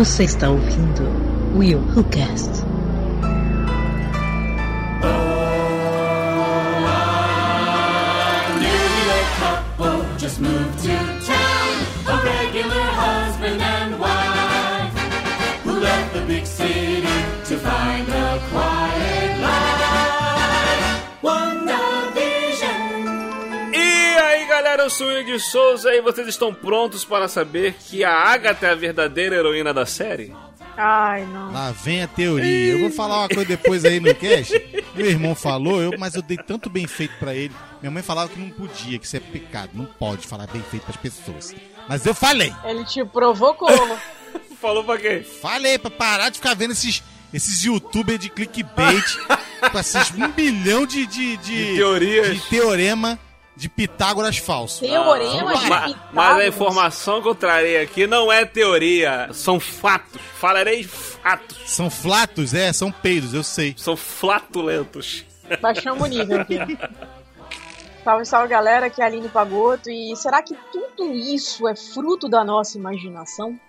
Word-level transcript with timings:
Você 0.00 0.24
está 0.24 0.48
ouvindo 0.48 1.02
Will 1.54 1.78
Who 1.94 2.02
Cast. 2.04 2.59
Sou 24.90 25.06
o 25.06 25.10
Will 25.10 25.24
de 25.24 25.38
Souza 25.38 25.92
e 25.94 26.00
vocês 26.00 26.26
estão 26.28 26.52
prontos 26.52 27.04
para 27.04 27.28
saber 27.28 27.74
que 27.74 28.04
a 28.04 28.12
Agatha 28.12 28.66
é 28.66 28.70
a 28.70 28.74
verdadeira 28.74 29.36
heroína 29.36 29.72
da 29.72 29.86
série? 29.86 30.34
Ai, 30.76 31.24
não. 31.26 31.52
Lá 31.52 31.72
vem 31.72 32.02
a 32.02 32.08
teoria. 32.08 32.72
Eu 32.72 32.80
vou 32.80 32.90
falar 32.90 33.18
uma 33.20 33.28
coisa 33.28 33.44
depois 33.44 33.84
aí 33.84 34.00
no 34.00 34.14
cast. 34.14 34.52
Meu 34.94 35.06
irmão 35.06 35.34
falou, 35.34 35.80
eu, 35.80 35.92
mas 35.98 36.14
eu 36.14 36.22
dei 36.22 36.36
tanto 36.38 36.70
bem 36.70 36.86
feito 36.86 37.14
pra 37.18 37.34
ele. 37.34 37.54
Minha 37.80 37.90
mãe 37.90 38.02
falava 38.02 38.28
que 38.30 38.38
não 38.40 38.50
podia, 38.50 38.98
que 38.98 39.04
isso 39.06 39.16
é 39.16 39.20
pecado. 39.20 39.70
Não 39.74 39.84
pode 39.84 40.26
falar 40.26 40.46
bem 40.46 40.62
feito 40.62 40.84
pras 40.84 40.96
pessoas. 40.96 41.54
Mas 41.88 42.04
eu 42.06 42.14
falei. 42.14 42.52
Ele 42.64 42.84
te 42.84 43.04
provocou. 43.04 43.68
Falou 44.60 44.84
pra 44.84 44.98
quê? 44.98 45.22
Falei 45.40 45.78
pra 45.78 45.90
parar 45.90 46.28
de 46.28 46.36
ficar 46.36 46.54
vendo 46.54 46.72
esses, 46.72 47.02
esses 47.32 47.64
youtubers 47.64 48.18
de 48.18 48.28
clickbait 48.28 49.16
com 49.72 49.78
esses 49.78 50.10
um 50.12 50.28
bilhão 50.32 50.84
de, 50.84 51.06
de, 51.06 51.36
de, 51.38 51.66
De 51.66 51.76
teorias. 51.76 52.34
de 52.36 52.48
teorema 52.50 53.18
de 53.60 53.68
Pitágoras 53.68 54.38
falso. 54.38 54.80
Teorema 54.80 55.54
de 55.54 55.68
Ma- 55.68 55.80
Pitágoras. 55.82 55.96
mas 56.12 56.38
a 56.38 56.46
informação 56.48 57.20
que 57.20 57.28
eu 57.28 57.34
trarei 57.34 57.80
aqui 57.80 58.06
não 58.06 58.32
é 58.32 58.44
teoria, 58.46 59.28
são 59.32 59.60
fatos. 59.60 60.20
Falarei 60.38 60.82
fatos. 60.82 61.58
São 61.66 61.90
flatos, 61.90 62.54
é, 62.54 62.72
são 62.72 62.90
peidos, 62.90 63.34
eu 63.34 63.44
sei. 63.44 63.74
São 63.76 63.96
flatulentos. 63.96 65.24
Baixamos 65.60 66.02
o 66.02 66.06
nível 66.06 66.40
aqui. 66.40 66.56
Salve, 68.02 68.24
salve 68.24 68.48
galera, 68.48 68.86
aqui 68.86 69.02
é 69.02 69.04
a 69.04 69.08
Aline 69.08 69.28
Pagoto. 69.28 69.90
E 69.90 70.16
será 70.16 70.42
que 70.42 70.56
tudo 70.72 71.12
isso 71.12 71.68
é 71.68 71.76
fruto 71.76 72.28
da 72.30 72.42
nossa 72.42 72.78
imaginação? 72.78 73.60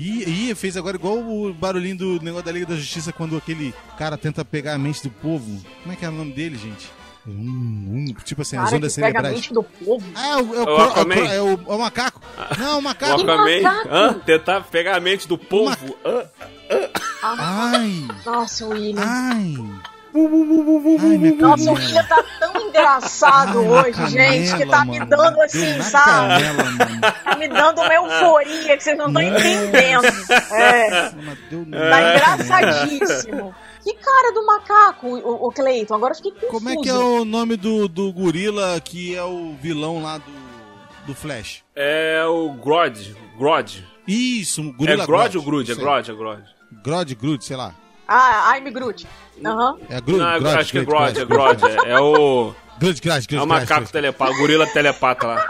Ih, 0.00 0.48
ih, 0.50 0.54
fez 0.54 0.76
agora 0.76 0.96
igual 0.96 1.18
o 1.18 1.52
barulhinho 1.52 1.96
do 1.96 2.22
negócio 2.22 2.46
da 2.46 2.52
Liga 2.52 2.66
da 2.66 2.76
Justiça 2.76 3.12
quando 3.12 3.36
aquele 3.36 3.74
cara 3.98 4.16
tenta 4.16 4.42
pegar 4.44 4.74
a 4.74 4.78
mente 4.78 5.02
do 5.02 5.10
povo. 5.10 5.60
Como 5.82 5.92
é 5.92 5.96
que 5.96 6.04
é 6.04 6.08
o 6.08 6.12
nome 6.12 6.32
dele, 6.32 6.56
gente? 6.56 6.88
Hum, 7.26 8.06
hum, 8.08 8.14
tipo 8.24 8.40
assim, 8.40 8.56
as 8.56 8.64
Cara, 8.64 8.76
ondas 8.78 8.94
que 8.94 9.00
pega 9.02 9.18
a 9.18 9.22
cerebrais. 9.22 9.34
mente 9.46 9.52
do 9.52 9.62
povo. 9.62 10.06
Ah, 10.14 10.26
é 10.28 10.36
o, 10.36 10.38
é 10.38 10.42
o, 10.58 10.62
O 10.62 10.64
cro- 10.64 10.74
é 10.74 10.80
o 10.80 10.82
Aquaman? 10.90 11.14
cro- 11.16 11.26
é 11.26 11.42
o- 11.42 11.48
é 11.72 11.74
o 11.74 11.78
macaco. 11.78 12.20
Não, 12.58 12.74
o 12.76 12.78
O 12.78 12.82
macaco. 12.82 13.20
Aquaman, 13.20 13.60
macaco? 13.62 13.88
hã? 13.94 14.14
tentar 14.24 14.60
pegar 14.62 14.96
a 14.96 15.00
mente 15.00 15.28
do 15.28 15.36
povo. 15.36 15.96
hã? 16.02 16.24
Ai, 17.22 18.08
Nossa, 18.24 18.66
William. 18.66 19.02
ai. 19.04 19.54
Ai, 20.12 21.30
Nossa, 21.38 21.62
o 21.62 21.74
canela. 21.74 21.78
William 21.78 22.04
tá 22.04 22.24
tão 22.38 22.60
engraçado 22.68 23.58
Ai, 23.60 23.68
hoje, 23.90 24.00
na 24.00 24.06
gente, 24.08 24.44
que 24.44 24.50
canela, 24.66 24.70
tá 24.76 24.84
me 24.84 24.98
mano. 24.98 25.10
dando 25.10 25.34
Deu 25.34 25.42
assim, 25.44 25.76
na 25.78 25.82
sabe? 25.84 26.42
canela. 26.44 27.12
Tá 27.24 27.36
me 27.36 27.48
dando 27.48 27.80
uma 27.80 27.94
euforia 27.94 28.76
que 28.76 28.82
vocês 28.82 28.98
não 28.98 29.06
estão 29.08 29.22
entendendo. 29.22 30.06
É. 30.52 30.90
Tá 30.90 31.14
canela. 31.50 32.14
engraçadíssimo. 32.14 33.54
Que 33.82 33.94
cara 33.94 34.32
do 34.34 34.44
macaco, 34.44 35.06
o, 35.08 35.46
o 35.46 35.52
Cleiton? 35.52 35.94
Agora 35.94 36.12
eu 36.12 36.16
fiquei 36.16 36.32
confuso. 36.32 36.50
Como 36.52 36.68
é 36.68 36.76
que 36.76 36.88
é 36.88 36.94
o 36.94 37.24
nome 37.24 37.56
do, 37.56 37.88
do 37.88 38.12
gorila 38.12 38.78
que 38.80 39.16
é 39.16 39.22
o 39.22 39.54
vilão 39.60 40.02
lá 40.02 40.18
do, 40.18 40.32
do 41.06 41.14
Flash? 41.14 41.62
É 41.74 42.22
o 42.26 42.52
Grod. 42.52 43.16
Grod. 43.38 43.82
Isso, 44.06 44.60
um 44.60 44.68
É 44.68 44.72
gorila 44.72 45.06
Grod 45.06 45.36
ou 45.38 45.42
Grud? 45.42 45.70
É. 45.70 45.74
Grod, 45.74 46.10
é 46.10 46.14
Grod. 46.14 46.42
Grod, 46.84 47.14
Grud, 47.14 47.42
sei 47.44 47.56
lá. 47.56 47.74
Ah, 48.12 48.58
I'm 48.58 48.70
Groot. 48.72 49.06
Aham. 49.44 49.78
É 49.88 50.00
Grud, 50.00 50.18
Não, 50.18 50.38
Grod, 50.40 50.58
acho 50.58 50.72
que 50.72 50.78
é 50.78 50.84
Grud, 50.84 51.12
Grod, 51.12 51.18
é 51.20 51.24
Grod. 51.24 51.64
É, 51.86 51.90
é 51.92 51.98
o. 52.00 52.52
Grud, 52.78 53.00
Grud, 53.00 53.26
Grud, 53.26 53.34
É 53.36 53.42
o 53.42 53.46
macaco 53.46 53.90
telepata, 53.92 54.32
o 54.32 54.36
gorila 54.36 54.66
telepata 54.66 55.26
lá. 55.28 55.46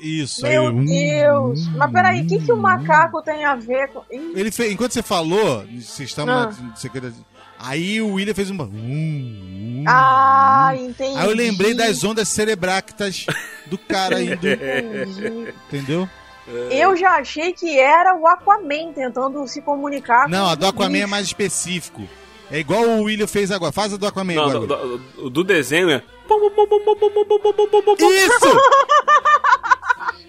Isso 0.00 0.46
aí. 0.46 0.52
Meu 0.52 0.64
hum, 0.66 0.84
Deus. 0.84 1.66
hum, 1.66 1.72
Mas 1.76 1.92
peraí, 1.92 2.22
o 2.22 2.26
que, 2.26 2.38
que 2.38 2.52
o 2.52 2.54
hum. 2.54 2.60
macaco 2.60 3.20
tem 3.22 3.44
a 3.44 3.54
ver 3.54 3.88
com. 3.88 4.02
Ih, 4.10 4.32
Ele 4.34 4.50
fez, 4.50 4.72
enquanto 4.72 4.92
você 4.92 5.02
falou, 5.02 5.64
vocês 5.66 6.08
estavam 6.08 6.34
Ah. 6.34 6.46
na 6.60 6.76
secretaria. 6.76 7.16
Aí 7.60 8.00
o 8.00 8.14
William 8.14 8.34
fez 8.34 8.48
uma. 8.50 8.64
hum, 8.64 8.70
hum, 8.72 9.84
Ah, 9.86 10.70
entendi. 10.76 11.18
Aí 11.18 11.26
eu 11.28 11.34
lembrei 11.34 11.74
das 11.74 12.02
ondas 12.04 12.28
cerebráctas 12.28 13.26
do 13.66 13.76
cara 13.76 14.22
indo. 14.22 14.34
Entendi. 14.34 15.52
Entendeu? 15.68 16.08
É. 16.70 16.84
Eu 16.84 16.96
já 16.96 17.16
achei 17.16 17.52
que 17.52 17.78
era 17.78 18.14
o 18.14 18.26
Aquaman 18.26 18.92
tentando 18.94 19.46
se 19.46 19.60
comunicar 19.60 20.28
Não, 20.28 20.46
com 20.46 20.50
a 20.50 20.54
do 20.54 20.66
Aquaman 20.66 20.98
é 20.98 21.06
mais 21.06 21.26
específico. 21.26 22.08
É 22.50 22.58
igual 22.58 22.82
o 22.82 23.02
William 23.02 23.26
fez 23.26 23.50
agora. 23.50 23.72
Faz 23.72 23.92
a 23.92 23.96
do 23.96 24.06
Aquaman 24.06 24.34
Não, 24.34 24.44
agora. 24.44 24.60
Do, 24.60 24.98
do, 24.98 25.30
do 25.30 25.44
desenho 25.44 25.90
é. 25.90 26.02
Isso! 28.00 28.58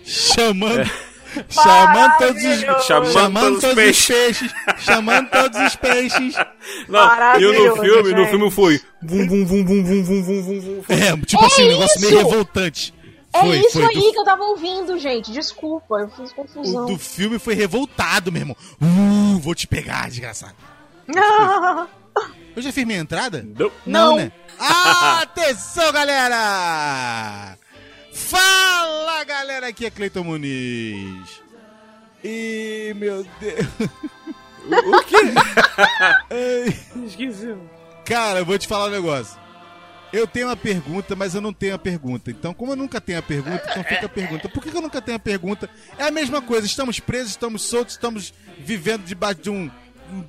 chamando. 0.03 0.81
É. 0.81 1.09
Chamando 1.47 2.17
todos, 2.17 2.43
os, 2.43 2.85
chamando, 2.85 3.13
chamando 3.13 3.59
todos 3.61 3.75
peixes. 3.75 3.99
os 4.01 4.07
peixes. 4.07 4.51
Chamando 4.79 5.29
todos 5.29 5.59
os 5.61 5.75
peixes. 5.75 6.35
Não, 6.89 7.39
e 7.39 7.67
no 7.67 7.75
filme, 7.77 8.13
no 8.13 8.27
filme 8.27 8.51
foi. 8.51 8.81
bum 9.01 9.27
bum 9.27 9.45
bum 9.45 9.63
bum 9.63 9.83
bum 9.83 10.03
bum 10.03 10.23
bum 10.23 10.59
bum. 10.59 10.83
É, 10.89 11.15
tipo 11.25 11.45
assim, 11.45 11.63
um 11.63 11.67
é 11.67 11.69
negócio 11.69 12.01
meio 12.01 12.17
revoltante. 12.17 12.93
É 13.31 13.39
Foi, 13.41 13.59
isso 13.59 13.73
foi. 13.73 13.85
aí 13.85 13.93
Do, 13.93 14.11
que 14.11 14.19
eu 14.19 14.23
tava 14.23 14.43
ouvindo, 14.43 14.97
gente. 14.97 15.31
Desculpa, 15.31 15.95
eu 15.99 16.09
fiz 16.09 16.31
o 16.31 16.35
confusão. 16.35 16.85
do 16.87 16.97
filme 16.97 17.37
foi 17.37 17.53
revoltado, 17.53 18.31
meu 18.31 18.41
irmão. 18.41 18.57
Uh, 18.81 19.37
vou 19.39 19.53
te 19.53 19.67
pegar, 19.67 20.09
desgraçado. 20.09 20.55
Eu 22.55 22.61
já 22.61 22.71
fiz 22.71 22.85
minha 22.85 22.99
entrada? 22.99 23.45
Não. 23.57 23.71
Não. 23.85 24.15
né? 24.17 24.31
Ah, 24.59 25.19
atenção, 25.21 25.91
galera! 25.91 27.57
Fala, 28.11 29.23
galera! 29.23 29.67
Aqui 29.67 29.85
é 29.85 29.89
Cleiton 29.91 30.23
Muniz. 30.23 31.41
E, 32.23 32.93
meu 32.97 33.25
Deus... 33.39 33.67
O 34.69 35.01
quê? 35.03 35.15
Ai, 36.29 37.03
Esqueci. 37.05 37.55
Cara, 38.05 38.39
eu 38.39 38.45
vou 38.45 38.57
te 38.57 38.67
falar 38.67 38.85
um 38.85 38.91
negócio. 38.91 39.38
Eu 40.11 40.25
tenho 40.25 40.47
uma 40.47 40.55
pergunta, 40.55 41.15
mas 41.15 41.35
eu 41.35 41.41
não 41.41 41.53
tenho 41.53 41.75
a 41.75 41.79
pergunta. 41.79 42.31
Então, 42.31 42.53
como 42.53 42.71
eu 42.71 42.75
nunca 42.75 42.99
tenho 42.99 43.19
a 43.19 43.21
pergunta, 43.21 43.63
então 43.69 43.83
fica 43.83 44.05
a 44.07 44.09
pergunta. 44.09 44.49
Por 44.49 44.63
que 44.63 44.75
eu 44.75 44.81
nunca 44.81 45.01
tenho 45.01 45.17
a 45.17 45.19
pergunta? 45.19 45.69
É 45.97 46.05
a 46.05 46.11
mesma 46.11 46.41
coisa. 46.41 46.65
Estamos 46.65 46.99
presos, 46.99 47.29
estamos 47.31 47.61
soltos, 47.63 47.93
estamos 47.93 48.33
vivendo 48.57 49.03
debaixo 49.03 49.41
de 49.41 49.49
um, 49.51 49.69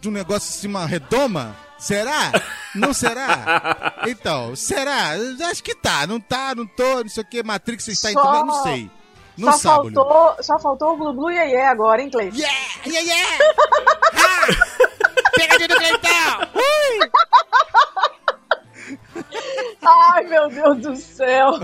de 0.01 0.09
um 0.09 0.13
negócio 0.13 0.49
assim, 0.51 0.69
uma 0.69 0.85
redoma? 0.87 1.57
Será? 1.79 2.31
Não 2.75 2.93
será? 2.93 3.95
Então, 4.07 4.55
será? 4.55 5.13
Acho 5.51 5.63
que 5.63 5.75
tá. 5.75 6.07
Não 6.07 6.21
tá, 6.21 6.55
não 6.55 6.67
tô, 6.67 7.03
não 7.03 7.09
sei 7.09 7.23
o 7.23 7.27
que. 7.27 7.43
Matrix 7.43 7.89
está 7.89 8.11
Só- 8.11 8.21
entendendo? 8.21 8.47
Não 8.47 8.63
sei. 8.63 8.91
Não 9.39 9.53
só, 9.53 9.59
sabe. 9.59 9.95
Faltou, 9.95 10.37
só 10.43 10.59
faltou 10.59 10.93
o 10.93 10.97
Glu 10.99 11.15
Glu 11.15 11.31
Iê 11.31 11.53
Iê 11.53 11.63
agora, 11.63 12.03
hein, 12.03 12.11
Cleiton? 12.11 12.37
Yeah! 12.37 12.55
Yeah, 12.87 13.01
yeah! 13.01 13.39
ha! 14.13 14.47
Pegadinha 15.35 15.69
do 15.69 15.77
Cleitão! 15.77 16.49
Ui! 16.55 17.11
Ai, 19.83 20.25
meu 20.25 20.49
Deus 20.49 20.79
do 20.79 20.97
céu. 20.97 21.59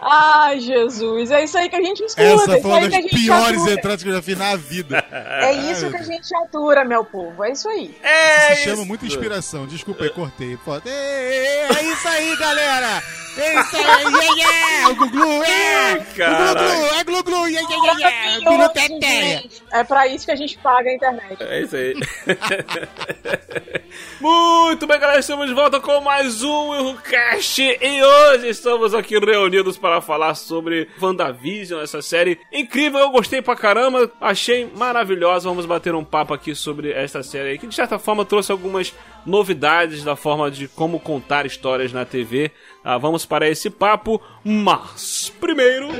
Ai, 0.00 0.60
Jesus. 0.60 1.30
É 1.30 1.44
isso 1.44 1.58
aí 1.58 1.68
que 1.68 1.76
a 1.76 1.82
gente 1.82 2.02
escuta. 2.02 2.22
Essa 2.22 2.52
é 2.52 2.54
isso 2.54 2.62
foi 2.62 2.70
uma 2.70 2.78
aí 2.78 2.88
que 2.88 2.96
a 2.96 3.00
das 3.00 3.10
gente 3.10 3.22
piores 3.24 3.60
atura. 3.60 3.72
entradas 3.74 4.02
que 4.02 4.08
eu 4.08 4.14
já 4.14 4.22
fiz 4.22 4.38
na 4.38 4.56
vida. 4.56 5.04
É 5.12 5.52
isso 5.52 5.90
que 5.90 5.96
a 5.96 6.02
gente 6.02 6.34
atura, 6.36 6.84
meu 6.84 7.04
povo. 7.04 7.44
É 7.44 7.52
isso 7.52 7.68
aí. 7.68 7.94
É 8.02 8.54
Se 8.54 8.62
chama 8.64 8.76
isso. 8.78 8.86
muita 8.86 9.06
inspiração. 9.06 9.66
Desculpa 9.66 10.04
aí, 10.04 10.10
cortei. 10.10 10.58
É, 10.86 10.88
é, 10.88 11.68
é 11.78 11.82
isso 11.84 12.08
aí, 12.08 12.36
galera! 12.36 13.02
É 13.38 13.60
isso 13.60 13.76
aí, 13.76 13.82
yeah, 13.84 14.34
yeah! 14.34 14.88
O 14.88 14.96
Glu-Glu, 14.96 15.44
é! 15.44 15.92
O 15.92 16.04
Glu-Glu, 16.14 16.98
é 16.98 17.04
Glu-Glu, 17.04 17.48
yeah, 17.48 17.68
yeah, 17.70 17.98
yeah, 17.98 18.26
yeah! 18.38 18.50
Glu 18.50 18.68
teteia! 18.70 19.44
É 19.72 19.84
pra 19.84 20.06
isso 20.06 20.24
que 20.24 20.32
a 20.32 20.36
gente 20.36 20.56
paga 20.56 20.88
a 20.88 20.94
internet. 20.94 21.36
É 21.42 21.60
isso 21.60 21.76
aí. 21.76 21.94
Muito 24.20 24.86
bem, 24.86 24.98
galera, 24.98 25.20
estamos 25.20 25.46
de 25.46 25.52
volta 25.54 25.78
com 25.80 26.00
mais 26.00 26.15
um 26.16 26.74
Errocast 26.74 27.60
e 27.60 28.02
hoje 28.02 28.48
estamos 28.48 28.94
aqui 28.94 29.18
reunidos 29.18 29.76
para 29.76 30.00
falar 30.00 30.34
sobre 30.34 30.88
WandaVision, 30.98 31.82
essa 31.82 32.00
série 32.00 32.40
incrível, 32.50 33.00
eu 33.00 33.10
gostei 33.10 33.42
pra 33.42 33.54
caramba, 33.54 34.10
achei 34.18 34.66
maravilhosa. 34.74 35.46
Vamos 35.46 35.66
bater 35.66 35.94
um 35.94 36.02
papo 36.02 36.32
aqui 36.32 36.54
sobre 36.54 36.90
esta 36.90 37.22
série 37.22 37.58
que 37.58 37.66
de 37.66 37.74
certa 37.74 37.98
forma 37.98 38.24
trouxe 38.24 38.50
algumas 38.50 38.94
novidades 39.26 40.02
da 40.02 40.16
forma 40.16 40.50
de 40.50 40.68
como 40.68 40.98
contar 40.98 41.44
histórias 41.44 41.92
na 41.92 42.06
TV. 42.06 42.50
Ah, 42.82 42.96
vamos 42.96 43.26
para 43.26 43.46
esse 43.46 43.68
papo, 43.68 44.18
mas 44.42 45.30
primeiro. 45.38 45.90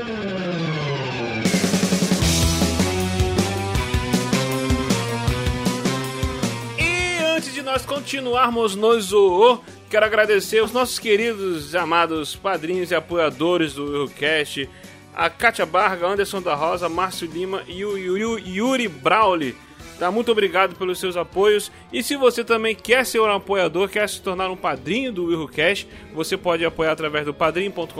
Antes 7.35 7.53
de 7.53 7.61
nós 7.61 7.85
continuarmos 7.85 8.75
no 8.75 8.99
Zoô, 8.99 9.59
quero 9.89 10.05
agradecer 10.05 10.61
os 10.61 10.71
nossos 10.71 10.99
queridos, 10.99 11.73
amados 11.73 12.35
padrinhos 12.35 12.91
e 12.91 12.95
apoiadores 12.95 13.73
do 13.73 13.85
Eurocast. 13.85 14.69
a 15.15 15.29
Kátia 15.29 15.65
Barga, 15.65 16.07
Anderson 16.07 16.41
da 16.41 16.53
Rosa, 16.53 16.87
Márcio 16.87 17.27
Lima 17.27 17.63
e 17.67 17.83
o 17.83 17.97
Yuri, 17.97 18.87
Brauli. 18.87 19.55
Tá? 19.97 20.11
Muito 20.11 20.31
obrigado 20.31 20.75
pelos 20.75 20.99
seus 20.99 21.17
apoios. 21.17 21.71
E 21.91 22.03
se 22.03 22.15
você 22.15 22.43
também 22.43 22.75
quer 22.75 23.03
ser 23.03 23.19
um 23.19 23.31
apoiador, 23.31 23.89
quer 23.89 24.07
se 24.07 24.21
tornar 24.21 24.51
um 24.51 24.55
padrinho 24.55 25.11
do 25.11 25.25
Will 25.25 25.47
Cash, 25.47 25.87
você 26.13 26.37
pode 26.37 26.63
apoiar 26.63 26.91
através 26.91 27.25
do 27.25 27.33
padrinho.com.br, 27.33 27.95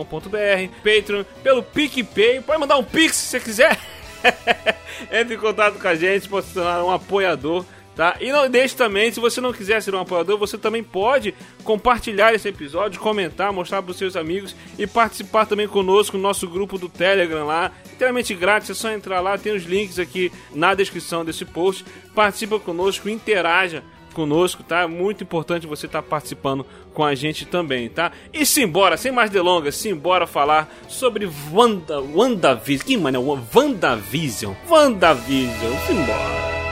Patreon, 0.83 1.23
pelo 1.41 1.63
PicPay. 1.63 2.41
Pode 2.41 2.59
mandar 2.59 2.77
um 2.77 2.83
pix 2.83 3.15
se 3.15 3.27
você 3.27 3.39
quiser. 3.39 3.79
Entre 5.11 5.35
em 5.35 5.39
contato 5.39 5.79
com 5.79 5.87
a 5.87 5.95
gente, 5.95 6.29
pode 6.29 6.45
se 6.47 6.53
tornar 6.53 6.83
um 6.83 6.91
apoiador. 6.91 7.65
Tá? 7.97 8.15
E 8.21 8.31
não 8.31 8.47
deixe 8.47 8.75
também, 8.75 9.11
se 9.11 9.19
você 9.19 9.41
não 9.41 9.51
quiser 9.51 9.81
ser 9.81 9.95
um 9.95 9.99
apoiador, 9.99 10.37
você 10.37 10.55
também 10.55 10.83
pode 10.83 11.33
compartilhar 11.63 12.31
esse 12.31 12.47
episódio, 12.47 13.01
comentar, 13.01 13.51
mostrar 13.51 13.81
para 13.81 13.89
os 13.89 13.97
seus 13.97 14.15
amigos 14.15 14.55
e 14.77 14.85
participar 14.85 15.47
também 15.47 15.67
conosco 15.67 16.15
no 16.15 16.21
nosso 16.21 16.47
grupo 16.47 16.77
do 16.77 16.87
Telegram 16.87 17.43
lá, 17.47 17.71
inteiramente 17.91 18.35
grátis, 18.35 18.69
é 18.69 18.75
só 18.75 18.91
entrar 18.91 19.19
lá, 19.19 19.35
tem 19.35 19.55
os 19.55 19.63
links 19.63 19.97
aqui 19.97 20.31
na 20.53 20.75
descrição 20.75 21.25
desse 21.25 21.43
post. 21.43 21.83
Participa 22.13 22.59
conosco, 22.59 23.09
interaja 23.09 23.83
conosco, 24.13 24.61
tá? 24.61 24.87
Muito 24.87 25.23
importante 25.23 25.65
você 25.65 25.87
estar 25.87 26.03
tá 26.03 26.07
participando 26.07 26.67
com 26.93 27.03
a 27.03 27.15
gente 27.15 27.47
também, 27.47 27.89
tá? 27.89 28.11
E 28.31 28.45
simbora, 28.45 28.95
sem 28.95 29.11
mais 29.11 29.31
delongas, 29.31 29.75
simbora 29.75 30.27
falar 30.27 30.71
sobre 30.87 31.27
Wanda, 31.51 31.99
WandaVision. 31.99 32.85
Que 32.85 32.95
mano, 32.95 33.17
é 33.17 33.55
WandaVision? 33.55 34.53
WandaVision, 34.69 35.73
simbora. 35.87 36.66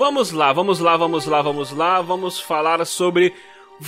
Vamos 0.00 0.32
lá, 0.32 0.50
vamos 0.50 0.80
lá, 0.80 0.96
vamos 0.96 1.26
lá, 1.26 1.42
vamos 1.42 1.72
lá. 1.72 2.00
Vamos 2.00 2.40
falar 2.40 2.82
sobre 2.86 3.34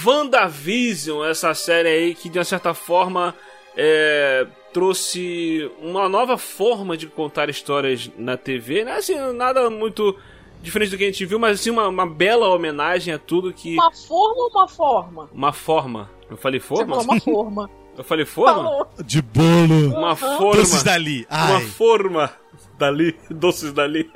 WandaVision, 0.04 1.24
essa 1.24 1.54
série 1.54 1.88
aí 1.88 2.14
que 2.14 2.28
de 2.28 2.38
uma 2.38 2.44
certa 2.44 2.74
forma 2.74 3.34
é, 3.74 4.46
trouxe 4.74 5.70
uma 5.80 6.10
nova 6.10 6.36
forma 6.36 6.98
de 6.98 7.06
contar 7.06 7.48
histórias 7.48 8.10
na 8.18 8.36
TV, 8.36 8.84
né? 8.84 8.96
Assim, 8.96 9.14
nada 9.32 9.70
muito 9.70 10.14
diferente 10.60 10.90
do 10.90 10.98
que 10.98 11.04
a 11.04 11.06
gente 11.06 11.24
viu, 11.24 11.38
mas 11.38 11.58
assim, 11.58 11.70
uma, 11.70 11.88
uma 11.88 12.06
bela 12.06 12.46
homenagem 12.50 13.14
a 13.14 13.18
tudo 13.18 13.50
que. 13.50 13.72
Uma 13.72 13.90
forma 13.90 14.42
ou 14.42 14.50
uma 14.50 14.68
forma? 14.68 15.30
Uma 15.32 15.52
forma. 15.54 16.10
Eu 16.28 16.36
falei 16.36 16.60
forma? 16.60 16.94
Você 16.94 17.06
falou 17.06 17.14
uma 17.14 17.20
forma. 17.20 17.70
Eu 17.96 18.04
falei 18.04 18.26
forma? 18.26 18.64
Falou. 18.64 18.88
De 19.02 19.22
bolo. 19.22 19.96
Uma 19.96 20.14
forma. 20.14 20.56
Doces 20.56 20.82
dali. 20.82 21.26
Uma 21.30 21.56
Ai. 21.56 21.64
forma 21.64 22.41
dali. 22.82 23.16
Doces 23.30 23.72
dali. 23.72 24.10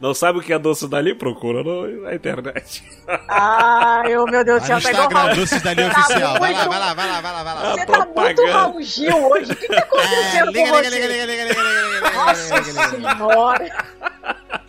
Não 0.00 0.12
sabe 0.14 0.38
o 0.38 0.42
que 0.42 0.52
é 0.52 0.58
doces 0.58 0.88
dali? 0.88 1.14
Procura 1.14 1.62
no- 1.62 2.02
na 2.02 2.14
internet. 2.14 2.84
Ai, 3.28 4.12
eu, 4.14 4.24
meu 4.26 4.44
Deus 4.44 4.62
do 4.62 4.66
céu, 4.66 4.78
Instagram, 4.78 5.08
Raul. 5.08 5.34
Doces 5.34 5.62
dali 5.62 5.82
Tá 5.90 6.00
oficial. 6.00 6.38
Vai 6.38 6.52
lá, 6.52 6.64
vai 6.68 6.78
lá, 6.78 6.94
vai 6.94 7.08
lá, 7.08 7.20
vai 7.20 7.32
lá, 7.32 7.42
vai 7.42 7.54
lá. 7.54 7.72
Você 7.72 7.86
tá 7.86 8.06
muito. 8.14 8.46
Raul 8.46 8.82
Gil 8.82 9.16
hoje. 9.30 9.52
O 9.52 9.56
que 9.56 9.68
tá 9.68 9.78
acontecendo 9.78 10.48
É, 10.48 10.52
liga, 10.52 10.70
com 10.70 10.76
liga, 10.76 10.90
você? 10.90 11.00
liga, 11.00 11.06
liga, 11.06 11.26
liga, 11.26 11.44
liga, 11.44 11.62
liga, 11.62 11.80
liga, 11.82 12.06
liga, 12.06 12.10
Nossa 12.12 12.58
liga, 12.58 12.70
liga, 12.70 12.96
liga. 12.96 13.16
senhora. 13.16 13.86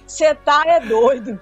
Você 0.08 0.36
tá 0.36 0.64
é 0.66 0.80
doido. 0.80 1.40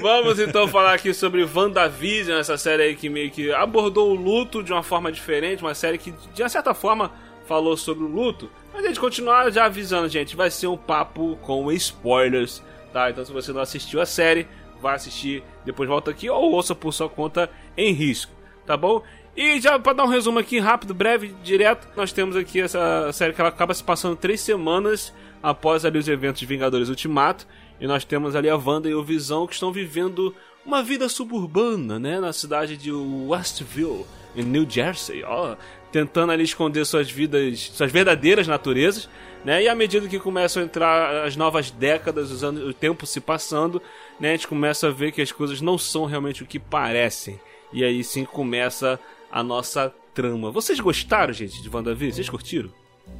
Vamos 0.00 0.38
então 0.38 0.66
falar 0.68 0.94
aqui 0.94 1.12
sobre 1.12 1.44
WandaVision, 1.44 2.38
essa 2.38 2.56
série 2.56 2.82
aí 2.82 2.96
que 2.96 3.10
meio 3.10 3.30
que 3.30 3.52
abordou 3.52 4.10
o 4.10 4.14
luto 4.14 4.62
de 4.62 4.72
uma 4.72 4.82
forma 4.82 5.12
diferente, 5.12 5.62
uma 5.62 5.74
série 5.74 5.98
que 5.98 6.10
de 6.32 6.42
uma 6.42 6.48
certa 6.48 6.72
forma 6.72 7.12
falou 7.46 7.76
sobre 7.76 8.02
o 8.04 8.08
luto. 8.08 8.50
A 8.74 8.80
gente 8.80 8.98
continuar 8.98 9.50
já 9.50 9.66
avisando, 9.66 10.08
gente, 10.08 10.34
vai 10.34 10.50
ser 10.50 10.66
um 10.66 10.76
papo 10.76 11.36
com 11.42 11.70
spoilers, 11.72 12.62
tá? 12.92 13.10
Então 13.10 13.24
se 13.24 13.32
você 13.32 13.52
não 13.52 13.60
assistiu 13.60 14.00
a 14.00 14.06
série, 14.06 14.48
vai 14.80 14.94
assistir, 14.94 15.42
depois 15.64 15.88
volta 15.88 16.10
aqui 16.10 16.28
ou 16.28 16.52
ouça 16.52 16.74
por 16.74 16.92
sua 16.92 17.08
conta 17.08 17.50
em 17.76 17.92
risco, 17.92 18.32
tá 18.66 18.76
bom? 18.76 19.02
E 19.36 19.60
já 19.60 19.78
para 19.78 19.94
dar 19.94 20.04
um 20.04 20.08
resumo 20.08 20.38
aqui 20.38 20.58
rápido, 20.58 20.92
breve, 20.92 21.34
direto, 21.42 21.88
nós 21.96 22.12
temos 22.12 22.36
aqui 22.36 22.60
essa 22.60 23.10
série 23.12 23.32
que 23.32 23.40
ela 23.40 23.48
acaba 23.48 23.72
se 23.72 23.82
passando 23.82 24.16
três 24.16 24.40
semanas 24.40 25.12
após 25.42 25.84
ali 25.84 25.98
os 25.98 26.08
eventos 26.08 26.40
de 26.40 26.46
Vingadores 26.46 26.88
Ultimato. 26.88 27.46
E 27.80 27.86
nós 27.86 28.04
temos 28.04 28.36
ali 28.36 28.48
a 28.48 28.56
Wanda 28.56 28.88
e 28.88 28.94
o 28.94 29.02
Visão 29.02 29.46
que 29.46 29.54
estão 29.54 29.72
vivendo 29.72 30.34
uma 30.64 30.82
vida 30.82 31.08
suburbana, 31.08 31.98
né? 31.98 32.20
Na 32.20 32.32
cidade 32.32 32.76
de 32.76 32.92
Westville, 32.92 34.04
em 34.36 34.44
New 34.44 34.68
Jersey, 34.68 35.24
ó. 35.24 35.56
Tentando 35.92 36.32
ali 36.32 36.42
esconder 36.42 36.84
suas 36.86 37.10
vidas, 37.10 37.70
suas 37.74 37.92
verdadeiras 37.92 38.48
naturezas, 38.48 39.08
né? 39.44 39.62
E 39.62 39.68
à 39.68 39.74
medida 39.74 40.08
que 40.08 40.18
começam 40.18 40.62
a 40.62 40.64
entrar 40.64 41.24
as 41.24 41.36
novas 41.36 41.70
décadas, 41.70 42.30
os 42.30 42.42
anos, 42.42 42.66
o 42.66 42.72
tempo 42.72 43.06
se 43.06 43.20
passando, 43.20 43.80
né? 44.18 44.30
A 44.30 44.32
gente 44.32 44.48
começa 44.48 44.88
a 44.88 44.90
ver 44.90 45.12
que 45.12 45.20
as 45.20 45.30
coisas 45.30 45.60
não 45.60 45.76
são 45.76 46.06
realmente 46.06 46.42
o 46.42 46.46
que 46.46 46.58
parecem. 46.58 47.38
E 47.72 47.84
aí 47.84 48.02
sim 48.02 48.24
começa 48.24 48.98
a 49.30 49.42
nossa 49.42 49.94
trama. 50.14 50.50
Vocês 50.50 50.80
gostaram, 50.80 51.32
gente, 51.32 51.62
de 51.62 51.68
WandaVision? 51.68 52.16
Vocês 52.16 52.28
curtiram? 52.30 52.70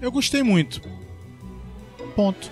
Eu 0.00 0.10
gostei 0.10 0.42
muito. 0.42 0.80
Ponto. 2.16 2.50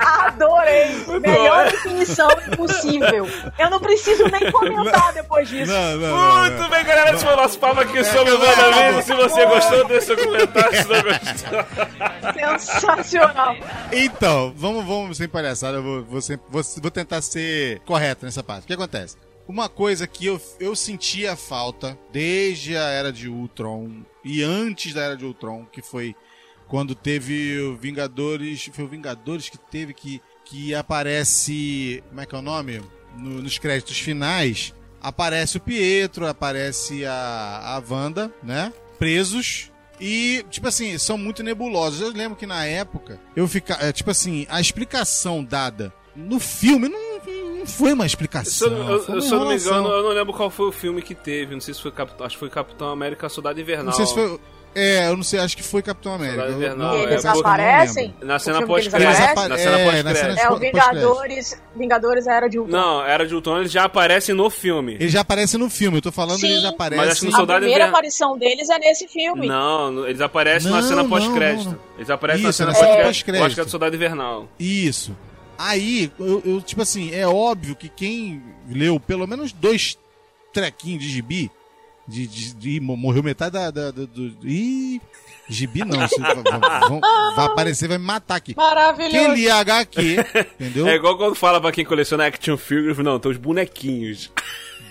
Adorei. 0.00 1.04
bom, 1.04 1.20
Melhor 1.20 1.66
é? 1.66 1.70
definição 1.70 2.28
possível. 2.56 3.26
Eu 3.58 3.70
não 3.70 3.80
preciso 3.80 4.24
nem 4.28 4.50
comentar 4.50 5.12
depois 5.12 5.48
disso. 5.48 5.70
Não, 5.70 5.96
não, 5.96 6.16
não, 6.16 6.40
Muito 6.40 6.58
não. 6.62 6.70
bem, 6.70 6.84
galera. 6.84 7.14
Esse 7.14 7.24
foi 7.24 7.34
o 7.34 7.36
nosso 7.36 7.58
papo 7.58 7.80
aqui 7.80 8.04
sobre 8.04 8.32
o 8.32 8.42
acabou. 8.42 9.02
Se 9.02 9.14
você 9.14 9.46
gostou, 9.46 9.84
deixe 9.86 10.06
seu 10.06 10.16
comentário. 10.16 10.76
Se 10.76 10.88
não 10.88 11.02
gostou, 11.02 12.60
Sensacional. 12.60 13.56
Então, 13.92 14.52
vamos, 14.56 14.84
vamos 14.84 15.16
sem 15.16 15.28
palhaçada, 15.28 15.78
eu 15.78 15.82
vou, 15.82 16.04
vou, 16.04 16.20
vou, 16.48 16.62
vou 16.82 16.90
tentar 16.90 17.20
ser 17.22 17.80
correto 17.80 18.24
nessa 18.24 18.42
parte. 18.42 18.64
O 18.64 18.66
que 18.66 18.74
acontece? 18.74 19.16
Uma 19.48 19.68
coisa 19.68 20.06
que 20.06 20.26
eu, 20.26 20.40
eu 20.60 20.76
sentia 20.76 21.34
falta 21.34 21.98
desde 22.12 22.76
a 22.76 22.84
Era 22.88 23.12
de 23.12 23.28
Ultron 23.28 23.90
e 24.24 24.42
antes 24.42 24.94
da 24.94 25.02
Era 25.02 25.16
de 25.16 25.24
Ultron, 25.24 25.66
que 25.72 25.82
foi 25.82 26.14
quando 26.70 26.94
teve 26.94 27.58
o 27.60 27.76
Vingadores. 27.76 28.70
Foi 28.72 28.84
o 28.84 28.88
Vingadores 28.88 29.48
que 29.50 29.58
teve 29.58 29.92
que, 29.92 30.22
que 30.46 30.74
aparece. 30.74 32.02
Como 32.08 32.20
é 32.20 32.26
que 32.26 32.34
é 32.34 32.38
o 32.38 32.42
nome? 32.42 32.80
No- 33.18 33.42
nos 33.42 33.58
créditos 33.58 33.98
finais. 33.98 34.72
Aparece 35.02 35.56
o 35.56 35.60
Pietro, 35.60 36.26
aparece 36.26 37.04
a, 37.04 37.76
a 37.76 37.82
Wanda, 37.92 38.32
né? 38.42 38.72
Presos. 38.98 39.70
E, 39.98 40.44
tipo 40.50 40.68
assim, 40.68 40.96
são 40.98 41.18
muito 41.18 41.42
nebulosos. 41.42 42.00
Eu 42.00 42.10
lembro 42.12 42.36
que 42.36 42.46
na 42.46 42.64
época, 42.64 43.18
eu 43.34 43.46
ficava. 43.48 43.92
Tipo 43.92 44.10
assim, 44.10 44.46
a 44.48 44.60
explicação 44.60 45.42
dada 45.44 45.92
no 46.14 46.38
filme 46.40 46.88
não, 46.88 47.58
não 47.58 47.66
foi 47.66 47.92
uma 47.92 48.04
se 48.04 48.08
explicação. 48.08 48.68
eu, 48.68 49.04
eu- 49.14 49.20
se 49.22 49.32
eu 49.32 49.40
não 49.40 49.48
me 49.48 49.56
engano, 49.56 49.88
eu 49.88 50.02
não 50.02 50.10
lembro 50.10 50.32
qual 50.32 50.50
foi 50.50 50.66
o 50.66 50.72
filme 50.72 51.02
que 51.02 51.14
teve. 51.14 51.52
Não 51.54 51.60
sei 51.60 51.74
se 51.74 51.82
foi 51.82 51.90
Capitão. 51.92 52.24
Acho 52.26 52.36
que 52.36 52.40
foi 52.40 52.50
Capitão 52.50 52.88
América 52.90 53.28
Soldado 53.28 53.60
Invernal. 53.60 53.86
Não 53.86 53.92
sei 53.92 54.06
se 54.06 54.14
foi. 54.14 54.38
É, 54.72 55.08
eu 55.08 55.16
não 55.16 55.24
sei, 55.24 55.40
acho 55.40 55.56
que 55.56 55.64
foi 55.64 55.82
Capitão 55.82 56.14
América. 56.14 56.42
Eu- 56.44 56.76
não, 56.76 56.94
é, 56.94 57.02
eles 57.02 57.24
eu 57.24 57.32
não 57.32 57.40
aparecem? 57.40 58.06
lembro. 58.08 58.26
Na 58.26 58.38
cena 58.38 58.58
eles 58.58 58.68
pós-crédito. 58.68 59.10
aparecem? 59.10 59.48
Na 59.48 59.58
cena 59.58 59.78
É, 59.78 59.84
na 59.84 59.90
pós-crédito. 60.12 60.16
cena- 60.36 60.40
É 60.40 60.50
o. 60.50 60.56
Vingadores. 60.58 61.62
Vingadores 61.74 62.26
Era 62.28 62.48
de 62.48 62.58
Ultron. 62.58 62.76
Não, 62.76 63.04
era 63.04 63.26
de 63.26 63.34
Ultron, 63.34 63.58
eles 63.58 63.72
já 63.72 63.84
aparecem 63.84 64.32
no 64.34 64.48
filme. 64.48 64.94
Ele 64.94 65.08
já 65.08 65.22
aparece 65.22 65.58
no 65.58 65.68
filme, 65.68 65.98
eu 65.98 66.02
tô 66.02 66.12
falando, 66.12 66.38
Sim, 66.38 66.46
eles 66.46 66.56
mas 66.62 66.64
acho 66.66 66.76
que 66.76 66.82
aparecem. 66.84 67.28
no 67.28 67.34
A 67.34 67.38
Soldado 67.38 67.58
primeira 67.58 67.84
Inverno- 67.84 67.96
aparição 67.96 68.38
deles 68.38 68.68
é 68.70 68.78
nesse 68.78 69.08
filme. 69.08 69.48
Não, 69.48 70.06
eles 70.06 70.20
aparecem 70.20 70.70
na 70.70 70.80
Não, 70.80 70.88
cena 70.88 71.02
não, 71.02 71.10
pós-crédito. 71.10 71.64
não, 71.64 71.72
não. 71.72 71.80
Eles 71.96 72.10
aparecem 72.10 72.48
Isso, 72.48 72.62
na 72.62 72.68
na 72.68 72.74
cena 72.74 72.86
cena 72.86 72.86
pós-crédito. 72.86 73.06
pós-crédito. 73.08 73.40
Eu 73.42 73.46
acho 73.46 73.54
que 73.56 73.60
é 73.60 73.64
do 73.64 73.70
Soldado 73.70 73.96
Invernal. 73.96 74.48
Isso. 74.58 75.16
Aí, 75.58 76.10
eu, 76.18 76.42
eu, 76.44 76.60
tipo 76.62 76.80
assim, 76.80 77.12
é 77.12 77.26
óbvio 77.26 77.74
que 77.74 77.88
quem 77.88 78.40
leu 78.70 78.98
pelo 79.00 79.26
menos 79.26 79.52
dois 79.52 79.98
trequinhos 80.52 81.02
de 81.02 81.08
gibi, 81.10 81.50
de, 82.10 82.26
de, 82.26 82.54
de- 82.54 82.80
morreu 82.80 83.22
metade 83.22 83.52
da. 83.52 83.70
da- 83.70 83.90
do, 83.90 84.06
do- 84.06 84.48
Ih, 84.48 85.00
gibi 85.48 85.84
não, 85.84 86.06
se- 86.08 86.20
vão- 86.20 86.42
vão- 86.88 87.00
vai 87.36 87.46
aparecer, 87.46 87.88
vai 87.88 87.98
me 87.98 88.04
matar 88.04 88.36
aqui. 88.36 88.54
Maravilhoso. 88.56 89.14
Quem 89.16 89.34
lia 89.34 89.56
HQ, 89.56 90.16
entendeu? 90.60 90.86
É 90.88 90.94
igual 90.96 91.16
quando 91.16 91.34
fala 91.34 91.60
pra 91.60 91.72
quem 91.72 91.84
coleciona 91.84 92.26
action 92.26 92.56
figures, 92.56 92.98
não, 92.98 93.18
tem 93.18 93.30
os 93.30 93.36
bonequinhos. 93.38 94.30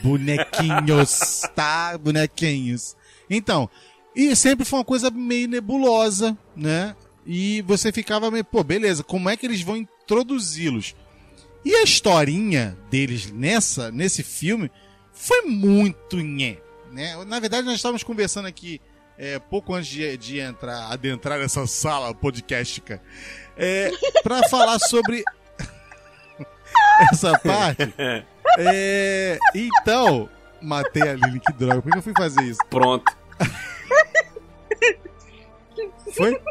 Bonequinhos, 0.03 1.41
tá? 1.55 1.97
Bonequinhos. 1.97 2.95
Então, 3.29 3.69
e 4.15 4.35
sempre 4.35 4.65
foi 4.65 4.79
uma 4.79 4.85
coisa 4.85 5.09
meio 5.09 5.47
nebulosa, 5.47 6.37
né? 6.55 6.95
E 7.25 7.61
você 7.63 7.91
ficava 7.91 8.31
meio, 8.31 8.43
pô, 8.43 8.63
beleza, 8.63 9.03
como 9.03 9.29
é 9.29 9.37
que 9.37 9.45
eles 9.45 9.61
vão 9.61 9.77
introduzi-los? 9.77 10.95
E 11.63 11.75
a 11.75 11.83
historinha 11.83 12.77
deles 12.89 13.29
nessa, 13.31 13.91
nesse 13.91 14.23
filme 14.23 14.71
foi 15.13 15.41
muito 15.43 16.17
nhé, 16.17 16.57
né? 16.91 17.15
Na 17.25 17.39
verdade, 17.39 17.65
nós 17.65 17.75
estávamos 17.75 18.03
conversando 18.03 18.47
aqui 18.47 18.81
é, 19.17 19.37
pouco 19.37 19.73
antes 19.73 19.89
de, 19.89 20.17
de 20.17 20.39
entrar, 20.39 20.91
adentrar 20.91 21.37
nessa 21.37 21.67
sala 21.67 22.15
podcastica, 22.15 23.01
é, 23.57 23.91
para 24.23 24.47
falar 24.49 24.79
sobre 24.79 25.23
essa 27.11 27.37
parte. 27.39 27.93
É, 28.57 29.37
então, 29.53 30.29
matei 30.61 31.03
a 31.03 31.13
Lili, 31.13 31.41
que 31.41 31.51
droga. 31.53 31.81
Por 31.81 31.91
que 31.91 31.97
eu 31.97 32.01
fui 32.01 32.13
fazer 32.15 32.43
isso? 32.43 32.61
Pronto. 32.69 33.17
Foi? 36.15 36.41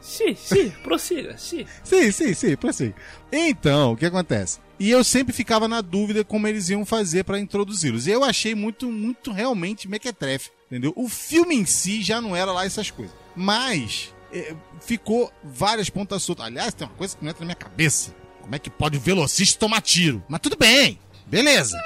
sim, 0.00 0.34
sim, 0.34 0.70
prossiga, 0.82 1.36
sim. 1.36 1.66
Sim, 1.82 2.12
sim, 2.12 2.34
sim, 2.34 2.56
prossiga. 2.56 2.94
Então, 3.32 3.92
o 3.92 3.96
que 3.96 4.06
acontece? 4.06 4.60
E 4.78 4.90
eu 4.90 5.04
sempre 5.04 5.32
ficava 5.32 5.68
na 5.68 5.80
dúvida 5.80 6.24
como 6.24 6.46
eles 6.48 6.68
iam 6.68 6.84
fazer 6.84 7.24
pra 7.24 7.38
introduzi-los. 7.38 8.06
E 8.06 8.10
eu 8.10 8.24
achei 8.24 8.54
muito, 8.54 8.90
muito 8.90 9.30
realmente 9.32 9.88
mequetrefe, 9.88 10.50
entendeu? 10.66 10.92
O 10.96 11.08
filme 11.08 11.54
em 11.54 11.64
si 11.64 12.02
já 12.02 12.20
não 12.20 12.34
era 12.34 12.52
lá 12.52 12.64
essas 12.66 12.90
coisas. 12.90 13.14
Mas 13.36 14.12
eh, 14.32 14.54
ficou 14.80 15.32
várias 15.42 15.88
pontas 15.88 16.22
soltas. 16.22 16.46
Aliás, 16.46 16.74
tem 16.74 16.86
uma 16.86 16.94
coisa 16.96 17.16
que 17.16 17.22
não 17.22 17.30
entra 17.30 17.40
na 17.40 17.46
minha 17.46 17.56
cabeça. 17.56 18.14
Como 18.40 18.54
é 18.54 18.58
que 18.58 18.68
pode 18.68 18.98
o 18.98 19.00
velocista 19.00 19.58
tomar 19.60 19.80
tiro? 19.80 20.22
Mas 20.28 20.40
tudo 20.40 20.56
bem, 20.56 20.98
beleza. 21.26 21.80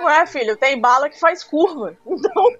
Ué, 0.00 0.26
filho, 0.26 0.56
tem 0.56 0.78
bala 0.80 1.08
que 1.08 1.18
faz 1.18 1.42
curva. 1.42 1.96
Então, 2.06 2.56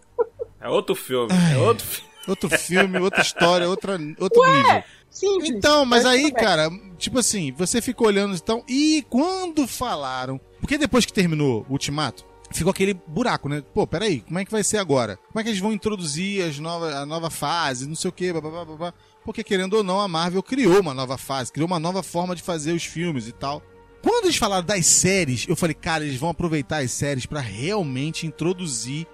É 0.60 0.68
outro 0.68 0.94
filme, 0.96 1.28
é 1.52 1.58
outro 1.58 1.86
filme. 1.86 2.06
Outro 2.26 2.48
filme, 2.58 2.98
outra 2.98 3.20
história, 3.22 3.68
outra, 3.68 3.92
outro 4.18 4.42
nível. 4.52 4.82
Simples. 5.18 5.50
Então, 5.50 5.84
mas 5.84 6.04
aí, 6.04 6.30
cara, 6.30 6.70
tipo 6.98 7.18
assim, 7.18 7.52
você 7.52 7.80
ficou 7.80 8.06
olhando 8.06 8.34
então. 8.34 8.62
E 8.68 9.04
quando 9.08 9.66
falaram. 9.66 10.40
Porque 10.60 10.78
depois 10.78 11.04
que 11.04 11.12
terminou 11.12 11.64
o 11.68 11.72
Ultimato, 11.72 12.24
ficou 12.50 12.70
aquele 12.70 12.94
buraco, 12.94 13.48
né? 13.48 13.62
Pô, 13.74 13.86
peraí, 13.86 14.20
como 14.20 14.38
é 14.38 14.44
que 14.44 14.50
vai 14.50 14.62
ser 14.62 14.78
agora? 14.78 15.18
Como 15.28 15.40
é 15.40 15.42
que 15.42 15.50
eles 15.50 15.60
vão 15.60 15.72
introduzir 15.72 16.44
as 16.44 16.58
novas, 16.58 16.94
a 16.94 17.06
nova 17.06 17.30
fase, 17.30 17.86
não 17.86 17.94
sei 17.94 18.08
o 18.08 18.12
quê, 18.12 18.32
babá, 18.32 18.64
babá. 18.64 18.94
Porque 19.24 19.42
querendo 19.42 19.74
ou 19.74 19.82
não, 19.82 20.00
a 20.00 20.08
Marvel 20.08 20.42
criou 20.42 20.80
uma 20.80 20.94
nova 20.94 21.18
fase, 21.18 21.52
criou 21.52 21.66
uma 21.66 21.80
nova 21.80 22.02
forma 22.02 22.34
de 22.34 22.42
fazer 22.42 22.72
os 22.72 22.84
filmes 22.84 23.26
e 23.28 23.32
tal. 23.32 23.62
Quando 24.02 24.26
eles 24.26 24.36
falaram 24.36 24.64
das 24.64 24.86
séries, 24.86 25.46
eu 25.48 25.56
falei, 25.56 25.74
cara, 25.74 26.04
eles 26.04 26.18
vão 26.18 26.30
aproveitar 26.30 26.78
as 26.78 26.92
séries 26.92 27.26
pra 27.26 27.40
realmente 27.40 28.26
introduzir 28.26 29.06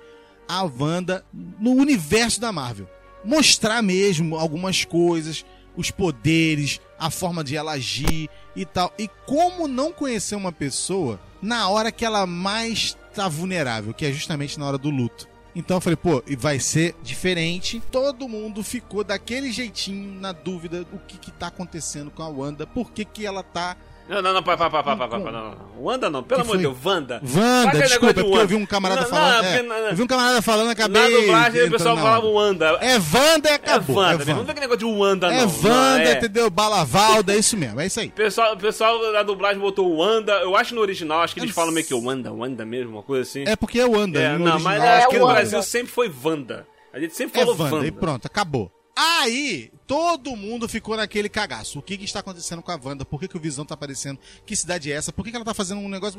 a 0.46 0.64
Wanda 0.64 1.24
no 1.32 1.72
universo 1.72 2.38
da 2.38 2.52
Marvel. 2.52 2.86
Mostrar 3.24 3.80
mesmo 3.80 4.36
algumas 4.36 4.84
coisas, 4.84 5.46
os 5.76 5.90
poderes, 5.90 6.80
a 6.98 7.10
forma 7.10 7.42
de 7.42 7.56
ela 7.56 7.72
agir 7.72 8.28
e 8.54 8.64
tal. 8.64 8.92
E 8.98 9.08
como 9.26 9.66
não 9.66 9.92
conhecer 9.92 10.34
uma 10.34 10.52
pessoa 10.52 11.20
na 11.40 11.68
hora 11.68 11.92
que 11.92 12.04
ela 12.04 12.26
mais 12.26 12.96
tá 13.14 13.28
vulnerável, 13.28 13.92
que 13.92 14.06
é 14.06 14.12
justamente 14.12 14.58
na 14.58 14.66
hora 14.66 14.78
do 14.78 14.90
luto. 14.90 15.28
Então 15.54 15.76
eu 15.76 15.80
falei, 15.80 15.96
pô, 15.96 16.22
e 16.26 16.34
vai 16.34 16.58
ser 16.58 16.94
diferente. 17.02 17.82
Todo 17.90 18.28
mundo 18.28 18.62
ficou 18.62 19.04
daquele 19.04 19.52
jeitinho 19.52 20.18
na 20.20 20.32
dúvida 20.32 20.86
o 20.92 20.98
que 20.98 21.18
que 21.18 21.30
tá 21.30 21.48
acontecendo 21.48 22.10
com 22.10 22.22
a 22.22 22.28
Wanda, 22.28 22.66
por 22.66 22.90
que 22.90 23.04
que 23.04 23.26
ela 23.26 23.42
tá 23.42 23.76
Não, 24.12 24.20
não, 24.22 24.34
não, 24.34 24.42
para, 24.42 24.56
para, 24.58 24.68
para, 24.70 24.82
para, 24.82 24.96
para, 24.96 25.08
para, 25.20 25.32
não, 25.32 25.50
não. 25.50 25.56
Wanda 25.84 26.10
não, 26.10 26.22
pelo 26.22 26.42
amor 26.42 26.56
de? 26.58 26.62
Deus, 26.64 26.76
Wanda. 26.84 27.22
Wanda, 27.34 27.70
desculpa, 27.80 28.10
é 28.10 28.12
porque 28.14 28.28
eu 28.28 28.30
Wanda. 28.32 28.46
vi 28.46 28.54
um 28.56 28.66
camarada 28.66 29.06
falando. 29.06 29.42
não, 29.42 29.48
é, 29.48 29.62
na- 29.62 29.74
eu 29.90 29.96
vi 29.96 30.02
um 30.02 30.06
camarada 30.06 30.42
falando, 30.42 30.66
Na 30.66 30.72
acabei. 30.72 31.20
dublagem 31.22 31.62
o 31.62 31.70
pessoal 31.70 31.96
na 31.96 32.02
falava. 32.02 32.26
Wanda. 32.28 32.66
É 32.82 32.94
Wanda 32.96 33.48
e 33.48 33.52
É 33.52 33.54
acabou. 33.54 33.96
Wanda, 33.96 34.14
é 34.14 34.16
velho. 34.18 34.28
não 34.30 34.36
Wanda. 34.40 34.44
tem 34.44 34.50
aquele 34.52 34.60
negócio 34.60 34.78
de 34.78 35.00
Wanda, 35.02 35.28
não. 35.28 35.34
É 35.34 35.40
Não, 35.46 35.70
Wanda, 35.70 36.02
é. 36.04 36.12
entendeu? 36.12 36.50
Balavalda, 36.50 37.32
é 37.34 37.38
isso 37.38 37.56
mesmo, 37.56 37.80
é 37.80 37.86
isso 37.86 38.00
aí. 38.00 38.08
O 38.08 38.12
pessoal, 38.12 38.56
pessoal 38.56 39.12
da 39.12 39.22
dublagem 39.22 39.58
botou 39.60 39.96
Wanda. 39.96 40.32
Eu 40.42 40.54
acho 40.56 40.74
no 40.74 40.80
original, 40.82 41.20
acho 41.22 41.34
que 41.34 41.40
eles 41.40 41.50
falam 41.54 41.72
meio 41.72 41.86
que 41.86 41.94
Wanda, 41.94 42.30
Wanda 42.32 42.64
mesmo, 42.66 42.92
uma 42.92 43.02
coisa 43.02 43.22
assim. 43.22 43.44
É 43.46 43.56
porque 43.56 43.80
é 43.80 43.86
Wanda. 43.86 44.20
É, 44.20 44.32
no 44.34 44.40
não, 44.44 44.52
original, 44.52 44.60
mas 44.60 44.82
é 44.82 44.98
acho 44.98 45.08
que 45.08 45.18
no 45.18 45.24
Wanda. 45.24 45.34
Brasil 45.40 45.62
sempre 45.62 45.92
foi 45.92 46.12
Wanda. 46.22 46.66
A 46.92 47.00
gente 47.00 47.14
sempre 47.16 47.40
é 47.40 47.44
falou 47.44 47.58
Wanda, 47.58 47.74
Wanda. 47.76 47.86
e 47.86 47.90
pronto, 47.90 48.26
acabou. 48.26 48.70
Aí, 48.96 49.70
todo 49.86 50.36
mundo 50.36 50.68
ficou 50.68 50.96
naquele 50.96 51.28
cagaço. 51.28 51.78
O 51.78 51.82
que, 51.82 51.96
que 51.96 52.04
está 52.04 52.20
acontecendo 52.20 52.60
com 52.62 52.70
a 52.70 52.78
Wanda? 52.82 53.04
Por 53.04 53.18
que, 53.18 53.26
que 53.26 53.36
o 53.36 53.40
Visão 53.40 53.64
tá 53.64 53.74
aparecendo? 53.74 54.18
Que 54.44 54.54
cidade 54.54 54.92
é 54.92 54.96
essa? 54.96 55.12
Por 55.12 55.24
que, 55.24 55.30
que 55.30 55.36
ela 55.36 55.44
tá 55.44 55.54
fazendo 55.54 55.80
um 55.80 55.88
negócio. 55.88 56.18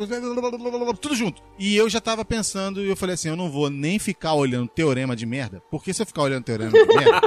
Tudo 0.99 1.15
junto. 1.15 1.41
E 1.59 1.75
eu 1.75 1.89
já 1.89 2.01
tava 2.01 2.25
pensando, 2.25 2.81
e 2.81 2.89
eu 2.89 2.95
falei 2.95 3.13
assim: 3.13 3.29
eu 3.29 3.35
não 3.35 3.51
vou 3.51 3.69
nem 3.69 3.99
ficar 3.99 4.33
olhando 4.33 4.67
teorema 4.67 5.15
de 5.15 5.25
merda. 5.25 5.61
Porque 5.69 5.93
se 5.93 6.01
eu 6.01 6.05
ficar 6.05 6.23
olhando 6.23 6.43
teorema 6.43 6.71
de 6.71 6.85
merda, 6.85 7.21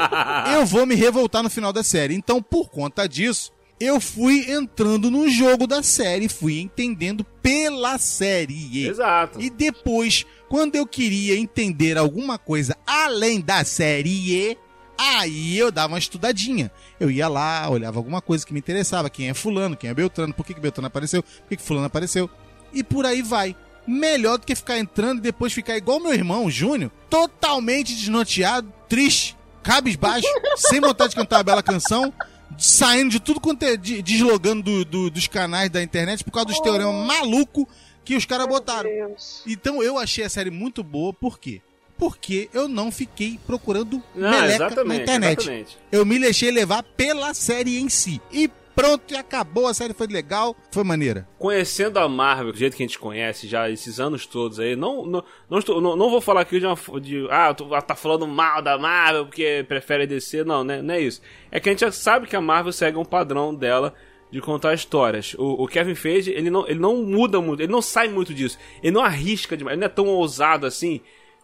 eu 0.54 0.66
vou 0.66 0.84
me 0.84 0.94
revoltar 0.94 1.42
no 1.42 1.50
final 1.50 1.72
da 1.72 1.82
série. 1.82 2.14
Então, 2.14 2.42
por 2.42 2.68
conta 2.68 3.08
disso, 3.08 3.52
eu 3.78 4.00
fui 4.00 4.50
entrando 4.50 5.10
no 5.10 5.28
jogo 5.28 5.66
da 5.66 5.82
série, 5.82 6.28
fui 6.28 6.60
entendendo 6.60 7.24
pela 7.42 7.98
série. 7.98 8.86
Exato. 8.86 9.40
E 9.40 9.50
depois, 9.50 10.24
quando 10.48 10.76
eu 10.76 10.86
queria 10.86 11.38
entender 11.38 11.98
alguma 11.98 12.38
coisa 12.38 12.76
além 12.86 13.40
da 13.40 13.64
série, 13.64 14.56
aí 14.98 15.58
eu 15.58 15.70
dava 15.70 15.92
uma 15.94 15.98
estudadinha. 15.98 16.70
Eu 16.98 17.10
ia 17.10 17.28
lá, 17.28 17.68
olhava 17.68 17.98
alguma 17.98 18.20
coisa 18.20 18.46
que 18.46 18.52
me 18.52 18.58
interessava, 18.58 19.10
quem 19.10 19.28
é 19.28 19.34
fulano, 19.34 19.76
quem 19.76 19.90
é 19.90 19.94
Beltrano, 19.94 20.32
por 20.34 20.44
que, 20.46 20.54
que 20.54 20.60
Beltrano 20.60 20.86
apareceu, 20.86 21.22
por 21.22 21.48
que, 21.48 21.56
que 21.56 21.62
fulano 21.62 21.86
apareceu, 21.86 22.28
e 22.72 22.82
por 22.82 23.04
aí 23.06 23.22
vai. 23.22 23.54
Melhor 23.86 24.38
do 24.38 24.46
que 24.46 24.54
ficar 24.56 24.78
entrando 24.78 25.18
e 25.18 25.22
depois 25.22 25.52
ficar 25.52 25.76
igual 25.76 26.00
meu 26.00 26.12
irmão, 26.12 26.50
Júnior, 26.50 26.90
totalmente 27.08 27.94
desnorteado, 27.94 28.72
triste, 28.88 29.36
cabisbaixo, 29.62 30.26
sem 30.56 30.80
vontade 30.80 31.10
de 31.10 31.16
cantar 31.16 31.36
uma 31.38 31.42
bela 31.44 31.62
canção, 31.62 32.12
saindo 32.58 33.10
de 33.10 33.20
tudo 33.20 33.40
quanto 33.40 33.62
é, 33.62 33.76
de- 33.76 34.02
deslogando 34.02 34.62
do- 34.62 34.84
do- 34.84 35.10
dos 35.10 35.26
canais 35.28 35.70
da 35.70 35.82
internet 35.82 36.24
por 36.24 36.30
causa 36.32 36.46
dos 36.48 36.58
teoremas 36.60 37.06
maluco 37.06 37.68
que 38.04 38.16
os 38.16 38.24
caras 38.24 38.46
botaram. 38.46 38.88
Deus. 38.90 39.42
Então 39.46 39.82
eu 39.82 39.98
achei 39.98 40.24
a 40.24 40.28
série 40.28 40.50
muito 40.50 40.82
boa, 40.82 41.12
por 41.12 41.38
quê? 41.38 41.60
Porque 41.98 42.50
eu 42.52 42.68
não 42.68 42.92
fiquei 42.92 43.38
procurando 43.46 44.02
Não, 44.14 44.30
meleca 44.30 44.84
na 44.84 44.96
internet. 44.96 45.40
exatamente. 45.40 45.78
Eu 45.90 46.04
me 46.04 46.18
deixei 46.18 46.50
levar 46.50 46.82
pela 46.82 47.32
série 47.32 47.78
em 47.78 47.88
si. 47.88 48.20
E 48.30 48.50
pronto, 48.76 49.14
e 49.14 49.16
acabou, 49.16 49.66
a 49.66 49.72
série 49.72 49.94
foi 49.94 50.06
legal, 50.06 50.54
foi 50.70 50.84
maneira. 50.84 51.26
Conhecendo 51.38 51.98
a 51.98 52.06
Marvel 52.06 52.52
do 52.52 52.58
jeito 52.58 52.76
que 52.76 52.82
a 52.82 52.86
gente 52.86 52.98
conhece 52.98 53.48
já 53.48 53.70
esses 53.70 53.98
anos 53.98 54.26
todos 54.26 54.60
aí, 54.60 54.76
não, 54.76 55.06
não, 55.06 55.24
não, 55.48 55.58
estou, 55.58 55.80
não, 55.80 55.96
não 55.96 56.10
vou 56.10 56.20
falar 56.20 56.42
aqui 56.42 56.60
de, 56.60 56.66
uma, 56.66 56.76
de 57.00 57.26
ah, 57.30 57.54
tu 57.54 57.66
tá 57.86 57.96
falando 57.96 58.26
mal 58.26 58.60
da 58.60 58.76
Marvel 58.76 59.24
porque 59.24 59.64
prefere 59.66 60.06
DC, 60.06 60.44
não, 60.44 60.62
né, 60.62 60.82
não 60.82 60.94
é 60.94 61.00
isso. 61.00 61.22
É 61.50 61.58
que 61.58 61.70
a 61.70 61.72
gente 61.72 61.80
já 61.80 61.90
sabe 61.90 62.26
que 62.26 62.36
a 62.36 62.40
Marvel 62.40 62.72
segue 62.72 62.98
um 62.98 63.04
padrão 63.04 63.54
dela 63.54 63.94
de 64.30 64.40
contar 64.40 64.74
histórias. 64.74 65.34
O, 65.38 65.64
o 65.64 65.66
Kevin 65.66 65.94
Feige, 65.94 66.30
ele 66.30 66.50
não, 66.50 66.68
ele 66.68 66.78
não 66.78 67.02
muda 67.02 67.40
muito, 67.40 67.62
ele 67.62 67.72
não 67.72 67.80
sai 67.80 68.08
muito 68.08 68.34
disso. 68.34 68.58
Ele 68.82 68.92
não 68.92 69.02
arrisca 69.02 69.56
demais, 69.56 69.72
ele 69.72 69.80
não 69.80 69.86
é 69.86 69.88
tão 69.88 70.06
ousado 70.06 70.66
assim 70.66 71.00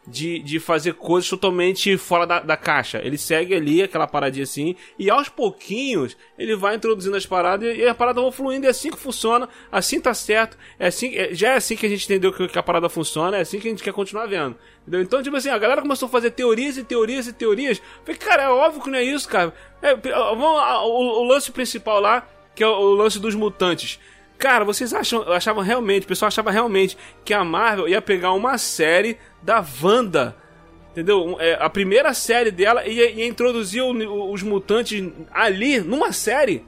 de, 0.06 0.40
de 0.40 0.58
fazer 0.58 0.94
coisas 0.94 1.28
totalmente 1.30 1.96
fora 1.96 2.26
da, 2.26 2.40
da 2.40 2.56
caixa. 2.56 3.00
Ele 3.04 3.16
segue 3.16 3.54
ali 3.54 3.82
aquela 3.82 4.06
paradinha 4.06 4.42
assim, 4.42 4.74
e 4.98 5.08
aos 5.10 5.28
pouquinhos 5.28 6.16
ele 6.36 6.56
vai 6.56 6.74
introduzindo 6.74 7.16
as 7.16 7.26
paradas 7.26 7.76
e 7.76 7.86
a 7.86 7.94
parada 7.94 8.20
vai 8.20 8.32
fluindo. 8.32 8.66
É 8.66 8.70
assim 8.70 8.90
que 8.90 8.98
funciona, 8.98 9.48
assim 9.70 10.00
tá 10.00 10.12
certo. 10.12 10.58
É 10.78 10.88
assim, 10.88 11.14
é- 11.14 11.34
já 11.34 11.52
é 11.52 11.56
assim 11.56 11.76
que 11.76 11.86
a 11.86 11.88
gente 11.88 12.04
entendeu 12.04 12.32
que, 12.32 12.48
que 12.48 12.58
a 12.58 12.62
parada 12.62 12.88
funciona, 12.88 13.36
é 13.38 13.40
assim 13.40 13.58
que 13.60 13.68
a 13.68 13.70
gente 13.70 13.82
quer 13.82 13.92
continuar 13.92 14.26
vendo. 14.26 14.56
Entendeu? 14.82 15.02
Então, 15.02 15.22
tipo 15.22 15.36
assim, 15.36 15.48
a 15.48 15.58
galera 15.58 15.80
começou 15.80 16.06
a 16.06 16.10
fazer 16.10 16.32
teorias 16.32 16.76
e 16.76 16.82
teorias 16.82 17.28
e 17.28 17.32
teorias. 17.32 17.80
Falei, 18.04 18.18
cara, 18.18 18.42
é 18.44 18.48
óbvio 18.48 18.82
que 18.82 18.90
não 18.90 18.98
é 18.98 19.04
isso, 19.04 19.28
cara. 19.28 19.54
É, 19.80 19.94
vamos, 19.94 20.46
o, 20.46 21.20
o 21.20 21.24
lance 21.24 21.52
principal 21.52 22.00
lá, 22.00 22.26
que 22.54 22.64
é 22.64 22.66
o, 22.66 22.72
o 22.72 22.94
lance 22.94 23.20
dos 23.20 23.34
mutantes. 23.36 24.00
Cara, 24.38 24.64
vocês 24.64 24.92
acham, 24.92 25.22
achavam 25.32 25.62
realmente, 25.62 26.04
o 26.04 26.08
pessoal 26.08 26.26
achava 26.28 26.50
realmente 26.50 26.96
que 27.24 27.32
a 27.32 27.44
Marvel 27.44 27.88
ia 27.88 28.02
pegar 28.02 28.32
uma 28.32 28.58
série 28.58 29.16
da 29.42 29.64
Wanda, 29.82 30.36
entendeu? 30.90 31.36
É, 31.38 31.56
a 31.60 31.70
primeira 31.70 32.12
série 32.12 32.50
dela 32.50 32.86
ia, 32.86 33.10
ia 33.10 33.26
introduzir 33.26 33.82
o- 33.82 34.32
os 34.32 34.42
mutantes 34.42 35.10
ali, 35.32 35.78
numa 35.80 36.12
série. 36.12 36.64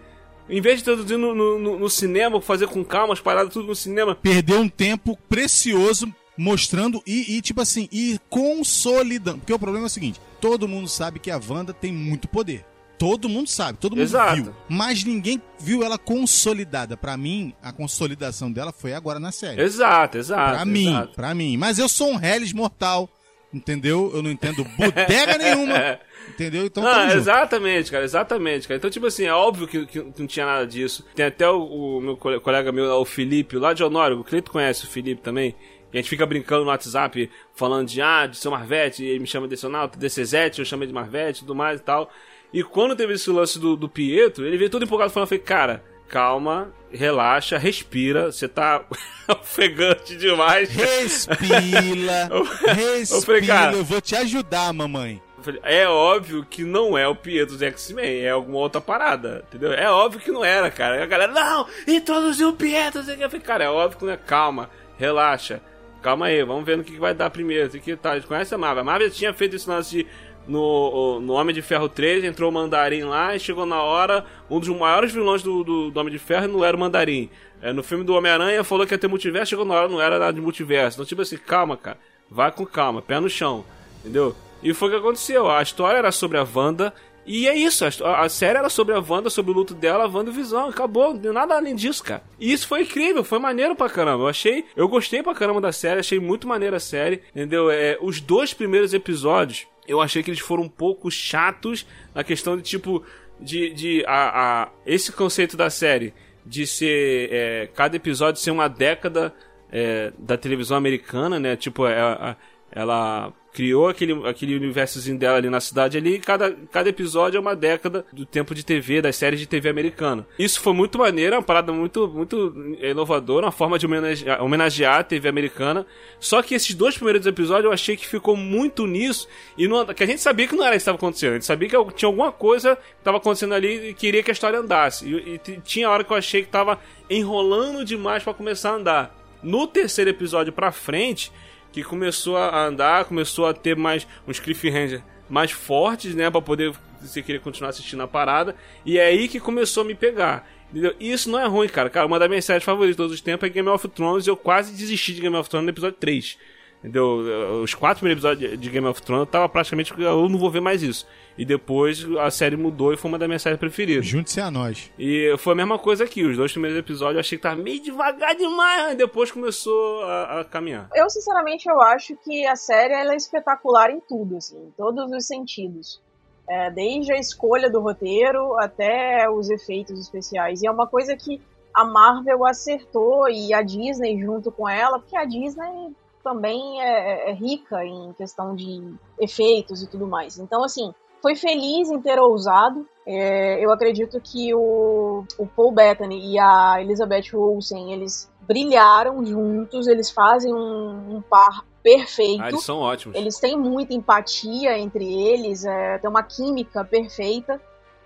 Em 0.48 0.60
vez 0.60 0.76
de 0.76 0.82
introduzir 0.82 1.16
no, 1.18 1.34
no- 1.34 1.58
no- 1.58 1.78
no 1.78 1.90
cinema, 1.90 2.40
fazer 2.40 2.66
com 2.68 2.84
calma 2.84 3.12
as 3.14 3.20
paradas 3.20 3.52
tudo 3.52 3.66
no 3.68 3.74
cinema. 3.74 4.14
Perdeu 4.14 4.60
um 4.60 4.68
tempo 4.68 5.18
precioso 5.28 6.12
mostrando 6.36 7.02
e, 7.06 7.36
e, 7.36 7.40
tipo 7.40 7.60
assim, 7.60 7.88
e 7.90 8.18
consolidando. 8.28 9.38
Porque 9.38 9.52
o 9.54 9.58
problema 9.58 9.86
é 9.86 9.88
o 9.88 9.90
seguinte: 9.90 10.20
todo 10.40 10.68
mundo 10.68 10.88
sabe 10.88 11.18
que 11.18 11.30
a 11.30 11.40
Wanda 11.48 11.72
tem 11.72 11.92
muito 11.92 12.28
poder. 12.28 12.64
Todo 12.98 13.28
mundo 13.28 13.48
sabe, 13.48 13.78
todo 13.78 13.92
mundo 13.92 14.02
Exato. 14.04 14.34
viu. 14.36 14.54
Mas 14.68 15.02
ninguém 15.04 15.42
viu 15.58 15.82
ela 15.82 15.98
consolidada. 15.98 16.96
Pra 16.96 17.16
mim, 17.16 17.52
a 17.62 17.72
consolidação 17.72 18.50
dela 18.52 18.72
foi 18.72 18.92
agora 18.94 19.18
na 19.18 19.32
série. 19.32 19.60
Exato, 19.60 20.16
exato. 20.18 20.54
Pra 20.56 20.64
mim, 20.64 20.88
exato. 20.90 21.14
pra 21.14 21.34
mim. 21.34 21.56
Mas 21.56 21.78
eu 21.78 21.88
sou 21.88 22.12
um 22.12 22.24
Hellis 22.24 22.52
mortal, 22.52 23.08
entendeu? 23.52 24.10
Eu 24.14 24.22
não 24.22 24.30
entendo 24.30 24.64
bodega 24.76 25.36
nenhuma, 25.38 25.98
entendeu? 26.30 26.64
Então, 26.66 26.82
junto. 26.84 27.16
exatamente, 27.16 27.90
cara, 27.90 28.04
exatamente, 28.04 28.68
cara. 28.68 28.78
Então, 28.78 28.90
tipo 28.90 29.06
assim, 29.06 29.24
é 29.24 29.32
óbvio 29.32 29.66
que, 29.66 29.86
que 29.86 29.98
não 30.16 30.26
tinha 30.26 30.46
nada 30.46 30.66
disso. 30.66 31.04
Tem 31.14 31.26
até 31.26 31.48
o, 31.50 31.62
o 31.98 32.00
meu 32.00 32.16
cole- 32.16 32.40
colega 32.40 32.70
meu, 32.72 32.84
o 33.00 33.04
Felipe, 33.04 33.56
lá 33.56 33.72
de 33.72 33.82
Honório, 33.82 34.20
o 34.20 34.24
Cleito 34.24 34.50
conhece 34.50 34.84
o 34.84 34.88
Felipe 34.88 35.20
também. 35.20 35.54
E 35.92 35.96
a 35.98 36.00
gente 36.00 36.10
fica 36.10 36.26
brincando 36.26 36.62
no 36.64 36.70
WhatsApp, 36.70 37.30
falando 37.54 37.86
de, 37.88 38.00
ah, 38.02 38.26
de 38.26 38.36
seu 38.36 38.50
Marvete, 38.50 39.04
ele 39.04 39.20
me 39.20 39.26
chama 39.28 39.46
de 39.46 39.56
Sonalto, 39.56 39.96
DCZ, 39.98 40.58
eu 40.58 40.64
chamei 40.64 40.88
de 40.88 40.94
Marvete 40.94 41.38
e 41.38 41.40
tudo 41.40 41.54
mais 41.54 41.78
e 41.80 41.82
tal. 41.84 42.10
E 42.54 42.62
quando 42.62 42.94
teve 42.96 43.12
esse 43.14 43.28
lance 43.30 43.58
do, 43.58 43.74
do 43.76 43.88
Pietro, 43.88 44.46
ele 44.46 44.56
veio 44.56 44.70
todo 44.70 44.84
empolgado 44.84 45.10
falando, 45.12 45.28
falei, 45.28 45.42
cara, 45.42 45.84
calma, 46.08 46.72
relaxa, 46.92 47.58
respira, 47.58 48.30
você 48.30 48.46
tá 48.48 48.82
ofegante 49.28 50.16
demais. 50.16 50.70
Respira, 50.70 52.30
respira, 52.74 53.08
Eu 53.10 53.22
falei, 53.22 53.42
cara- 53.46 53.72
eu 53.76 53.84
vou 53.84 54.00
te 54.00 54.14
ajudar, 54.16 54.72
mamãe. 54.72 55.20
Falei, 55.42 55.60
É 55.64 55.86
óbvio 55.88 56.46
que 56.48 56.64
não 56.64 56.96
é 56.96 57.06
o 57.06 57.14
Pietro 57.14 57.54
dos 57.54 57.62
X-Men, 57.62 58.20
é 58.22 58.30
alguma 58.30 58.58
outra 58.58 58.80
parada, 58.80 59.44
entendeu? 59.48 59.72
É 59.72 59.90
óbvio 59.90 60.20
que 60.20 60.30
não 60.30 60.42
era, 60.44 60.70
cara. 60.70 61.02
A 61.02 61.06
galera, 61.06 61.32
não, 61.32 61.66
introduziu 61.86 62.50
o 62.50 62.56
Pietro. 62.56 63.00
Eu 63.00 63.28
falei, 63.28 63.40
cara, 63.44 63.64
é 63.64 63.68
óbvio 63.68 63.98
que 63.98 64.04
não 64.06 64.12
é. 64.12 64.16
Calma, 64.16 64.70
relaxa. 64.96 65.60
Calma 66.00 66.26
aí, 66.26 66.42
vamos 66.44 66.64
ver 66.64 66.76
no 66.78 66.84
que 66.84 66.98
vai 66.98 67.12
dar 67.14 67.28
primeiro. 67.30 67.68
Que 67.70 67.96
tá? 67.96 68.12
A 68.12 68.14
gente 68.14 68.26
conhece 68.26 68.54
a 68.54 68.58
Marvel. 68.58 68.82
A 68.82 68.84
Marvel 68.84 69.10
tinha 69.10 69.32
feito 69.34 69.56
esse 69.56 69.68
lance 69.68 69.90
de 69.90 70.06
no, 70.46 71.20
no 71.20 71.32
Homem 71.32 71.54
de 71.54 71.62
Ferro 71.62 71.88
3, 71.88 72.24
entrou 72.24 72.50
o 72.50 72.52
Mandarim 72.52 73.04
lá 73.04 73.34
e 73.34 73.40
chegou 73.40 73.64
na 73.64 73.82
hora, 73.82 74.24
um 74.50 74.60
dos 74.60 74.68
maiores 74.68 75.12
vilões 75.12 75.42
do, 75.42 75.64
do, 75.64 75.90
do 75.90 76.00
Homem 76.00 76.12
de 76.12 76.18
Ferro 76.18 76.48
não 76.48 76.64
era 76.64 76.76
o 76.76 76.80
Mandarim. 76.80 77.30
É, 77.62 77.72
no 77.72 77.82
filme 77.82 78.04
do 78.04 78.14
Homem-Aranha 78.14 78.62
falou 78.62 78.86
que 78.86 78.92
ia 78.92 78.98
ter 78.98 79.08
multiverso, 79.08 79.50
chegou 79.50 79.64
na 79.64 79.74
hora, 79.74 79.88
não 79.88 80.00
era 80.00 80.18
nada 80.18 80.32
de 80.32 80.40
multiverso. 80.40 80.96
Então, 80.96 81.06
tipo 81.06 81.22
assim, 81.22 81.38
calma, 81.38 81.76
cara. 81.76 81.98
Vai 82.30 82.52
com 82.52 82.66
calma, 82.66 83.00
pé 83.00 83.18
no 83.18 83.30
chão. 83.30 83.64
Entendeu? 84.00 84.36
E 84.62 84.74
foi 84.74 84.88
o 84.88 84.90
que 84.90 84.96
aconteceu. 84.98 85.50
A 85.50 85.62
história 85.62 85.98
era 85.98 86.12
sobre 86.12 86.36
a 86.36 86.46
Wanda. 86.54 86.92
E 87.26 87.48
é 87.48 87.56
isso, 87.56 87.86
a, 88.04 88.20
a 88.20 88.28
série 88.28 88.58
era 88.58 88.68
sobre 88.68 88.94
a 88.94 88.98
Wanda, 88.98 89.30
sobre 89.30 89.50
o 89.50 89.54
luto 89.54 89.72
dela, 89.72 90.04
a 90.04 90.06
Wanda 90.06 90.30
e 90.30 90.34
Visão. 90.34 90.68
Acabou, 90.68 91.14
nada 91.14 91.54
além 91.54 91.74
disso, 91.74 92.04
cara. 92.04 92.22
E 92.38 92.52
isso 92.52 92.68
foi 92.68 92.82
incrível, 92.82 93.24
foi 93.24 93.38
maneiro 93.38 93.74
pra 93.74 93.88
caramba. 93.88 94.24
Eu 94.24 94.28
achei, 94.28 94.66
eu 94.76 94.86
gostei 94.86 95.22
pra 95.22 95.34
caramba 95.34 95.60
da 95.60 95.72
série, 95.72 96.00
achei 96.00 96.20
muito 96.20 96.46
maneira 96.46 96.76
a 96.76 96.80
série, 96.80 97.22
entendeu? 97.30 97.70
É, 97.70 97.96
os 98.00 98.20
dois 98.20 98.52
primeiros 98.52 98.92
episódios, 98.92 99.66
eu 99.86 100.00
achei 100.00 100.22
que 100.22 100.30
eles 100.30 100.40
foram 100.40 100.64
um 100.64 100.68
pouco 100.68 101.10
chatos 101.10 101.86
na 102.14 102.24
questão 102.24 102.56
de 102.56 102.62
tipo, 102.62 103.04
de, 103.40 103.72
de 103.72 104.04
a, 104.06 104.62
a, 104.62 104.68
esse 104.86 105.12
conceito 105.12 105.56
da 105.56 105.70
série 105.70 106.14
de 106.44 106.66
ser 106.66 107.28
é, 107.32 107.66
cada 107.74 107.96
episódio 107.96 108.40
ser 108.40 108.50
uma 108.50 108.68
década 108.68 109.34
é, 109.70 110.12
da 110.18 110.36
televisão 110.36 110.76
americana, 110.76 111.40
né? 111.40 111.56
Tipo, 111.56 111.86
ela, 111.86 112.36
ela 112.70 113.32
criou 113.54 113.88
aquele, 113.88 114.12
aquele 114.28 114.56
universozinho 114.56 115.16
dela 115.16 115.36
ali 115.36 115.48
na 115.48 115.60
cidade 115.60 115.96
ali, 115.96 116.16
e 116.16 116.18
cada, 116.18 116.50
cada 116.72 116.88
episódio 116.88 117.38
é 117.38 117.40
uma 117.40 117.54
década 117.54 118.04
do 118.12 118.26
tempo 118.26 118.52
de 118.52 118.64
TV, 118.64 119.00
das 119.00 119.14
séries 119.14 119.38
de 119.38 119.46
TV 119.46 119.68
americana. 119.68 120.26
Isso 120.36 120.60
foi 120.60 120.72
muito 120.72 120.98
maneiro, 120.98 121.36
é 121.36 121.38
uma 121.38 121.44
parada 121.44 121.72
muito, 121.72 122.08
muito 122.08 122.52
inovadora, 122.82 123.46
uma 123.46 123.52
forma 123.52 123.78
de 123.78 123.86
homenagear, 123.86 124.42
homenagear 124.42 124.98
a 124.98 125.04
TV 125.04 125.28
americana. 125.28 125.86
Só 126.18 126.42
que 126.42 126.52
esses 126.52 126.74
dois 126.74 126.96
primeiros 126.96 127.24
episódios 127.26 127.66
eu 127.66 127.72
achei 127.72 127.96
que 127.96 128.08
ficou 128.08 128.36
muito 128.36 128.88
nisso, 128.88 129.28
e 129.56 129.68
não, 129.68 129.86
que 129.86 130.02
a 130.02 130.06
gente 130.06 130.20
sabia 130.20 130.48
que 130.48 130.56
não 130.56 130.64
era 130.64 130.74
isso 130.74 130.84
que 130.84 130.90
estava 130.90 130.98
acontecendo, 130.98 131.30
a 131.30 131.34
gente 131.34 131.46
sabia 131.46 131.68
que 131.68 131.94
tinha 131.94 132.08
alguma 132.08 132.32
coisa 132.32 132.74
que 132.74 132.82
estava 132.98 133.18
acontecendo 133.18 133.54
ali 133.54 133.90
e 133.90 133.94
queria 133.94 134.20
que 134.20 134.32
a 134.32 134.34
história 134.34 134.58
andasse. 134.58 135.06
E, 135.06 135.34
e 135.36 135.60
tinha 135.60 135.88
hora 135.88 136.02
que 136.02 136.12
eu 136.12 136.16
achei 136.16 136.42
que 136.42 136.48
estava 136.48 136.80
enrolando 137.08 137.84
demais 137.84 138.24
para 138.24 138.34
começar 138.34 138.70
a 138.70 138.74
andar. 138.74 139.14
No 139.44 139.66
terceiro 139.68 140.10
episódio 140.10 140.52
pra 140.52 140.72
frente, 140.72 141.30
que 141.74 141.82
começou 141.82 142.36
a 142.36 142.66
andar, 142.66 143.04
começou 143.04 143.46
a 143.46 143.52
ter 143.52 143.74
mais 143.76 144.06
uns 144.28 144.38
cliffhanger 144.38 145.02
mais 145.28 145.50
fortes, 145.50 146.14
né, 146.14 146.30
para 146.30 146.40
poder 146.40 146.72
você 147.00 147.20
querer 147.20 147.40
continuar 147.40 147.70
assistindo 147.70 148.02
a 148.02 148.06
parada, 148.06 148.54
e 148.84 148.98
é 148.98 149.06
aí 149.06 149.26
que 149.26 149.40
começou 149.40 149.82
a 149.82 149.86
me 149.86 149.94
pegar. 149.94 150.48
Entendeu? 150.70 150.94
Isso 151.00 151.30
não 151.30 151.40
é 151.40 151.46
ruim, 151.46 151.68
cara. 151.68 151.90
Cara, 151.90 152.06
uma 152.06 152.18
das 152.18 152.28
minhas 152.28 152.44
séries 152.44 152.62
favoritas 152.62 152.94
de 152.94 152.96
todos 152.96 153.12
os 153.12 153.20
tempos 153.20 153.48
é 153.48 153.52
Game 153.52 153.68
of 153.68 153.88
Thrones, 153.88 154.26
e 154.26 154.30
eu 154.30 154.36
quase 154.36 154.72
desisti 154.72 155.14
de 155.14 155.20
Game 155.20 155.34
of 155.34 155.50
Thrones 155.50 155.64
no 155.64 155.70
episódio 155.70 155.96
3. 155.98 156.38
Entendeu? 156.84 157.62
Os 157.62 157.72
quatro 157.72 158.00
primeiros 158.00 158.22
episódios 158.22 158.60
de 158.60 158.68
Game 158.68 158.86
of 158.86 159.00
Thrones 159.00 159.20
eu 159.20 159.26
tava 159.26 159.48
praticamente. 159.48 159.98
Eu 159.98 160.28
não 160.28 160.38
vou 160.38 160.50
ver 160.50 160.60
mais 160.60 160.82
isso. 160.82 161.06
E 161.36 161.42
depois 161.42 162.06
a 162.20 162.30
série 162.30 162.58
mudou 162.58 162.92
e 162.92 162.96
foi 162.98 163.10
uma 163.10 163.18
das 163.18 163.26
minhas 163.26 163.40
séries 163.40 163.58
preferidas. 163.58 164.04
Junte-se 164.04 164.38
a 164.38 164.50
nós. 164.50 164.92
E 164.98 165.34
foi 165.38 165.54
a 165.54 165.56
mesma 165.56 165.78
coisa 165.78 166.04
aqui. 166.04 166.22
Os 166.22 166.36
dois 166.36 166.52
primeiros 166.52 166.78
episódios 166.78 167.14
eu 167.14 167.20
achei 167.20 167.38
que 167.38 167.42
tava 167.42 167.56
meio 167.56 167.82
devagar 167.82 168.36
demais, 168.36 168.92
e 168.92 168.96
depois 168.96 169.32
começou 169.32 170.02
a, 170.02 170.40
a, 170.40 170.44
caminhar. 170.44 170.90
Eu, 170.94 171.08
sinceramente, 171.08 171.66
eu 171.66 171.80
acho 171.80 172.14
que 172.16 172.46
a 172.46 172.54
série 172.54 172.92
ela 172.92 173.14
é 173.14 173.16
espetacular 173.16 173.90
em 173.90 174.00
tudo, 174.00 174.36
assim, 174.36 174.58
em 174.58 174.70
todos 174.76 175.10
os 175.10 175.26
sentidos. 175.26 176.02
É, 176.46 176.70
desde 176.70 177.14
a 177.14 177.18
escolha 177.18 177.70
do 177.70 177.80
roteiro 177.80 178.60
até 178.60 179.26
os 179.30 179.48
efeitos 179.48 179.98
especiais. 179.98 180.60
E 180.60 180.66
é 180.66 180.70
uma 180.70 180.86
coisa 180.86 181.16
que 181.16 181.40
a 181.72 181.82
Marvel 181.82 182.44
acertou 182.44 183.26
e 183.30 183.54
a 183.54 183.62
Disney 183.62 184.20
junto 184.20 184.52
com 184.52 184.68
ela, 184.68 184.98
porque 184.98 185.16
a 185.16 185.24
Disney 185.24 185.94
também 186.24 186.80
é, 186.80 187.30
é, 187.30 187.34
rica 187.34 187.84
em 187.84 188.12
questão 188.14 188.56
de 188.56 188.94
efeitos 189.20 189.82
e 189.82 189.86
tudo 189.88 190.06
mais. 190.06 190.38
Então, 190.38 190.64
assim, 190.64 190.92
foi 191.20 191.36
feliz 191.36 191.90
em 191.90 192.00
ter 192.00 192.18
ousado. 192.18 192.88
É, 193.06 193.64
eu 193.64 193.70
acredito 193.70 194.18
que 194.20 194.54
o, 194.54 195.24
o 195.38 195.46
Paul 195.46 195.72
Bettany 195.72 196.32
e 196.32 196.38
a 196.38 196.80
Elizabeth 196.80 197.34
Olsen, 197.34 197.92
eles 197.92 198.32
brilharam 198.40 199.24
juntos, 199.24 199.86
eles 199.86 200.10
fazem 200.10 200.52
um, 200.52 201.16
um 201.16 201.22
par 201.22 201.64
perfeito. 201.82 202.42
Ah, 202.42 202.48
eles 202.48 202.64
são 202.64 202.78
ótimos. 202.78 203.16
Eles 203.16 203.38
têm 203.38 203.56
muita 203.56 203.94
empatia 203.94 204.78
entre 204.78 205.04
eles, 205.04 205.64
é, 205.64 205.98
tem 205.98 206.08
uma 206.08 206.22
química 206.22 206.82
perfeita. 206.84 207.60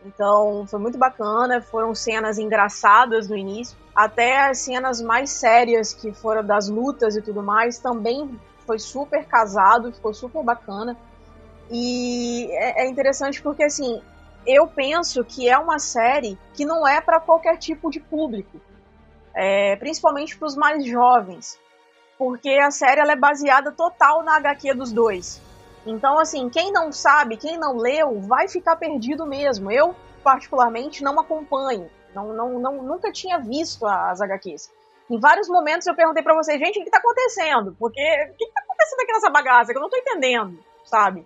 Então 0.05 0.65
foi 0.67 0.79
muito 0.79 0.99
bacana, 0.99 1.61
foram 1.61 1.95
cenas 1.95 2.39
engraçadas 2.39 3.29
no 3.29 3.37
início, 3.37 3.77
até 3.99 4.47
as 4.47 4.59
cenas 4.59 5.03
mais 5.03 5.29
sérias 5.29 5.93
que 5.93 6.13
foram 6.13 6.45
das 6.45 6.69
lutas 6.69 7.17
e 7.17 7.21
tudo 7.21 7.43
mais, 7.43 7.81
também 7.81 8.39
foi 8.65 8.79
super 8.79 9.25
casado, 9.25 9.93
ficou 9.93 10.15
super 10.15 10.41
bacana. 10.45 10.97
E 11.69 12.47
é, 12.53 12.85
é 12.85 12.89
interessante 12.89 13.43
porque 13.43 13.65
assim, 13.65 14.01
eu 14.47 14.69
penso 14.69 15.25
que 15.25 15.49
é 15.49 15.59
uma 15.59 15.81
série 15.81 16.39
que 16.55 16.65
não 16.65 16.87
é 16.87 17.01
para 17.01 17.19
qualquer 17.19 17.57
tipo 17.57 17.91
de 17.91 17.99
público, 17.99 18.61
é, 19.35 19.75
principalmente 19.75 20.39
para 20.39 20.47
os 20.47 20.55
mais 20.55 20.87
jovens, 20.87 21.59
porque 22.17 22.51
a 22.51 22.71
série 22.71 23.01
ela 23.01 23.15
é 23.15 23.17
baseada 23.17 23.73
total 23.73 24.23
na 24.23 24.37
HQ 24.37 24.75
dos 24.75 24.93
dois. 24.93 25.43
Então, 25.85 26.21
assim, 26.21 26.49
quem 26.49 26.71
não 26.71 26.93
sabe, 26.93 27.37
quem 27.37 27.59
não 27.59 27.77
leu, 27.77 28.21
vai 28.21 28.47
ficar 28.47 28.77
perdido 28.77 29.27
mesmo. 29.27 29.73
Eu, 29.73 29.93
particularmente, 30.23 31.03
não 31.03 31.19
acompanho. 31.19 31.91
Não, 32.19 32.33
não, 32.33 32.59
não, 32.59 32.83
nunca 32.83 33.13
tinha 33.13 33.39
visto 33.39 33.87
as 33.87 34.21
HQs. 34.21 34.71
Em 35.11 35.19
vários 35.19 35.49
momentos 35.49 35.87
eu 35.87 35.95
perguntei 35.95 36.23
para 36.23 36.35
vocês, 36.35 36.59
gente, 36.59 36.81
o 36.81 36.85
que 36.85 36.91
tá 36.91 36.99
acontecendo? 36.99 37.75
Porque 37.79 38.01
o 38.01 38.35
que, 38.35 38.53
tá 38.53 38.61
acontecendo 38.63 39.01
aqui 39.01 39.13
nessa 39.13 39.31
bagaça? 39.31 39.73
Que 39.73 39.79
eu 39.79 39.83
não 39.83 39.89
tô 39.89 39.97
entendendo, 39.97 40.59
sabe? 40.85 41.25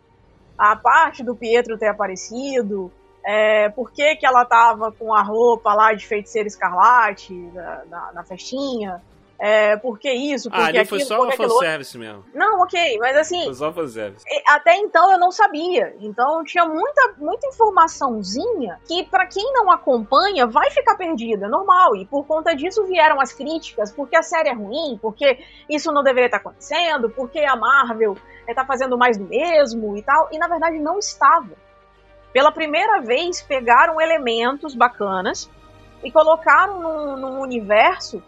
A 0.57 0.77
parte 0.77 1.23
do 1.25 1.35
Pietro 1.35 1.79
ter 1.79 1.89
aparecido, 1.89 2.93
é, 3.25 3.69
por 3.71 3.91
que, 3.91 4.17
que 4.17 4.27
ela 4.27 4.45
tava 4.45 4.93
com 4.93 5.13
a 5.15 5.23
roupa 5.23 5.75
lá 5.75 5.95
de 5.95 6.07
feiticeira 6.07 6.47
escarlate 6.47 7.33
na, 7.33 7.85
na, 7.87 8.13
na 8.13 8.25
festinha, 8.25 9.03
é, 9.45 9.77
por 9.77 9.99
que 9.99 10.09
isso, 10.09 10.49
ah, 10.53 10.67
ali 10.67 10.85
foi 10.85 11.01
só 11.01 11.21
uma 11.21 11.33
fanservice 11.33 11.99
mesmo. 11.99 12.25
Não, 12.33 12.61
ok, 12.61 12.97
mas 13.01 13.17
assim... 13.17 13.43
Foi 13.47 13.55
só 13.55 13.73
fanservice. 13.73 14.25
Até 14.47 14.77
então 14.77 15.11
eu 15.11 15.19
não 15.19 15.33
sabia, 15.33 15.97
então 15.99 16.45
tinha 16.45 16.65
muita, 16.65 17.15
muita 17.19 17.49
informaçãozinha 17.49 18.79
que 18.87 19.03
para 19.03 19.27
quem 19.27 19.53
não 19.53 19.69
acompanha 19.69 20.47
vai 20.47 20.71
ficar 20.71 20.95
perdida, 20.95 21.49
normal, 21.49 21.97
e 21.97 22.07
por 22.07 22.25
conta 22.25 22.55
disso 22.55 22.85
vieram 22.87 23.21
as 23.21 23.33
críticas, 23.33 23.91
porque 23.91 24.15
a 24.15 24.23
série 24.23 24.49
é 24.49 24.55
ruim, 24.55 24.97
porque 25.03 25.41
isso 25.69 25.91
não 25.91 26.05
deveria 26.05 26.27
estar 26.27 26.39
acontecendo, 26.39 27.11
porque 27.11 27.41
a 27.41 27.57
Marvel 27.57 28.17
está 28.47 28.65
fazendo 28.65 28.97
mais 28.97 29.19
do 29.19 29.25
mesmo 29.25 29.97
e 29.97 30.03
tal, 30.03 30.29
e 30.31 30.39
na 30.39 30.47
verdade 30.47 30.79
não 30.79 31.01
estava. 31.01 31.51
Pela 32.33 32.53
primeira 32.53 33.01
vez 33.01 33.43
pegaram 33.43 34.01
elementos 34.01 34.77
bacanas 34.77 35.51
e 36.05 36.13
colocaram 36.13 36.81
num, 36.81 37.17
num 37.17 37.41
universo 37.41 38.23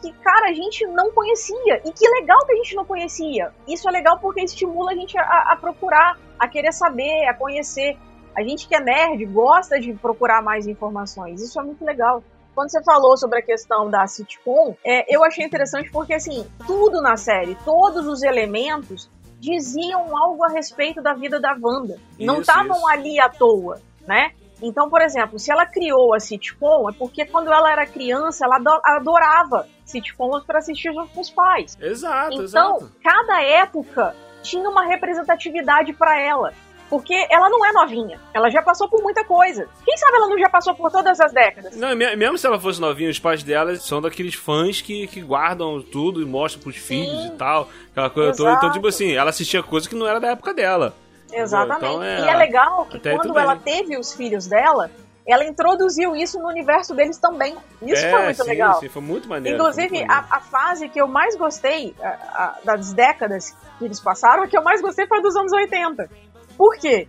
que, 0.00 0.12
cara, 0.12 0.48
a 0.48 0.52
gente 0.52 0.86
não 0.86 1.10
conhecia. 1.10 1.80
E 1.84 1.92
que 1.92 2.08
legal 2.08 2.44
que 2.46 2.52
a 2.52 2.56
gente 2.56 2.74
não 2.74 2.84
conhecia. 2.84 3.52
Isso 3.66 3.88
é 3.88 3.92
legal 3.92 4.18
porque 4.18 4.42
estimula 4.42 4.92
a 4.92 4.94
gente 4.94 5.18
a, 5.18 5.52
a 5.52 5.56
procurar, 5.56 6.18
a 6.38 6.48
querer 6.48 6.72
saber, 6.72 7.26
a 7.26 7.34
conhecer. 7.34 7.96
A 8.36 8.42
gente 8.42 8.68
que 8.68 8.74
é 8.74 8.80
nerd 8.80 9.24
gosta 9.26 9.80
de 9.80 9.92
procurar 9.94 10.42
mais 10.42 10.66
informações. 10.66 11.40
Isso 11.40 11.58
é 11.58 11.62
muito 11.62 11.84
legal. 11.84 12.22
Quando 12.54 12.70
você 12.70 12.82
falou 12.82 13.16
sobre 13.16 13.38
a 13.38 13.42
questão 13.42 13.90
da 13.90 14.06
sitcom, 14.06 14.74
é, 14.84 15.14
eu 15.14 15.22
achei 15.22 15.44
interessante 15.44 15.90
porque, 15.90 16.14
assim, 16.14 16.46
tudo 16.66 17.02
na 17.02 17.16
série, 17.16 17.54
todos 17.64 18.06
os 18.06 18.22
elementos 18.22 19.10
diziam 19.38 20.16
algo 20.16 20.42
a 20.44 20.48
respeito 20.48 21.02
da 21.02 21.12
vida 21.12 21.38
da 21.38 21.56
Wanda. 21.60 21.98
Isso, 22.18 22.26
não 22.26 22.40
estavam 22.40 22.88
ali 22.88 23.20
à 23.20 23.28
toa, 23.28 23.80
né? 24.06 24.32
Então, 24.62 24.88
por 24.88 25.02
exemplo, 25.02 25.38
se 25.38 25.52
ela 25.52 25.66
criou 25.66 26.14
a 26.14 26.20
sitcom, 26.20 26.88
é 26.88 26.92
porque 26.92 27.26
quando 27.26 27.52
ela 27.52 27.70
era 27.70 27.86
criança, 27.86 28.46
ela 28.46 28.58
adorava 28.84 29.68
sitcoms 29.86 30.44
para 30.44 30.58
assistir 30.58 30.92
junto 30.92 31.08
com 31.12 31.20
os 31.20 31.30
pais. 31.30 31.78
Exato, 31.80 32.34
então, 32.34 32.76
exato. 32.76 32.92
cada 33.02 33.42
época 33.42 34.14
tinha 34.42 34.68
uma 34.68 34.84
representatividade 34.84 35.92
para 35.94 36.20
ela. 36.20 36.52
Porque 36.88 37.26
ela 37.30 37.50
não 37.50 37.66
é 37.66 37.72
novinha. 37.72 38.20
Ela 38.32 38.48
já 38.48 38.62
passou 38.62 38.88
por 38.88 39.02
muita 39.02 39.24
coisa. 39.24 39.68
Quem 39.84 39.96
sabe 39.96 40.18
ela 40.18 40.28
não 40.28 40.38
já 40.38 40.48
passou 40.48 40.72
por 40.72 40.88
todas 40.88 41.18
as 41.20 41.32
décadas? 41.32 41.76
Não, 41.76 41.96
mesmo 41.96 42.38
se 42.38 42.46
ela 42.46 42.60
fosse 42.60 42.80
novinha, 42.80 43.10
os 43.10 43.18
pais 43.18 43.42
dela 43.42 43.74
são 43.74 44.00
daqueles 44.00 44.34
fãs 44.34 44.80
que, 44.80 45.08
que 45.08 45.20
guardam 45.20 45.82
tudo 45.82 46.22
e 46.22 46.24
mostram 46.24 46.62
pros 46.62 46.76
Sim. 46.76 47.02
filhos 47.04 47.24
e 47.24 47.30
tal. 47.32 47.68
Aquela 47.90 48.08
coisa 48.08 48.30
Exato. 48.30 48.44
toda. 48.44 48.56
Então, 48.56 48.70
tipo 48.70 48.86
assim, 48.86 49.12
ela 49.14 49.30
assistia 49.30 49.64
coisas 49.64 49.88
que 49.88 49.96
não 49.96 50.06
era 50.06 50.20
da 50.20 50.28
época 50.28 50.54
dela. 50.54 50.94
Exatamente. 51.32 51.86
Então, 51.86 52.02
é, 52.02 52.20
e 52.20 52.28
é 52.28 52.36
legal 52.36 52.86
que 52.86 53.00
quando 53.00 53.36
ela 53.36 53.56
teve 53.56 53.98
os 53.98 54.14
filhos 54.14 54.46
dela, 54.46 54.88
ela 55.26 55.44
introduziu 55.44 56.14
isso 56.14 56.38
no 56.38 56.48
universo 56.48 56.94
deles 56.94 57.18
também. 57.18 57.56
Isso 57.82 58.06
é, 58.06 58.10
foi 58.10 58.22
muito 58.22 58.42
sim, 58.44 58.48
legal. 58.48 58.80
Sim, 58.80 58.88
foi 58.88 59.02
muito 59.02 59.28
maneiro. 59.28 59.58
Inclusive, 59.58 59.90
muito 59.90 60.06
maneiro. 60.06 60.26
A, 60.30 60.36
a, 60.36 60.40
fase 60.40 60.88
que 60.88 61.00
eu 61.00 61.08
mais 61.08 61.34
gostei, 61.34 61.94
a, 62.00 62.08
a, 62.08 62.58
das 62.64 62.92
décadas 62.92 63.54
que 63.78 63.84
eles 63.84 64.00
passaram, 64.00 64.44
a 64.44 64.46
que 64.46 64.56
eu 64.56 64.62
mais 64.62 64.80
gostei 64.80 65.06
foi 65.06 65.18
a 65.18 65.20
dos 65.22 65.34
anos 65.34 65.52
80. 65.52 66.08
Por 66.56 66.76
quê? 66.78 67.08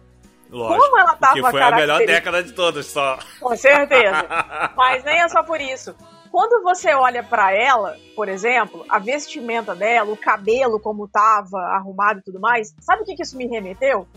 Lógico, 0.49 0.82
Como 0.82 0.99
ela 0.99 1.15
tava 1.15 1.51
foi 1.51 1.62
a 1.62 1.71
melhor 1.71 2.06
década 2.06 2.43
de 2.43 2.53
todas, 2.53 2.88
só. 2.88 3.19
Com 3.39 3.56
certeza. 3.56 4.25
Mas 4.75 5.03
nem 5.03 5.21
é 5.21 5.27
só 5.27 5.43
por 5.43 5.62
isso. 5.62 5.95
Quando 6.32 6.62
você 6.63 6.93
olha 6.93 7.23
para 7.23 7.51
ela, 7.53 7.95
por 8.15 8.30
exemplo, 8.30 8.86
a 8.89 8.99
vestimenta 8.99 9.75
dela, 9.75 10.12
o 10.12 10.17
cabelo 10.17 10.80
como 10.80 11.08
tava 11.08 11.58
arrumado 11.60 12.19
e 12.19 12.23
tudo 12.23 12.39
mais, 12.39 12.73
sabe 12.80 13.01
o 13.01 13.06
que, 13.06 13.15
que 13.15 13.23
isso 13.23 13.38
me 13.38 13.47
remeteu? 13.47 14.08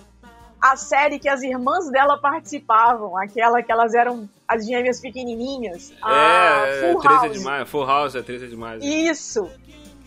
A 0.61 0.77
série 0.77 1.19
que 1.19 1.29
as 1.29 1.43
irmãs 1.43 1.91
dela 1.91 2.19
participavam, 2.19 3.17
aquela 3.17 3.63
que 3.63 3.73
elas 3.73 3.95
eram 3.95 4.29
as 4.47 4.67
gêmeas 4.67 5.01
pequenininhas. 5.01 5.93
a 6.03 6.67
é, 6.67 6.93
Full 6.93 7.01
13 7.01 7.15
é 7.15 7.19
House. 7.19 7.39
demais. 7.39 7.69
Full 7.69 7.87
House 7.87 8.15
é 8.15 8.23
13 8.23 8.45
é 8.45 8.49
demais. 8.49 8.85
Isso. 8.85 9.51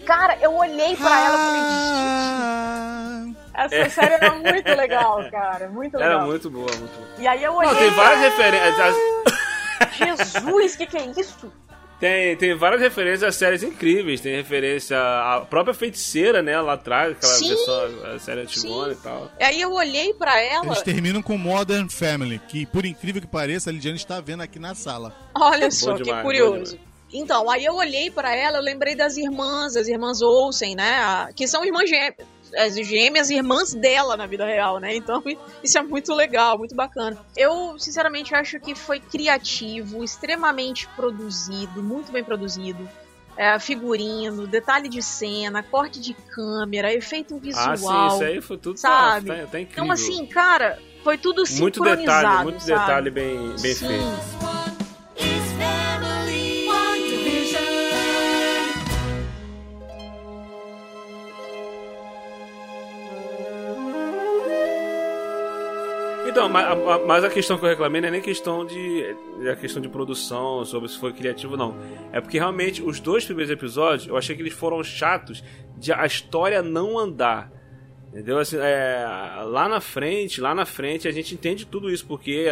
Cara, 0.06 0.38
eu 0.42 0.54
olhei 0.54 0.96
pra 0.98 1.26
ela 1.26 1.36
e 1.36 1.40
falei, 1.40 3.36
essa 3.54 3.90
série 3.90 4.14
era 4.16 4.32
muito 4.36 4.68
legal, 4.76 5.30
cara, 5.32 5.70
muito 5.70 5.98
legal. 5.98 6.12
Era 6.12 6.26
muito 6.26 6.50
boa, 6.50 6.68
muito 6.78 6.94
boa. 6.94 7.08
E 7.18 7.28
aí 7.28 7.42
eu 7.44 7.54
olhei 7.54 7.72
Não, 7.72 7.80
tem 7.80 7.92
várias 7.92 8.20
referências. 8.20 8.96
Jesus, 9.94 10.74
o 10.74 10.78
que, 10.78 10.86
que 10.88 10.98
é 10.98 11.06
isso? 11.18 11.52
Tem, 12.04 12.36
tem 12.36 12.54
várias 12.54 12.82
referências 12.82 13.24
a 13.24 13.32
séries 13.32 13.64
incríveis. 13.64 14.20
Tem 14.20 14.36
referência 14.36 15.00
à 15.00 15.40
própria 15.50 15.74
feiticeira, 15.74 16.42
né? 16.42 16.60
Lá 16.60 16.74
atrás, 16.74 17.14
aquela 17.14 17.32
Sim. 17.32 17.48
versão, 17.48 18.14
a 18.14 18.20
série 18.20 18.42
antigona 18.42 18.92
e 18.92 18.96
tal. 18.98 19.32
Aí 19.40 19.62
eu 19.62 19.72
olhei 19.72 20.14
pra 20.14 20.38
ela, 20.38 20.66
Eles 20.66 20.82
terminam 20.82 21.22
com 21.22 21.38
Modern 21.38 21.88
Family, 21.88 22.42
que 22.50 22.66
por 22.66 22.86
incrível 22.86 23.22
que 23.22 23.28
pareça, 23.28 23.70
a 23.70 23.74
Lidiane 23.74 23.96
está 23.96 24.20
vendo 24.20 24.44
aqui 24.44 24.60
na 24.60 24.76
sala. 24.76 25.16
olha 25.34 25.72
só, 25.72 25.96
que 25.96 26.04
demais, 26.04 26.24
bom 26.24 26.30
curioso. 26.30 26.78
Então, 27.14 27.50
aí 27.50 27.64
eu 27.64 27.76
olhei 27.76 28.12
pra 28.12 28.36
ela, 28.36 28.58
eu 28.58 28.62
lembrei 28.62 28.96
das 28.96 29.16
irmãs, 29.16 29.78
as 29.78 29.88
irmãs 29.88 30.22
Olsen, 30.22 30.76
né? 30.76 31.30
Que 31.34 31.48
são 31.48 31.64
irmãs 31.64 31.90
gêmeas, 31.90 32.28
as 32.56 32.76
gêmeas 32.76 33.30
irmãs 33.30 33.74
dela 33.74 34.16
na 34.16 34.26
vida 34.26 34.46
real, 34.46 34.80
né? 34.80 34.96
Então, 34.96 35.24
isso 35.64 35.78
é 35.78 35.84
muito 35.84 36.14
legal, 36.14 36.58
muito 36.58 36.76
bacana. 36.76 37.18
Eu, 37.36 37.78
sinceramente, 37.80 38.36
acho 38.36 38.60
que 38.60 38.76
foi 38.76 39.00
criativo, 39.00 40.04
extremamente 40.04 40.88
produzido, 40.96 41.82
muito 41.82 42.12
bem 42.12 42.24
produzido. 42.24 42.88
É, 43.36 43.58
figurino, 43.58 44.46
detalhe 44.46 44.88
de 44.88 45.02
cena, 45.02 45.64
corte 45.64 46.00
de 46.00 46.14
câmera, 46.14 46.94
efeito 46.94 47.36
visual. 47.40 47.72
Ah, 47.72 47.78
sim, 47.78 48.08
isso 48.16 48.24
aí 48.24 48.42
foi 48.42 48.58
tudo 48.58 48.78
sabe? 48.78 49.28
Tá, 49.28 49.48
tá 49.48 49.60
incrível. 49.60 49.84
Então, 49.86 49.92
assim, 49.92 50.24
cara, 50.28 50.78
foi 51.04 51.18
tudo 51.18 51.38
muito 51.38 51.50
sincronizado, 51.50 51.98
detalhe, 51.98 52.44
muito 52.44 52.62
sabe? 52.62 52.80
detalhe 52.80 53.10
bem, 53.10 53.56
bem 53.60 53.74
Sim. 53.74 53.88
feito. 53.88 54.63
Então, 66.34 66.50
ma- 66.50 66.62
a- 66.62 66.96
a- 66.96 67.06
mas 67.06 67.24
a 67.24 67.30
questão 67.30 67.60
que 67.60 67.64
eu 67.64 67.70
reclamei 67.70 68.02
não 68.02 68.08
é 68.08 68.12
nem 68.12 68.22
questão 68.22 68.66
de. 68.66 69.16
A 69.52 69.56
questão 69.56 69.80
de 69.80 69.88
produção, 69.88 70.66
sobre 70.66 70.90
se 70.90 70.98
foi 70.98 71.14
criativo, 71.14 71.56
não. 71.56 71.76
É 72.12 72.20
porque 72.20 72.40
realmente 72.40 72.82
os 72.82 73.00
dois 73.00 73.24
primeiros 73.24 73.52
episódios 73.52 74.08
eu 74.08 74.18
achei 74.18 74.36
que 74.36 74.42
eles 74.42 74.54
foram 74.54 74.84
chatos 74.84 75.44
de 75.78 75.94
a 75.94 76.04
história 76.08 76.64
não 76.64 76.98
andar. 76.98 77.52
Entendeu? 78.10 78.40
Assim, 78.40 78.58
é, 78.60 79.06
lá 79.46 79.70
na 79.70 79.80
frente, 79.80 80.42
lá 80.42 80.56
na 80.56 80.66
frente, 80.66 81.08
a 81.08 81.12
gente 81.12 81.36
entende 81.36 81.66
tudo 81.68 81.90
isso, 81.90 82.06
porque 82.08 82.48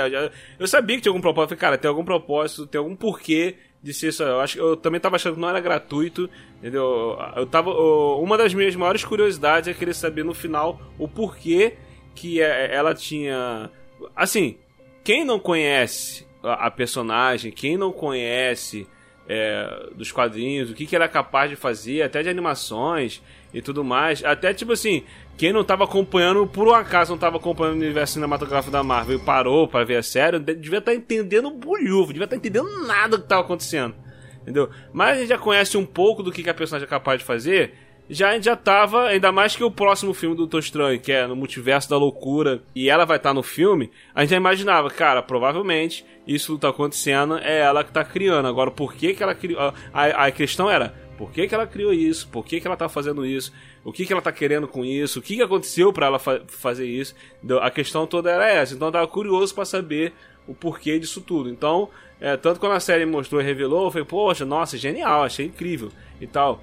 eu 0.59 0.67
sabia 0.67 0.95
que 0.95 1.01
tinha 1.03 1.11
algum 1.11 1.21
propósito. 1.21 1.55
Cara, 1.57 1.75
tem 1.77 1.89
algum 1.89 2.05
propósito, 2.05 2.67
tem 2.67 2.77
algum 2.79 2.95
porquê 2.95 3.55
de 3.81 3.93
ser 3.95 4.09
isso. 4.09 4.21
Eu, 4.21 4.39
acho, 4.41 4.59
eu 4.59 4.75
também 4.75 4.99
tava 5.01 5.15
achando 5.15 5.35
que 5.35 5.39
não 5.41 5.49
era 5.49 5.59
gratuito, 5.59 6.29
entendeu? 6.59 7.17
Eu 7.35 7.45
tava, 7.47 7.71
eu- 7.71 8.19
uma 8.21 8.37
das 8.37 8.53
minhas 8.53 8.75
maiores 8.75 9.03
curiosidades 9.03 9.67
é 9.67 9.73
querer 9.73 9.93
saber 9.95 10.23
no 10.23 10.33
final 10.35 10.79
o 10.99 11.07
porquê 11.07 11.77
que 12.15 12.41
é- 12.41 12.73
ela 12.73 12.93
tinha. 12.93 13.69
Assim, 14.15 14.57
quem 15.03 15.23
não 15.25 15.39
conhece 15.39 16.25
a, 16.43 16.69
personagem, 16.71 17.51
quem 17.51 17.77
não 17.77 17.91
conhece 17.91 18.87
é, 19.29 19.87
dos 19.95 20.11
quadrinhos, 20.11 20.71
o 20.71 20.73
que, 20.73 20.85
que 20.85 20.95
ela 20.95 21.05
é 21.05 21.07
capaz 21.07 21.49
de 21.49 21.55
fazer, 21.55 22.01
até 22.01 22.21
de 22.21 22.27
animações 22.27 23.21
e 23.53 23.61
tudo 23.61 23.81
mais, 23.83 24.23
até 24.25 24.53
tipo 24.53 24.73
assim, 24.73 25.03
quem 25.37 25.53
não 25.53 25.63
tava 25.63 25.85
acompanhando, 25.85 26.45
por 26.47 26.67
um 26.67 26.73
acaso 26.73 27.11
não 27.11 27.17
tava 27.17 27.37
acompanhando 27.37 27.75
o 27.75 27.77
universo 27.77 28.13
cinematográfico 28.15 28.71
da 28.71 28.83
Marvel 28.83 29.17
e 29.17 29.21
parou 29.23 29.67
para 29.67 29.85
ver 29.85 29.97
a 29.97 30.03
série, 30.03 30.37
de- 30.39 30.55
devia 30.55 30.79
estar 30.79 30.93
entendendo 30.93 31.49
bulhufo, 31.51 32.11
devia 32.11 32.25
estar 32.25 32.35
entendendo 32.35 32.85
nada 32.85 33.17
do 33.17 33.23
que 33.23 33.29
tava 33.29 33.41
acontecendo. 33.41 33.95
Entendeu? 34.41 34.69
Mas 34.91 35.17
a 35.17 35.19
gente 35.19 35.29
já 35.29 35.37
conhece 35.37 35.77
um 35.77 35.85
pouco 35.85 36.23
do 36.23 36.31
que, 36.31 36.43
que 36.43 36.49
a 36.49 36.53
personagem 36.53 36.87
é 36.87 36.89
capaz 36.89 37.19
de 37.19 37.25
fazer. 37.25 37.73
Já 38.13 38.37
já 38.41 38.57
tava, 38.57 39.05
ainda 39.07 39.31
mais 39.31 39.55
que 39.55 39.63
o 39.63 39.71
próximo 39.71 40.13
filme 40.13 40.35
do 40.35 40.39
Doutor 40.39 40.59
Estranho, 40.59 40.99
que 40.99 41.13
é 41.13 41.25
no 41.25 41.35
Multiverso 41.35 41.89
da 41.89 41.95
Loucura, 41.97 42.61
e 42.75 42.89
ela 42.89 43.05
vai 43.05 43.15
estar 43.15 43.33
no 43.33 43.41
filme, 43.41 43.89
a 44.13 44.19
gente 44.21 44.31
já 44.31 44.37
imaginava, 44.37 44.89
cara, 44.89 45.21
provavelmente 45.23 46.05
isso 46.27 46.57
tá 46.59 46.69
acontecendo, 46.69 47.37
é 47.37 47.59
ela 47.61 47.85
que 47.85 47.91
tá 47.91 48.03
criando. 48.03 48.47
Agora, 48.47 48.69
por 48.69 48.93
que 48.93 49.13
que 49.13 49.23
ela 49.23 49.33
criou? 49.33 49.73
A, 49.93 50.25
a 50.25 50.31
questão 50.31 50.69
era, 50.69 50.93
por 51.17 51.31
que 51.31 51.47
que 51.47 51.55
ela 51.55 51.65
criou 51.65 51.93
isso? 51.93 52.27
Por 52.27 52.45
que 52.45 52.59
que 52.59 52.67
ela 52.67 52.75
tá 52.75 52.89
fazendo 52.89 53.25
isso? 53.25 53.53
O 53.83 53.93
que 53.93 54.05
que 54.05 54.11
ela 54.11 54.21
tá 54.21 54.31
querendo 54.31 54.67
com 54.67 54.83
isso? 54.83 55.19
O 55.19 55.21
que 55.21 55.37
que 55.37 55.41
aconteceu 55.41 55.93
para 55.93 56.07
ela 56.07 56.19
fa- 56.19 56.41
fazer 56.47 56.85
isso? 56.87 57.15
A 57.61 57.71
questão 57.71 58.05
toda 58.05 58.29
era 58.29 58.47
essa. 58.47 58.73
Então 58.75 58.89
eu 58.89 58.91
tava 58.91 59.07
curioso 59.07 59.55
para 59.55 59.63
saber 59.65 60.13
o 60.45 60.53
porquê 60.53 60.99
disso 60.99 61.21
tudo. 61.21 61.49
Então, 61.49 61.89
é, 62.19 62.35
tanto 62.35 62.59
quando 62.59 62.73
a 62.73 62.79
série 62.79 63.05
mostrou 63.05 63.41
e 63.41 63.43
revelou, 63.45 63.85
eu 63.85 63.91
falei, 63.91 64.05
poxa, 64.05 64.43
nossa, 64.45 64.77
genial, 64.77 65.23
achei 65.23 65.45
incrível 65.45 65.89
e 66.19 66.27
tal. 66.27 66.61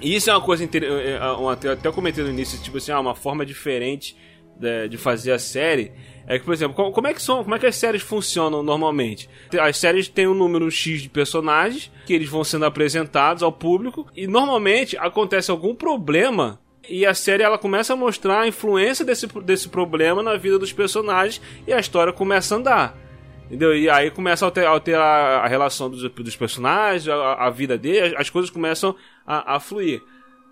E 0.00 0.14
isso 0.14 0.30
é 0.30 0.32
uma 0.34 0.40
coisa 0.40 0.64
inter... 0.64 0.82
é, 0.84 1.12
é, 1.12 1.72
até 1.72 1.90
comentei 1.92 2.22
no 2.24 2.30
início, 2.30 2.60
tipo 2.60 2.76
assim, 2.76 2.92
ah, 2.92 3.00
uma 3.00 3.14
forma 3.14 3.44
diferente 3.44 4.16
de, 4.88 4.96
fazer 4.96 5.32
a 5.32 5.38
série. 5.38 5.92
É 6.26 6.38
que, 6.38 6.44
por 6.44 6.54
exemplo, 6.54 6.92
como 6.92 7.06
é 7.06 7.12
que 7.12 7.20
são, 7.20 7.42
como 7.42 7.54
é 7.54 7.58
que 7.58 7.66
as 7.66 7.76
séries 7.76 8.02
funcionam 8.02 8.62
normalmente? 8.62 9.28
As 9.60 9.76
séries 9.76 10.08
têm 10.08 10.26
um 10.26 10.34
número 10.34 10.70
X 10.70 11.02
de 11.02 11.08
personagens 11.08 11.90
que 12.06 12.14
eles 12.14 12.28
vão 12.28 12.42
sendo 12.42 12.64
apresentados 12.64 13.42
ao 13.42 13.52
público 13.52 14.06
e 14.16 14.26
normalmente 14.26 14.96
acontece 14.96 15.50
algum 15.50 15.74
problema 15.74 16.58
e 16.88 17.04
a 17.04 17.14
série 17.14 17.42
ela 17.42 17.58
começa 17.58 17.92
a 17.92 17.96
mostrar 17.96 18.40
a 18.40 18.48
influência 18.48 19.04
desse, 19.04 19.26
desse 19.42 19.68
problema 19.68 20.22
na 20.22 20.36
vida 20.36 20.58
dos 20.58 20.72
personagens 20.72 21.40
e 21.66 21.72
a 21.72 21.80
história 21.80 22.12
começa 22.12 22.54
a 22.54 22.58
andar. 22.58 23.03
Entendeu? 23.46 23.76
E 23.76 23.90
aí 23.90 24.10
começa 24.10 24.44
a 24.44 24.48
alterar, 24.48 24.72
alterar 24.72 25.44
a 25.44 25.46
relação 25.46 25.90
dos, 25.90 26.02
dos 26.10 26.36
personagens, 26.36 27.06
a, 27.08 27.34
a 27.34 27.50
vida 27.50 27.76
deles, 27.76 28.14
as 28.16 28.30
coisas 28.30 28.50
começam 28.50 28.94
a, 29.26 29.56
a 29.56 29.60
fluir. 29.60 30.00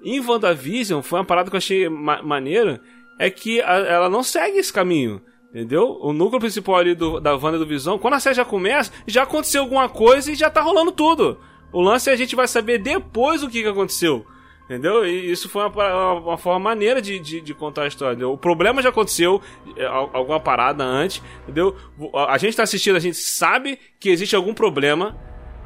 Em 0.05 0.21
WandaVision, 0.21 1.01
foi 1.01 1.19
uma 1.21 1.25
parada 1.25 1.49
que 1.49 1.57
eu 1.57 1.59
achei 1.59 1.89
ma 1.89 2.23
maneira, 2.23 2.81
é 3.19 3.31
que 3.31 3.61
a- 3.63 3.79
ela 3.79 4.09
não 4.11 4.23
segue 4.23 4.59
esse 4.59 4.73
caminho. 4.73 5.23
Entendeu? 5.51 5.99
O 6.01 6.13
núcleo 6.15 6.41
principal 6.41 6.77
ali 6.77 6.95
do, 6.95 7.21
da 7.21 7.35
Wanda 7.37 7.57
e 7.57 7.59
do 7.61 7.67
Visão, 7.67 7.99
quando 7.99 8.15
a 8.15 8.21
série 8.21 8.35
já 8.37 8.45
começa, 8.45 8.91
já 9.07 9.23
aconteceu 9.25 9.63
alguma 9.63 9.87
coisa 9.89 10.33
e 10.33 10.35
já 10.35 10.49
tá 10.49 10.63
rolando 10.63 10.91
tudo. 10.93 11.39
O 11.73 11.81
lance 11.83 12.09
é 12.09 12.13
a 12.15 12.17
gente 12.17 12.35
vai 12.35 12.49
saber 12.49 12.79
depois 12.79 13.43
o 13.43 13.49
que, 13.51 13.63
que 13.63 13.69
aconteceu. 13.69 14.25
Entendeu? 14.73 15.05
E 15.05 15.31
isso 15.31 15.51
foi 15.51 15.67
uma, 15.67 16.13
uma 16.15 16.39
forma 16.39 16.59
maneira 16.59 17.03
de, 17.03 17.19
de, 17.19 17.43
de 17.43 17.53
contar 17.53 17.83
a 17.83 17.89
história. 17.89 18.15
Entendeu? 18.15 18.33
O 18.33 18.39
problema 18.39 18.81
já 18.81 18.89
aconteceu, 18.89 19.43
é, 19.77 19.85
al- 19.85 20.09
alguma 20.15 20.41
parada 20.41 20.83
antes, 20.83 21.23
entendeu? 21.43 21.77
A, 22.15 22.33
a 22.33 22.39
gente 22.39 22.57
tá 22.57 22.63
assistindo, 22.63 22.97
a 22.97 23.01
gente 23.01 23.19
sabe 23.19 23.79
que 24.01 24.09
existe 24.09 24.35
algum 24.35 24.55
problema, 24.55 25.15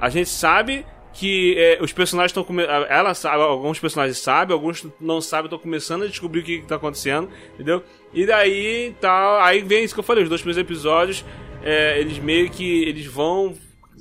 a 0.00 0.08
gente 0.08 0.28
sabe 0.28 0.84
que 1.12 1.54
é, 1.56 1.78
os 1.80 1.92
personagens 1.92 2.36
estão. 2.36 2.44
Ela 2.88 3.14
sabe, 3.14 3.42
alguns 3.42 3.78
personagens 3.78 4.18
sabem, 4.18 4.52
alguns 4.52 4.84
não 5.00 5.20
sabem, 5.20 5.46
estão 5.46 5.58
começando 5.58 6.02
a 6.02 6.06
descobrir 6.08 6.40
o 6.40 6.42
que, 6.42 6.58
que 6.62 6.66
tá 6.66 6.74
acontecendo, 6.74 7.28
entendeu? 7.54 7.84
E 8.12 8.26
daí 8.26 8.92
tá. 9.00 9.44
Aí 9.44 9.62
vem 9.62 9.84
isso 9.84 9.94
que 9.94 10.00
eu 10.00 10.04
falei, 10.04 10.24
os 10.24 10.28
dois 10.28 10.42
primeiros 10.42 10.60
episódios, 10.60 11.24
é, 11.62 12.00
eles 12.00 12.18
meio 12.18 12.50
que. 12.50 12.82
Eles 12.82 13.06
vão 13.06 13.54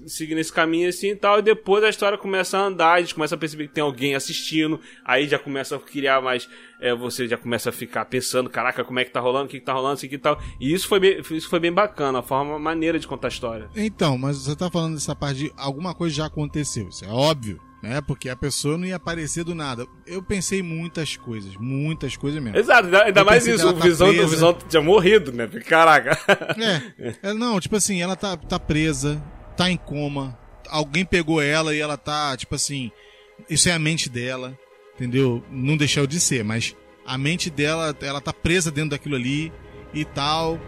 seguindo 0.07 0.39
esse 0.39 0.51
caminho 0.51 0.89
assim 0.89 1.09
e 1.09 1.15
tal, 1.15 1.39
e 1.39 1.41
depois 1.41 1.83
a 1.83 1.89
história 1.89 2.17
começa 2.17 2.57
a 2.57 2.61
andar, 2.65 2.93
a 2.93 3.01
gente 3.01 3.15
começa 3.15 3.35
a 3.35 3.37
perceber 3.37 3.67
que 3.67 3.73
tem 3.73 3.83
alguém 3.83 4.15
assistindo, 4.15 4.79
aí 5.03 5.27
já 5.27 5.39
começa 5.39 5.75
a 5.75 5.79
criar 5.79 6.21
mais, 6.21 6.47
é, 6.79 6.93
você 6.93 7.27
já 7.27 7.37
começa 7.37 7.69
a 7.69 7.73
ficar 7.73 8.05
pensando, 8.05 8.49
caraca, 8.49 8.83
como 8.83 8.99
é 8.99 9.05
que 9.05 9.11
tá 9.11 9.19
rolando, 9.19 9.45
o 9.45 9.47
que, 9.47 9.59
que 9.59 9.65
tá 9.65 9.73
rolando, 9.73 9.93
assim 9.93 10.07
que 10.07 10.17
tal, 10.17 10.39
e 10.59 10.73
isso 10.73 10.87
foi 10.87 10.99
bem, 10.99 11.19
isso 11.31 11.49
foi 11.49 11.59
bem 11.59 11.71
bacana, 11.71 12.19
a 12.19 12.23
forma 12.23 12.57
maneira 12.59 12.99
de 12.99 13.07
contar 13.07 13.27
a 13.27 13.29
história. 13.29 13.69
Então, 13.75 14.17
mas 14.17 14.37
você 14.37 14.55
tá 14.55 14.69
falando 14.69 14.95
dessa 14.95 15.15
parte 15.15 15.45
de 15.45 15.53
alguma 15.57 15.93
coisa 15.93 16.15
já 16.15 16.25
aconteceu, 16.25 16.89
isso 16.89 17.03
é 17.05 17.09
óbvio, 17.09 17.59
né? 17.81 18.01
Porque 18.01 18.29
a 18.29 18.35
pessoa 18.35 18.77
não 18.77 18.85
ia 18.85 18.95
aparecer 18.95 19.43
do 19.43 19.53
nada. 19.53 19.85
Eu 20.07 20.21
pensei 20.23 20.63
muitas 20.63 21.15
coisas, 21.15 21.55
muitas 21.57 22.17
coisas 22.17 22.41
mesmo. 22.41 22.57
Exato, 22.57 22.95
ainda, 22.95 23.23
mais 23.23 23.45
isso, 23.45 23.67
o 23.67 23.73
tá 23.73 23.83
Visão, 23.85 24.09
o 24.09 24.13
presa. 24.13 24.27
Visão 24.27 24.57
tinha 24.67 24.81
morrido, 24.81 25.31
né, 25.31 25.47
caraca. 25.67 26.17
É, 26.57 27.29
é, 27.29 27.33
não, 27.33 27.59
tipo 27.59 27.75
assim, 27.75 28.01
ela 28.01 28.15
tá, 28.15 28.35
tá 28.37 28.57
presa, 28.57 29.21
tá 29.55 29.69
em 29.69 29.77
coma, 29.77 30.37
alguém 30.67 31.05
pegou 31.05 31.41
ela 31.41 31.75
e 31.75 31.79
ela 31.79 31.97
tá, 31.97 32.35
tipo 32.37 32.55
assim, 32.55 32.91
isso 33.49 33.69
é 33.69 33.71
a 33.71 33.79
mente 33.79 34.09
dela, 34.09 34.57
entendeu? 34.95 35.43
Não 35.49 35.77
deixou 35.77 36.05
de 36.07 36.19
ser, 36.19 36.43
mas 36.43 36.75
a 37.05 37.17
mente 37.17 37.49
dela, 37.49 37.95
ela 38.01 38.21
tá 38.21 38.33
presa 38.33 38.71
dentro 38.71 38.91
daquilo 38.91 39.15
ali 39.15 39.51
e 39.93 40.03
tal. 40.03 40.59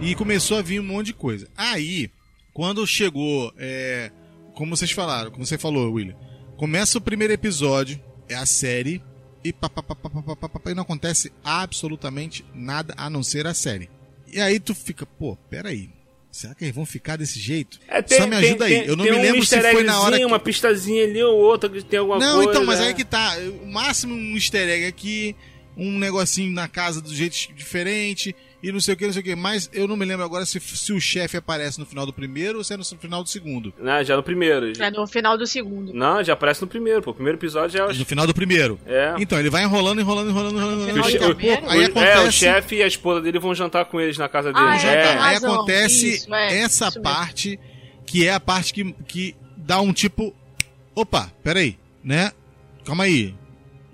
E 0.00 0.14
começou 0.14 0.58
a 0.58 0.62
vir 0.62 0.80
um 0.80 0.84
monte 0.84 1.06
de 1.06 1.14
coisa. 1.14 1.48
Aí, 1.56 2.10
quando 2.52 2.86
chegou, 2.86 3.52
é, 3.56 4.10
como 4.54 4.76
vocês 4.76 4.90
falaram, 4.90 5.30
como 5.30 5.46
você 5.46 5.56
falou, 5.56 5.92
William, 5.92 6.16
começa 6.56 6.98
o 6.98 7.00
primeiro 7.00 7.32
episódio, 7.32 8.00
é 8.28 8.34
a 8.34 8.44
série, 8.44 9.02
e, 9.42 9.52
pá, 9.52 9.70
pá, 9.70 9.82
pá, 9.82 9.94
pá, 9.94 10.10
pá, 10.10 10.36
pá, 10.36 10.48
pá, 10.48 10.70
e 10.70 10.74
não 10.74 10.82
acontece 10.82 11.32
absolutamente 11.42 12.44
nada 12.52 12.92
a 12.96 13.08
não 13.08 13.22
ser 13.22 13.46
a 13.46 13.54
série. 13.54 13.88
E 14.26 14.40
aí 14.40 14.58
tu 14.60 14.74
fica, 14.74 15.06
pô, 15.06 15.36
peraí, 15.48 15.88
Será 16.36 16.54
que 16.54 16.64
eles 16.64 16.74
vão 16.74 16.84
ficar 16.84 17.16
desse 17.16 17.40
jeito? 17.40 17.80
É, 17.88 18.02
tem- 18.02 18.18
Só 18.18 18.26
me 18.26 18.36
ajuda 18.36 18.66
tem- 18.66 18.80
aí. 18.82 18.86
Eu 18.86 18.94
não 18.94 19.04
me 19.06 19.10
um 19.10 19.22
lembro 19.22 19.46
se 19.46 19.58
foi 19.58 19.82
na 19.82 20.00
hora. 20.02 20.18
Que... 20.18 20.24
uma 20.26 20.38
pistazinha 20.38 21.04
ali 21.04 21.22
ou 21.22 21.34
outra 21.38 21.66
que 21.70 21.82
tem 21.82 21.98
alguma 21.98 22.18
Não, 22.18 22.34
coisa. 22.36 22.50
então, 22.50 22.64
mas 22.66 22.78
né? 22.78 22.88
aí 22.88 22.94
que 22.94 23.06
tá. 23.06 23.36
O 23.62 23.66
máximo 23.66 24.14
um 24.14 24.34
easter 24.34 24.68
egg 24.68 24.84
aqui. 24.84 25.34
um 25.78 25.98
negocinho 25.98 26.52
na 26.52 26.68
casa 26.68 27.00
do 27.00 27.14
jeito 27.14 27.36
diferente 27.54 28.34
e 28.68 28.72
não 28.72 28.80
sei 28.80 28.94
o 28.94 28.96
que, 28.96 29.06
não 29.06 29.12
sei 29.12 29.20
o 29.22 29.24
que. 29.24 29.36
Mas 29.36 29.70
eu 29.72 29.86
não 29.86 29.96
me 29.96 30.04
lembro 30.04 30.24
agora 30.24 30.44
se, 30.44 30.58
se 30.60 30.92
o 30.92 31.00
chefe 31.00 31.36
aparece 31.36 31.78
no 31.78 31.86
final 31.86 32.04
do 32.04 32.12
primeiro 32.12 32.58
ou 32.58 32.64
se 32.64 32.74
é 32.74 32.76
no 32.76 32.84
final 32.84 33.22
do 33.22 33.28
segundo. 33.28 33.72
Não, 33.78 34.02
já 34.02 34.16
no 34.16 34.22
primeiro. 34.22 34.72
É 34.82 34.90
no 34.90 35.06
final 35.06 35.38
do 35.38 35.46
segundo. 35.46 35.92
Não, 35.92 36.22
já 36.24 36.32
aparece 36.32 36.60
no 36.62 36.66
primeiro, 36.66 37.00
pô. 37.02 37.10
O 37.10 37.14
primeiro 37.14 37.38
episódio 37.38 37.78
já 37.78 37.84
é 37.84 37.86
o 37.86 37.94
No 37.94 38.04
final 38.04 38.26
do 38.26 38.34
primeiro. 38.34 38.78
É. 38.86 39.14
Então, 39.18 39.38
ele 39.38 39.50
vai 39.50 39.62
enrolando, 39.62 40.00
enrolando, 40.00 40.30
enrolando, 40.30 40.56
enrolando. 40.58 40.82
A 40.90 41.18
pouco, 41.18 41.34
primeiro? 41.36 41.70
aí 41.70 41.78
O- 41.78 41.82
É, 41.82 41.84
o 41.86 41.90
acontece. 41.90 42.32
chefe 42.32 42.76
e 42.76 42.82
a 42.82 42.86
esposa 42.86 43.20
dele 43.20 43.38
vão 43.38 43.54
jantar 43.54 43.84
com 43.84 44.00
eles 44.00 44.18
na 44.18 44.28
casa 44.28 44.50
Ah, 44.54 44.70
deles. 44.70 44.84
é, 44.84 44.94
é, 45.04 45.18
Aí 45.18 45.36
acontece 45.36 46.14
Isso, 46.16 46.34
é, 46.34 46.58
essa 46.58 46.90
parte 47.00 47.58
que 48.04 48.26
é 48.26 48.32
a 48.32 48.40
parte 48.40 48.72
que, 48.72 48.92
que 49.06 49.36
dá 49.56 49.80
um 49.80 49.92
tipo. 49.92 50.34
Opa, 50.94 51.32
peraí, 51.42 51.78
né? 52.02 52.32
Calma 52.84 53.04
aí. 53.04 53.34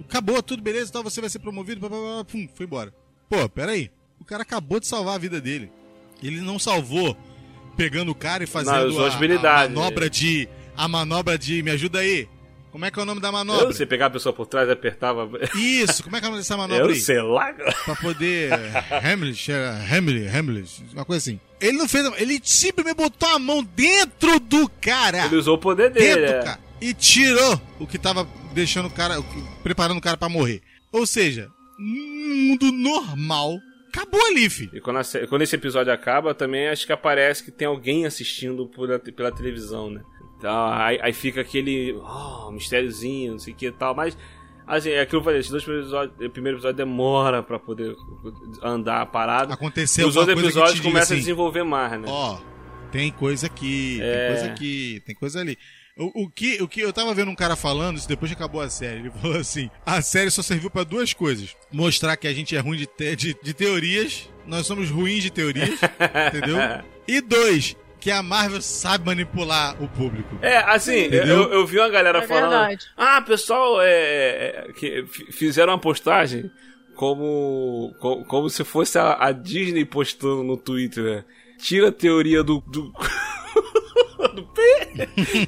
Acabou, 0.09 0.43
tudo 0.43 0.63
beleza 0.63 0.91
e 0.91 0.93
tal, 0.93 1.03
você 1.03 1.21
vai 1.21 1.31
ser 1.31 1.39
promovido, 1.39 1.81
pum, 2.27 2.49
foi 2.55 2.67
embora. 2.67 2.93
Pô, 3.29 3.49
peraí. 3.49 3.91
O 4.23 4.25
cara 4.25 4.43
acabou 4.43 4.79
de 4.79 4.87
salvar 4.87 5.17
a 5.17 5.19
vida 5.19 5.41
dele. 5.41 5.69
Ele 6.23 6.41
não 6.41 6.57
salvou 6.57 7.17
pegando 7.77 8.13
o 8.13 8.15
cara 8.15 8.45
e 8.45 8.47
fazendo 8.47 8.87
usou 8.87 9.05
a, 9.05 9.09
a 9.09 9.69
manobra 9.69 10.09
de. 10.09 10.49
A 10.77 10.87
manobra 10.87 11.37
de. 11.37 11.61
Me 11.61 11.73
ajuda 11.73 11.99
aí. 11.99 12.29
Como 12.71 12.85
é 12.85 12.91
que 12.93 13.01
é 13.01 13.03
o 13.03 13.05
nome 13.05 13.21
da 13.21 13.33
manobra? 13.33 13.73
Você 13.73 13.85
pegar 13.85 14.07
a 14.07 14.11
pessoa 14.11 14.33
por 14.33 14.47
trás 14.47 14.69
e 14.69 14.71
apertava. 14.71 15.29
Isso, 15.57 16.05
como 16.05 16.15
é 16.15 16.21
que 16.21 16.27
é 16.27 16.29
o 16.29 16.31
nome 16.31 16.41
dessa 16.41 16.55
manobra 16.57 16.85
Eu 16.85 16.91
aí? 16.91 17.01
sei 17.01 17.21
lá. 17.21 17.53
Pra 17.53 17.97
poder. 17.97 18.53
Hamlet, 19.05 19.51
Hamlet, 19.91 20.29
Hamlet, 20.29 20.85
uma 20.93 21.05
coisa 21.05 21.19
assim. 21.19 21.41
Ele 21.61 21.77
não 21.77 21.89
fez. 21.89 22.07
Ele 22.17 22.41
simplesmente 22.45 22.97
botou 22.97 23.29
a 23.29 23.41
mão 23.41 23.65
dentro 23.75 24.39
do 24.39 24.69
cara. 24.81 25.27
Ele 25.27 25.35
usou 25.35 25.57
o 25.57 25.59
poder 25.59 25.91
dele. 25.91 26.21
dentro, 26.27 26.37
é. 26.37 26.43
cara. 26.45 26.61
E 26.81 26.95
tirou 26.95 27.61
o 27.81 27.89
que 27.89 27.99
tava 27.99 28.25
deixando 28.55 28.87
o 28.87 28.91
cara. 28.91 29.21
preparando 29.65 29.99
o 29.99 30.01
cara 30.01 30.17
pra 30.17 30.29
morrer. 30.29 30.63
Ou 30.93 31.09
seja, 31.09 31.51
num 31.77 32.51
mundo 32.51 32.71
normal. 32.71 33.59
Acabou 33.95 34.25
ali, 34.27 34.49
filho. 34.49 34.71
E 34.75 34.81
quando, 34.81 34.99
a 34.99 35.27
quando 35.29 35.43
esse 35.43 35.55
episódio 35.55 35.93
acaba, 35.93 36.35
também 36.35 36.69
acho 36.69 36.87
que 36.87 36.93
aparece 36.93 37.45
que 37.45 37.51
tem 37.51 37.69
alguém 37.69 38.07
assistindo 38.07 38.67
por, 38.67 38.89
pela 39.01 39.31
televisão, 39.31 39.91
né? 39.91 40.03
Então, 40.39 40.73
aí, 40.73 40.99
aí 41.03 41.13
fica 41.13 41.43
aquele 41.43 41.93
oh, 41.93 42.51
mistériozinho, 42.51 43.33
não 43.33 43.39
sei 43.39 43.53
o 43.53 43.57
que 43.57 43.67
e 43.67 43.73
tal, 43.73 43.95
mas 43.95 44.17
assim, 44.67 44.91
é 44.91 45.01
aquilo 45.01 45.09
que 45.09 45.17
eu 45.17 45.25
falei, 45.25 45.41
esses 45.41 45.51
dois 45.51 45.63
primeiros 45.63 45.89
episódios, 45.89 46.27
o 46.27 46.31
primeiro 46.31 46.57
episódio 46.57 46.77
demora 46.77 47.43
pra 47.43 47.59
poder 47.59 47.95
andar 48.63 49.03
a 49.03 49.07
parada. 49.07 49.55
Aconteceu 49.55 50.07
e 50.07 50.09
os 50.09 50.17
outros 50.17 50.39
episódios 50.43 50.81
começam 50.81 51.01
a 51.01 51.03
assim, 51.03 51.17
desenvolver 51.17 51.63
mais, 51.63 51.93
né? 51.93 52.07
Ó, 52.09 52.39
tem 52.91 53.13
coisa 53.13 53.47
aqui, 53.47 54.01
É. 54.01 54.27
tem 54.27 54.37
coisa 54.37 54.53
aqui, 54.53 55.03
tem 55.07 55.15
coisa 55.15 55.41
ali. 55.41 55.59
O, 55.97 56.25
o 56.25 56.31
que, 56.31 56.63
o 56.63 56.67
que 56.67 56.81
eu 56.81 56.93
tava 56.93 57.13
vendo 57.15 57.31
um 57.31 57.35
cara 57.35 57.55
falando, 57.55 57.99
isso 57.99 58.09
depois 58.09 58.31
que 58.31 58.35
acabou 58.37 58.61
a 58.63 58.71
série, 58.71 59.01
ele 59.01 59.11
falou 59.21 59.37
assim: 59.39 59.71
a 59.85 60.01
série 60.01 60.31
só 60.31 60.43
serviu 60.43 60.71
pra 60.71 60.85
duas 60.85 61.13
coisas: 61.13 61.55
mostrar 61.71 62.17
que 62.17 62.27
a 62.27 62.33
gente 62.33 62.57
é 62.57 62.61
ruim 62.61 62.79
de, 62.79 62.87
te- 62.87 63.15
de, 63.17 63.37
de 63.43 63.53
teorias, 63.55 64.29
nós 64.47 64.67
somos 64.67 64.89
ruins 64.91 65.23
de 65.23 65.31
teorias, 65.31 65.79
entendeu? 66.29 66.57
E 67.07 67.21
dois, 67.21 67.77
que 68.01 68.11
a 68.11 68.23
Marvel 68.23 68.63
sabe 68.63 69.05
manipular 69.07 69.81
o 69.83 69.87
público. 69.89 70.39
É, 70.41 70.57
assim, 70.59 71.09
eu, 71.13 71.53
eu 71.53 71.67
vi 71.67 71.79
uma 71.79 71.91
galera 71.91 72.21
É 72.21 72.27
falando. 72.27 72.51
verdade. 72.51 72.87
Ah, 72.97 73.21
pessoal, 73.21 73.81
é, 73.83 73.87
é, 73.91 74.73
que 74.79 75.01
f- 75.03 75.31
fizeram 75.33 75.73
uma 75.75 75.79
postagem 75.79 76.51
como, 76.97 77.95
co- 78.01 78.25
como, 78.25 78.49
se 78.49 78.65
fosse 78.65 78.99
a, 78.99 79.17
a 79.27 79.33
Disney 79.33 79.85
postando 79.85 80.43
no 80.43 80.57
Twitter, 80.57 81.05
né? 81.05 81.25
Tira 81.59 81.89
a 81.89 81.93
teoria 81.93 82.43
do. 82.43 82.61
do... 82.61 82.93
do 84.29 84.43
P 84.45 84.63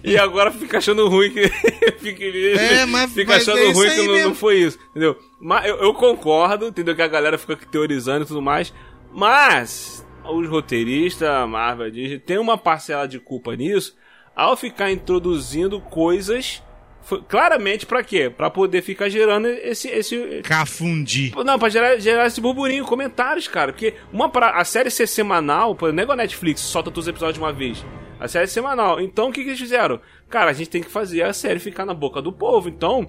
e 0.02 0.16
agora 0.18 0.50
fica 0.50 0.78
achando 0.78 1.08
ruim 1.08 1.30
que 1.30 1.48
fica, 1.98 2.24
É, 2.24 2.84
mas- 2.86 3.12
fica 3.12 3.32
mas 3.34 3.42
achando 3.48 3.58
é 3.62 3.72
ruim 3.72 3.90
que 3.90 4.06
não, 4.06 4.28
não 4.28 4.34
foi 4.34 4.56
isso, 4.58 4.78
entendeu? 4.90 5.16
Mas 5.40 5.66
eu, 5.66 5.76
eu 5.76 5.94
concordo, 5.94 6.66
entendeu? 6.68 6.94
Que 6.96 7.02
a 7.02 7.08
galera 7.08 7.38
fica 7.38 7.56
teorizando 7.56 8.24
e 8.24 8.28
tudo 8.28 8.42
mais, 8.42 8.72
mas 9.12 10.04
os 10.24 10.48
roteiristas, 10.48 11.28
a 11.28 11.46
Marvel, 11.46 11.86
a 11.86 11.90
Disney, 11.90 12.18
tem 12.18 12.38
uma 12.38 12.56
parcela 12.58 13.06
de 13.06 13.18
culpa 13.20 13.54
nisso 13.54 13.94
ao 14.34 14.56
ficar 14.56 14.90
introduzindo 14.90 15.80
coisas 15.80 16.62
foi- 17.04 17.22
claramente 17.22 17.86
pra 17.86 18.02
quê? 18.02 18.28
Pra 18.30 18.50
poder 18.50 18.82
ficar 18.82 19.08
gerando 19.08 19.46
esse 19.48 19.88
esse 19.88 20.40
Cafundi. 20.42 21.32
não, 21.44 21.58
pra 21.58 21.68
gerar, 21.68 21.96
gerar 21.98 22.26
esse 22.26 22.40
burburinho, 22.40 22.84
comentários, 22.84 23.46
cara. 23.48 23.72
Porque 23.72 23.94
uma 24.12 24.28
pra, 24.28 24.50
a 24.50 24.64
série 24.64 24.90
ser 24.90 25.06
semanal, 25.06 25.74
pô, 25.74 25.92
não 25.92 26.00
é 26.00 26.02
igual 26.02 26.14
a 26.18 26.22
Netflix, 26.22 26.60
solta 26.62 26.90
todos 26.90 27.04
os 27.04 27.08
episódios 27.08 27.34
de 27.34 27.40
uma 27.40 27.52
vez. 27.52 27.84
A 28.18 28.28
série 28.28 28.44
é 28.44 28.48
semanal. 28.48 29.00
Então 29.00 29.28
o 29.28 29.32
que, 29.32 29.42
que 29.42 29.50
eles 29.50 29.60
fizeram? 29.60 30.00
Cara, 30.30 30.50
a 30.50 30.54
gente 30.54 30.70
tem 30.70 30.82
que 30.82 30.90
fazer 30.90 31.22
a 31.22 31.32
série 31.32 31.58
ficar 31.60 31.84
na 31.84 31.92
boca 31.92 32.22
do 32.22 32.32
povo. 32.32 32.68
Então, 32.68 33.06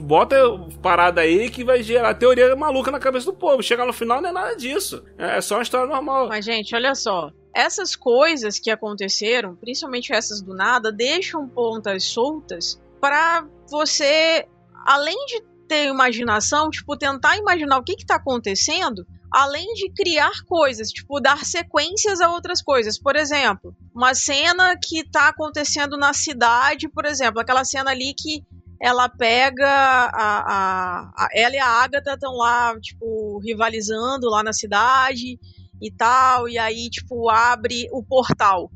bota 0.00 0.36
parada 0.82 1.20
aí 1.20 1.50
que 1.50 1.62
vai 1.64 1.82
gerar 1.82 2.14
teoria 2.14 2.54
maluca 2.56 2.90
na 2.90 2.98
cabeça 2.98 3.26
do 3.26 3.32
povo. 3.36 3.62
Chegar 3.62 3.84
no 3.86 3.92
final 3.92 4.20
não 4.20 4.30
é 4.30 4.32
nada 4.32 4.56
disso. 4.56 5.04
É 5.18 5.36
é 5.36 5.40
só 5.40 5.56
uma 5.56 5.62
história 5.62 5.86
normal. 5.86 6.28
Mas, 6.28 6.44
gente, 6.44 6.74
olha 6.74 6.94
só. 6.94 7.30
Essas 7.54 7.94
coisas 7.96 8.58
que 8.58 8.70
aconteceram, 8.70 9.54
principalmente 9.56 10.12
essas 10.12 10.40
do 10.40 10.54
nada, 10.54 10.90
deixam 10.92 11.46
pontas 11.48 12.04
soltas 12.04 12.80
pra 13.00 13.46
você, 13.68 14.46
além 14.86 15.16
de 15.26 15.42
ter 15.68 15.88
imaginação, 15.88 16.68
tipo, 16.68 16.96
tentar 16.96 17.36
imaginar 17.36 17.78
o 17.78 17.84
que 17.84 17.96
que 17.96 18.04
tá 18.04 18.16
acontecendo, 18.16 19.06
além 19.32 19.72
de 19.74 19.90
criar 19.92 20.32
coisas, 20.46 20.90
tipo, 20.90 21.20
dar 21.20 21.44
sequências 21.44 22.20
a 22.20 22.30
outras 22.30 22.60
coisas. 22.60 22.98
Por 22.98 23.14
exemplo, 23.14 23.74
uma 23.94 24.14
cena 24.14 24.76
que 24.76 25.08
tá 25.08 25.28
acontecendo 25.28 25.96
na 25.96 26.12
cidade, 26.12 26.88
por 26.88 27.06
exemplo, 27.06 27.40
aquela 27.40 27.64
cena 27.64 27.92
ali 27.92 28.12
que 28.14 28.44
ela 28.80 29.08
pega 29.08 29.68
a, 29.68 30.40
a, 30.40 31.00
a 31.16 31.28
ela 31.34 31.54
e 31.54 31.58
a 31.58 31.66
Agatha 31.66 32.14
estão 32.14 32.32
lá, 32.32 32.74
tipo, 32.80 33.38
rivalizando 33.38 34.28
lá 34.28 34.42
na 34.42 34.52
cidade 34.52 35.38
e 35.80 35.90
tal, 35.92 36.48
e 36.48 36.58
aí, 36.58 36.90
tipo, 36.90 37.30
abre 37.30 37.88
o 37.92 38.02
portal, 38.02 38.70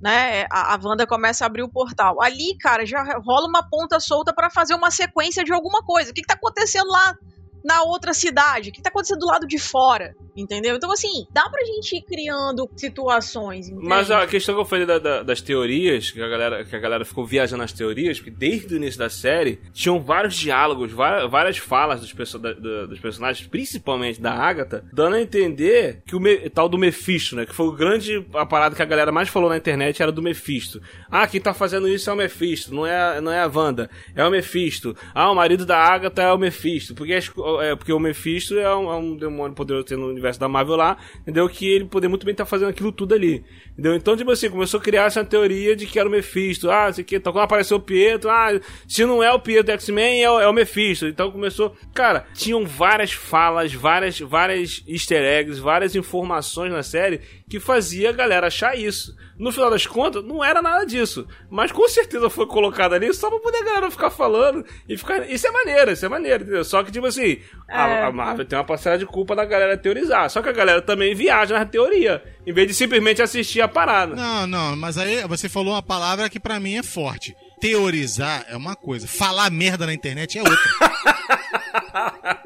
né? 0.00 0.46
A, 0.50 0.74
a 0.74 0.80
Wanda 0.82 1.06
começa 1.06 1.44
a 1.44 1.46
abrir 1.46 1.62
o 1.62 1.68
portal. 1.68 2.20
Ali, 2.22 2.56
cara, 2.58 2.86
já 2.86 3.02
rola 3.18 3.46
uma 3.46 3.62
ponta 3.62 4.00
solta 4.00 4.32
pra 4.32 4.50
fazer 4.50 4.74
uma 4.74 4.90
sequência 4.90 5.44
de 5.44 5.52
alguma 5.52 5.82
coisa. 5.82 6.10
O 6.10 6.14
que, 6.14 6.22
que 6.22 6.26
tá 6.26 6.34
acontecendo 6.34 6.88
lá 6.88 7.16
na 7.64 7.82
outra 7.82 8.12
cidade? 8.14 8.70
Que 8.70 8.82
tá 8.82 8.88
acontecendo 8.88 9.20
do 9.20 9.26
lado 9.26 9.46
de 9.46 9.58
fora? 9.58 10.14
Entendeu? 10.36 10.76
Então, 10.76 10.90
assim, 10.92 11.26
dá 11.32 11.48
pra 11.48 11.64
gente 11.64 11.96
ir 11.96 12.02
criando 12.02 12.68
situações. 12.76 13.68
Entende? 13.68 13.86
Mas 13.86 14.10
a 14.10 14.26
questão 14.26 14.54
que 14.54 14.60
eu 14.60 14.64
falei 14.64 14.86
da- 14.86 14.98
da- 14.98 15.22
das 15.22 15.40
teorias, 15.40 16.10
que 16.10 16.22
a, 16.22 16.28
galera, 16.28 16.64
que 16.64 16.74
a 16.74 16.78
galera 16.78 17.04
ficou 17.04 17.26
viajando 17.26 17.62
nas 17.62 17.72
teorias, 17.72 18.18
porque 18.18 18.30
desde 18.30 18.74
o 18.74 18.76
início 18.76 18.98
da 18.98 19.10
série 19.10 19.60
tinham 19.72 20.00
vários 20.00 20.34
diálogos, 20.34 20.92
várias, 20.92 21.30
várias 21.30 21.58
falas 21.58 22.00
dos, 22.00 22.12
perso- 22.12 22.38
da- 22.38 22.52
dos 22.52 23.00
personagens, 23.00 23.46
principalmente 23.48 24.20
da 24.20 24.32
Agatha, 24.32 24.84
dando 24.92 25.16
a 25.16 25.20
entender 25.20 26.02
que 26.06 26.14
o 26.16 26.20
Me- 26.20 26.48
tal 26.50 26.68
do 26.68 26.78
Mephisto, 26.78 27.36
né? 27.36 27.44
Que 27.44 27.54
foi 27.54 27.66
o 27.66 27.72
grande 27.72 28.24
a 28.34 28.46
parada 28.46 28.74
que 28.74 28.82
a 28.82 28.86
galera 28.86 29.12
mais 29.12 29.28
falou 29.28 29.48
na 29.50 29.56
internet 29.56 30.02
era 30.02 30.12
do 30.12 30.22
Mephisto. 30.22 30.80
Ah, 31.10 31.26
quem 31.26 31.40
tá 31.40 31.52
fazendo 31.52 31.88
isso 31.88 32.08
é 32.08 32.12
o 32.12 32.16
Mephisto, 32.16 32.74
não 32.74 32.86
é, 32.86 33.20
não 33.20 33.32
é 33.32 33.40
a 33.40 33.46
Wanda, 33.52 33.90
é 34.14 34.24
o 34.24 34.30
Mephisto. 34.30 34.96
Ah, 35.14 35.30
o 35.30 35.34
marido 35.34 35.66
da 35.66 35.76
Agatha 35.78 36.22
é 36.22 36.32
o 36.32 36.38
Mephisto, 36.38 36.94
porque, 36.94 37.12
as- 37.14 37.30
é, 37.60 37.74
porque 37.74 37.92
o 37.92 37.98
Mephisto 37.98 38.58
é 38.58 38.76
um, 38.76 38.90
é 38.92 38.96
um 38.96 39.16
demônio 39.16 39.54
poderoso 39.54 39.96
no 39.96 40.08
universo 40.08 40.38
da 40.38 40.48
Marvel 40.48 40.76
lá, 40.76 40.96
entendeu? 41.22 41.48
Que 41.48 41.66
ele 41.66 41.84
poderia 41.86 42.10
muito 42.10 42.26
bem 42.26 42.32
estar 42.32 42.44
fazendo 42.44 42.68
aquilo 42.68 42.92
tudo 42.92 43.14
ali. 43.14 43.42
Entendeu? 43.72 43.94
Então, 43.94 44.14
tipo 44.16 44.30
assim, 44.30 44.50
começou 44.50 44.78
a 44.78 44.82
criar 44.82 45.04
essa 45.04 45.24
teoria 45.24 45.74
de 45.74 45.86
que 45.86 45.98
era 45.98 46.08
o 46.08 46.12
Mephisto. 46.12 46.70
Ah, 46.70 46.92
sei 46.92 47.02
que. 47.02 47.16
Então, 47.16 47.32
quando 47.32 47.44
apareceu 47.44 47.78
o 47.78 47.80
Pietro, 47.80 48.28
ah, 48.28 48.60
se 48.86 49.06
não 49.06 49.22
é 49.22 49.32
o 49.32 49.40
Pietro 49.40 49.72
X-Men, 49.72 50.20
é, 50.20 50.24
é 50.24 50.46
o 50.46 50.52
Mephisto. 50.52 51.06
Então 51.06 51.30
começou. 51.30 51.74
Cara, 51.94 52.26
tinham 52.34 52.66
várias 52.66 53.12
falas, 53.12 53.72
várias, 53.72 54.20
várias 54.20 54.84
easter 54.86 55.22
eggs, 55.22 55.60
várias 55.60 55.96
informações 55.96 56.70
na 56.70 56.82
série 56.82 57.20
que 57.50 57.58
fazia 57.60 58.10
a 58.10 58.12
galera 58.12 58.46
achar 58.46 58.78
isso. 58.78 59.14
No 59.36 59.50
final 59.50 59.70
das 59.70 59.84
contas, 59.86 60.22
não 60.24 60.42
era 60.44 60.62
nada 60.62 60.84
disso. 60.86 61.26
Mas 61.50 61.72
com 61.72 61.88
certeza 61.88 62.30
foi 62.30 62.46
colocado 62.46 62.92
ali 62.92 63.12
só 63.12 63.28
pra 63.28 63.40
poder 63.40 63.58
a 63.58 63.64
galera 63.64 63.90
ficar 63.90 64.10
falando 64.10 64.64
e 64.88 64.96
ficar. 64.96 65.28
Isso 65.28 65.46
é 65.46 65.50
maneiro, 65.50 65.90
isso 65.90 66.06
é 66.06 66.08
maneiro, 66.08 66.44
entendeu? 66.44 66.64
Só 66.64 66.82
que, 66.84 66.92
tipo 66.92 67.06
assim, 67.06 67.40
a, 67.68 67.88
É. 67.88 68.04
a 68.04 68.12
Marvel 68.12 68.46
tem 68.46 68.56
uma 68.56 68.64
parcela 68.64 68.96
de 68.96 69.04
culpa 69.04 69.34
da 69.34 69.44
galera 69.44 69.76
teorizar. 69.76 70.30
Só 70.30 70.40
que 70.40 70.48
a 70.48 70.52
galera 70.52 70.80
também 70.80 71.12
viaja 71.14 71.58
na 71.58 71.66
teoria, 71.66 72.22
em 72.46 72.52
vez 72.52 72.68
de 72.68 72.74
simplesmente 72.74 73.20
assistir 73.20 73.60
a 73.60 73.68
parada. 73.68 74.14
Não, 74.14 74.46
não, 74.46 74.76
mas 74.76 74.96
aí 74.96 75.26
você 75.26 75.48
falou 75.48 75.74
uma 75.74 75.82
palavra 75.82 76.30
que 76.30 76.38
pra 76.38 76.60
mim 76.60 76.76
é 76.76 76.82
forte. 76.84 77.34
Teorizar 77.60 78.46
é 78.48 78.56
uma 78.56 78.76
coisa, 78.76 79.08
falar 79.08 79.50
merda 79.50 79.84
na 79.86 79.92
internet 79.92 80.38
é 80.38 80.42
outra. 80.42 80.56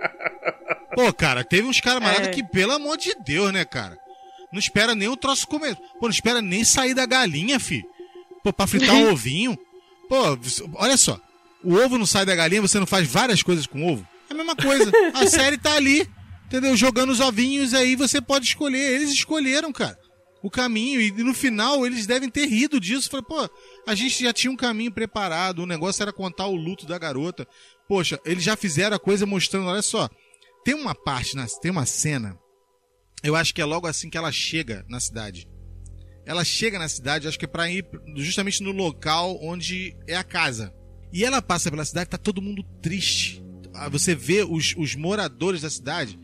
Pô, 0.95 1.13
cara, 1.13 1.43
teve 1.45 1.67
uns 1.67 1.81
caras 1.81 2.03
É. 2.21 2.29
que, 2.29 2.43
pelo 2.45 2.73
amor 2.73 2.97
de 2.97 3.15
Deus, 3.25 3.53
né, 3.53 3.65
cara? 3.65 3.99
Não 4.55 4.61
espera 4.61 4.95
nem 4.95 5.09
o 5.09 5.17
troço 5.17 5.49
comer. 5.49 5.75
Pô, 5.75 6.03
não 6.03 6.11
espera 6.11 6.41
nem 6.41 6.65
sair 6.65 6.95
da 6.95 7.05
galinha, 7.05 7.59
fi. 7.59 7.85
Pô, 8.45 8.53
pra 8.53 8.69
fritar 8.69 8.95
um 8.95 9.11
ovinho. 9.11 9.59
Pô, 10.09 10.39
olha 10.75 10.97
só. 10.97 11.21
O 11.65 11.75
ovo 11.75 11.99
não 11.99 12.07
sai 12.07 12.25
da 12.25 12.37
galinha, 12.37 12.63
você 12.63 12.79
não 12.79 12.87
faz 12.87 13.09
várias 13.09 13.43
coisas 13.43 13.67
com 13.67 13.85
ovo? 13.85 14.07
É 14.31 14.33
a 14.33 14.37
mesma 14.37 14.55
coisa. 14.55 14.93
A 15.13 15.27
série 15.27 15.59
tá 15.59 15.75
ali, 15.75 16.09
entendeu? 16.47 16.77
Jogando 16.77 17.11
os 17.11 17.19
ovinhos 17.19 17.75
aí, 17.75 17.97
você 17.97 18.21
pode 18.21 18.47
escolher. 18.47 18.95
Eles 18.95 19.11
escolheram, 19.11 19.73
cara, 19.73 19.99
o 20.41 20.49
caminho. 20.49 21.01
E 21.01 21.11
no 21.11 21.35
final, 21.35 21.85
eles 21.85 22.07
devem 22.07 22.31
ter 22.31 22.47
rido 22.47 22.79
disso. 22.79 23.11
Falei, 23.11 23.27
pô, 23.27 23.51
a 23.89 23.95
gente 23.97 24.23
já 24.23 24.33
tinha 24.33 24.53
um 24.53 24.57
caminho 24.57 24.93
preparado. 24.93 25.65
O 25.65 25.67
negócio 25.67 26.01
era 26.01 26.13
contar 26.13 26.47
o 26.47 26.55
luto 26.55 26.87
da 26.87 26.97
garota. 26.97 27.45
Poxa, 27.89 28.21
eles 28.25 28.45
já 28.45 28.57
fizeram 28.57 28.95
a 28.95 29.01
coisa 29.01 29.27
mostrando, 29.27 29.67
olha 29.67 29.83
só. 29.83 30.09
Tem 30.65 30.75
uma 30.75 30.95
parte, 30.95 31.35
tem 31.61 31.73
uma 31.73 31.85
cena, 31.85 32.39
eu 33.25 33.35
acho 33.35 33.53
que 33.55 33.61
é 33.61 33.65
logo 33.65 33.87
assim 33.87 34.09
que 34.09 34.17
ela 34.19 34.31
chega 34.31 34.85
na 34.89 35.01
cidade. 35.01 35.49
Ela 36.27 36.45
chega 36.45 36.79
na 36.79 36.89
cidade, 36.89 37.27
acho 37.29 37.39
que 37.39 37.45
é 37.45 37.49
pra 37.49 37.69
ir 37.71 37.85
justamente 38.17 38.63
no 38.63 38.71
local 38.73 39.39
onde 39.43 39.97
é 40.07 40.17
a 40.17 40.25
casa. 40.25 40.73
E 41.13 41.25
ela 41.25 41.43
passa 41.43 41.71
pela 41.71 41.85
cidade, 41.85 42.11
tá 42.11 42.19
todo 42.19 42.41
mundo 42.43 42.63
triste. 42.83 43.43
Ah, 43.75 43.89
Você 43.89 44.15
vê 44.15 44.43
os, 44.43 44.75
os 44.77 44.95
moradores 44.95 45.61
da 45.63 45.69
cidade 45.71 46.19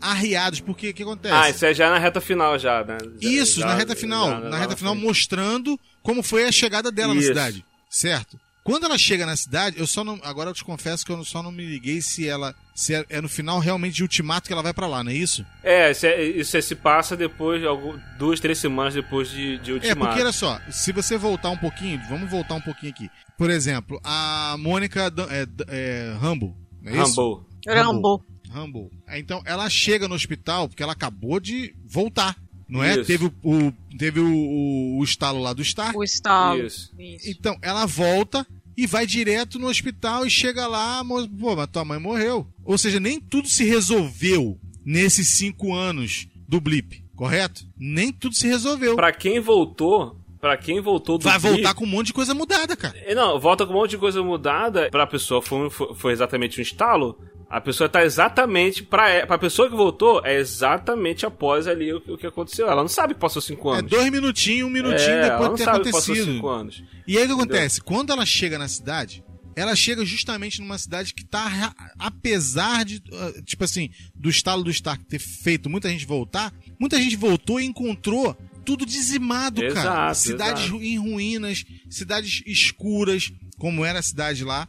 arriados, 0.00 0.60
porque 0.60 0.90
o 0.90 0.94
que 0.94 1.02
acontece? 1.02 1.34
Ah, 1.34 1.50
isso 1.50 1.64
é 1.64 1.72
já 1.74 1.90
na 1.90 1.98
reta 1.98 2.20
final 2.20 2.58
já, 2.58 2.82
né? 2.84 2.98
Já- 3.20 3.28
Isso, 3.30 3.60
já- 3.60 3.66
na 3.66 3.74
reta 3.74 3.94
final. 3.94 4.28
já- 4.30 4.40
na 4.40 4.48
lá 4.48 4.58
reta 4.58 4.76
final, 4.76 4.94
frente. 4.94 5.06
mostrando 5.06 5.78
como 6.02 6.22
foi 6.22 6.44
a 6.44 6.52
chegada 6.52 6.90
dela 6.90 7.14
na 7.14 7.20
Isso. 7.20 7.28
cidade. 7.28 7.64
Certo? 7.90 8.38
Quando 8.64 8.84
ela 8.84 8.96
chega 8.98 9.26
na 9.26 9.36
cidade, 9.36 9.78
eu 9.78 9.86
só 9.86 10.02
não. 10.02 10.18
Agora 10.22 10.50
eu 10.50 10.54
te 10.54 10.64
confesso 10.64 11.04
que 11.04 11.12
eu 11.12 11.24
só 11.24 11.42
não 11.42 11.52
me 11.52 11.64
liguei 11.64 12.00
se 12.00 12.26
ela. 12.26 12.54
Se 12.74 12.94
é, 12.94 13.04
é 13.10 13.20
no 13.20 13.28
final 13.28 13.58
realmente 13.58 13.94
de 13.96 14.02
ultimato 14.02 14.46
que 14.46 14.52
ela 14.52 14.62
vai 14.62 14.72
pra 14.72 14.86
lá, 14.86 15.04
não 15.04 15.10
é 15.10 15.14
isso? 15.14 15.44
É, 15.62 15.90
isso, 15.90 16.06
é, 16.06 16.22
isso 16.22 16.56
é- 16.56 16.60
se 16.62 16.74
passa 16.74 17.16
depois, 17.16 17.62
algum- 17.64 17.98
duas, 18.18 18.40
três 18.40 18.58
semanas 18.58 18.94
depois 18.94 19.30
de, 19.30 19.58
de 19.58 19.70
É, 19.70 19.74
Ultimato. 19.74 19.98
porque 20.06 20.20
olha 20.22 20.32
só, 20.32 20.58
se 20.70 20.90
você 20.92 21.18
voltar 21.18 21.50
um 21.50 21.56
pouquinho, 21.58 22.00
vamos 22.08 22.30
voltar 22.30 22.54
um 22.54 22.60
pouquinho 22.60 22.92
aqui. 22.92 23.10
Por 23.36 23.50
exemplo, 23.50 24.00
a 24.02 24.56
Mônica 24.58 25.12
é, 25.30 25.46
é, 25.68 26.16
Rambo, 26.18 26.56
não 26.82 26.92
é 26.92 27.02
isso? 27.02 27.20
Rambo. 27.20 27.46
Rambo. 27.68 28.24
Rumble. 28.50 28.90
É, 29.06 29.18
Então, 29.18 29.42
ela 29.46 29.68
chega 29.70 30.06
no 30.08 30.14
hospital 30.14 30.68
porque 30.68 30.82
ela 30.82 30.92
acabou 30.92 31.40
de 31.40 31.74
voltar, 31.86 32.36
não 32.68 32.82
é? 32.82 32.92
Isso. 32.96 33.04
Teve, 33.06 33.24
o, 33.26 33.32
o- 33.68 33.72
teve 33.98 34.20
o, 34.20 34.26
o, 34.30 34.98
o 34.98 35.04
estalo 35.04 35.40
lá 35.40 35.52
do 35.52 35.62
Stark. 35.62 35.96
O 35.96 36.02
estalo. 36.04 36.62
Isso. 36.66 36.90
Isso. 36.98 37.30
Então, 37.30 37.56
ela 37.62 37.86
volta 37.86 38.46
e 38.76 38.86
vai 38.86 39.06
direto 39.06 39.58
no 39.58 39.68
hospital 39.68 40.26
e 40.26 40.30
chega 40.30 40.66
lá, 40.66 41.02
pô, 41.40 41.56
mas 41.56 41.66
tua 41.70 41.84
mãe 41.84 41.98
morreu. 41.98 42.46
Ou 42.64 42.76
seja, 42.78 42.98
nem 43.00 43.20
tudo 43.20 43.48
se 43.48 43.64
resolveu 43.64 44.58
nesses 44.84 45.36
cinco 45.36 45.74
anos 45.74 46.26
do 46.48 46.60
blip, 46.60 47.04
correto? 47.14 47.64
Nem 47.78 48.12
tudo 48.12 48.34
se 48.34 48.46
resolveu. 48.46 48.96
Pra 48.96 49.12
quem 49.12 49.40
voltou, 49.40 50.16
pra 50.40 50.56
quem 50.56 50.80
voltou 50.80 51.18
do 51.18 51.24
Vai 51.24 51.38
Blip- 51.38 51.52
voltar 51.54 51.74
com 51.74 51.84
um 51.84 51.88
monte 51.88 52.08
de 52.08 52.12
coisa 52.12 52.34
mudada, 52.34 52.76
cara. 52.76 52.96
É, 52.98 53.14
Não, 53.14 53.38
volta 53.38 53.64
com 53.66 53.72
um 53.72 53.76
monte 53.76 53.90
de 53.90 53.98
coisa 53.98 54.22
mudada. 54.22 54.90
Pra 54.90 55.06
pessoa 55.06 55.40
foi, 55.40 55.70
foi 55.70 56.12
exatamente 56.12 56.58
um 56.58 56.62
estalo. 56.62 57.16
A 57.52 57.60
pessoa 57.60 57.86
tá 57.88 58.02
exatamente. 58.02 58.82
Pra, 58.82 59.26
pra 59.26 59.36
pessoa 59.36 59.68
que 59.68 59.76
voltou, 59.76 60.22
é 60.24 60.36
exatamente 60.38 61.26
após 61.26 61.66
ali 61.66 61.92
o, 61.92 61.98
o 62.08 62.16
que 62.16 62.26
aconteceu. 62.26 62.66
Ela 62.66 62.80
não 62.80 62.88
sabe 62.88 63.12
que 63.12 63.20
passou 63.20 63.42
cinco 63.42 63.74
É 63.74 63.78
anos. 63.80 63.90
dois 63.90 64.10
minutinhos, 64.10 64.66
um 64.66 64.72
minutinho 64.72 65.10
É, 65.10 65.30
depois 65.30 65.50
de 65.50 65.56
ter 65.64 65.68
acontecido. 65.70 66.24
cinco 66.32 66.48
anos. 66.48 66.82
E 67.06 67.18
aí 67.18 67.24
o 67.24 67.26
que 67.26 67.32
acontece? 67.34 67.80
Quando 67.82 68.10
ela 68.10 68.24
chega 68.24 68.56
na 68.58 68.68
cidade, 68.68 69.22
ela 69.54 69.76
chega 69.76 70.02
justamente 70.04 70.62
numa 70.62 70.78
cidade 70.78 71.12
que 71.12 71.26
tá, 71.26 71.74
apesar 71.98 72.86
de, 72.86 73.02
ah, 73.12 73.42
tipo 73.44 73.64
assim, 73.64 73.90
do 74.14 74.30
estalo 74.30 74.62
do 74.64 74.70
Stark 74.70 75.04
ter 75.04 75.18
feito 75.18 75.68
muita 75.68 75.90
gente 75.90 76.06
voltar, 76.06 76.52
muita 76.80 76.96
gente 76.96 77.16
voltou 77.16 77.60
e 77.60 77.64
encontrou 77.66 78.34
tudo 78.64 78.86
dizimado, 78.86 79.60
cara. 79.60 79.72
Exato, 79.72 80.18
Cidades 80.18 80.62
exato. 80.64 80.82
em 80.82 80.96
ruínas, 80.98 81.64
cidades 81.90 82.42
escuras, 82.46 83.30
como 83.58 83.84
era 83.84 83.98
a 83.98 84.02
cidade 84.02 84.42
lá. 84.44 84.66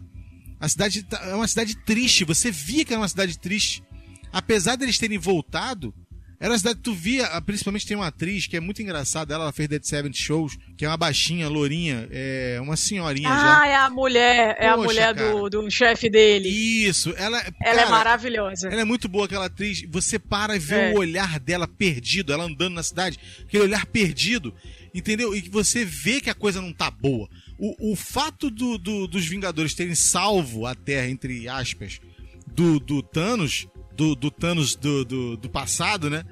A 0.64 0.70
cidade 0.70 1.04
tá- 1.04 1.22
é 1.26 1.36
uma 1.36 1.48
cidade 1.48 1.76
triste, 1.76 2.24
você 2.24 2.50
via 2.50 2.86
que 2.86 2.94
era 2.94 3.02
uma 3.02 3.10
cidade 3.10 3.38
triste. 3.38 3.84
Apesar 4.32 4.78
deles 4.78 4.98
terem 4.98 5.18
voltado, 5.18 5.94
era 6.40 6.52
uma 6.52 6.58
cidade 6.58 6.78
que 6.78 6.84
tu 6.84 6.94
via, 6.94 7.26
ah, 7.28 7.42
principalmente 7.42 7.86
tem 7.86 7.98
uma 7.98 8.08
atriz 8.08 8.48
que 8.48 8.56
é 8.56 8.62
muito 8.62 8.82
engraçada, 8.82 9.34
ela, 9.34 9.44
ela 9.44 9.52
fez 9.52 9.68
Dead 9.68 9.84
Seven 9.84 10.14
Shows, 10.14 10.58
que 10.78 10.86
é 10.86 10.88
uma 10.88 10.96
baixinha, 10.96 11.50
lourinha, 11.50 12.08
é 12.12 12.60
uma 12.62 12.78
senhorinha 12.78 13.30
Ah, 13.30 13.60
já. 13.62 13.68
é 13.68 13.76
a 13.76 13.90
mulher, 13.90 14.56
é 14.58 14.70
a 14.70 14.76
Poxa, 14.76 14.86
mulher 14.88 15.16
cara. 15.16 15.32
do, 15.34 15.50
do 15.50 15.70
chefe 15.70 16.10
dele. 16.10 16.48
Isso, 16.48 17.14
ela, 17.18 17.40
Ela 17.40 17.52
cara, 17.62 17.82
é 17.82 17.90
maravilhosa. 17.90 18.70
Ela 18.70 18.82
é 18.82 18.86
muito 18.86 19.10
boa, 19.10 19.26
aquela 19.26 19.46
atriz. 19.48 19.84
Você 19.90 20.18
para 20.18 20.56
e 20.56 20.60
vê 20.60 20.76
É. 20.76 20.94
o 20.94 20.98
olhar 20.98 21.40
dela 21.42 21.68
perdido, 21.68 22.32
ela 22.32 22.46
andando 22.46 22.74
na 22.76 22.84
cidade, 22.84 23.20
aquele 23.44 23.64
olhar 23.64 23.86
perdido, 23.86 24.54
entendeu? 24.96 25.36
E 25.36 25.42
que 25.42 25.50
você 25.50 25.84
vê 25.86 26.22
que 26.22 26.30
a 26.30 26.36
coisa 26.36 26.62
não 26.62 26.72
tá 26.74 26.90
boa. 26.90 27.30
O, 27.58 27.94
o 27.94 27.96
fato 27.96 28.50
do- 28.50 28.78
do- 28.78 29.08
dos 29.08 29.26
Vingadores 29.26 29.74
terem 29.74 29.96
salvo 29.96 30.66
a 30.66 30.74
Terra, 30.76 31.08
entre 31.08 31.48
aspas, 31.48 32.00
do, 32.48 32.80
do 32.80 33.02
Thanos, 33.02 33.68
do, 33.96 34.16
do 34.16 34.30
Thanos 34.32 34.76
do, 34.76 35.06
do, 35.06 35.38
do 35.38 35.50
passado, 35.50 36.10
né? 36.10 36.24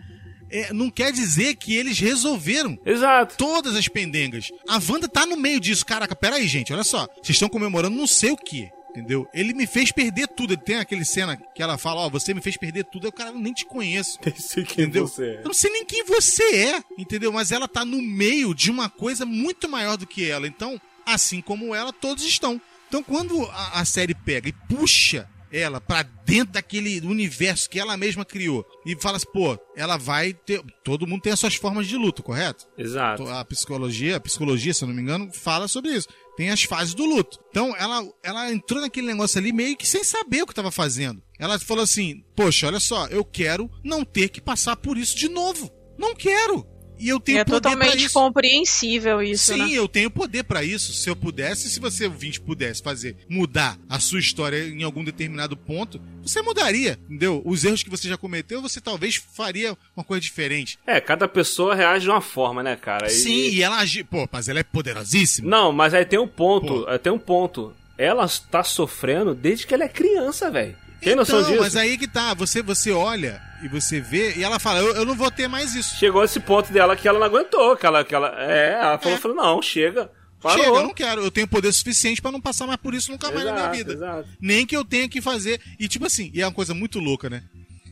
É, 0.50 0.74
não 0.74 0.90
quer 0.90 1.14
dizer 1.14 1.56
que 1.56 1.74
eles 1.74 1.98
resolveram 1.98 2.78
Exato. 2.86 3.38
todas 3.38 3.74
as 3.76 3.88
pendengas. 3.88 4.50
A 4.68 4.82
Wanda 4.90 5.08
tá 5.08 5.26
no 5.26 5.38
meio 5.38 5.62
disso. 5.62 5.86
Caraca, 5.86 6.14
peraí, 6.14 6.46
gente, 6.48 6.74
olha 6.74 6.84
só. 6.84 7.08
Vocês 7.24 7.30
estão 7.38 7.48
comemorando 7.48 7.96
não 7.96 8.06
sei 8.08 8.32
o 8.32 8.38
que. 8.38 8.70
Entendeu? 8.90 9.26
Ele 9.34 9.54
me 9.54 9.66
fez 9.66 9.90
perder 9.94 10.28
tudo. 10.28 10.58
Tem 10.58 10.76
aquele 10.76 11.06
cena 11.06 11.38
que 11.56 11.64
ela 11.64 11.78
fala, 11.78 12.02
ó, 12.02 12.10
você 12.10 12.34
me 12.34 12.42
fez 12.42 12.58
perder 12.58 12.84
tudo. 12.84 13.08
Eu, 13.08 13.12
cara, 13.14 13.30
eu 13.30 13.40
nem 13.40 13.54
te 13.54 13.64
conheço. 13.66 14.20
Sei 14.36 14.66
quem 14.66 14.84
Entendeu? 14.84 15.08
você 15.08 15.26
é. 15.26 15.38
Eu 15.40 15.46
não 15.46 15.54
sei 15.54 15.72
nem 15.72 15.86
quem 15.86 16.04
você 16.04 16.44
é, 16.44 16.84
entendeu? 16.98 17.32
Mas 17.32 17.54
ela 17.54 17.70
tá 17.70 17.86
no 17.86 18.02
meio 18.02 18.54
de 18.54 18.70
uma 18.70 18.90
coisa 18.90 19.26
muito 19.26 19.70
maior 19.70 19.96
do 19.96 20.06
que 20.06 20.30
ela. 20.30 20.46
Então, 20.46 20.78
assim 21.14 21.42
como 21.42 21.74
ela, 21.76 21.92
todos 21.92 22.24
estão. 22.24 22.62
Então, 22.88 23.04
quando 23.04 23.46
a, 23.46 23.80
a 23.80 23.86
série 23.86 24.14
pega 24.14 24.50
e 24.50 24.54
puxa 24.54 25.28
ela 25.52 25.82
pra 25.82 26.04
dentro 26.04 26.54
daquele 26.54 27.02
universo 27.02 27.70
que 27.70 27.80
ela 27.80 27.98
mesma 27.98 28.24
criou 28.24 28.66
e 28.86 28.96
fala 28.96 29.18
assim, 29.18 29.32
pô, 29.32 29.60
ela 29.76 29.98
vai 29.98 30.34
ter. 30.34 30.64
Todo 30.84 31.06
mundo 31.06 31.22
tem 31.22 31.34
as 31.34 31.40
suas 31.40 31.56
formas 31.56 31.88
de 31.88 31.98
luto, 31.98 32.24
correto? 32.24 32.68
Exato. 32.78 33.28
a 33.28 33.44
psicologia, 33.44 34.16
a 34.16 34.20
psicologia, 34.20 34.74
se 34.74 34.84
eu 34.84 34.88
não 34.88 34.96
me 34.96 35.02
engano, 35.02 35.32
fala 35.34 35.68
sobre 35.68 35.92
isso. 35.92 36.08
Tem 36.38 36.50
as 36.50 36.64
fases 36.64 36.94
do 36.94 37.06
luto. 37.06 37.40
Então, 37.50 37.76
ela, 37.76 38.02
ela 38.24 38.52
entrou 38.52 38.82
naquele 38.82 39.08
negócio 39.08 39.38
ali 39.38 39.52
meio 39.52 39.76
que 39.76 39.86
sem 39.86 40.04
saber 40.04 40.42
o 40.44 40.46
que 40.46 40.54
estava 40.54 40.72
fazendo. 40.72 41.22
Ela 41.38 41.60
falou 41.60 41.84
assim: 41.84 42.24
Poxa, 42.36 42.68
olha 42.68 42.80
só, 42.80 43.08
eu 43.08 43.26
quero 43.26 43.70
não 43.84 44.06
ter 44.06 44.30
que 44.30 44.40
passar 44.40 44.78
por 44.78 44.98
isso 44.98 45.18
de 45.18 45.28
novo. 45.28 45.70
Não 45.98 46.16
quero. 46.16 46.66
E 47.02 47.10
eu 47.10 47.20
tenho 47.20 47.40
é 47.40 47.44
poder 47.44 47.62
pra 47.62 47.72
totalmente 47.72 48.06
isso. 48.06 48.14
compreensível 48.14 49.22
isso, 49.24 49.54
Sim, 49.54 49.58
né? 49.60 49.70
eu 49.74 49.88
tenho 49.88 50.12
poder 50.12 50.44
pra 50.44 50.64
isso. 50.64 50.94
Se 50.94 51.10
eu 51.10 51.16
pudesse, 51.16 51.70
se 51.70 51.80
você 51.80 52.06
ouvinte 52.06 52.40
pudesse 52.40 52.82
fazer 52.82 53.16
mudar 53.28 53.78
a 53.90 54.00
sua 54.00 54.20
história 54.20 54.68
em 54.68 54.84
algum 54.84 55.04
determinado 55.04 55.58
ponto, 55.58 56.00
você 56.22 56.42
mudaria, 56.42 57.00
entendeu? 57.06 57.42
Os 57.44 57.64
erros 57.66 57.82
que 57.82 57.90
você 57.90 58.08
já 58.08 58.18
cometeu, 58.18 58.62
você 58.62 58.80
talvez 58.80 59.16
faria 59.16 59.76
uma 59.96 60.04
coisa 60.04 60.22
diferente. 60.22 60.78
É, 60.86 61.02
cada 61.02 61.28
pessoa 61.28 61.74
reage 61.74 62.06
de 62.06 62.12
uma 62.12 62.22
forma, 62.22 62.62
né, 62.62 62.76
cara? 62.76 63.08
E- 63.08 63.10
Sim, 63.10 63.50
e 63.50 63.64
ela 63.64 63.80
agi, 63.80 64.04
pô, 64.04 64.28
mas 64.32 64.48
ela 64.48 64.60
é 64.60 64.64
poderosíssima. 64.64 65.50
Não, 65.50 65.72
mas 65.72 65.94
aí 65.94 66.06
tem 66.06 66.20
um 66.20 66.28
ponto. 66.28 66.84
Pô. 66.84 66.88
aí 66.88 67.00
Tem 67.00 67.12
um 67.12 67.18
ponto. 67.20 67.74
Ela 67.98 68.28
tá 68.50 68.64
sofrendo 68.64 69.34
desde 69.34 69.66
que 69.66 69.74
ela 69.74 69.84
é 69.86 69.90
criança, 69.90 70.50
velho. 70.52 70.76
Tem 71.02 71.16
noção 71.16 71.40
então, 71.40 71.50
disso? 71.52 71.64
mas 71.64 71.76
aí 71.76 71.98
que 71.98 72.08
tá, 72.08 72.34
você, 72.36 72.62
você 72.62 72.92
olha 72.92 73.42
e 73.64 73.68
você 73.68 74.00
vê, 74.00 74.36
e 74.38 74.44
ela 74.44 74.60
fala, 74.60 74.80
eu, 74.80 74.96
eu 74.96 75.06
não 75.06 75.16
vou 75.16 75.30
ter 75.32 75.48
mais 75.48 75.76
isso. 75.76 75.96
Chegou 75.98 76.24
esse 76.24 76.40
ponto 76.40 76.72
dela 76.72 76.96
que 76.96 77.08
ela 77.08 77.20
não 77.20 77.26
aguentou. 77.28 77.76
Que 77.78 77.86
ela, 77.86 78.04
que 78.04 78.14
ela, 78.16 78.34
é, 78.42 78.74
ela 78.74 78.98
falou, 78.98 79.18
É. 79.18 79.22
falou, 79.22 79.38
não, 79.38 79.62
chega. 79.62 80.10
Parou. 80.42 80.64
Chega, 80.64 80.76
eu 80.78 80.84
não 80.84 80.94
quero, 80.94 81.22
eu 81.22 81.30
tenho 81.30 81.48
poder 81.48 81.72
suficiente 81.72 82.22
pra 82.22 82.32
não 82.32 82.42
passar 82.42 82.66
mais 82.66 82.80
por 82.80 82.94
isso 82.96 83.12
nunca 83.12 83.32
mais 83.32 83.46
na 83.46 83.54
minha 83.54 83.72
vida. 83.72 83.94
exato. 83.94 84.28
Nem 84.40 84.66
que 84.66 84.76
eu 84.76 84.84
tenha 84.84 85.08
que 85.08 85.22
fazer. 85.22 85.62
E 85.80 85.88
tipo 85.88 86.06
assim, 86.08 86.32
e 86.34 86.42
é 86.42 86.46
uma 86.48 86.52
coisa 86.54 86.74
muito 86.74 87.00
louca, 87.00 87.30
né? 87.30 87.44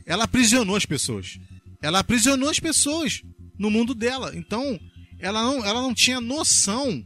Ela 0.06 0.24
aprisionou 0.24 0.76
as 0.76 0.86
pessoas. 0.86 1.38
Ela 1.82 2.00
aprisionou 2.00 2.50
as 2.50 2.60
pessoas 2.60 3.22
no 3.58 3.70
mundo 3.70 3.94
dela. 3.94 4.32
Então, 4.36 4.80
ela 5.20 5.44
não, 5.44 5.64
ela 5.64 5.82
não 5.82 5.94
tinha 5.94 6.20
noção 6.20 7.04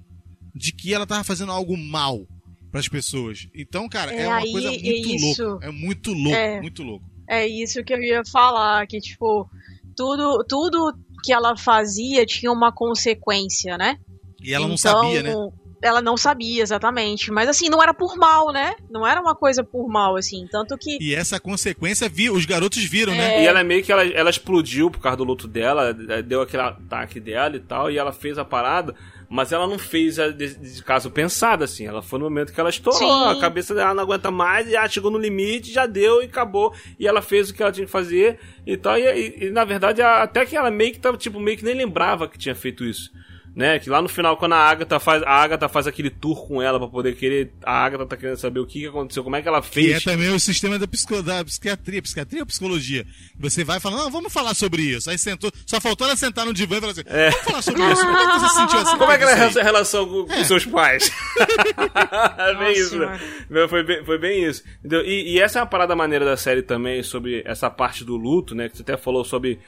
de 0.55 0.71
que 0.71 0.93
ela 0.93 1.05
tava 1.05 1.23
fazendo 1.25 1.51
algo 1.51 1.75
mal 1.77 2.25
pras 2.71 2.87
pessoas. 2.87 3.45
Então, 3.53 3.89
cara, 3.89 4.13
é, 4.13 4.21
É, 4.21 4.27
uma 4.27 4.37
aí 4.37 4.51
coisa 4.51 4.67
é 4.69 4.71
muito 4.71 5.09
isso. 5.15 5.43
louca. 5.43 5.65
É 5.67 5.71
muito 5.71 6.13
louco, 6.13 6.37
É. 6.37 6.61
muito 6.61 6.83
louco. 6.83 7.05
É 7.27 7.47
isso 7.47 7.83
que 7.83 7.93
eu 7.93 8.01
ia 8.01 8.21
falar, 8.25 8.85
que 8.87 8.99
tipo, 8.99 9.49
tudo, 9.95 10.43
tudo 10.47 10.93
que 11.23 11.31
ela 11.31 11.55
fazia 11.55 12.25
tinha 12.25 12.51
uma 12.51 12.71
consequência, 12.71 13.77
né? 13.77 13.97
E 14.41 14.53
ela 14.53 14.67
não 14.67 14.75
Então, 14.75 14.91
sabia, 15.03 15.23
né? 15.23 15.33
Ela 15.81 16.01
não 16.01 16.15
sabia 16.15 16.61
exatamente, 16.63 17.29
mas 17.29 17.49
assim, 17.49 17.67
não 17.69 17.83
era 17.83 17.93
por 17.93 18.15
mal, 18.15 18.53
né? 18.53 18.73
Não 18.89 19.05
era 19.05 19.19
uma 19.19 19.35
coisa 19.35 19.63
por 19.65 19.87
mal, 19.89 20.15
assim, 20.15 20.47
tanto 20.49 20.77
que 20.77 20.97
E 21.01 21.13
essa 21.13 21.39
consequência, 21.41 22.07
vi, 22.07 22.29
os 22.29 22.45
garotos 22.45 22.81
viram, 22.85 23.13
É. 23.13 23.17
né? 23.17 23.43
E 23.43 23.47
ela 23.47 23.63
meio 23.65 23.83
que 23.83 23.91
ela, 23.91 24.05
ela 24.05 24.29
explodiu 24.29 24.89
por 24.89 25.01
causa 25.01 25.17
do 25.17 25.25
luto 25.25 25.45
dela, 25.45 25.93
deu 25.93 26.41
aquele 26.41 26.63
ataque 26.63 27.19
dela 27.19 27.55
e 27.57 27.59
tal, 27.59 27.91
e 27.91 27.97
ela 27.97 28.13
fez 28.13 28.37
a 28.37 28.45
parada, 28.45 28.95
mas 29.35 29.51
ela 29.51 29.65
não 29.65 29.79
fez 29.79 30.19
a 30.19 30.29
de, 30.29 30.53
de 30.53 30.83
caso 30.83 31.09
pensado, 31.09 31.63
assim. 31.63 31.87
Ela 31.87 32.03
foi 32.03 32.19
no 32.19 32.25
momento 32.25 32.53
que 32.53 32.59
ela 32.59 32.69
estourou, 32.69 32.99
Sim. 32.99 33.37
a 33.37 33.39
cabeça 33.41 33.73
dela 33.73 33.91
não 33.95 34.03
aguenta 34.03 34.29
mais, 34.29 34.67
e 34.69 34.75
ela 34.75 34.87
chegou 34.87 35.09
no 35.09 35.17
limite, 35.17 35.71
já 35.73 35.87
deu 35.87 36.21
e 36.21 36.25
acabou. 36.25 36.71
E 36.99 37.07
ela 37.07 37.19
fez 37.19 37.49
o 37.49 37.53
que 37.55 37.63
ela 37.63 37.71
tinha 37.71 37.85
que 37.87 37.91
fazer 37.91 38.37
e 38.65 38.77
tal. 38.77 38.95
E, 38.97 39.01
e- 39.01 39.45
e, 39.45 39.49
na 39.49 39.65
verdade, 39.65 40.03
até 40.03 40.45
que 40.45 40.55
ela 40.55 40.69
meio 40.69 40.91
que 40.93 40.99
tava, 40.99 41.17
tipo, 41.17 41.39
meio 41.39 41.57
que 41.57 41.65
nem 41.65 41.73
lembrava 41.73 42.27
que 42.27 42.37
tinha 42.37 42.53
feito 42.53 42.85
isso. 42.85 43.09
Né? 43.55 43.79
Que 43.79 43.89
lá 43.89 44.01
no 44.01 44.09
final, 44.09 44.35
quando 44.37 44.53
a 44.53 44.57
Agatha 44.57 44.99
faz, 44.99 45.21
a 45.23 45.29
Agatha 45.29 45.69
faz 45.69 45.85
aquele 45.87 46.09
tour 46.09 46.47
com 46.47 46.61
ela 46.61 46.79
pra 46.79 46.87
poder 46.87 47.15
querer. 47.15 47.51
A 47.63 47.85
Agatha 47.85 48.05
tá 48.05 48.17
querendo 48.17 48.37
saber 48.37 48.59
o 48.59 48.65
que, 48.65 48.79
que 48.81 48.87
aconteceu, 48.87 49.23
como 49.23 49.35
é 49.35 49.41
que 49.41 49.47
ela 49.47 49.61
fez. 49.61 50.03
Que 50.03 50.09
é 50.09 50.13
também 50.13 50.29
o 50.33 50.39
sistema 50.39 50.79
da, 50.79 50.87
psico, 50.87 51.21
da 51.21 51.43
psiquiatria, 51.45 52.01
psiquiatria 52.01 52.41
ou 52.41 52.45
psicologia. 52.45 53.05
Você 53.39 53.63
vai 53.63 53.79
falando, 53.79 54.03
não, 54.03 54.11
vamos 54.11 54.33
falar 54.33 54.53
sobre 54.53 54.81
isso. 54.81 55.09
Aí 55.09 55.17
sentou, 55.17 55.51
só 55.65 55.79
faltou 55.79 56.07
ela 56.07 56.15
sentar 56.15 56.45
no 56.45 56.53
divã 56.53 56.77
e 56.77 56.79
falar 56.81 56.91
assim, 56.91 57.03
É. 57.05 57.29
vamos 57.29 57.45
falar 57.45 57.61
sobre 57.61 57.91
isso. 57.91 58.05
Como 58.05 58.17
é 58.17 58.25
que 58.25 58.39
você 58.39 58.47
se 58.49 58.55
sentiu 58.55 58.79
assim? 58.79 58.97
Como 59.03 59.11
é 59.11 59.17
que 59.17 59.23
era 59.23 59.45
essa 59.45 59.63
relação 59.63 60.07
com, 60.07 60.25
com 60.25 60.43
seus 60.43 60.65
pais? 60.65 61.11
é 62.37 62.55
bem 62.55 62.67
Nossa 62.69 62.71
isso, 62.79 62.97
né? 62.97 63.19
Meu, 63.49 63.69
Foi 63.69 63.83
bem, 63.83 64.03
foi 64.05 64.17
bem 64.17 64.43
isso. 64.45 64.63
E, 64.83 65.33
e 65.35 65.39
essa 65.39 65.59
é 65.59 65.61
uma 65.61 65.67
parada 65.67 65.95
maneira 65.95 66.25
da 66.25 66.37
série 66.37 66.61
também, 66.61 67.03
sobre 67.03 67.43
essa 67.45 67.69
parte 67.69 68.03
do 68.03 68.15
luto, 68.15 68.55
né? 68.55 68.69
Que 68.69 68.77
você 68.77 68.83
até 68.83 68.97
falou 68.97 69.23
sobre 69.23 69.59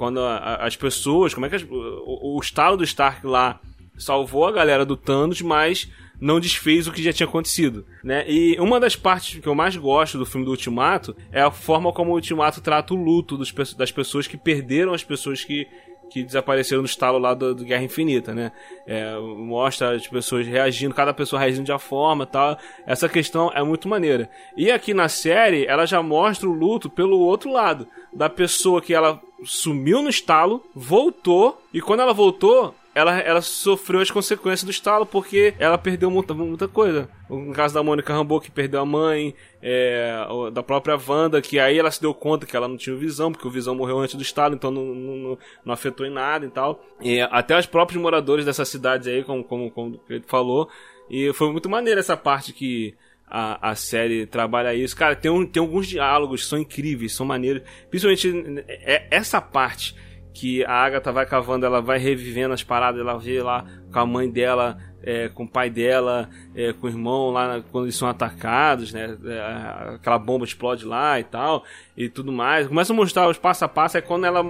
quando 0.00 0.18
a- 0.20 0.38
a- 0.38 0.66
as 0.66 0.76
pessoas, 0.76 1.34
como 1.34 1.44
é 1.44 1.50
que 1.50 1.56
as- 1.56 1.62
o, 1.70 2.36
o 2.36 2.40
estalo 2.40 2.78
do 2.78 2.84
Stark 2.84 3.26
lá 3.26 3.60
salvou 3.98 4.46
a 4.46 4.50
galera 4.52 4.86
do 4.86 4.96
Thanos, 4.96 5.42
mas 5.42 5.90
não 6.18 6.40
desfez 6.40 6.86
o 6.88 6.92
que 6.92 7.02
já 7.02 7.12
tinha 7.12 7.26
acontecido, 7.28 7.84
né? 8.02 8.24
E 8.26 8.58
uma 8.58 8.80
das 8.80 8.96
partes 8.96 9.38
que 9.40 9.46
eu 9.46 9.54
mais 9.54 9.76
gosto 9.76 10.16
do 10.16 10.24
filme 10.24 10.46
do 10.46 10.52
Ultimato 10.52 11.14
é 11.30 11.42
a 11.42 11.50
forma 11.50 11.92
como 11.92 12.12
o 12.12 12.14
Ultimato 12.14 12.62
trata 12.62 12.94
o 12.94 12.96
luto 12.96 13.36
dos 13.36 13.52
das 13.76 13.92
pessoas 13.92 14.26
que 14.26 14.38
perderam 14.38 14.94
as 14.94 15.04
pessoas 15.04 15.44
que 15.44 15.66
que 16.12 16.24
desapareceram 16.24 16.82
no 16.82 16.86
estalo 16.86 17.18
lá 17.20 17.34
do, 17.34 17.54
do 17.54 17.64
Guerra 17.64 17.84
Infinita, 17.84 18.34
né? 18.34 18.50
É, 18.84 19.16
mostra 19.16 19.94
as 19.94 20.08
pessoas 20.08 20.44
reagindo, 20.44 20.92
cada 20.92 21.14
pessoa 21.14 21.38
reagindo 21.38 21.62
de 21.66 21.70
uma 21.70 21.78
forma 21.78 22.26
tal. 22.26 22.58
Essa 22.84 23.08
questão 23.08 23.48
é 23.54 23.62
muito 23.62 23.88
maneira. 23.88 24.28
E 24.56 24.72
aqui 24.72 24.92
na 24.92 25.08
série, 25.08 25.66
ela 25.66 25.86
já 25.86 26.02
mostra 26.02 26.48
o 26.48 26.52
luto 26.52 26.90
pelo 26.90 27.16
outro 27.20 27.52
lado. 27.52 27.86
Da 28.12 28.28
pessoa 28.28 28.82
que 28.82 28.92
ela 28.92 29.20
sumiu 29.44 30.02
no 30.02 30.08
estalo, 30.10 30.64
voltou, 30.74 31.60
e 31.72 31.80
quando 31.80 32.00
ela 32.00 32.12
voltou, 32.12 32.74
ela, 32.94 33.18
ela 33.20 33.40
sofreu 33.40 34.00
as 34.00 34.10
consequências 34.10 34.64
do 34.64 34.70
estalo 34.70 35.06
porque 35.06 35.54
ela 35.58 35.78
perdeu 35.78 36.10
muita, 36.10 36.34
muita 36.34 36.66
coisa. 36.66 37.08
No 37.28 37.52
caso 37.52 37.72
da 37.72 37.82
Mônica 37.82 38.12
Rambeau, 38.12 38.40
que 38.40 38.50
perdeu 38.50 38.80
a 38.80 38.84
mãe, 38.84 39.32
é, 39.62 40.12
da 40.52 40.62
própria 40.62 40.98
Wanda, 41.08 41.40
que 41.40 41.58
aí 41.60 41.78
ela 41.78 41.90
se 41.90 42.00
deu 42.00 42.12
conta 42.12 42.46
que 42.46 42.56
ela 42.56 42.66
não 42.66 42.76
tinha 42.76 42.96
Visão, 42.96 43.30
porque 43.30 43.46
o 43.46 43.50
Visão 43.50 43.74
morreu 43.76 44.00
antes 44.00 44.16
do 44.16 44.22
estalo, 44.22 44.54
então 44.56 44.70
não, 44.72 44.84
não, 44.86 45.38
não- 45.64 45.72
afetou 45.72 46.04
em 46.04 46.10
nada 46.10 46.44
e 46.44 46.50
tal. 46.50 46.84
E 47.00 47.20
até 47.20 47.56
os 47.56 47.66
próprios 47.66 48.02
moradores 48.02 48.44
dessa 48.44 48.64
cidade 48.64 49.08
aí, 49.08 49.22
como, 49.22 49.44
como, 49.44 49.70
como 49.70 50.00
ele 50.10 50.24
falou, 50.26 50.68
e 51.08 51.32
foi 51.32 51.50
muito 51.52 51.68
maneiro 51.68 52.00
essa 52.00 52.16
parte 52.16 52.52
que 52.52 52.94
a, 53.30 53.70
a 53.70 53.74
série 53.76 54.26
trabalha 54.26 54.74
isso. 54.74 54.96
Cara, 54.96 55.14
tem, 55.14 55.30
um, 55.30 55.46
tem 55.46 55.60
alguns 55.60 55.86
diálogos 55.86 56.42
que 56.42 56.48
são 56.48 56.58
incríveis, 56.58 57.14
são 57.14 57.24
maneiros. 57.24 57.62
Principalmente 57.88 58.64
é, 58.66 59.06
essa 59.10 59.40
parte 59.40 59.94
que 60.32 60.64
a 60.64 60.72
Agatha 60.72 61.12
vai 61.12 61.26
cavando, 61.26 61.66
ela 61.66 61.80
vai 61.80 61.98
revivendo 61.98 62.54
as 62.54 62.62
paradas, 62.62 63.00
ela 63.00 63.18
vê 63.18 63.42
lá 63.42 63.64
com 63.92 63.98
a 63.98 64.06
mãe 64.06 64.30
dela, 64.30 64.78
é, 65.02 65.28
com 65.28 65.44
o 65.44 65.48
pai 65.48 65.70
dela, 65.70 66.28
é, 66.54 66.72
com 66.72 66.86
o 66.86 66.90
irmão 66.90 67.30
lá 67.30 67.62
quando 67.70 67.86
eles 67.86 67.96
são 67.96 68.08
atacados, 68.08 68.92
né? 68.92 69.16
É, 69.24 69.94
aquela 69.94 70.18
bomba 70.18 70.44
explode 70.44 70.84
lá 70.84 71.18
e 71.18 71.24
tal, 71.24 71.64
e 71.96 72.08
tudo 72.08 72.32
mais. 72.32 72.66
Começa 72.66 72.92
a 72.92 72.96
mostrar 72.96 73.28
os 73.28 73.38
passo 73.38 73.64
a 73.64 73.68
passo, 73.68 73.98
é 73.98 74.00
quando 74.00 74.24
ela 74.24 74.42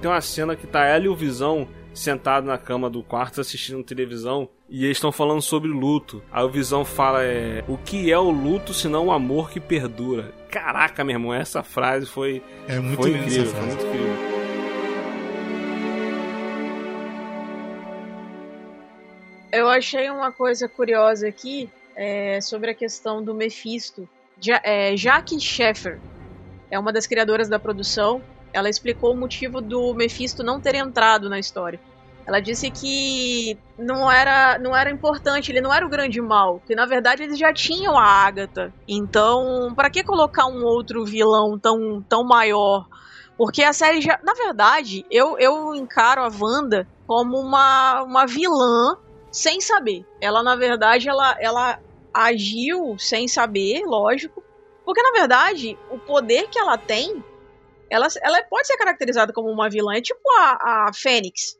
tem 0.00 0.10
uma 0.10 0.20
cena 0.20 0.56
que 0.56 0.66
tá 0.66 0.84
ela 0.84 1.04
e 1.04 1.08
o 1.08 1.16
Visão 1.16 1.68
sentado 1.98 2.46
na 2.46 2.56
cama 2.56 2.88
do 2.88 3.02
quarto 3.02 3.40
assistindo 3.40 3.82
televisão 3.82 4.48
e 4.68 4.84
eles 4.84 4.96
estão 4.96 5.10
falando 5.10 5.42
sobre 5.42 5.68
luto. 5.68 6.22
Aí 6.30 6.44
o 6.44 6.48
Visão 6.48 6.84
fala 6.84 7.22
é, 7.22 7.64
o 7.66 7.76
que 7.76 8.12
é 8.12 8.18
o 8.18 8.30
luto 8.30 8.72
senão 8.72 9.06
o 9.06 9.12
amor 9.12 9.50
que 9.50 9.60
perdura. 9.60 10.32
Caraca, 10.50 11.04
meu 11.04 11.14
irmão, 11.14 11.34
essa 11.34 11.62
frase 11.62 12.06
foi 12.06 12.42
É 12.66 12.78
muito 12.78 13.02
foi 13.02 13.10
incrível, 13.10 13.46
foi 13.46 13.62
muito 13.62 13.86
incrível. 13.86 14.38
Eu 19.50 19.68
achei 19.68 20.10
uma 20.10 20.30
coisa 20.30 20.68
curiosa 20.68 21.26
aqui 21.26 21.70
é, 21.96 22.40
sobre 22.40 22.70
a 22.70 22.74
questão 22.74 23.22
do 23.22 23.34
Mephisto. 23.34 24.08
Ja, 24.40 24.60
é, 24.62 24.94
Jackie 24.94 25.40
Sheffer 25.40 25.98
é 26.70 26.78
uma 26.78 26.92
das 26.92 27.06
criadoras 27.06 27.48
da 27.48 27.58
produção. 27.58 28.22
Ela 28.52 28.68
explicou 28.68 29.12
o 29.12 29.16
motivo 29.16 29.60
do 29.60 29.94
Mephisto 29.94 30.42
não 30.42 30.60
ter 30.60 30.74
entrado 30.74 31.28
na 31.28 31.38
história. 31.38 31.80
Ela 32.26 32.40
disse 32.40 32.70
que 32.70 33.58
não 33.78 34.10
era, 34.10 34.58
não 34.58 34.76
era 34.76 34.90
importante, 34.90 35.50
ele 35.50 35.62
não 35.62 35.72
era 35.72 35.86
o 35.86 35.88
grande 35.88 36.20
mal, 36.20 36.60
que 36.66 36.74
na 36.74 36.84
verdade 36.84 37.22
eles 37.22 37.38
já 37.38 37.54
tinham 37.54 37.96
a 37.96 38.04
Agatha. 38.04 38.70
Então, 38.86 39.72
para 39.74 39.88
que 39.88 40.04
colocar 40.04 40.46
um 40.46 40.62
outro 40.62 41.06
vilão 41.06 41.58
tão, 41.58 42.04
tão 42.06 42.22
maior? 42.24 42.86
Porque 43.38 43.62
a 43.62 43.72
série 43.72 44.02
já. 44.02 44.18
Na 44.22 44.34
verdade, 44.34 45.06
eu, 45.10 45.38
eu 45.38 45.74
encaro 45.74 46.22
a 46.22 46.28
Wanda 46.28 46.86
como 47.06 47.38
uma, 47.38 48.02
uma 48.02 48.26
vilã 48.26 48.98
sem 49.30 49.60
saber. 49.60 50.04
Ela, 50.20 50.42
na 50.42 50.54
verdade, 50.54 51.08
ela, 51.08 51.34
ela 51.40 51.78
agiu 52.12 52.96
sem 52.98 53.26
saber, 53.26 53.84
lógico. 53.86 54.42
Porque, 54.84 55.02
na 55.02 55.12
verdade, 55.12 55.78
o 55.90 55.98
poder 55.98 56.48
que 56.48 56.58
ela 56.58 56.76
tem, 56.76 57.24
ela, 57.90 58.08
ela 58.22 58.42
pode 58.44 58.66
ser 58.66 58.76
caracterizada 58.76 59.32
como 59.32 59.50
uma 59.50 59.68
vilã. 59.68 59.94
É 59.94 60.00
tipo 60.00 60.20
a, 60.38 60.86
a 60.88 60.92
Fênix. 60.92 61.58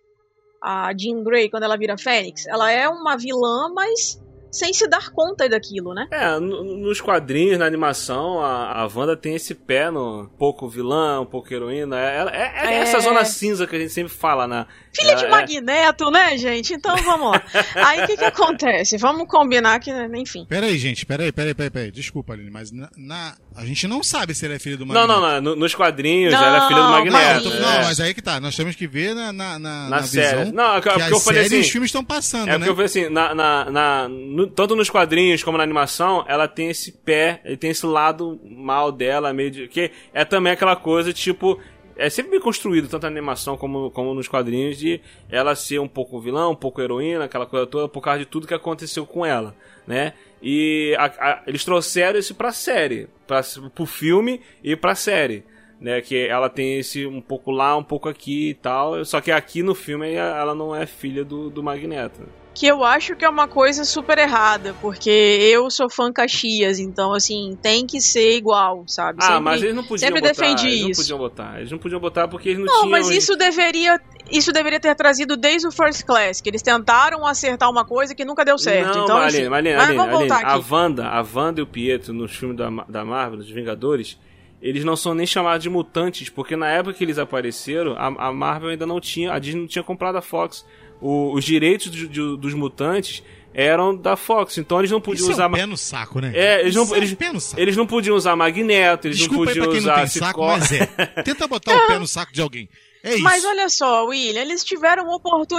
A 0.61 0.93
Jean 0.97 1.23
Grey, 1.23 1.49
quando 1.49 1.63
ela 1.63 1.77
vira 1.77 1.97
Fênix. 1.97 2.47
Ela 2.47 2.71
é 2.71 2.89
uma 2.89 3.17
vilã, 3.17 3.73
mas 3.73 4.21
sem 4.51 4.73
se 4.73 4.89
dar 4.89 5.11
conta 5.11 5.49
daquilo, 5.49 5.95
né? 5.95 6.07
É, 6.11 6.39
no- 6.39 6.63
nos 6.79 7.01
quadrinhos, 7.01 7.59
na 7.59 7.67
animação, 7.67 8.41
a, 8.41 8.83
a 8.83 8.87
Wanda 8.95 9.17
tem 9.17 9.35
esse 9.35 9.55
pé 9.55 9.91
no 9.91 10.23
um 10.23 10.27
pouco 10.27 10.69
vilã, 10.69 11.21
um 11.21 11.27
pouco 11.27 11.53
heroína. 11.53 11.99
É, 11.99 12.17
é- 12.33 12.67
é 12.69 12.75
É. 12.75 12.79
essa 12.79 13.01
zona 13.01 13.25
cinza 13.25 13.67
que 13.67 13.77
a 13.77 13.79
gente 13.79 13.93
sempre 13.93 14.13
fala, 14.13 14.47
né? 14.47 14.67
Filha 14.93 15.13
É, 15.13 15.15
de 15.17 15.25
é. 15.27 15.29
Magneto, 15.29 16.11
né, 16.11 16.37
gente? 16.39 16.73
Então 16.75 16.97
vamos 16.97 17.33
lá. 17.33 17.43
Aí 17.75 18.03
o 18.03 18.07
que, 18.07 18.17
que 18.17 18.25
acontece? 18.25 18.97
Vamos 18.99 19.29
combinar 19.29 19.79
que, 19.81 19.91
enfim. 20.17 20.45
Peraí, 20.49 20.77
gente, 20.79 21.05
peraí, 21.07 21.31
peraí, 21.31 21.55
peraí, 21.55 21.71
peraí. 21.71 21.91
Desculpa, 21.91 22.33
Aline, 22.33 22.51
mas 22.51 22.73
na, 22.73 22.89
na- 22.97 23.35
a 23.55 23.65
gente 23.65 23.87
não 23.87 24.03
sabe 24.03 24.35
se 24.35 24.45
ele 24.47 24.55
é 24.55 24.59
filho 24.59 24.77
do 24.79 24.87
Não, 24.87 24.95
Magneto. 25.07 25.21
não, 25.21 25.31
não. 25.35 25.41
no- 25.41 25.57
nos 25.57 25.75
quadrinhos, 25.75 26.33
Não, 26.33 26.43
ela 26.45 26.57
é 26.65 26.69
filha 26.69 26.81
do 26.81 26.83
não, 26.83 26.91
Não, 26.91 26.99
Magneto. 27.13 27.49
é. 27.49 27.61
não, 27.61 27.83
mas 27.85 28.01
aí 28.01 28.15
que 28.15 28.23
tá. 28.23 28.41
Nós 28.41 28.57
temos 28.57 28.75
que 28.75 28.87
ver 28.87 29.15
na, 29.15 29.33
na, 29.33 29.59
na, 29.59 29.89
Na 29.89 29.89
na 29.99 30.03
série. 30.03 30.39
visão 30.39 30.53
Não, 30.53 30.77
é 30.77 30.81
que- 30.81 30.89
que 30.91 31.13
eu 31.13 31.17
as 31.17 31.25
falei 31.25 31.43
séries 31.43 31.53
e 31.53 31.55
assim, 31.57 31.61
os 31.67 31.71
filmes 31.71 31.89
estão 31.89 32.05
passando, 32.05 32.49
É 32.49 32.53
né? 32.53 32.59
porque 32.59 32.71
eu 32.71 32.75
falei 32.75 32.87
assim, 32.87 33.09
na, 33.09 33.35
na, 33.35 33.71
na- 33.71 34.09
no- 34.39 34.47
tanto 34.47 34.77
nos 34.77 34.89
quadrinhos 34.89 35.43
como 35.43 35.59
na 35.59 35.65
animação, 35.65 36.25
ela 36.29 36.47
tem 36.49 36.69
esse 36.71 36.93
pé, 36.93 37.41
ele 37.45 37.57
tem 37.57 37.71
esse 37.71 37.85
lado 37.85 38.41
mal 38.45 38.91
dela, 38.93 39.33
meio 39.33 39.51
de. 39.51 39.69
que 39.69 39.91
é 40.15 40.25
também 40.25 40.53
aquela 40.53 40.77
coisa, 40.77 41.13
tipo. 41.13 41.59
É 42.01 42.09
sempre 42.09 42.31
bem 42.31 42.41
construído, 42.41 42.87
tanto 42.89 43.03
na 43.03 43.09
animação 43.09 43.57
como, 43.57 43.91
como 43.91 44.15
nos 44.15 44.29
quadrinhos, 44.29 44.79
de 44.79 45.01
ela 45.29 45.57
ser 45.57 45.81
um 45.81 45.89
pouco 45.89 46.21
vilã, 46.21 46.49
um 46.49 46.55
pouco 46.55 46.81
heroína, 46.81 47.25
aquela 47.25 47.45
coisa 47.45 47.67
toda, 47.67 47.89
por 47.89 48.01
causa 48.01 48.21
de 48.21 48.27
tudo 48.27 48.47
que 48.47 48.55
aconteceu 48.55 49.05
com 49.05 49.27
ela, 49.27 49.53
né? 49.85 50.13
E 50.41 50.95
a- 50.97 51.07
a- 51.19 51.43
eles 51.49 51.65
trouxeram 51.65 52.17
isso 52.17 52.37
pra 52.37 52.53
série, 52.53 53.09
pra, 53.27 53.41
pro 53.75 53.85
filme 53.85 54.41
e 54.63 54.77
pra 54.77 54.95
série. 54.95 55.43
Né, 55.81 56.01
que 56.01 56.17
ela 56.27 56.49
tem 56.49 56.79
esse 56.81 57.07
um 57.07 57.21
pouco 57.21 57.53
lá, 57.53 57.77
um 57.77 57.85
pouco 57.85 58.09
aqui 58.09 58.49
e 58.51 58.55
tal. 58.55 59.05
Só 59.05 59.21
que 59.21 59.31
aqui 59.31 59.63
no 59.63 59.77
filme 59.77 60.13
ela 60.13 60.53
não 60.53 60.75
é 60.75 60.87
filha 60.87 61.25
do, 61.25 61.49
do 61.51 61.63
Magneto. 61.63 62.21
Que 62.59 62.67
eu 62.67 62.83
acho 62.83 63.15
que 63.15 63.25
é 63.25 63.29
uma 63.29 63.47
coisa 63.47 63.85
super 63.85 64.19
errada, 64.19 64.75
porque 64.81 65.11
eu 65.11 65.71
sou 65.71 65.89
fã 65.89 66.13
Caxias, 66.13 66.79
então 66.81 67.13
assim, 67.13 67.57
tem 67.63 67.87
que 67.87 68.01
ser 68.01 68.37
igual, 68.37 68.83
sabe? 68.89 69.19
Ah, 69.23 69.27
Sempre- 69.27 69.41
mas 69.41 69.63
eles 69.63 69.75
não 69.77 69.85
podiam 69.85 70.09
sempre 70.09 70.21
botar. 70.21 70.33
defendi 70.33 70.67
eles 70.69 70.81
não 70.83 70.91
isso. 70.91 71.01
podiam 71.03 71.19
botar. 71.19 71.59
Eles 71.59 71.71
não 71.71 71.79
podiam 71.79 72.01
botar 72.01 72.27
porque 72.27 72.49
eles 72.49 72.59
não, 72.59 72.67
Não, 72.67 72.75
tinham. 72.81 72.91
mas 72.91 73.11
isso 73.11 73.37
deveria. 73.37 74.01
Isso 74.31 74.53
deveria 74.53 74.79
ter 74.81 74.95
trazido 74.95 75.37
desde 75.37 75.69
o 75.69 75.71
First 75.73 76.05
Class, 76.05 76.41
que 76.41 76.51
eles 76.51 76.61
tentaram 76.61 77.25
acertar 77.27 77.71
uma 77.71 77.85
coisa 77.85 78.15
que 78.15 78.25
nunca 78.27 78.45
deu 78.45 78.59
certo. 78.59 78.95
Não, 78.97 79.05
então, 79.05 79.17
Marlene, 79.17 79.39
enfim. 79.41 79.49
Marlene, 79.49 79.77
mas 79.77 79.87
Marlene, 79.89 79.97
vamos 79.99 80.19
voltar 80.19 80.35
Marlene, 80.43 80.61
aqui. 80.61 80.73
A 80.73 80.75
Wanda, 80.77 81.09
a 81.09 81.27
Wanda 81.35 81.61
e 81.61 81.63
o 81.63 81.67
Pietro 81.67 82.13
nos 82.13 82.37
filmes 82.37 82.57
da, 82.59 82.69
da 82.89 83.05
Marvel, 83.07 83.39
dos 83.39 83.51
Vingadores, 83.51 84.19
eles 84.61 84.85
não 84.85 84.97
são 84.97 85.15
nem 85.15 85.27
chamados 85.27 85.63
de 85.63 85.71
mutantes, 85.71 86.29
porque 86.29 86.57
na 86.57 86.69
época 86.69 86.95
que 86.95 87.05
eles 87.05 87.19
apareceram, 87.19 87.93
a, 87.97 88.29
a 88.29 88.33
Marvel 88.33 88.71
ainda 88.71 88.87
não 88.87 89.01
tinha, 89.01 89.33
a 89.33 89.39
Disney 89.39 89.61
não 89.61 89.69
tinha 89.69 89.83
comprado 89.85 90.17
a 90.17 90.23
Fox. 90.23 90.65
O- 91.01 91.33
os 91.35 91.45
direitos 91.45 91.89
do- 91.91 92.09
do- 92.09 92.37
dos 92.37 92.55
mutantes 92.55 93.23
eram 93.55 93.97
da 93.97 94.17
Fox, 94.17 94.59
então 94.59 94.79
eles 94.81 94.91
não 94.91 95.01
podiam 95.01 95.23
Isso 95.23 95.31
é 95.31 95.35
usar. 95.35 95.47
um 95.47 95.51
ma- 95.51 95.57
pé 95.59 95.67
no 95.67 95.77
saco, 95.77 96.21
né? 96.21 96.33
É, 96.35 96.61
eles 96.61 96.75
não, 96.75 96.83
é 96.85 96.87
um 96.87 96.95
eles, 96.97 97.15
pé 97.15 97.33
no 97.33 97.41
saco. 97.41 97.61
eles 97.63 97.77
não 97.77 97.87
podiam 97.87 98.17
usar 98.17 98.35
Magneto, 98.37 99.07
eles 99.07 99.17
Desculpa 99.19 99.45
não 99.45 99.51
aí 99.51 99.59
podiam 99.59 99.65
pra 99.65 99.73
quem 99.75 99.81
não 99.87 99.93
usar 99.93 100.01
tem 100.01 100.21
saco, 100.21 100.47
mas 100.47 100.73
é. 100.73 100.87
Tenta 101.23 101.47
botar 101.47 101.77
o 101.77 101.87
pé 101.87 101.99
no 101.99 102.07
saco 102.07 102.33
de 102.33 102.41
alguém. 102.43 102.69
É 103.05 103.15
isso. 103.15 103.23
Mas 103.23 103.45
olha 103.45 103.69
só, 103.69 104.07
William, 104.07 104.41
eles 104.43 104.65
tiveram 104.65 105.09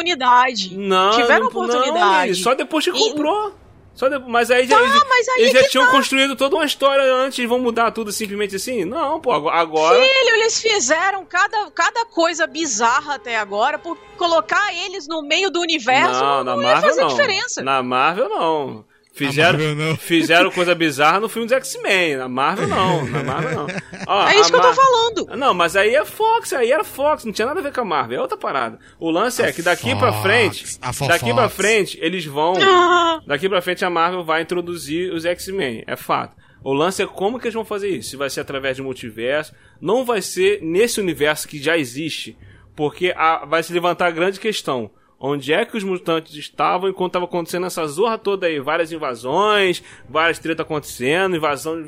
oportunidade. 0.04 0.78
Não, 0.78 1.12
Tiveram 1.12 1.42
não, 1.42 1.48
oportunidade. 1.48 2.32
Não, 2.34 2.38
só 2.44 2.54
depois 2.54 2.84
que 2.86 2.92
E- 2.92 2.94
comprou. 2.94 3.56
Só 4.00 4.08
Mas 4.30 4.50
aí 4.50 4.66
já, 4.66 4.80
eles, 4.80 4.96
Ah, 4.96 5.06
mas 5.10 5.28
aí 5.28 5.42
eles 5.42 5.52
já 5.52 5.60
que 5.64 5.70
tinham 5.72 5.86
tá. 5.88 5.92
construído 5.92 6.34
toda 6.34 6.56
uma 6.56 6.64
história 6.64 7.04
antes 7.14 7.38
e 7.38 7.46
vão 7.46 7.60
mudar 7.60 7.92
tudo 7.92 8.14
simplesmente 8.14 8.56
assim? 8.56 8.86
Não, 8.86 9.20
pô, 9.20 9.30
agora- 9.34 9.58
agora. 9.58 9.96
Filho, 10.02 10.36
eles 10.36 10.62
fizeram 10.62 11.26
cada, 11.26 11.70
cada 11.72 12.06
coisa 12.06 12.48
bizarra 12.48 13.16
até 13.16 13.36
agora 13.38 13.78
por 13.78 13.98
colocar 14.18 14.74
eles 14.74 15.06
no 15.06 15.22
meio 15.22 15.50
do 15.52 15.60
universo. 15.60 16.14
não, 16.24 16.44
não, 16.46 16.56
na 16.56 16.64
ia 16.64 16.72
Marvel 16.76 16.90
fazer 16.90 17.02
não. 17.02 17.08
diferença. 17.10 17.62
Na 17.62 17.84
Marvel 17.84 18.30
não. 18.30 18.86
Fizeram, 19.28 19.98
fizeram 19.98 20.52
coisa 20.52 20.74
bizarra 20.76 21.20
no 21.20 21.30
filme 21.30 21.48
dos 21.48 21.56
X-Men. 21.58 22.18
Na 22.18 22.28
Marvel 22.28 22.68
não. 22.68 23.06
Na 23.06 23.24
Marvel 23.24 23.52
não. 23.52 23.68
Ó, 24.08 24.28
É 24.30 24.36
isso 24.36 24.46
a 24.48 24.50
que 24.50 24.56
eu 24.56 24.62
tô 24.62 24.68
Mar- 24.68 24.76
falando. 24.76 25.26
Não, 25.38 25.54
mas 25.54 25.76
aí 25.76 25.94
é 25.96 26.04
Fox, 26.06 26.54
aí 26.54 26.72
era 26.72 26.84
Fox, 26.84 27.26
não 27.26 27.32
tinha 27.34 27.46
nada 27.48 27.60
a 27.60 27.64
ver 27.64 27.74
com 27.74 27.82
a 27.82 27.86
Marvel, 27.86 28.18
é 28.18 28.22
outra 28.22 28.38
parada. 28.38 28.80
O 29.00 29.10
lance 29.12 29.42
é 29.42 29.52
que 29.52 29.62
daqui 29.62 29.96
pra 29.96 30.12
Fox, 30.12 30.22
frente, 30.24 30.78
a 30.82 30.94
Fofox. 30.94 31.20
daqui 31.20 31.34
pra 31.34 31.50
frente, 31.50 31.98
eles 32.02 32.26
vão, 32.26 32.54
Ah, 32.62 33.20
daqui 33.28 33.48
pra 33.50 33.62
frente 33.62 33.84
a 33.86 33.90
Marvel 33.90 34.24
vai 34.24 34.42
introduzir 34.42 35.12
os 35.14 35.26
X-Men, 35.26 35.84
é 35.86 35.96
fato. 35.96 36.36
O 36.64 36.74
lance 36.74 37.02
é 37.02 37.08
como 37.08 37.40
que 37.40 37.46
eles 37.48 37.54
vão 37.56 37.64
fazer 37.64 37.88
isso, 37.90 38.10
se 38.10 38.18
vai 38.18 38.30
ser 38.30 38.42
através 38.42 38.76
de 38.76 38.82
multiverso, 38.82 39.54
não 39.80 40.04
vai 40.04 40.22
ser 40.22 40.60
nesse 40.62 41.00
universo 41.00 41.48
que 41.48 41.58
já 41.62 41.78
existe, 41.78 42.38
porque 42.76 43.14
a- 43.16 43.46
vai 43.46 43.64
se 43.64 43.72
levantar 43.74 44.08
a 44.08 44.12
grande 44.12 44.40
questão. 44.40 44.92
Onde 45.20 45.52
é 45.52 45.66
que 45.66 45.76
os 45.76 45.84
mutantes 45.84 46.34
estavam 46.36 46.90
enquanto 46.90 47.10
estava 47.10 47.26
acontecendo 47.26 47.66
essa 47.66 47.86
zorra 47.88 48.18
toda 48.18 48.48
aí? 48.48 48.60
Várias 48.60 48.92
invasões, 48.92 49.84
várias 50.08 50.40
tretas 50.40 50.66
acontecendo, 50.66 51.36
invasão 51.36 51.86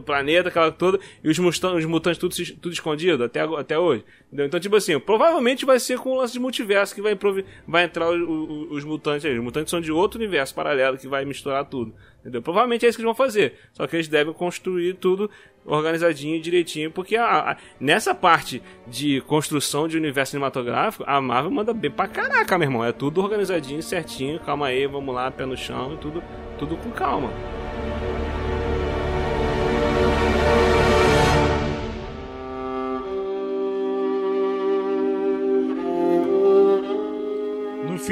planeta, 0.00 0.48
aquela 0.48 0.70
toda, 0.70 0.98
e 1.22 1.28
os, 1.28 1.38
mustan- 1.38 1.74
os 1.74 1.84
mutantes 1.84 2.18
tudo, 2.18 2.34
tudo 2.60 2.72
escondido 2.72 3.24
até, 3.24 3.40
até 3.40 3.78
hoje. 3.78 4.04
Entendeu? 4.28 4.46
Então, 4.46 4.60
tipo 4.60 4.76
assim, 4.76 4.98
provavelmente 4.98 5.64
vai 5.66 5.78
ser 5.80 5.98
com 5.98 6.10
o 6.10 6.16
lance 6.16 6.32
de 6.32 6.40
multiverso 6.40 6.94
que 6.94 7.02
vai, 7.02 7.18
vai 7.66 7.84
entrar 7.84 8.08
o- 8.10 8.14
o- 8.24 8.72
os 8.74 8.84
mutantes 8.84 9.24
aí. 9.24 9.36
Os 9.36 9.44
mutantes 9.44 9.70
são 9.70 9.80
de 9.80 9.92
outro 9.92 10.18
universo 10.18 10.54
paralelo 10.54 10.96
que 10.96 11.06
vai 11.08 11.24
misturar 11.24 11.64
tudo. 11.64 11.94
Entendeu? 12.20 12.40
Provavelmente 12.40 12.86
é 12.86 12.88
isso 12.88 12.96
que 12.96 13.02
eles 13.02 13.16
vão 13.16 13.26
fazer. 13.26 13.54
Só 13.72 13.84
que 13.86 13.96
eles 13.96 14.06
devem 14.06 14.32
construir 14.32 14.94
tudo 14.94 15.28
organizadinho 15.64 16.36
e 16.36 16.40
direitinho, 16.40 16.90
porque 16.90 17.16
a- 17.16 17.50
a- 17.52 17.56
nessa 17.80 18.14
parte 18.14 18.62
de 18.86 19.20
construção 19.22 19.86
de 19.88 19.96
universo 19.96 20.30
cinematográfico, 20.30 21.04
a 21.06 21.20
Marvel 21.20 21.50
manda 21.50 21.72
bem 21.74 21.90
pra 21.90 22.06
caraca, 22.06 22.56
meu 22.58 22.66
irmão. 22.68 22.84
É 22.84 22.92
tudo 22.92 23.20
organizadinho, 23.20 23.82
certinho. 23.82 24.38
Calma 24.40 24.66
aí, 24.68 24.86
vamos 24.86 25.12
lá, 25.14 25.30
pé 25.32 25.44
no 25.46 25.56
chão 25.56 25.94
e 25.94 25.96
tudo, 25.98 26.22
tudo 26.58 26.76
com 26.76 26.90
calma. 26.92 27.30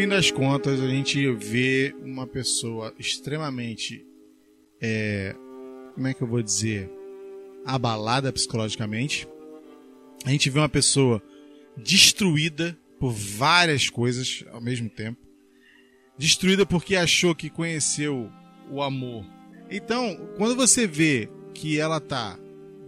Fim 0.00 0.08
das 0.08 0.30
contas, 0.30 0.80
a 0.80 0.88
gente 0.88 1.30
vê 1.34 1.94
uma 2.02 2.26
pessoa 2.26 2.94
extremamente. 2.98 4.02
é, 4.80 5.36
como 5.94 6.06
é 6.06 6.14
que 6.14 6.22
eu 6.22 6.26
vou 6.26 6.40
dizer? 6.40 6.90
Abalada 7.66 8.32
psicologicamente. 8.32 9.28
A 10.24 10.30
gente 10.30 10.48
vê 10.48 10.58
uma 10.58 10.70
pessoa 10.70 11.22
destruída 11.76 12.78
por 12.98 13.12
várias 13.12 13.90
coisas 13.90 14.42
ao 14.50 14.60
mesmo 14.62 14.88
tempo. 14.88 15.20
Destruída 16.16 16.64
porque 16.64 16.96
achou 16.96 17.34
que 17.34 17.50
conheceu 17.50 18.30
o 18.70 18.80
amor. 18.80 19.26
Então, 19.70 20.16
quando 20.38 20.56
você 20.56 20.86
vê 20.86 21.28
que 21.52 21.78
ela 21.78 22.00
tá 22.00 22.38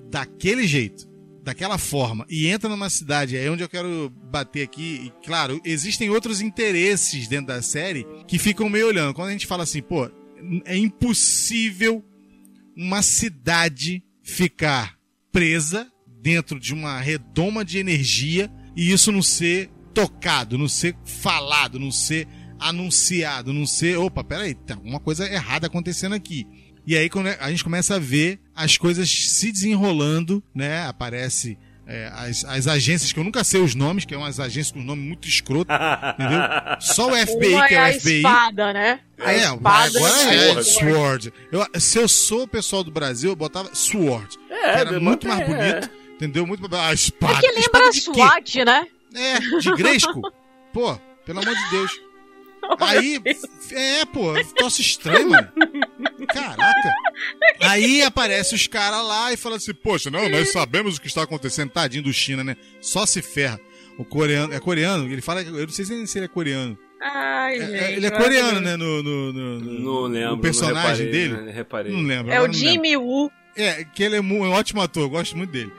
daquele 0.09 0.67
jeito, 0.67 1.07
daquela 1.43 1.76
forma, 1.76 2.24
e 2.28 2.47
entra 2.47 2.68
numa 2.68 2.88
cidade, 2.88 3.36
é 3.36 3.51
onde 3.51 3.64
eu 3.64 3.68
quero 3.68 4.11
bater 4.30 4.62
aqui, 4.62 5.07
e 5.07 5.26
claro, 5.26 5.61
existem 5.64 6.09
outros 6.09 6.40
interesses 6.40 7.26
dentro 7.26 7.49
da 7.49 7.61
série 7.61 8.07
que 8.28 8.38
ficam 8.38 8.68
meio 8.68 8.86
olhando. 8.86 9.12
Quando 9.12 9.28
a 9.28 9.32
gente 9.32 9.47
fala 9.47 9.64
assim, 9.64 9.82
pô, 9.82 10.09
é 10.64 10.76
impossível 10.76 12.05
uma 12.76 13.03
cidade 13.03 14.03
ficar 14.22 14.97
presa 15.32 15.90
dentro 16.07 16.61
de 16.61 16.72
uma 16.72 17.01
redoma 17.01 17.64
de 17.64 17.78
energia 17.78 18.51
e 18.76 18.93
isso 18.93 19.11
não 19.11 19.22
ser 19.22 19.68
tocado, 19.93 20.57
não 20.57 20.68
ser 20.68 20.97
falado, 21.05 21.78
não 21.78 21.90
ser 21.90 22.26
anunciado, 22.59 23.53
não 23.53 23.66
ser, 23.66 23.99
opa, 23.99 24.22
peraí, 24.22 24.55
tem 24.55 24.76
alguma 24.76 25.01
coisa 25.01 25.26
errada 25.28 25.66
acontecendo 25.66 26.14
aqui. 26.14 26.47
E 26.87 26.97
aí 26.97 27.09
quando 27.09 27.28
a 27.28 27.51
gente 27.51 27.62
começa 27.64 27.97
a 27.97 27.99
ver 27.99 28.41
as 28.55 28.76
coisas 28.76 29.09
se 29.11 29.53
desenrolando, 29.53 30.43
né? 30.55 30.87
Aparece 30.87 31.57
é, 31.87 32.11
as, 32.14 32.45
as 32.45 32.66
agências 32.66 33.12
que 33.12 33.18
eu 33.18 33.24
nunca 33.24 33.45
sei 33.45 33.61
os 33.61 33.74
nomes, 33.74 34.05
que 34.05 34.14
é 34.14 34.16
umas 34.16 34.39
agências 34.41 34.72
com 34.72 34.80
nome 34.80 35.03
muito 35.03 35.26
escroto, 35.28 35.70
entendeu? 36.14 36.41
Só 36.80 37.11
o 37.11 37.16
FBI, 37.16 37.55
uma 37.55 37.68
que 37.68 37.74
é 37.74 37.76
é 37.76 37.80
a 37.80 37.89
o 37.91 38.01
FBI. 38.01 38.16
espada, 38.16 38.72
né? 38.72 39.01
A 39.18 39.33
É, 39.33 39.37
espada 39.45 39.99
agora 39.99 40.35
e 40.35 40.39
é 40.59 40.62
Sword. 40.62 41.33
Eu, 41.53 41.66
se 41.80 41.99
eu 41.99 42.09
sou 42.09 42.43
o 42.45 42.49
pessoal 42.49 42.83
do 42.83 42.91
Brasil, 42.91 43.30
eu 43.30 43.37
botava 43.37 43.74
Sword. 43.74 44.39
É, 44.51 44.72
que 44.72 44.78
era 44.78 45.01
muito 45.01 45.26
mais 45.26 45.41
é. 45.41 45.45
bonito, 45.45 45.91
entendeu? 46.14 46.47
Muito 46.47 46.62
mais... 46.62 46.74
A 46.74 46.93
espada. 46.95 47.35
É 47.35 47.41
que 47.41 47.47
lembra 47.47 47.61
espada? 47.61 47.93
SWAT, 47.93 48.64
né? 48.64 48.87
É, 49.14 49.39
de 49.61 49.72
Gresco. 49.76 50.22
Pô, 50.72 50.97
pelo 51.26 51.41
amor 51.41 51.55
de 51.55 51.70
Deus. 51.70 51.93
Aí, 52.81 53.21
é, 53.73 54.05
pô, 54.07 54.33
troço 54.57 54.81
estranho, 54.81 55.31
mano. 55.31 55.49
Caraca. 56.33 56.95
Aí 57.61 58.03
aparece 58.03 58.55
os 58.55 58.67
caras 58.67 59.05
lá 59.05 59.33
e 59.33 59.37
fala 59.37 59.57
assim, 59.57 59.75
poxa, 59.75 60.11
não, 60.11 60.29
nós 60.29 60.51
sabemos 60.53 60.97
o 60.97 61.01
que 61.01 61.07
está 61.09 61.23
acontecendo. 61.23 61.71
Tadinho 61.71 62.05
do 62.05 62.13
China, 62.13 62.43
né? 62.45 62.57
Só 62.81 63.05
se 63.07 63.21
ferra. 63.23 63.61
O 63.99 64.05
coreano, 64.05 64.55
é 64.55 64.61
coreano? 64.61 65.11
Ele 65.11 65.21
fala, 65.21 65.43
eu 65.43 65.53
não 65.67 65.69
sei 65.69 65.85
se 65.85 66.19
ele 66.19 66.25
é 66.25 66.29
coreano. 66.29 66.79
Ai, 67.01 67.57
É, 67.59 67.67
gente. 67.67 67.93
ele 67.97 68.07
é 68.07 68.11
coreano, 68.11 68.61
né? 68.61 68.77
No, 68.77 69.03
no, 69.03 69.33
no, 69.33 69.61
no- 69.61 69.81
Não 69.81 70.03
lembro. 70.03 70.35
O 70.37 70.39
personagem 70.41 71.07
não 71.07 71.13
reparei, 71.13 71.13
dele? 71.13 71.37
Né? 71.43 71.53
Reparei. 71.53 71.93
Não 71.93 72.03
lembro. 72.03 72.33
É 72.33 72.41
o 72.41 72.47
não. 72.47 72.55
Jimmy 72.55 72.97
Woo. 72.97 73.31
É, 73.57 73.85
que 73.85 74.03
ele 74.03 74.15
é 74.15 74.19
é 74.19 74.23
um 74.23 74.51
ótimo 74.51 74.81
ator, 74.81 75.03
eu 75.03 75.11
gosto 75.11 75.37
muito 75.37 75.51
dele. 75.51 75.73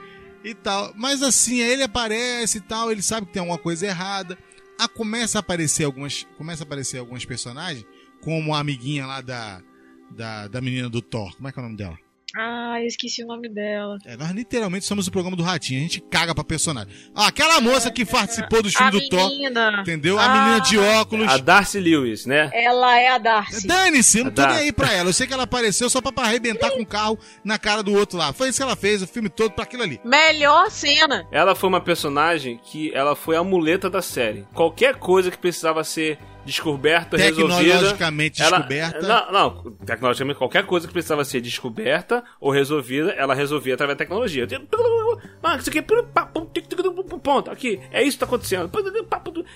E 0.44 0.54
tal. 0.54 0.92
Mas 0.94 1.22
assim, 1.22 1.62
aí 1.62 1.70
ele 1.72 1.82
aparece 1.82 2.58
e 2.58 2.60
tal, 2.60 2.92
ele 2.92 3.02
sabe 3.02 3.26
que 3.26 3.32
tem 3.32 3.40
alguma 3.40 3.58
coisa 3.58 3.86
errada. 3.86 4.38
Ah, 4.84 4.88
começa 4.88 5.38
a 5.38 5.40
aparecer 5.40 5.84
algumas. 5.84 6.26
Começa 6.36 6.62
a 6.62 6.66
aparecer 6.66 6.98
alguns 6.98 7.24
personagens, 7.24 7.86
como 8.20 8.54
a 8.54 8.60
amiguinha 8.60 9.06
lá 9.06 9.20
da. 9.20 9.62
Da, 10.10 10.46
da 10.46 10.60
menina 10.60 10.88
do 10.88 11.02
Thor. 11.02 11.34
Como 11.34 11.48
é 11.48 11.52
que 11.52 11.58
é 11.58 11.62
o 11.62 11.64
nome 11.64 11.76
dela? 11.76 11.98
Ah, 12.36 12.80
eu 12.80 12.86
esqueci 12.86 13.22
o 13.22 13.26
nome 13.26 13.48
dela. 13.48 13.96
É, 14.04 14.16
nós 14.16 14.30
literalmente 14.32 14.84
somos 14.84 15.06
o 15.06 15.10
programa 15.12 15.36
do 15.36 15.42
Ratinho, 15.42 15.78
a 15.78 15.82
gente 15.82 16.00
caga 16.00 16.34
pra 16.34 16.42
personagem. 16.42 16.92
Ah, 17.14 17.28
aquela 17.28 17.60
moça 17.60 17.90
que 17.90 18.04
participou 18.04 18.60
do 18.62 18.68
A 18.68 18.72
filme 18.72 18.90
do 18.90 19.08
Thor, 19.08 19.28
menina. 19.28 19.78
entendeu? 19.80 20.18
A 20.18 20.24
Ah. 20.24 20.28
menina 20.44 20.60
de 20.60 20.78
óculos. 20.78 21.28
A 21.28 21.36
Darcy 21.38 21.78
Lewis, 21.78 22.26
né? 22.26 22.50
Ela 22.52 22.98
é 22.98 23.08
a 23.08 23.18
Darcy. 23.18 23.66
Dane-se, 23.66 24.18
eu 24.18 24.24
não 24.24 24.32
tô 24.32 24.44
nem 24.46 24.56
aí 24.56 24.72
pra 24.72 24.92
ela. 24.92 25.10
Eu 25.10 25.12
sei 25.14 25.26
que 25.26 25.32
ela 25.32 25.44
apareceu 25.44 25.88
só 25.88 26.00
pra, 26.00 26.10
pra 26.10 26.24
arrebentar 26.24 26.70
com 26.72 26.82
o 26.82 26.86
carro 26.86 27.18
na 27.44 27.58
cara 27.58 27.82
do 27.82 27.92
outro 27.94 28.18
lá. 28.18 28.32
Foi 28.32 28.48
isso 28.48 28.58
que 28.58 28.62
ela 28.64 28.76
fez, 28.76 29.00
o 29.02 29.06
filme 29.06 29.28
todo 29.28 29.52
pra 29.52 29.64
aquilo 29.64 29.82
ali. 29.84 30.00
Melhor 30.04 30.70
cena. 30.70 31.26
Ela 31.30 31.54
foi 31.54 31.68
uma 31.68 31.80
personagem 31.80 32.58
que 32.64 32.92
ela 32.94 33.14
foi 33.14 33.36
a 33.36 33.44
muleta 33.44 33.88
da 33.88 34.02
série. 34.02 34.44
Qualquer 34.52 34.96
coisa 34.96 35.30
que 35.30 35.38
precisava 35.38 35.84
ser 35.84 36.18
descoberta, 36.44 37.16
resolvida. 37.16 37.58
Tecnologicamente 37.58 38.42
ela- 38.42 38.58
descoberta. 38.58 39.06
Não, 39.06 39.32
não, 39.32 39.72
tecnologicamente 39.84 40.38
qualquer 40.38 40.64
coisa 40.66 40.86
que 40.86 40.92
precisava 40.92 41.24
ser 41.24 41.40
descoberta 41.40 42.22
ou 42.40 42.50
resolvida, 42.50 43.12
ela 43.12 43.34
resolvia 43.34 43.74
através 43.74 43.96
da 43.96 44.04
tecnologia. 44.04 44.46
Ah, 45.42 45.56
isso 45.56 45.68
aqui, 45.70 45.82
ponto, 47.22 47.50
aqui, 47.50 47.80
é 47.92 48.02
isso 48.02 48.12
que 48.16 48.20
tá 48.20 48.26
acontecendo. 48.26 48.70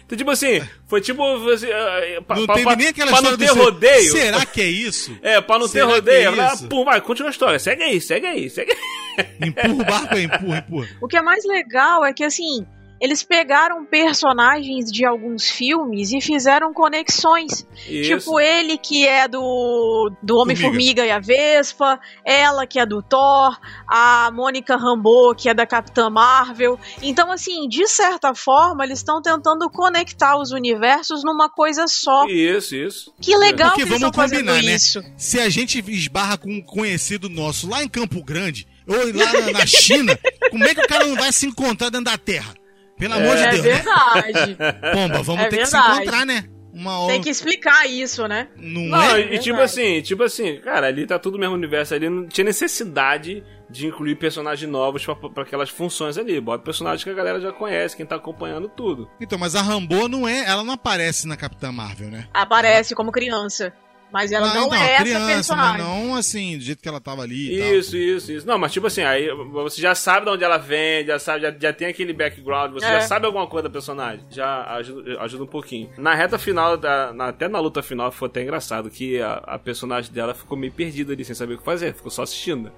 Então, 0.07 0.17
tipo 0.19 0.31
assim, 0.31 0.61
foi 0.87 1.01
tipo. 1.01 1.23
Assim, 1.51 1.67
ah, 1.71 2.23
pa- 2.27 2.37
Não 2.37 2.47
pa- 2.47 2.55
teve 2.55 2.65
pa- 2.67 2.77
nem 2.77 2.87
aquela 2.89 3.11
pra 3.11 3.17
história 3.19 3.31
não 3.31 3.39
ter 3.39 3.47
do 3.47 3.55
ser- 3.55 3.61
rodeio. 3.61 4.13
Será 4.13 4.47
que 4.47 4.61
é 4.61 4.67
isso? 4.67 5.17
É, 5.23 5.41
pra 5.41 5.59
não 5.59 5.67
ter 5.67 5.73
Será 5.73 5.87
que 5.87 5.93
rodeio. 5.95 6.17
é 6.19 6.23
ela, 6.25 6.57
pum, 6.69 6.85
vai, 6.85 7.01
continua 7.01 7.29
a 7.29 7.33
história. 7.33 7.59
Segue 7.59 7.83
aí, 7.83 8.01
segue 8.01 8.27
aí, 8.27 8.49
segue 8.51 8.73
aí. 8.73 9.29
Empurra 9.49 9.73
o 9.75 9.85
barco 9.85 10.15
aí, 10.15 10.25
empurra, 10.25 10.59
empurra. 10.59 10.89
O 11.01 11.09
que 11.09 11.17
é 11.17 11.23
mais 11.23 11.45
legal 11.45 12.05
é 12.05 12.13
que, 12.13 12.23
assim, 12.25 12.67
eles 13.01 13.23
pegaram 13.23 13.85
personagens 13.85 14.91
de 14.91 15.05
alguns 15.05 15.49
filmes 15.49 16.13
e 16.13 16.21
fizeram 16.21 16.73
conexões. 16.73 17.67
Isso. 17.89 18.19
Tipo, 18.19 18.41
ele 18.41 18.77
que 18.77 19.07
é 19.07 19.29
do, 19.29 20.11
do 20.23 20.37
Homem-Formiga 20.37 21.07
e 21.07 21.11
a 21.11 21.19
Vespa, 21.19 22.01
ela 22.25 22.67
que 22.67 22.79
é 22.79 22.87
do 22.87 23.03
Thor, 23.03 23.57
a 23.87 24.31
Mônica 24.33 24.77
Rambeau 24.77 25.35
que 25.35 25.49
é 25.49 25.55
da 25.55 25.67
Capitã 25.67 26.11
Marvel. 26.11 26.79
Então, 27.03 27.31
assim, 27.31 27.69
de 27.69 27.87
certa 27.87 28.35
forma, 28.35 28.85
eles 28.85 28.99
estão 28.99 29.23
tentando 29.23 29.71
conectar 29.71 30.37
os 30.37 30.51
universos 30.51 31.23
numa 31.23 31.49
coisa 31.49 31.87
só. 31.87 32.27
Isso, 32.27 32.75
isso. 32.75 33.15
Que 33.21 33.37
legal 33.37 33.71
Porque 33.71 33.83
que 33.83 33.89
eles 33.89 34.01
vamos 34.01 34.09
estão 34.09 34.23
fazendo 34.23 34.47
combinar, 34.47 34.63
né? 34.63 34.75
isso. 34.75 35.03
Se 35.17 35.41
a 35.41 35.49
gente 35.49 35.79
esbarra 35.89 36.37
com 36.37 36.51
um 36.51 36.63
conhecido 36.63 37.29
nosso 37.29 37.69
lá 37.69 37.83
em 37.83 37.89
Campo 37.89 38.23
Grande, 38.23 38.67
ou 38.87 38.97
lá 39.15 39.33
na, 39.33 39.59
na 39.59 39.67
China, 39.67 40.19
como 40.51 40.65
é 40.65 40.75
que 40.75 40.81
o 40.81 40.89
cara 40.89 41.07
não 41.07 41.17
vai 41.17 41.33
se 41.33 41.47
encontrar 41.47 41.91
dentro 41.91 42.07
da 42.07 42.19
Terra? 42.19 42.55
Pelo 42.99 43.15
amor 43.15 43.37
de 43.37 43.43
É 43.43 43.51
Deus, 43.51 43.65
né? 43.65 43.73
verdade. 43.73 44.57
Pomba, 44.93 45.23
vamos 45.23 45.43
É 45.45 45.49
ter 45.49 45.59
que 45.59 45.67
se 45.67 45.73
verdade. 45.73 45.97
encontrar, 46.01 46.27
né? 46.27 46.45
Uma 46.73 46.99
hora. 47.01 47.13
Tem 47.13 47.23
que 47.23 47.31
explicar 47.31 47.87
isso, 47.89 48.29
né? 48.29 48.49
Não, 48.57 48.83
Não, 48.83 49.17
é? 49.17 49.21
e 49.21 49.39
tipo 49.39 49.57
verdade. 49.57 49.63
assim, 49.63 50.03
tipo 50.03 50.23
assim, 50.23 50.61
cara, 50.61 50.87
ali 50.87 51.07
tá 51.07 51.19
tudo 51.19 51.35
no 51.35 51.41
mesmo 51.41 51.55
universo, 51.55 51.95
ali 51.95 52.09
não 52.09 52.27
tinha 52.29 52.45
necessidade 52.45 53.43
de 53.69 53.87
incluir 53.87 54.15
personagens 54.17 54.71
novos 54.71 55.05
pra, 55.05 55.15
pra 55.17 55.43
aquelas 55.43 55.71
funções 55.71 56.17
ali. 56.17 56.41
Bota 56.41 56.63
personagens 56.63 57.03
que 57.03 57.11
a 57.11 57.15
galera 57.15 57.41
já 57.41 57.53
conhece, 57.53 57.97
quem 57.97 58.07
tá 58.07 58.17
acompanhando 58.17 58.69
tudo. 58.69 59.11
Então, 59.21 59.39
mas 59.39 59.57
a 59.57 59.63
Rambo 59.63 60.09
não 60.09 60.29
é. 60.29 60.45
Ela 60.47 60.63
não 60.63 60.75
aparece 60.75 61.27
na 61.27 61.37
Capitã 61.37 61.73
Marvel, 61.73 62.11
né? 62.11 62.29
Aparece 62.33 62.95
como 62.95 63.11
criança. 63.11 63.73
Mas 64.11 64.33
ela 64.33 64.51
Ah, 64.51 64.55
não 64.55 64.67
então, 64.69 64.75
é 64.79 64.93
essa 64.95 65.03
criança, 65.05 65.27
personagem. 65.27 65.83
mas 65.85 65.97
não 66.07 66.15
assim, 66.15 66.57
do 66.57 66.65
jeito 66.65 66.83
que 66.83 66.89
ela 66.89 66.99
tava 67.01 67.23
ali 67.23 67.51
e 67.55 67.79
Isso, 67.79 67.95
isso, 67.97 68.33
isso. 68.33 68.47
Não, 68.47 68.59
mas 68.59 68.73
tipo 68.73 68.87
assim, 68.87 69.03
aí 69.03 69.29
você 69.53 69.83
já 69.83 69.95
sabe 69.95 70.25
de 70.27 70.33
onde 70.33 70.43
ela 70.45 70.57
vem, 70.57 71.05
já 71.07 71.19
sabe, 71.19 71.43
já, 71.43 71.55
já 71.61 71.73
tem 71.75 71.89
aquele 71.89 72.13
background, 72.15 72.73
você 72.73 72.87
É. 72.87 72.93
já 72.93 73.01
sabe 73.03 73.27
alguma 73.27 73.47
coisa 73.47 73.69
da 73.69 73.73
personagem. 73.73 74.25
Já 74.31 74.65
ajuda, 74.77 75.21
ajuda 75.21 75.45
um 75.45 75.47
pouquinho. 75.49 75.91
Na 75.99 76.15
reta 76.15 76.39
final, 76.39 76.77
da, 76.79 77.13
na- 77.13 77.29
até 77.29 77.49
na 77.49 77.61
luta 77.61 77.83
final, 77.83 78.11
foi 78.11 78.29
até 78.29 78.43
engraçado 78.43 78.89
que 78.89 79.21
a, 79.21 79.35
a 79.47 79.59
personagem 79.59 80.11
dela 80.11 80.33
ficou 80.35 80.57
meio 80.57 80.73
perdida 80.73 81.13
ali, 81.13 81.23
sem 81.25 81.35
saber 81.35 81.55
o 81.55 81.59
que 81.59 81.65
fazer, 81.65 81.93
ficou 81.95 82.11
só 82.11 82.23
assistindo. 82.23 82.73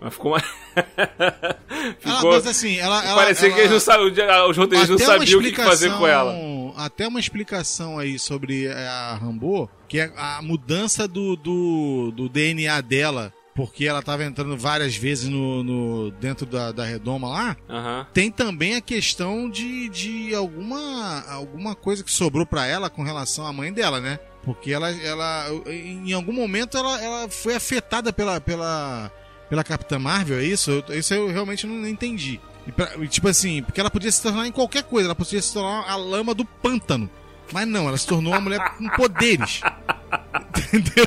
Mas 0.00 0.14
ficou 0.14 0.32
uma. 0.32 0.40
tal. 0.40 0.84
Ela, 2.02 2.16
ficou. 2.16 2.32
mas 2.32 2.46
assim, 2.46 2.78
ela. 2.78 3.04
ela 3.04 3.14
parecia 3.16 3.46
ela- 3.48 3.54
que 3.54 3.60
eles 3.60 3.72
não 3.72 3.80
sabiam, 3.80 4.48
os 4.48 4.56
roteiristas 4.56 4.98
não 5.00 5.06
sabiam 5.06 5.40
o 5.40 5.42
que 5.42 5.54
fazer 5.54 5.90
com 5.90 6.06
ela. 6.06 6.32
explicação- 6.32 6.74
Até 6.78 7.06
uma 7.08 7.20
explicação 7.20 7.98
aí 7.98 8.18
sobre 8.18 8.66
é, 8.66 8.72
a 8.88 9.14
Rambo, 9.20 9.68
que 9.90 9.98
é 9.98 10.10
a 10.16 10.40
mudança 10.40 11.08
do, 11.08 11.34
do, 11.34 12.12
do 12.14 12.28
DNA 12.28 12.80
dela, 12.80 13.32
porque 13.56 13.84
ela 13.86 14.00
tava 14.00 14.24
entrando 14.24 14.56
várias 14.56 14.94
vezes 14.94 15.28
no, 15.28 15.64
no- 15.64 16.10
dentro 16.12 16.46
da, 16.46 16.70
da 16.70 16.84
redoma 16.84 17.28
lá. 17.28 17.56
Aham. 17.68 18.06
Tem 18.14 18.30
também 18.30 18.76
a 18.76 18.80
questão 18.80 19.50
de, 19.50 19.88
de 19.88 20.32
alguma, 20.34 21.24
alguma 21.28 21.74
coisa 21.74 22.04
que 22.04 22.10
sobrou 22.12 22.46
pra 22.46 22.66
ela 22.66 22.88
com 22.88 23.02
relação 23.02 23.44
à 23.44 23.52
mãe 23.52 23.72
dela, 23.72 24.00
né? 24.00 24.20
Porque 24.44 24.72
ela, 24.72 24.90
ela 24.90 25.46
em 25.66 26.12
algum 26.12 26.32
momento 26.32 26.78
ela, 26.78 27.02
ela 27.02 27.28
foi 27.28 27.56
afetada 27.56 28.12
pela, 28.12 28.40
pela, 28.40 29.10
pela 29.50 29.64
Capitã 29.64 29.98
Marvel, 29.98 30.38
é 30.38 30.44
isso? 30.44 30.70
Eu- 30.88 30.96
isso 30.98 31.12
eu 31.12 31.28
realmente 31.32 31.66
não 31.66 31.84
entendi. 31.86 32.40
E 32.66 32.70
pra- 32.72 32.92
tipo 33.08 33.26
assim, 33.26 33.60
porque 33.62 33.80
ela 33.80 33.90
podia 33.90 34.12
se 34.12 34.22
tornar 34.22 34.46
em 34.46 34.52
qualquer 34.52 34.84
coisa, 34.84 35.08
ela 35.08 35.14
podia 35.16 35.42
se 35.42 35.52
tornar 35.52 35.90
a 35.90 35.96
lama 35.96 36.32
do 36.32 36.44
pântano. 36.44 37.10
Mas 37.52 37.66
não, 37.66 37.88
ela 37.88 37.96
se 37.98 38.06
tornou 38.06 38.32
uma 38.32 38.40
mulher 38.40 38.74
com 38.76 38.88
poderes. 38.90 39.60
Entendeu? 40.72 41.06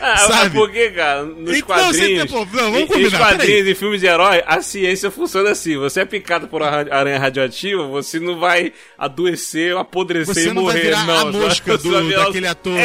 Ah, 0.00 0.16
Sabe? 0.18 0.46
é 0.46 0.50
porque, 0.60 0.90
cara, 0.90 1.22
nos 1.24 1.56
Então, 1.56 1.76
você 1.76 1.92
quadrinhos. 1.92 2.22
tem- 2.24 2.32
pô, 2.32 2.38
não, 2.56 2.72
vamos 2.72 2.88
combinar, 2.88 3.18
quadrinhos 3.18 3.68
e 3.68 3.74
filmes 3.74 4.00
de 4.00 4.06
herói, 4.06 4.42
a 4.46 4.60
ciência 4.60 5.10
funciona 5.10 5.50
assim. 5.50 5.76
Você 5.78 6.00
é 6.00 6.04
picado 6.04 6.48
por 6.48 6.60
uma 6.62 6.70
ra- 6.70 6.86
aranha 6.90 7.18
radioativa, 7.18 7.86
você 7.86 8.18
não 8.20 8.38
vai 8.38 8.72
adoecer, 8.98 9.76
apodrecer 9.76 10.34
Você 10.34 10.48
e 10.48 10.52
não 10.52 10.64
vai 10.64 10.74
morrer, 10.74 10.82
virar 10.82 11.06
não. 11.06 11.28
a 11.28 11.32
mosca 11.32 11.78
Você 11.78 11.88
vai 11.88 12.02
do, 12.02 12.08
virar 12.08 12.24
daquele 12.24 12.46
ator. 12.46 12.78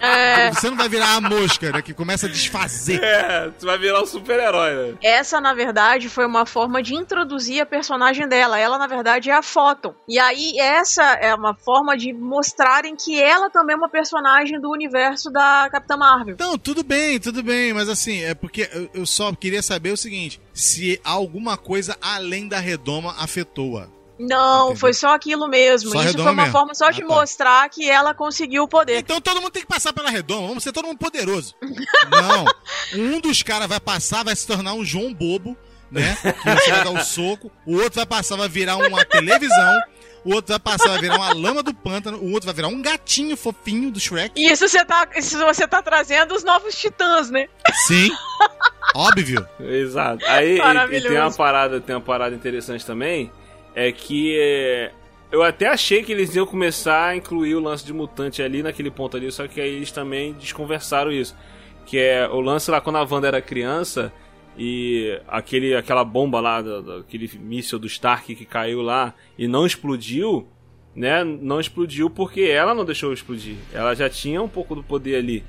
É, 0.00 0.50
Você 0.52 0.70
não 0.70 0.76
vai 0.76 0.88
virar 0.88 1.16
a 1.16 1.20
mosca, 1.20 1.70
né? 1.72 1.82
Que 1.82 1.92
começa 1.94 2.26
a 2.26 2.28
desfazer. 2.30 3.02
É, 3.02 3.50
você 3.56 3.66
vai 3.66 3.78
virar 3.78 4.02
um 4.02 4.06
super-herói, 4.06 4.74
né? 4.92 4.94
essa, 5.02 5.40
na 5.40 5.52
verdade, 5.54 6.08
foi 6.08 6.26
uma 6.26 6.46
forma 6.46 6.82
de 6.82 6.94
introduzir 6.94 7.60
a 7.60 7.66
personagem 7.66 8.28
dela. 8.28 8.58
Ela, 8.58 8.78
na 8.78 8.86
verdade, 8.86 9.30
é 9.30 9.34
a 9.34 9.42
Photon. 9.42 9.94
E 10.08 10.18
aí, 10.18 10.58
essa 10.58 11.02
é 11.14 11.34
uma 11.34 11.54
forma 11.54 11.96
de 11.96 12.12
mostrarem 12.12 12.94
que 12.96 13.20
ela 13.20 13.50
também 13.50 13.74
é 13.74 13.76
uma 13.76 13.88
personagem 13.88 14.60
do 14.60 14.70
universo 14.70 15.21
da 15.30 15.68
Capitã 15.70 15.96
Marvel. 15.96 16.36
Não, 16.38 16.56
tudo 16.58 16.82
bem, 16.82 17.18
tudo 17.20 17.42
bem, 17.42 17.72
mas 17.72 17.88
assim, 17.88 18.20
é 18.22 18.34
porque 18.34 18.68
eu, 18.94 19.04
só 19.06 19.32
queria 19.34 19.62
saber 19.62 19.92
o 19.92 19.96
seguinte: 19.96 20.40
se 20.52 21.00
alguma 21.04 21.56
coisa 21.56 21.96
além 22.00 22.48
da 22.48 22.58
redoma 22.58 23.14
afetou-a. 23.18 23.88
Não, 24.18 24.66
Entendi. 24.66 24.80
foi 24.80 24.94
só 24.94 25.14
aquilo 25.14 25.48
mesmo. 25.48 25.90
Só 25.90 26.02
Isso 26.04 26.12
foi 26.12 26.22
uma 26.22 26.32
mesmo. 26.34 26.52
forma 26.52 26.74
só 26.74 26.90
de 26.90 27.02
Ah, 27.02 27.06
tá. 27.08 27.14
mostrar 27.14 27.68
que 27.70 27.88
ela 27.90 28.14
conseguiu 28.14 28.62
o 28.64 28.68
poder. 28.68 28.98
Então 28.98 29.20
todo 29.20 29.40
mundo 29.40 29.50
tem 29.50 29.62
que 29.62 29.68
passar 29.68 29.92
pela 29.92 30.10
redoma, 30.10 30.46
vamos 30.46 30.62
ser 30.62 30.70
todo 30.70 30.86
mundo 30.86 30.98
poderoso. 30.98 31.54
Não, 32.10 32.44
um 32.94 33.20
dos 33.20 33.42
caras 33.42 33.66
vai 33.68 33.80
passar, 33.80 34.24
vai 34.24 34.36
se 34.36 34.46
tornar 34.46 34.74
um 34.74 34.84
João 34.84 35.12
Bobo, 35.12 35.56
né? 35.92 36.16
Que 36.42 36.50
você 36.50 36.70
vai 36.70 36.84
dar 36.84 36.90
um 36.90 37.00
soco, 37.04 37.50
o 37.66 37.74
outro 37.76 37.94
vai 37.96 38.06
passar, 38.06 38.36
vai 38.36 38.48
virar 38.48 38.76
uma 38.76 39.04
televisão, 39.04 39.80
o 40.24 40.34
outro 40.34 40.52
vai 40.52 40.58
passar, 40.58 40.88
vai 40.90 41.00
virar 41.00 41.16
uma 41.16 41.32
lama 41.34 41.62
do 41.62 41.74
pântano, 41.74 42.18
o 42.18 42.32
outro 42.32 42.46
vai 42.46 42.54
virar 42.54 42.68
um 42.68 42.80
gatinho 42.80 43.36
fofinho 43.36 43.90
do 43.90 44.00
Shrek. 44.00 44.32
E 44.40 44.50
isso 44.50 44.66
você 44.66 44.84
tá, 44.84 45.06
isso 45.16 45.38
você 45.38 45.68
tá 45.68 45.82
trazendo 45.82 46.34
os 46.34 46.42
novos 46.42 46.74
titãs, 46.74 47.30
né? 47.30 47.46
Sim, 47.86 48.10
óbvio. 48.94 49.46
Exato. 49.60 50.24
Aí 50.26 50.58
e- 50.58 50.96
e, 50.96 51.00
tem 51.02 51.18
uma 51.18 51.30
parada, 51.32 51.80
tem 51.80 51.94
uma 51.94 52.00
parada 52.02 52.34
interessante 52.34 52.84
também, 52.84 53.30
é 53.74 53.90
que 53.92 54.36
é, 54.40 54.90
eu 55.30 55.42
até 55.42 55.66
achei 55.66 56.02
que 56.02 56.12
eles 56.12 56.34
iam 56.34 56.46
começar 56.46 57.08
a 57.08 57.16
incluir 57.16 57.54
o 57.54 57.60
lance 57.60 57.84
de 57.84 57.92
mutante 57.92 58.42
ali 58.42 58.62
naquele 58.62 58.90
ponto 58.90 59.16
ali, 59.16 59.30
só 59.32 59.46
que 59.48 59.60
aí 59.60 59.74
eles 59.76 59.90
também 59.92 60.32
desconversaram 60.34 61.10
isso. 61.12 61.34
Que 61.84 61.98
é 61.98 62.28
o 62.28 62.40
lance 62.40 62.70
lá 62.70 62.80
quando 62.80 62.96
a 62.96 63.02
Wanda 63.02 63.26
era 63.26 63.42
criança 63.42 64.12
e 64.56 65.18
aquele, 65.28 65.74
aquela 65.74 66.04
bomba 66.04 66.40
lá, 66.40 66.62
aquele 67.00 67.30
míssil 67.38 67.78
do 67.78 67.86
Stark 67.86 68.34
que 68.34 68.44
caiu 68.44 68.82
lá 68.82 69.14
e 69.38 69.48
não 69.48 69.64
explodiu, 69.64 70.46
né? 70.94 71.24
Não 71.24 71.58
explodiu 71.58 72.10
porque 72.10 72.42
ela 72.42 72.74
não 72.74 72.84
deixou 72.84 73.12
explodir. 73.12 73.56
Ela 73.72 73.94
já 73.94 74.10
tinha 74.10 74.42
um 74.42 74.48
pouco 74.48 74.74
do 74.74 74.82
poder 74.82 75.16
ali. 75.16 75.42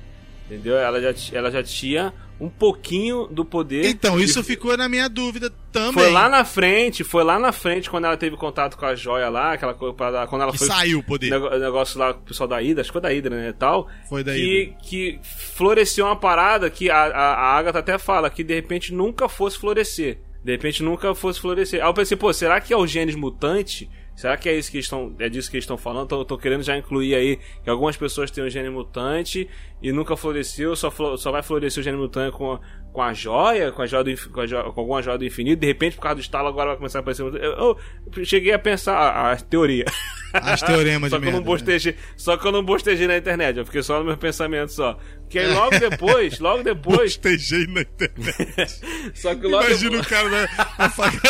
Entendeu? 0.46 0.76
Ela 0.76 1.00
já, 1.00 1.36
ela 1.36 1.50
já 1.50 1.62
tinha 1.62 2.12
um 2.40 2.48
pouquinho 2.48 3.26
do 3.28 3.44
poder. 3.44 3.86
Então, 3.86 4.18
isso 4.18 4.42
ficou 4.42 4.76
na 4.76 4.88
minha 4.88 5.08
dúvida 5.08 5.52
também. 5.72 5.92
foi 5.92 6.10
lá 6.10 6.28
na 6.28 6.44
frente, 6.44 7.04
foi 7.04 7.22
lá 7.22 7.38
na 7.38 7.52
frente 7.52 7.88
quando 7.88 8.06
ela 8.06 8.16
teve 8.16 8.36
contato 8.36 8.76
com 8.76 8.84
a 8.84 8.94
joia 8.94 9.28
lá, 9.28 9.52
aquela 9.52 9.72
coisa 9.72 9.94
pra- 9.94 10.26
quando 10.26 10.42
ela 10.42 10.52
que 10.52 10.58
foi 10.58 10.66
saiu 10.66 10.98
o 10.98 11.02
poder. 11.02 11.30
negócio 11.30 11.98
lá 11.98 12.12
com 12.12 12.20
o 12.20 12.24
pessoal 12.24 12.48
da 12.48 12.60
Hidra, 12.60 12.80
acho 12.80 12.90
que 12.90 12.92
foi 12.92 13.00
da 13.02 13.12
Hidra, 13.12 13.36
né, 13.36 13.54
tal. 13.56 13.88
Foi 14.08 14.24
daí. 14.24 14.38
Que, 14.38 14.74
que 14.82 15.20
floresceu 15.22 16.06
uma 16.06 16.16
parada 16.16 16.68
que 16.68 16.90
a, 16.90 16.96
a, 17.04 17.34
a 17.34 17.56
Agatha 17.58 17.78
até 17.78 17.98
fala 17.98 18.28
que 18.30 18.42
de 18.42 18.54
repente 18.54 18.92
nunca 18.92 19.28
fosse 19.28 19.58
florescer. 19.58 20.18
De 20.42 20.52
repente 20.52 20.82
nunca 20.82 21.14
fosse 21.14 21.40
florescer. 21.40 21.80
Aí 21.82 21.88
eu 21.88 21.94
pensei, 21.94 22.16
pô, 22.16 22.32
será 22.32 22.60
que 22.60 22.72
é 22.72 22.76
o 22.76 22.86
genes 22.86 23.14
mutante? 23.14 23.88
Será 24.16 24.36
que 24.36 24.48
é 24.48 24.56
isso 24.56 24.70
que 24.70 24.78
estão. 24.78 25.14
É 25.18 25.28
disso 25.28 25.50
que 25.50 25.56
eles 25.56 25.64
estão 25.64 25.76
falando? 25.76 26.06
Tô, 26.08 26.24
tô 26.24 26.38
querendo 26.38 26.62
já 26.62 26.76
incluir 26.76 27.14
aí 27.16 27.38
que 27.62 27.68
algumas 27.68 27.96
pessoas 27.96 28.30
têm 28.30 28.44
o 28.44 28.48
gene 28.50 28.70
mutante 28.70 29.48
e 29.82 29.90
nunca 29.92 30.16
floresceu, 30.16 30.76
só, 30.76 30.90
só 31.16 31.32
vai 31.32 31.42
florescer 31.42 31.80
o 31.80 31.84
gene 31.84 31.96
mutante 31.98 32.36
com 32.36 32.52
a, 32.52 32.60
com 32.92 33.02
a 33.02 33.12
joia, 33.12 33.72
com 33.72 33.82
a 33.82 33.86
joia 33.86 34.04
do, 34.04 34.30
com, 34.30 34.40
a 34.40 34.46
joia- 34.46 34.70
com 34.70 34.80
alguma 34.80 35.02
joia 35.02 35.18
do 35.18 35.24
infinito, 35.24 35.58
de 35.60 35.66
repente, 35.66 35.96
por 35.96 36.02
causa 36.02 36.14
do 36.14 36.20
estalo, 36.20 36.46
agora 36.48 36.68
vai 36.70 36.76
começar 36.76 36.98
a 36.98 37.00
aparecer. 37.00 37.22
Eu, 37.24 37.76
eu 38.16 38.24
cheguei 38.24 38.52
a 38.52 38.58
pensar 38.58 38.96
a, 38.96 39.32
a 39.32 39.36
teoria. 39.36 39.84
As 40.32 40.62
teoremas 40.62 41.10
só 41.10 41.16
de 41.18 41.22
que 41.22 41.28
eu 41.28 41.32
não 41.32 41.40
merda, 41.40 41.40
né? 41.40 41.44
bostejei, 41.44 41.96
Só 42.16 42.36
que 42.36 42.46
eu 42.46 42.52
não 42.52 42.64
bostejei 42.64 43.06
na 43.08 43.16
internet, 43.16 43.58
eu 43.58 43.64
fiquei 43.66 43.82
só 43.82 43.98
no 43.98 44.04
meu 44.04 44.16
pensamento 44.16 44.68
só. 44.72 44.96
Que 45.34 45.38
aí 45.40 45.52
logo 45.52 45.76
depois, 45.80 46.38
logo 46.38 46.62
depois. 46.62 47.16
Bostejei 47.16 47.66
na 47.66 47.80
internet. 47.80 48.80
só 49.16 49.34
que 49.34 49.48
logo 49.48 49.64
Imagina 49.66 49.98
o 50.00 50.06
cara 50.06 50.28
na, 50.28 50.48
na 50.78 50.88
faca. 50.88 51.20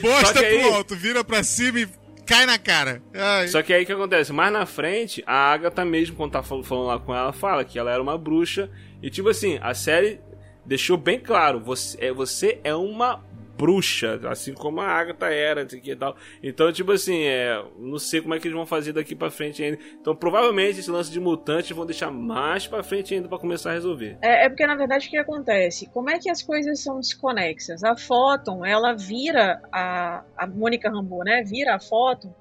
Bosta 0.00 0.40
aí- 0.40 0.58
pro 0.60 0.74
alto, 0.74 0.96
vira 0.96 1.22
pra 1.22 1.42
cima 1.44 1.80
e 1.80 1.88
cai 2.26 2.44
na 2.44 2.58
cara. 2.58 3.00
Ai. 3.14 3.46
Só 3.48 3.62
que 3.62 3.72
aí 3.72 3.84
o 3.84 3.86
que 3.86 3.92
acontece? 3.92 4.32
Mais 4.32 4.52
na 4.52 4.66
frente, 4.66 5.22
a 5.26 5.52
Agatha 5.52 5.84
mesmo, 5.84 6.16
quando 6.16 6.32
tá 6.32 6.42
fal- 6.42 6.64
falando 6.64 6.86
lá 6.86 6.98
com 6.98 7.14
ela, 7.14 7.32
fala 7.32 7.64
que 7.64 7.78
ela 7.78 7.92
era 7.92 8.02
uma 8.02 8.18
bruxa. 8.18 8.68
E 9.02 9.08
tipo 9.10 9.28
assim, 9.28 9.58
a 9.62 9.74
série 9.74 10.20
deixou 10.64 10.96
bem 10.96 11.18
claro: 11.20 11.60
você 11.60 11.96
é, 12.06 12.12
você 12.12 12.58
é 12.64 12.74
uma 12.74 13.24
bruxa, 13.56 14.20
assim 14.28 14.52
como 14.52 14.80
a 14.80 14.86
Agatha 14.86 15.26
era, 15.26 15.64
que 15.64 15.90
e 15.90 15.96
tal. 15.96 16.16
Então, 16.42 16.72
tipo 16.72 16.92
assim, 16.92 17.22
é, 17.24 17.62
não 17.78 17.98
sei 17.98 18.20
como 18.20 18.34
é 18.34 18.38
que 18.38 18.46
eles 18.46 18.56
vão 18.56 18.66
fazer 18.66 18.92
daqui 18.92 19.14
pra 19.14 19.30
frente 19.30 19.62
ainda. 19.62 19.78
Então, 20.00 20.14
provavelmente 20.14 20.80
esse 20.80 20.90
lance 20.90 21.10
de 21.10 21.18
mutantes 21.20 21.70
vão 21.76 21.86
deixar 21.86 22.10
mais 22.10 22.66
pra 22.66 22.82
frente 22.82 23.14
ainda 23.14 23.28
pra 23.28 23.38
começar 23.38 23.70
a 23.70 23.74
resolver. 23.74 24.18
É, 24.22 24.46
é 24.46 24.48
porque, 24.48 24.66
na 24.66 24.76
verdade, 24.76 25.06
o 25.06 25.10
que 25.10 25.16
acontece? 25.16 25.88
Como 25.90 26.10
é 26.10 26.18
que 26.18 26.30
as 26.30 26.42
coisas 26.42 26.82
são 26.82 27.00
desconexas? 27.00 27.82
A 27.82 27.96
Photon, 27.96 28.64
ela 28.64 28.92
vira 28.94 29.60
a, 29.72 30.22
a 30.36 30.46
Mônica 30.46 30.90
Rambeau, 30.90 31.24
né? 31.24 31.42
Vira 31.42 31.74
a 31.76 31.80
Photon 31.80 32.34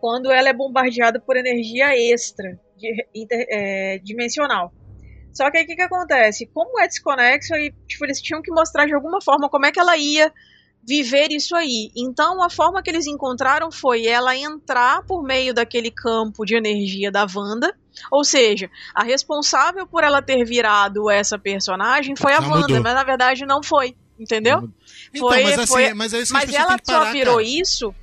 quando 0.00 0.30
ela 0.30 0.48
é 0.48 0.52
bombardeada 0.52 1.18
por 1.20 1.36
energia 1.36 1.96
extra, 1.96 2.58
de, 2.76 3.06
inter- 3.14 3.46
é, 3.50 3.98
dimensional. 3.98 4.72
Só 5.32 5.50
que 5.50 5.58
aí 5.58 5.64
o 5.64 5.66
que, 5.66 5.76
que 5.76 5.82
acontece? 5.82 6.46
Como 6.46 6.80
é 6.80 6.86
desconexo, 6.86 7.54
aí, 7.54 7.70
tipo, 7.86 8.04
eles 8.06 8.20
tinham 8.22 8.40
que 8.40 8.50
mostrar 8.50 8.86
de 8.86 8.94
alguma 8.94 9.20
forma 9.20 9.48
como 9.50 9.66
é 9.66 9.72
que 9.72 9.78
ela 9.78 9.96
ia 9.96 10.32
viver 10.86 11.28
isso 11.32 11.56
aí. 11.56 11.90
Então, 11.96 12.42
a 12.42 12.48
forma 12.48 12.82
que 12.82 12.88
eles 12.88 13.06
encontraram 13.06 13.72
foi 13.72 14.06
ela 14.06 14.36
entrar 14.36 15.02
por 15.02 15.22
meio 15.22 15.52
daquele 15.52 15.90
campo 15.90 16.44
de 16.44 16.54
energia 16.56 17.10
da 17.10 17.26
Wanda. 17.34 17.74
Ou 18.12 18.22
seja, 18.24 18.70
a 18.94 19.02
responsável 19.02 19.86
por 19.86 20.04
ela 20.04 20.22
ter 20.22 20.44
virado 20.44 21.10
essa 21.10 21.38
personagem 21.38 22.14
foi 22.14 22.32
a 22.32 22.36
Ela 22.36 22.46
Wanda, 22.48 22.60
mudou. 22.68 22.82
mas 22.82 22.94
na 22.94 23.02
verdade 23.04 23.44
não 23.46 23.62
foi. 23.62 23.96
Entendeu? 24.18 24.70
Então, 25.12 25.28
Foi- 25.28 25.42
mas 25.42 25.58
assim, 25.58 25.66
foi- 25.66 25.92
mas 25.94 26.14
é 26.14 26.22
Mas 26.30 26.54
ela 26.54 26.76
só 26.82 27.12
virou 27.12 27.34
cara. 27.36 27.46
isso. 27.46 27.94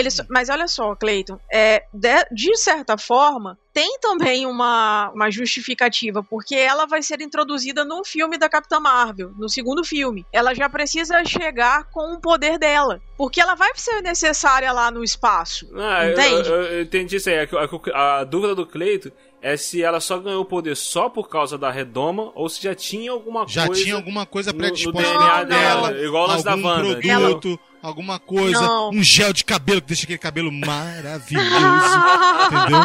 Ele 0.00 0.10
só- 0.10 0.24
mas 0.28 0.48
olha 0.48 0.66
só, 0.66 0.94
Cleiton, 0.96 1.38
é, 1.52 1.84
de, 1.92 2.24
de 2.32 2.56
certa 2.56 2.96
forma, 2.96 3.58
tem 3.72 3.98
também 4.00 4.46
uma, 4.46 5.10
uma 5.14 5.30
justificativa, 5.30 6.22
porque 6.22 6.54
ela 6.54 6.86
vai 6.86 7.02
ser 7.02 7.20
introduzida 7.20 7.84
no 7.84 8.04
filme 8.04 8.36
da 8.38 8.48
Capitã 8.48 8.80
Marvel, 8.80 9.30
no 9.38 9.48
segundo 9.48 9.84
filme. 9.84 10.24
Ela 10.32 10.54
já 10.54 10.68
precisa 10.68 11.24
chegar 11.24 11.84
com 11.92 12.14
o 12.14 12.20
poder 12.20 12.58
dela, 12.58 13.00
porque 13.16 13.40
ela 13.40 13.54
vai 13.54 13.70
ser 13.74 14.00
necessária 14.02 14.72
lá 14.72 14.90
no 14.90 15.04
espaço. 15.04 15.68
Ah, 15.76 16.06
eu, 16.06 16.12
Entende? 16.12 16.48
eu- 16.48 16.62
eu 16.62 16.82
entendi 16.82 17.16
isso 17.16 17.28
aí. 17.30 17.38
A, 17.40 17.48
a- 17.94 18.18
a 18.20 18.24
dúvida 18.24 18.54
do 18.54 18.66
Cleito 18.66 19.12
é 19.42 19.56
se 19.56 19.82
ela 19.82 20.00
só 20.00 20.18
ganhou 20.18 20.42
o 20.42 20.44
poder 20.46 20.76
só 20.76 21.08
por 21.08 21.28
causa 21.28 21.56
da 21.56 21.70
redoma 21.70 22.30
ou 22.34 22.48
se 22.48 22.62
já 22.62 22.74
tinha 22.74 23.10
alguma 23.12 23.46
Já 23.46 23.66
coisa. 23.66 23.82
tinha 23.82 23.94
alguma 23.94 24.26
coisa 24.26 24.52
no- 24.52 24.58
predisposta 24.58 25.00
no 25.12 25.18
DNA 25.18 25.44
dela, 25.44 25.88
dela, 25.92 26.04
igual 26.04 26.24
o 26.24 26.26
lance 26.28 26.44
da 26.44 26.50
algum 26.52 26.66
Wanda, 26.66 27.00
produto, 27.00 27.60
alguma 27.82 28.18
coisa, 28.18 28.60
Não. 28.60 28.90
um 28.90 29.02
gel 29.02 29.32
de 29.32 29.44
cabelo 29.44 29.80
que 29.80 29.88
deixa 29.88 30.04
aquele 30.04 30.18
cabelo 30.18 30.52
maravilhoso, 30.52 31.46
entendeu? 32.46 32.80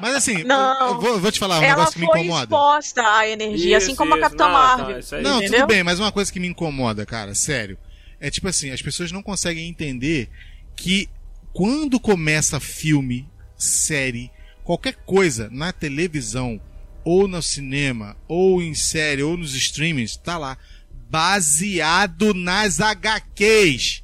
Mas 0.00 0.14
assim, 0.16 0.42
Não. 0.44 0.80
eu, 0.80 0.86
eu 0.94 1.00
vou, 1.00 1.10
eu 1.12 1.20
vou 1.20 1.30
te 1.32 1.38
falar 1.38 1.58
um 1.58 1.62
Ela 1.62 1.76
negócio 1.76 1.92
que 1.94 2.00
me 2.00 2.06
foi 2.06 2.20
incomoda. 2.20 2.44
exposta 2.44 3.02
à 3.02 3.28
energia, 3.28 3.76
assim 3.78 3.88
Isso, 3.88 3.96
como 3.96 4.14
a 4.14 4.16
isso. 4.16 4.24
Capitã 4.24 4.44
Não, 4.46 4.52
tá, 4.52 4.76
Marvel. 4.76 4.98
isso 4.98 5.14
aí. 5.14 5.22
Não, 5.22 5.36
entendeu? 5.38 5.60
tudo 5.60 5.68
bem, 5.68 5.82
mas 5.82 5.98
uma 6.00 6.12
coisa 6.12 6.32
que 6.32 6.40
me 6.40 6.48
incomoda, 6.48 7.04
cara, 7.04 7.34
sério, 7.34 7.76
é 8.18 8.30
tipo 8.30 8.48
assim, 8.48 8.70
as 8.70 8.82
pessoas 8.82 9.12
não 9.12 9.22
conseguem 9.22 9.68
entender 9.68 10.30
que 10.76 11.08
quando 11.52 11.98
começa 12.00 12.58
filme, 12.60 13.28
série, 13.56 14.30
qualquer 14.64 14.94
coisa 15.04 15.48
na 15.50 15.72
televisão, 15.72 16.60
ou 17.04 17.26
no 17.26 17.42
cinema, 17.42 18.16
ou 18.28 18.62
em 18.62 18.74
série, 18.74 19.22
ou 19.22 19.36
nos 19.36 19.54
streamings, 19.54 20.16
tá 20.16 20.38
lá, 20.38 20.56
baseado 21.10 22.32
nas 22.34 22.80
HQs. 22.80 24.02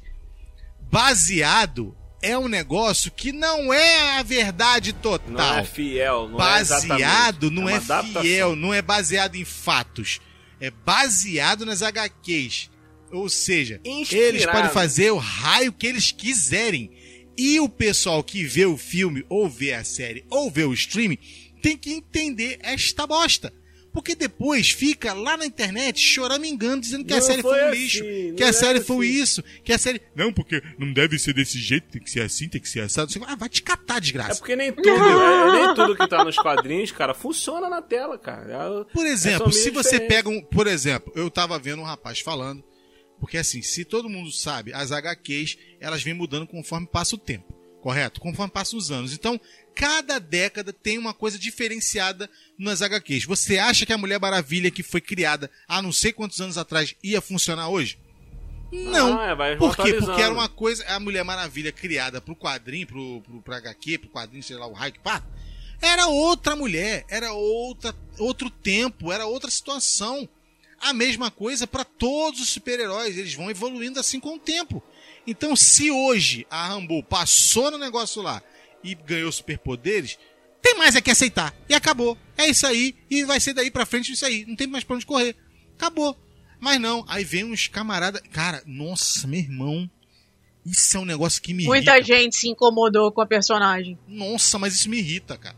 Baseado 0.89 1.95
é 2.21 2.37
um 2.37 2.47
negócio 2.47 3.11
que 3.11 3.31
não 3.31 3.73
é 3.73 4.17
a 4.17 4.23
verdade 4.23 4.93
total 4.93 5.29
Não 5.31 5.57
é 5.59 5.63
fiel, 5.63 6.27
não 6.29 6.35
é 6.35 6.37
baseado 6.37 7.51
não 7.51 7.61
uma 7.63 7.71
é, 7.71 7.75
adaptação. 7.75 8.21
fiel, 8.21 8.55
não 8.55 8.73
é 8.73 8.81
baseado 8.81 9.35
em 9.35 9.45
fatos. 9.45 10.19
É 10.59 10.71
baseado 10.71 11.65
nas 11.65 11.81
HQs. 11.81 12.69
Ou 13.11 13.29
seja, 13.29 13.79
Inspirado. 13.85 14.27
eles 14.27 14.45
podem 14.45 14.69
fazer 14.71 15.11
o 15.11 15.17
raio 15.17 15.71
que 15.71 15.87
eles 15.87 16.11
quiserem. 16.11 16.91
E 17.37 17.59
o 17.59 17.69
pessoal 17.69 18.23
que 18.23 18.43
vê 18.43 18.65
o 18.65 18.75
filme, 18.77 19.23
ou 19.29 19.47
vê 19.47 19.73
a 19.73 19.83
série, 19.83 20.25
ou 20.29 20.49
vê 20.49 20.63
o 20.63 20.73
streaming, 20.73 21.19
tem 21.61 21.77
que 21.77 21.93
entender 21.93 22.57
esta 22.61 23.05
bosta. 23.05 23.53
Porque 23.97 24.13
depois 24.13 24.69
fica 24.69 25.11
lá 25.11 25.35
na 25.35 25.43
internet 25.43 25.99
choramingando, 25.99 26.81
dizendo 26.81 27.03
que 27.03 27.13
a 27.13 27.17
Não 27.17 27.23
série 27.23 27.41
foi 27.41 27.59
um 27.63 27.67
assim, 27.69 27.79
lixo, 27.79 28.03
que 28.35 28.43
a 28.43 28.45
era 28.45 28.53
série 28.53 28.79
foi 28.81 29.07
assim. 29.09 29.21
isso, 29.23 29.43
que 29.63 29.73
a 29.73 29.77
série. 29.79 29.99
Não, 30.15 30.31
porque 30.31 30.61
não 30.77 30.93
deve 30.93 31.17
ser 31.17 31.33
desse 31.33 31.57
jeito, 31.57 31.89
tem 31.89 31.99
que 31.99 32.11
ser 32.11 32.21
assim, 32.21 32.47
tem 32.47 32.61
que 32.61 32.69
ser 32.69 32.81
assado. 32.81 33.11
Ah, 33.25 33.35
vai 33.35 33.49
te 33.49 33.63
catar, 33.63 33.97
É 33.97 33.99
desgraça. 34.01 34.35
porque 34.37 34.55
nem 34.55 34.71
tudo, 34.71 34.87
é, 34.87 35.51
nem 35.65 35.73
tudo 35.73 35.95
que 35.97 36.07
tá 36.07 36.23
nos 36.23 36.35
quadrinhos, 36.35 36.91
cara, 36.91 37.15
funciona 37.15 37.67
na 37.67 37.81
tela, 37.81 38.19
cara. 38.19 38.53
É- 38.87 38.93
Por 38.93 39.03
é 39.07 39.09
exemplo, 39.09 39.51
se 39.51 39.71
você 39.71 39.99
pega 39.99 40.29
um. 40.29 40.43
Por 40.43 40.67
exemplo, 40.67 41.11
eu 41.15 41.27
tava 41.31 41.57
vendo 41.57 41.81
um 41.81 41.85
rapaz 41.85 42.19
falando. 42.19 42.63
Porque 43.19 43.39
assim, 43.39 43.63
se 43.63 43.83
todo 43.83 44.07
mundo 44.07 44.31
sabe, 44.31 44.71
as 44.75 44.91
HQs 44.91 45.57
elas 45.81 46.03
vêm 46.03 46.13
mudando 46.13 46.45
conforme 46.45 46.85
passa 46.85 47.15
o 47.15 47.17
tempo. 47.17 47.51
Correto? 47.81 48.19
Conforme 48.21 48.51
passam 48.53 48.77
os 48.77 48.91
anos. 48.91 49.11
Então, 49.11 49.41
cada 49.77 50.19
década 50.19 50.73
tem 50.73 50.97
uma 50.97 51.13
coisa 51.13 51.37
diferenciada 51.37 52.27
nas 52.57 52.81
HQs. 52.81 53.25
Você 53.25 53.59
acha 53.59 53.85
que 53.85 53.93
a 53.93 53.97
Mulher 53.97 54.19
Maravilha 54.19 54.71
que 54.71 54.81
foi 54.81 54.99
criada 54.99 55.51
há 55.67 55.83
não 55.83 55.93
sei 55.93 56.11
quantos 56.11 56.41
anos 56.41 56.57
atrás 56.57 56.95
ia 57.03 57.21
funcionar 57.21 57.69
hoje? 57.69 57.99
Não. 58.71 59.19
Ah, 59.19 59.27
é, 59.27 59.35
vai 59.35 59.55
Por 59.55 59.77
quê? 59.77 59.93
Porque 59.93 60.19
era 60.19 60.33
uma 60.33 60.49
coisa, 60.49 60.83
a 60.87 60.99
Mulher 60.99 61.23
Maravilha 61.23 61.71
criada 61.71 62.19
pro 62.19 62.35
quadrinho, 62.35 62.87
pro, 62.87 63.21
pro, 63.21 63.41
pro 63.43 63.53
HQ, 63.53 63.99
pro 63.99 64.09
quadrinho, 64.09 64.43
sei 64.43 64.57
lá, 64.57 64.65
o 64.65 64.73
raio 64.73 64.93
que 64.93 64.99
pá, 64.99 65.23
era 65.79 66.07
outra 66.07 66.55
mulher, 66.55 67.05
era 67.07 67.31
outra, 67.33 67.95
outro 68.17 68.49
tempo, 68.49 69.11
era 69.11 69.27
outra 69.27 69.51
situação. 69.51 70.27
A 70.81 70.91
mesma 70.91 71.29
coisa 71.29 71.67
para 71.67 71.83
todos 71.83 72.41
os 72.41 72.49
super-heróis, 72.49 73.15
eles 73.15 73.35
vão 73.35 73.49
evoluindo 73.49 73.99
assim 73.99 74.19
com 74.19 74.35
o 74.35 74.39
tempo. 74.39 74.83
Então, 75.25 75.55
se 75.55 75.91
hoje 75.91 76.47
a 76.49 76.67
Rambo 76.67 77.03
passou 77.03 77.69
no 77.69 77.77
negócio 77.77 78.23
lá 78.23 78.41
e 78.83 78.95
ganhou 78.95 79.31
superpoderes, 79.31 80.17
tem 80.61 80.75
mais 80.77 80.95
é 80.95 81.01
que 81.01 81.11
aceitar. 81.11 81.53
E 81.69 81.73
acabou. 81.73 82.17
É 82.37 82.47
isso 82.47 82.65
aí. 82.67 82.95
E 83.09 83.23
vai 83.23 83.39
ser 83.39 83.53
daí 83.53 83.69
pra 83.71 83.85
frente 83.85 84.11
isso 84.11 84.25
aí. 84.25 84.45
Não 84.45 84.55
tem 84.55 84.67
mais 84.67 84.83
pra 84.83 84.95
onde 84.95 85.05
correr. 85.05 85.35
Acabou. 85.77 86.17
Mas 86.59 86.79
não. 86.79 87.05
Aí 87.07 87.23
vem 87.23 87.43
uns 87.43 87.67
camaradas. 87.67 88.21
Cara, 88.31 88.61
nossa, 88.65 89.27
meu 89.27 89.39
irmão. 89.39 89.89
Isso 90.65 90.97
é 90.97 90.99
um 90.99 91.05
negócio 91.05 91.41
que 91.41 91.53
me 91.53 91.63
Muita 91.65 91.91
irrita. 91.97 92.05
gente 92.17 92.35
se 92.35 92.49
incomodou 92.49 93.11
com 93.11 93.21
a 93.21 93.25
personagem. 93.25 93.97
Nossa, 94.07 94.59
mas 94.59 94.73
isso 94.75 94.89
me 94.89 94.97
irrita, 94.97 95.37
cara. 95.37 95.55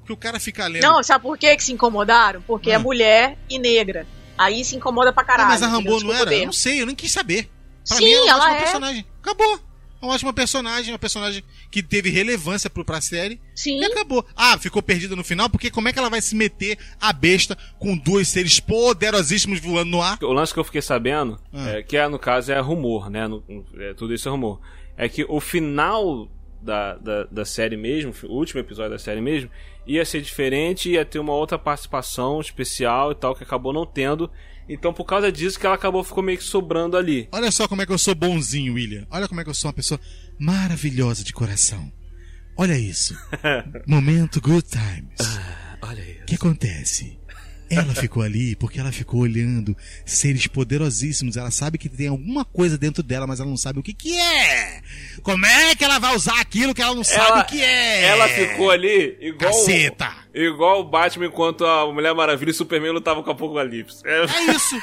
Porque 0.00 0.12
o 0.12 0.16
cara 0.16 0.40
fica 0.40 0.66
lendo. 0.66 0.82
Não, 0.82 1.02
sabe 1.04 1.22
por 1.22 1.38
que, 1.38 1.54
que 1.56 1.62
se 1.62 1.72
incomodaram? 1.72 2.42
Porque 2.42 2.70
Ah. 2.72 2.74
é 2.74 2.78
mulher 2.78 3.38
e 3.48 3.58
negra. 3.60 4.06
Aí 4.36 4.64
se 4.64 4.74
incomoda 4.74 5.12
pra 5.12 5.22
Ah, 5.22 5.26
caralho. 5.26 5.48
mas 5.50 5.62
a? 5.62 5.68
Rambo 5.68 6.00
não 6.02 6.12
era? 6.12 6.34
Eu 6.34 6.46
não 6.46 6.52
sei, 6.52 6.80
eu 6.82 6.86
nem 6.86 6.96
quis 6.96 7.12
saber. 7.12 7.48
Pra 7.86 7.96
Sim, 7.98 8.04
mim 8.06 8.12
era 8.12 8.30
ela 8.30 8.56
é. 8.56 8.58
personagem. 8.60 9.06
Acabou. 9.22 9.60
Uma 10.00 10.14
ótima 10.14 10.32
personagem, 10.32 10.92
uma 10.92 10.98
personagem 10.98 11.42
que 11.70 11.82
teve 11.82 12.08
relevância 12.10 12.70
pro, 12.70 12.84
pra 12.84 13.00
série. 13.00 13.40
Sim. 13.54 13.78
E 13.80 13.84
acabou. 13.84 14.24
Ah, 14.34 14.56
ficou 14.58 14.82
perdida 14.82 15.14
no 15.14 15.22
final, 15.22 15.48
porque 15.50 15.70
como 15.70 15.88
é 15.88 15.92
que 15.92 15.98
ela 15.98 16.08
vai 16.08 16.20
se 16.22 16.34
meter 16.34 16.78
a 17.00 17.12
besta 17.12 17.56
com 17.78 17.96
dois 17.96 18.28
seres 18.28 18.58
poderosíssimos 18.60 19.60
voando 19.60 19.90
no 19.90 20.02
ar? 20.02 20.18
O 20.22 20.32
lance 20.32 20.52
que 20.54 20.60
eu 20.60 20.64
fiquei 20.64 20.82
sabendo, 20.82 21.38
Ah. 21.52 21.70
é, 21.70 21.82
que 21.82 21.96
é, 21.96 22.08
no 22.08 22.18
caso 22.18 22.50
é 22.52 22.58
rumor, 22.60 23.10
né? 23.10 23.26
No- 23.28 23.42
é, 23.78 23.94
tudo 23.94 24.14
isso 24.14 24.28
é 24.28 24.32
rumor. 24.32 24.60
É 24.96 25.08
que 25.08 25.24
o 25.28 25.40
final 25.40 26.28
da, 26.62 26.94
da, 26.96 27.24
da 27.24 27.44
série 27.44 27.76
mesmo, 27.76 28.12
o 28.24 28.34
último 28.36 28.60
episódio 28.60 28.90
da 28.92 28.98
série 28.98 29.20
mesmo, 29.20 29.50
ia 29.86 30.04
ser 30.04 30.20
diferente, 30.20 30.90
ia 30.90 31.04
ter 31.04 31.18
uma 31.18 31.32
outra 31.32 31.58
participação 31.58 32.40
especial 32.40 33.12
e 33.12 33.14
tal, 33.14 33.34
que 33.34 33.42
acabou 33.42 33.72
não 33.72 33.86
tendo. 33.86 34.30
Então, 34.72 34.94
por 34.94 35.04
causa 35.04 35.32
disso, 35.32 35.58
que 35.58 35.66
ela 35.66 35.74
acabou 35.74 36.04
ficou 36.04 36.22
meio 36.22 36.38
que 36.38 36.44
sobrando 36.44 36.96
ali. 36.96 37.28
Olha 37.32 37.50
só 37.50 37.66
como 37.66 37.82
é 37.82 37.86
que 37.86 37.92
eu 37.92 37.98
sou 37.98 38.14
bonzinho, 38.14 38.74
William. 38.74 39.04
Olha 39.10 39.26
como 39.26 39.40
é 39.40 39.44
que 39.44 39.50
eu 39.50 39.54
sou 39.54 39.68
uma 39.68 39.74
pessoa 39.74 40.00
maravilhosa 40.38 41.24
de 41.24 41.32
coração. 41.32 41.92
Olha 42.56 42.78
isso. 42.78 43.18
Momento 43.84 44.40
Good 44.40 44.68
Times. 44.68 45.38
Olha 45.82 46.02
aí. 46.02 46.20
O 46.22 46.26
que 46.26 46.36
acontece? 46.36 47.18
Ela 47.70 47.94
ficou 47.94 48.22
ali 48.22 48.56
porque 48.56 48.80
ela 48.80 48.90
ficou 48.92 49.20
olhando 49.20 49.76
seres 50.04 50.46
poderosíssimos. 50.46 51.36
Ela 51.36 51.50
sabe 51.50 51.78
que 51.78 51.88
tem 51.88 52.08
alguma 52.08 52.44
coisa 52.44 52.76
dentro 52.76 53.02
dela, 53.02 53.26
mas 53.26 53.38
ela 53.40 53.48
não 53.48 53.56
sabe 53.56 53.78
o 53.78 53.82
que 53.82 53.94
que 53.94 54.18
é. 54.18 54.80
Como 55.22 55.46
é 55.46 55.74
que 55.76 55.84
ela 55.84 55.98
vai 55.98 56.14
usar 56.16 56.40
aquilo 56.40 56.74
que 56.74 56.82
ela 56.82 56.94
não 56.94 57.04
sabe 57.04 57.26
Ela- 57.30 57.40
o 57.42 57.44
que 57.46 57.62
é? 57.62 58.04
Ela 58.06 58.28
ficou 58.28 58.70
ali 58.70 59.16
igual. 59.20 59.52
Caceta. 59.52 60.20
Igual 60.32 60.80
o 60.80 60.84
Batman 60.84 61.26
enquanto 61.26 61.64
a 61.66 61.92
Mulher 61.92 62.14
Maravilha 62.14 62.50
e 62.50 62.52
o 62.52 62.54
Superman 62.54 62.92
lutavam 62.92 63.22
com 63.22 63.30
o 63.30 63.32
Apocalipse. 63.32 64.00
É, 64.04 64.22
É 64.24 64.52
isso. 64.54 64.76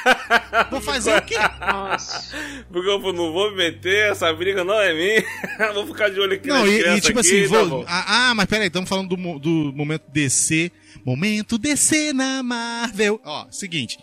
Vou 0.69 0.81
fazer 0.81 1.17
o 1.17 1.21
quê? 1.21 1.35
Nossa. 1.59 2.35
Porque 2.71 2.89
eu 2.89 2.99
não 3.13 3.31
vou 3.31 3.51
me 3.51 3.57
meter, 3.57 4.11
essa 4.11 4.31
briga 4.33 4.63
não 4.63 4.79
é 4.79 4.93
minha. 4.93 5.23
vou 5.73 5.87
ficar 5.87 6.09
de 6.09 6.19
olho 6.19 6.33
aqui 6.33 6.47
Não, 6.47 6.67
e, 6.67 6.81
e 6.97 7.01
tipo 7.01 7.19
aqui, 7.19 7.43
assim, 7.43 7.49
tá 7.49 7.63
vou. 7.63 7.85
ah, 7.87 8.29
ah, 8.29 8.35
mas 8.35 8.45
peraí, 8.45 8.67
estamos 8.67 8.89
falando 8.89 9.15
do, 9.15 9.39
do 9.39 9.73
momento 9.73 10.03
DC. 10.11 10.71
Momento 11.07 11.57
DC 11.57 12.11
na 12.11 12.43
Marvel. 12.43 13.21
Ó, 13.23 13.47
seguinte. 13.49 13.97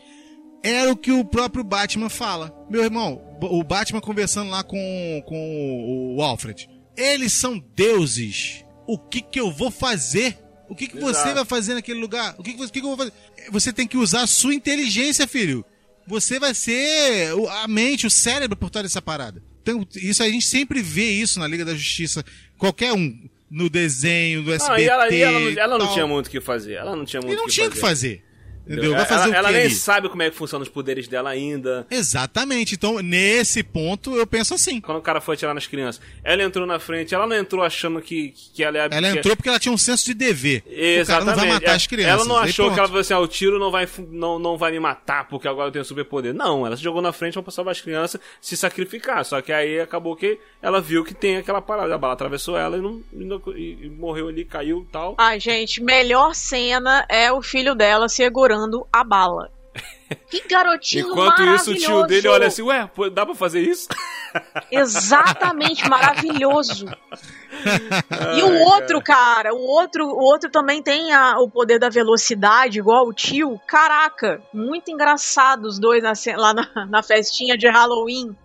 Era 0.63 0.91
o 0.91 0.97
que 0.97 1.13
o 1.13 1.23
próprio 1.23 1.63
Batman 1.63 2.09
fala. 2.09 2.51
Meu 2.71 2.83
irmão, 2.83 3.21
o 3.43 3.63
Batman 3.63 4.01
conversando 4.01 4.49
lá 4.51 4.65
com, 4.65 5.23
com 5.27 6.15
o 6.17 6.23
Alfred. 6.23 6.67
Eles 6.97 7.35
são 7.35 7.63
deuses. 7.77 8.65
O 8.87 8.97
que 8.99 9.21
que 9.21 9.39
eu 9.39 9.53
vou 9.53 9.71
fazer? 9.71 10.39
O 10.67 10.75
que 10.75 10.89
que 10.89 10.99
você 10.99 11.21
Exato. 11.21 11.35
vai 11.35 11.45
fazer 11.45 11.75
naquele 11.75 12.01
lugar? 12.01 12.35
O 12.39 12.43
que 12.43 12.53
que, 12.53 12.57
você- 12.59 12.71
o 12.71 12.73
que 12.73 12.81
que 12.81 12.87
eu 12.87 12.97
vou 12.97 12.99
fazer? 12.99 13.13
Você 13.51 13.71
tem 13.71 13.87
que 13.87 13.99
usar 13.99 14.23
a 14.23 14.27
sua 14.27 14.55
inteligência, 14.55 15.27
filho. 15.29 15.63
Você 16.07 16.39
vai 16.41 16.55
ser 16.55 17.33
a 17.63 17.69
mente, 17.69 18.07
o 18.07 18.11
cérebro 18.11 18.57
por 18.57 18.71
trás 18.71 18.85
dessa 18.87 19.03
parada. 19.03 19.43
Então, 19.61 19.87
isso 19.97 20.23
a 20.23 20.29
gente 20.31 20.47
sempre 20.47 20.81
vê 20.81 21.11
isso 21.11 21.39
na 21.39 21.47
Liga 21.47 21.65
da 21.67 21.75
Justiça. 21.75 22.25
Qualquer 22.57 22.95
um. 22.95 23.29
No 23.55 23.71
desenho, 23.71 24.43
do 24.43 24.53
SBT. 24.53 24.73
Não, 24.73 24.79
e 24.85 24.89
ela, 24.89 25.15
e 25.15 25.23
ela 25.23 25.39
não, 25.39 25.51
ela 25.63 25.79
não 25.79 25.93
tinha 25.93 26.07
muito 26.09 26.27
o 26.27 26.31
que 26.31 26.41
fazer. 26.41 26.73
Ela 26.75 26.97
não 26.97 27.05
tinha 27.05 27.21
muito 27.23 27.33
E 27.33 27.37
não 27.37 27.47
que 27.47 27.53
tinha 27.53 27.69
o 27.69 27.71
que 27.71 27.79
fazer. 27.79 28.21
Entendeu? 28.67 28.95
Ela- 28.95 28.97
Vai 28.99 29.07
fazer 29.07 29.23
ela, 29.23 29.29
o 29.29 29.33
quê 29.33 29.39
ela 29.39 29.51
nem 29.53 29.61
ali? 29.62 29.71
sabe 29.75 30.09
como 30.09 30.23
é 30.23 30.31
que 30.31 30.37
funcionam 30.37 30.62
os 30.62 30.69
poderes 30.69 31.07
dela 31.09 31.31
ainda. 31.31 31.87
Exatamente. 31.91 32.75
Então, 32.75 32.99
nesse 33.01 33.62
ponto, 33.62 34.17
eu 34.17 34.27
penso 34.27 34.55
assim. 34.55 34.81
Quando 34.81 34.99
o 34.99 35.03
cara 35.03 35.21
foi 35.21 35.35
atirar 35.35 35.55
nas 35.55 35.67
crianças, 35.67 36.01
ela 36.23 36.43
entrou 36.43 36.67
na 36.67 36.79
frente, 36.79 37.15
ela 37.15 37.27
não 37.27 37.37
entrou 37.37 37.62
achando 37.62 38.01
que, 38.01 38.33
que 38.55 38.62
ela 38.65 38.79
ia. 38.79 38.89
Ela 38.91 39.09
entrou 39.11 39.37
porque 39.37 39.49
ela 39.49 39.59
tinha 39.59 39.73
um 39.73 39.79
senso 39.79 40.05
de 40.05 40.15
dever. 40.15 40.62
O 40.67 40.71
cara 40.71 40.81
Exatamente. 40.81 41.27
não 41.27 41.37
vai 41.37 41.47
matar 41.49 41.73
É, 41.73 41.75
as 41.75 41.87
crianças. 41.87 42.12
Ela 42.21 42.25
não 42.25 42.37
achou 42.39 42.65
pronto. 42.67 42.75
que 42.75 42.79
ela 42.81 42.89
falou 42.89 43.01
assim: 43.01 43.15
ah, 43.15 43.19
o 43.21 43.29
tiro 43.29 43.59
não 43.59 43.71
vai, 43.71 43.89
não, 44.11 44.39
não 44.39 44.57
vai 44.57 44.71
me 44.73 44.81
matar 44.81 45.29
porque 45.29 45.47
agora 45.49 45.69
eu 45.69 45.73
tenho 45.73 45.85
superpoder. 45.85 46.33
Não, 46.33 46.67
ela 46.67 46.77
se 46.77 46.83
jogou 46.83 47.03
na 47.03 47.12
frente 47.12 47.41
pra 47.43 47.53
salvar 47.53 47.73
as 47.73 47.81
crianças, 47.81 48.21
se 48.41 48.57
sacrificar. 48.57 49.25
Só 49.25 49.41
que 49.43 49.53
aí 49.53 49.81
acabou 49.81 50.17
que 50.17 50.39
ela 50.62 50.81
viu 50.81 51.05
que 51.05 51.12
tem 51.15 51.37
aquela 51.37 51.61
parada. 51.61 51.95
A 51.95 51.99
bala 51.99 52.15
atravessou 52.15 52.57
ela 52.57 52.77
e, 52.79 52.81
não, 52.81 53.03
e 53.12 53.25
não- 53.25 53.43
e- 53.55 53.79
e 53.87 53.91
morreu 53.91 54.29
ali, 54.29 54.45
caiu 54.45 54.87
e 54.89 54.93
tal. 54.93 55.15
Ai, 55.19 55.39
gente, 55.41 55.83
melhor 55.83 56.35
cena 56.35 57.05
é 57.11 57.31
o 57.33 57.43
filho 57.43 57.75
dela 57.75 58.09
segurando 58.09 58.54
a 58.93 59.05
bala. 59.05 59.51
Que 60.31 60.47
garotinho 60.47 61.09
Enquanto 61.11 61.43
isso, 61.43 61.73
o 61.73 61.75
tio 61.75 62.07
dele 62.07 62.29
olha 62.29 62.47
assim: 62.47 62.63
ué, 62.63 62.89
dá 63.13 63.25
pra 63.27 63.35
fazer 63.35 63.61
isso? 63.61 63.89
Exatamente, 64.71 65.89
maravilhoso. 65.89 66.87
E 68.37 68.43
o 68.43 68.61
outro, 68.61 69.01
cara, 69.03 69.53
o 69.55 69.59
outro, 69.61 70.05
o 70.07 70.23
outro 70.23 70.51
também 70.51 70.83
tem 70.83 71.13
a- 71.13 71.39
o 71.39 71.49
poder 71.49 71.79
da 71.79 71.89
velocidade, 71.89 72.79
igual 72.79 73.07
o 73.09 73.13
tio. 73.13 73.59
Caraca, 73.67 74.41
muito 74.53 74.91
engraçado 74.91 75.65
os 75.65 75.79
dois 75.79 76.03
na 76.03 76.13
lá 76.37 76.53
na, 76.55 76.87
na 76.87 77.03
festinha 77.03 77.57
de 77.57 77.69
Halloween. 77.69 78.27
Beleza, 78.27 78.37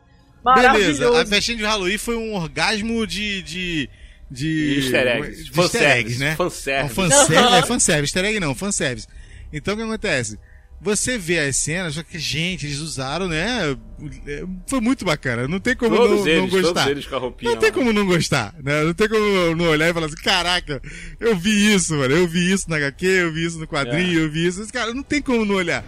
Maravilhoso. 0.43 1.17
a 1.17 1.25
festinha 1.25 1.57
de 1.57 1.63
Halloween 1.65 1.97
foi 1.97 2.15
um 2.15 2.35
orgasmo 2.35 3.05
de. 3.05 3.41
de 3.43 3.89
de, 4.31 4.75
Easter 4.77 5.07
eggs. 5.07 5.43
de 5.45 5.51
Fanservice, 5.51 5.77
easter 5.77 5.97
eggs, 5.97 6.19
né? 6.19 6.35
fanservice. 6.35 6.91
Um 6.91 6.95
fanservice, 6.95 7.53
é 7.55 7.61
fanservice, 7.63 8.03
easter 8.17 8.25
egg 8.25 8.39
não, 8.39 8.53
fanservice. 8.53 9.07
Então 9.51 9.73
o 9.73 9.77
que 9.77 9.83
acontece? 9.83 10.37
você 10.81 11.17
vê 11.17 11.39
as 11.39 11.57
cenas, 11.57 11.95
só 11.95 12.03
que, 12.03 12.17
gente, 12.17 12.65
eles 12.65 12.79
usaram, 12.79 13.27
né? 13.27 13.77
é, 14.25 14.45
Foi 14.65 14.79
muito 14.79 15.03
bacana. 15.03 15.45
Não 15.45 15.59
tem 15.59 15.75
como 15.75 15.93
Todos 15.93 16.21
não, 16.21 16.27
eles, 16.27 16.41
não 16.41 16.49
todos 16.49 16.65
gostar. 16.67 16.89
eles 16.89 17.05
com 17.05 17.15
a 17.15 17.19
roupinha. 17.19 17.51
Não 17.51 17.59
tem 17.59 17.69
lá. 17.69 17.75
como 17.75 17.91
não 17.91 18.05
gostar, 18.05 18.55
né? 18.63 18.83
Não 18.85 18.93
tem 18.93 19.09
como 19.09 19.55
não 19.57 19.65
olhar 19.65 19.89
e 19.89 19.93
falar 19.93 20.05
assim, 20.05 20.15
caraca, 20.15 20.81
eu 21.19 21.35
vi 21.35 21.73
isso, 21.73 21.93
mano. 21.97 22.15
Eu 22.15 22.25
vi 22.29 22.49
isso 22.49 22.69
na 22.69 22.77
HQ, 22.77 23.05
eu 23.05 23.33
vi 23.33 23.45
isso 23.45 23.59
no 23.59 23.67
quadrinho, 23.67 24.21
É. 24.21 24.23
eu 24.23 24.31
vi 24.31 24.45
isso. 24.47 24.65
Cara, 24.71 24.93
não 24.93 25.03
tem 25.03 25.21
como 25.21 25.43
não 25.43 25.55
olhar. 25.55 25.83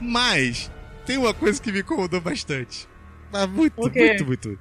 Mas, 0.00 0.68
tem 1.06 1.16
uma 1.18 1.32
coisa 1.32 1.62
que 1.62 1.70
me 1.70 1.78
incomodou 1.78 2.20
bastante. 2.20 2.88
Mas 3.32 3.48
muito, 3.48 3.74
O 3.80 3.88
quê? 3.88 4.06
muito, 4.08 4.26
muito. 4.26 4.58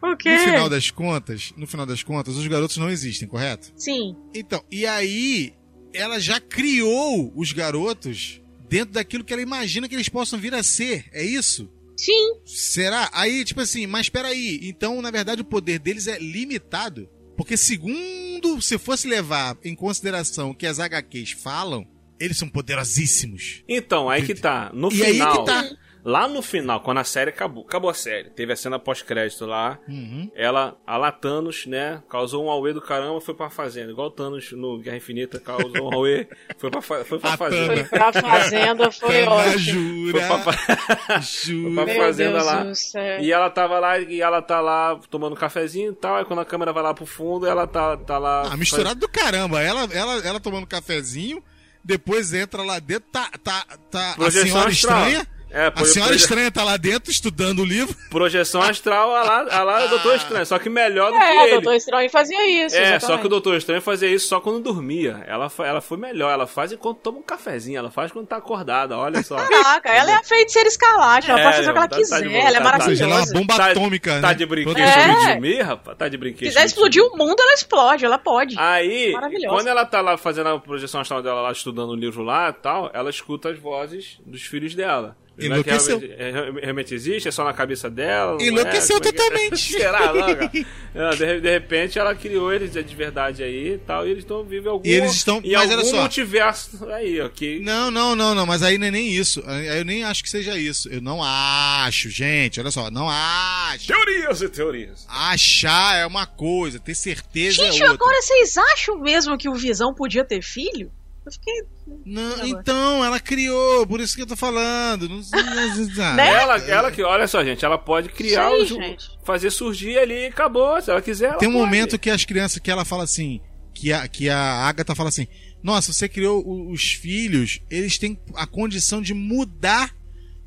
O 0.00 0.16
quê? 0.16 0.30
No 0.32 0.38
final 0.38 0.68
das 0.70 0.90
contas, 0.90 1.52
no 1.54 1.66
final 1.66 1.84
das 1.84 2.02
contas, 2.02 2.34
os 2.36 2.46
garotos 2.46 2.78
não 2.78 2.88
existem, 2.88 3.28
correto? 3.28 3.70
Sim. 3.76 4.16
Então, 4.34 4.64
e 4.70 4.86
aí, 4.86 5.52
ela 5.94 6.18
já 6.18 6.40
criou 6.40 7.32
os 7.36 7.52
garotos 7.52 8.40
dentro 8.68 8.94
daquilo 8.94 9.24
que 9.24 9.32
ela 9.32 9.42
imagina 9.42 9.88
que 9.88 9.94
eles 9.94 10.08
possam 10.08 10.38
vir 10.38 10.54
a 10.54 10.62
ser. 10.62 11.04
É 11.12 11.24
isso? 11.24 11.70
Sim. 11.96 12.34
Será? 12.44 13.10
Aí, 13.12 13.44
tipo 13.44 13.60
assim, 13.60 13.86
mas 13.86 14.08
peraí. 14.08 14.60
Então, 14.62 15.00
na 15.02 15.10
verdade, 15.10 15.42
o 15.42 15.44
poder 15.44 15.78
deles 15.78 16.06
é 16.06 16.18
limitado. 16.18 17.08
Porque, 17.36 17.56
segundo 17.56 18.60
se 18.60 18.78
fosse 18.78 19.06
levar 19.06 19.56
em 19.64 19.74
consideração 19.74 20.50
o 20.50 20.54
que 20.54 20.66
as 20.66 20.78
HQs 20.80 21.32
falam, 21.32 21.86
eles 22.18 22.36
são 22.36 22.48
poderosíssimos. 22.48 23.62
Então, 23.68 24.08
aí 24.08 24.24
que 24.24 24.34
tá. 24.34 24.70
No 24.74 24.92
E 24.92 25.02
aí 25.04 25.12
final. 25.14 25.44
que 25.44 25.50
tá. 25.50 25.70
Lá 26.04 26.26
no 26.26 26.42
final, 26.42 26.80
quando 26.80 26.98
a 26.98 27.04
série 27.04 27.30
acabou, 27.30 27.64
acabou 27.64 27.88
a 27.88 27.94
série, 27.94 28.28
teve 28.30 28.52
a 28.52 28.56
cena 28.56 28.76
pós-crédito 28.76 29.46
lá. 29.46 29.78
Uhum. 29.88 30.28
Ela, 30.34 30.76
a 30.84 30.96
lá 30.96 31.12
Thanos, 31.12 31.64
né, 31.66 32.02
causou 32.10 32.44
um 32.44 32.50
auê 32.50 32.72
do 32.72 32.80
caramba, 32.82 33.20
foi 33.20 33.34
pra 33.34 33.48
fazenda. 33.48 33.92
Igual 33.92 34.08
o 34.08 34.10
Thanos 34.10 34.50
no 34.50 34.78
Guerra 34.80 34.96
Infinita 34.96 35.38
causou 35.38 35.70
um 35.90 35.94
auê, 35.94 36.26
foi 36.58 36.70
pra, 36.72 36.82
fa- 36.82 37.04
foi 37.04 37.20
pra 37.20 37.34
A 37.34 37.36
fazenda. 37.36 37.74
Tana. 37.84 37.84
Pra 37.88 38.12
fazenda 38.20 38.90
foi 38.90 39.22
ótimo. 39.22 39.58
jura, 39.58 40.12
Foi 40.12 40.20
pra, 40.26 40.38
fa- 40.52 41.20
jura. 41.20 41.70
Meu 41.70 41.86
Meu 41.86 41.96
fazenda 41.96 42.32
Deus 42.64 42.92
lá. 42.94 43.20
E 43.20 43.30
ela 43.32 43.48
tava 43.48 43.78
lá, 43.78 43.98
e 44.00 44.20
ela 44.20 44.42
tá 44.42 44.60
lá 44.60 44.98
tomando 45.08 45.34
um 45.34 45.38
cafezinho 45.38 45.92
e 45.92 45.94
tal. 45.94 46.16
Aí 46.16 46.24
quando 46.24 46.40
a 46.40 46.44
câmera 46.44 46.72
vai 46.72 46.82
lá 46.82 46.92
pro 46.92 47.06
fundo, 47.06 47.46
ela 47.46 47.64
tá, 47.66 47.96
tá 47.96 48.18
lá. 48.18 48.48
Ah, 48.52 48.56
misturado 48.56 48.98
do 48.98 49.08
caramba. 49.08 49.62
Ela, 49.62 49.84
ela, 49.92 50.14
ela 50.26 50.40
tomando 50.40 50.66
cafezinho, 50.66 51.40
depois 51.84 52.32
entra 52.34 52.62
lá 52.64 52.80
dentro, 52.80 53.08
tá, 53.12 53.30
tá, 53.44 53.64
tá 53.88 54.16
a 54.18 54.30
senhora 54.32 54.68
astral. 54.68 54.98
estranha. 55.06 55.26
É, 55.52 55.66
A 55.66 55.84
senhora 55.84 56.08
proje- 56.10 56.24
estranha 56.24 56.50
tá 56.50 56.64
lá 56.64 56.76
dentro 56.76 57.10
estudando 57.10 57.60
o 57.60 57.64
livro. 57.64 57.94
Projeção 58.08 58.62
astral, 58.62 59.14
a 59.14 59.22
lá, 59.22 59.46
a 59.50 59.62
lá 59.62 59.82
é 59.82 59.84
o 59.84 59.88
Doutor 59.88 60.16
Estranho, 60.16 60.46
só 60.46 60.58
que 60.58 60.70
melhor 60.70 61.12
do 61.12 61.18
que 61.18 61.22
É, 61.24 61.30
o 61.30 61.42
ele. 61.42 61.50
Doutor 61.56 61.74
Estranho 61.74 62.10
fazia 62.10 62.64
isso. 62.64 62.74
É, 62.74 62.80
exatamente. 62.80 63.04
só 63.06 63.18
que 63.18 63.26
o 63.26 63.28
Doutor 63.28 63.56
Estranho 63.56 63.82
fazia 63.82 64.08
isso 64.08 64.28
só 64.28 64.40
quando 64.40 64.60
dormia. 64.60 65.22
Ela, 65.26 65.50
ela 65.58 65.80
foi 65.80 65.98
melhor, 65.98 66.30
ela 66.32 66.46
faz 66.46 66.72
enquanto 66.72 66.98
toma 67.00 67.18
um 67.18 67.22
cafezinho, 67.22 67.78
ela 67.78 67.90
faz 67.90 68.10
quando 68.10 68.26
tá 68.26 68.36
acordada, 68.36 68.96
olha 68.96 69.22
só. 69.22 69.36
Caraca, 69.36 69.90
ela 69.90 70.10
é 70.12 70.14
a 70.14 70.22
feiticeira 70.22 70.68
escarlate, 70.68 71.30
ela 71.30 71.40
É, 71.40 71.44
pode 71.44 71.56
fazer 71.56 71.70
o 71.70 71.72
que 71.72 71.78
ela 71.78 71.88
tá- 71.88 71.96
tá 71.96 71.96
de 71.96 72.02
quiser, 72.02 72.28
boa, 72.28 72.48
ela 72.48 72.56
é 72.56 72.60
tá- 72.60 72.70
tá- 72.70 72.76
Ou 72.76 72.82
seja, 72.82 73.04
ela 73.04 73.12
é 73.12 73.16
uma 73.16 73.20
maravilhosa. 73.26 73.34
bomba 73.46 73.56
Tá- 73.56 73.70
atômica, 73.70 74.20
Tá 74.20 74.28
né? 74.28 74.34
de 74.34 74.46
brinquedo 74.46 74.74
Proteção. 74.74 75.02
de 75.02 75.10
É. 75.28 75.32
dormir, 75.32 75.60
rapaz? 75.62 75.98
Tá 75.98 76.08
de 76.08 76.16
brinquedo. 76.16 76.48
Se 76.48 76.54
quiser 76.54 76.64
explodir 76.66 77.02
o 77.04 77.16
mundo, 77.16 77.36
ela 77.40 77.52
explode, 77.54 78.04
ela 78.04 78.18
pode. 78.18 78.54
Aí, 78.58 79.12
Maravilhosa. 79.12 79.54
quando 79.54 79.66
ela 79.66 79.84
tá 79.84 80.00
lá 80.00 80.16
fazendo 80.16 80.48
a 80.48 80.58
projeção 80.58 81.00
astral 81.00 81.22
dela 81.22 81.42
lá, 81.42 81.52
estudando 81.52 81.90
o 81.90 81.94
livro 81.96 82.22
lá 82.22 82.48
e 82.48 82.52
tal, 82.54 82.90
ela 82.94 83.10
escuta 83.10 83.50
as 83.50 83.58
vozes 83.58 84.18
dos 84.24 84.42
filhos 84.42 84.74
dela. 84.74 85.16
Não 85.48 85.56
é 85.56 85.62
que 85.62 85.70
Enlouqueceu. 85.70 85.98
realmente, 85.98 86.58
é- 86.60 86.64
realmente 86.64 86.94
existe, 86.94 87.28
é 87.28 87.30
só 87.30 87.44
na 87.44 87.52
cabeça 87.52 87.90
dela. 87.90 88.38
é? 88.40 88.46
Enlouqueceu 88.46 88.96
é 88.96 89.00
que 89.00 89.08
é? 89.08 89.12
totalmente. 89.12 89.56
Será, 89.72 90.12
não, 90.12 90.34
cara? 90.34 90.52
Não, 90.94 91.08
de, 91.10 91.40
de 91.40 91.50
repente 91.50 91.98
ela 91.98 92.14
criou 92.14 92.52
eles 92.52 92.70
de 92.72 92.94
verdade 92.94 93.42
aí 93.42 93.74
e 93.74 93.78
tal, 93.78 94.06
e 94.06 94.10
eles 94.10 94.24
estão 94.24 94.44
vivendo 94.44 94.68
algum, 94.70 94.86
E 94.86 94.92
eles 94.92 95.12
estão- 95.12 95.40
em 95.42 95.52
mas 95.52 95.70
algum 95.70 95.84
só. 95.86 96.00
multiverso 96.00 96.86
aí, 96.90 97.18
ok? 97.22 97.60
Não, 97.60 97.90
não, 97.90 98.14
não, 98.14 98.34
não, 98.34 98.44
mas 98.44 98.62
aí 98.62 98.76
não 98.76 98.86
é 98.88 98.90
nem 98.90 99.08
isso. 99.08 99.42
Aí 99.46 99.78
Eu 99.78 99.84
nem 99.86 100.04
acho 100.04 100.22
que 100.22 100.28
seja 100.28 100.58
isso. 100.58 100.90
Eu 100.90 101.00
não 101.00 101.20
acho, 101.22 102.10
gente. 102.10 102.60
Olha 102.60 102.70
só, 102.70 102.90
não 102.90 103.08
acho. 103.08 103.86
Teorias 103.86 104.42
e 104.42 104.48
teorias. 104.50 105.06
Achar 105.08 105.96
é 105.96 106.06
uma 106.06 106.26
coisa, 106.26 106.78
ter 106.78 106.94
certeza 106.94 107.56
Gente, 107.64 107.80
é 107.82 107.88
outra. 107.90 107.94
agora 107.94 108.20
vocês 108.20 108.56
acham 108.58 108.98
mesmo 109.00 109.38
que 109.38 109.48
o 109.48 109.54
Visão 109.54 109.94
podia 109.94 110.24
ter 110.24 110.42
filho? 110.42 110.92
Eu 111.24 111.32
fiquei. 111.32 111.62
Não, 112.04 112.46
então, 112.46 113.04
ela 113.04 113.20
criou, 113.20 113.86
por 113.86 114.00
isso 114.00 114.16
que 114.16 114.22
eu 114.22 114.26
tô 114.26 114.34
falando. 114.36 115.08
Não, 115.08 115.16
não, 115.18 116.14
Né? 116.16 116.28
Ela, 116.42 116.56
ela 116.58 116.90
que, 116.90 117.02
olha 117.02 117.28
só, 117.28 117.44
gente, 117.44 117.64
ela 117.64 117.78
pode 117.78 118.08
criar 118.08 118.50
Sim, 118.50 118.56
os, 118.62 118.68
gente. 118.68 119.10
fazer 119.24 119.50
surgir 119.50 119.98
ali 119.98 120.24
e 120.24 120.26
acabou. 120.26 120.80
Se 120.82 120.90
ela 120.90 121.00
quiser, 121.00 121.26
ela 121.30 121.38
Tem 121.38 121.48
um 121.48 121.52
pode. 121.52 121.64
momento 121.64 121.98
que 121.98 122.10
as 122.10 122.24
crianças, 122.24 122.58
que 122.58 122.70
ela 122.70 122.84
fala 122.84 123.04
assim, 123.04 123.40
que 123.72 123.92
a, 123.92 124.08
que 124.08 124.28
a 124.28 124.38
Agatha 124.66 124.94
fala 124.96 125.10
assim, 125.10 125.28
nossa, 125.62 125.92
você 125.92 126.08
criou 126.08 126.42
o- 126.44 126.72
os 126.72 126.92
filhos, 126.92 127.60
eles 127.70 127.98
têm 127.98 128.18
a 128.34 128.46
condição 128.46 129.00
de 129.00 129.14
mudar 129.14 129.94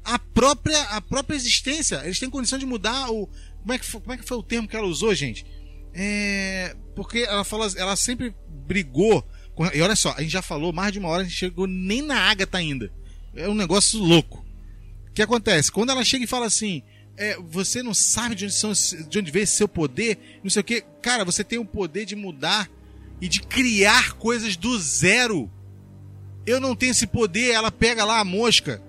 a 0.03 0.19
própria, 0.19 0.80
a 0.89 0.99
própria 0.99 1.36
existência. 1.38 2.01
Eles 2.03 2.19
têm 2.19 2.30
condição 2.30 2.59
de 2.59 2.65
mudar 2.65 3.09
o... 3.09 3.28
Como 3.61 3.73
é 3.73 3.80
que 3.80 3.86
foi, 3.86 4.01
como 4.01 4.13
é 4.13 4.17
que 4.17 4.26
foi 4.28 4.38
o 4.38 4.43
termo 4.43 4.67
que 4.67 4.76
ela 4.76 4.86
usou, 4.88 5.15
gente? 5.15 5.45
É... 5.93 6.76
Porque 6.95 7.19
ela 7.19 7.43
fala, 7.45 7.67
ela 7.78 7.95
sempre 7.95 8.36
brigou. 8.67 9.26
E 9.74 9.82
olha 9.82 9.95
só, 9.95 10.14
a 10.18 10.22
gente 10.22 10.32
já 10.32 10.41
falou 10.41 10.74
mais 10.74 10.91
de 10.91 10.99
uma 10.99 11.10
hora, 11.10 11.22
a 11.22 11.26
gente 11.26 11.38
chegou 11.38 11.68
nem 11.68 12.01
na 12.01 12.20
Agatha 12.20 12.58
ainda. 12.58 12.91
É 13.36 13.47
um 13.47 13.56
negócio 13.56 13.99
louco. 13.99 14.45
O 15.10 15.14
que 15.14 15.22
acontece? 15.22 15.72
Quando 15.72 15.91
ela 15.91 16.03
chega 16.03 16.26
e 16.26 16.28
fala 16.28 16.45
assim, 16.45 16.84
é, 17.18 17.38
você 17.39 17.82
não 17.82 17.93
sabe 17.93 18.36
de 18.36 18.45
onde, 18.45 18.53
são, 18.53 18.72
de 19.08 19.20
onde 19.20 19.32
veio 19.32 19.43
esse 19.43 19.56
seu 19.56 19.68
poder, 19.68 20.39
não 20.43 20.49
sei 20.49 20.62
o 20.62 20.64
que. 20.64 20.84
Cara, 21.01 21.24
você 21.24 21.43
tem 21.43 21.58
o 21.58 21.66
poder 21.66 22.06
de 22.06 22.16
mudar 22.16 22.70
e 23.22 23.28
de 23.28 23.41
criar 23.41 24.14
coisas 24.14 24.56
do 24.58 24.78
zero. 24.78 25.49
Eu 26.45 26.60
não 26.60 26.76
tenho 26.76 26.91
esse 26.91 27.08
poder, 27.08 27.51
ela 27.51 27.72
pega 27.72 28.03
lá 28.03 28.20
a 28.20 28.26
mosca. 28.26 28.82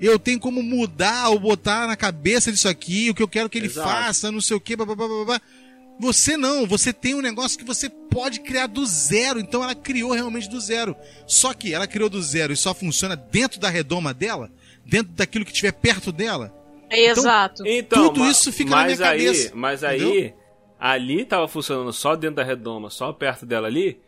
Eu 0.00 0.18
tenho 0.18 0.40
como 0.40 0.62
mudar 0.62 1.28
ou 1.28 1.38
botar 1.38 1.86
na 1.86 1.96
cabeça 1.96 2.50
disso 2.50 2.68
aqui, 2.68 3.10
o 3.10 3.14
que 3.14 3.22
eu 3.22 3.28
quero 3.28 3.50
que 3.50 3.58
ele 3.58 3.66
Exato. 3.66 3.88
faça, 3.88 4.32
não 4.32 4.40
sei 4.40 4.56
o 4.56 4.60
que, 4.60 4.74
babá. 4.76 5.40
Você 6.00 6.36
não, 6.36 6.66
você 6.66 6.92
tem 6.92 7.14
um 7.14 7.20
negócio 7.20 7.58
que 7.58 7.64
você 7.64 7.88
pode 7.88 8.40
criar 8.40 8.66
do 8.66 8.84
zero. 8.86 9.38
Então 9.38 9.62
ela 9.62 9.74
criou 9.74 10.12
realmente 10.12 10.48
do 10.48 10.58
zero. 10.60 10.96
Só 11.26 11.52
que 11.52 11.74
ela 11.74 11.86
criou 11.86 12.08
do 12.08 12.22
zero 12.22 12.52
e 12.52 12.56
só 12.56 12.72
funciona 12.74 13.14
dentro 13.14 13.60
da 13.60 13.68
redoma 13.68 14.14
dela, 14.14 14.50
dentro 14.84 15.12
daquilo 15.12 15.44
que 15.44 15.50
estiver 15.52 15.72
perto 15.72 16.10
dela. 16.10 16.52
Exato. 16.90 17.64
Então, 17.66 18.08
Tudo 18.08 18.20
ma- 18.20 18.30
isso 18.30 18.50
fica 18.50 18.70
na 18.70 18.76
mas 18.76 18.98
minha 18.98 19.10
aí, 19.10 19.24
cabeça, 19.26 19.52
Mas 19.54 19.84
aí, 19.84 20.02
entendeu? 20.02 20.36
ali 20.80 21.24
tava 21.24 21.46
funcionando 21.46 21.92
só 21.92 22.16
dentro 22.16 22.36
da 22.36 22.44
redoma, 22.44 22.90
só 22.90 23.12
perto 23.12 23.44
dela 23.46 23.68
ali, 23.68 24.00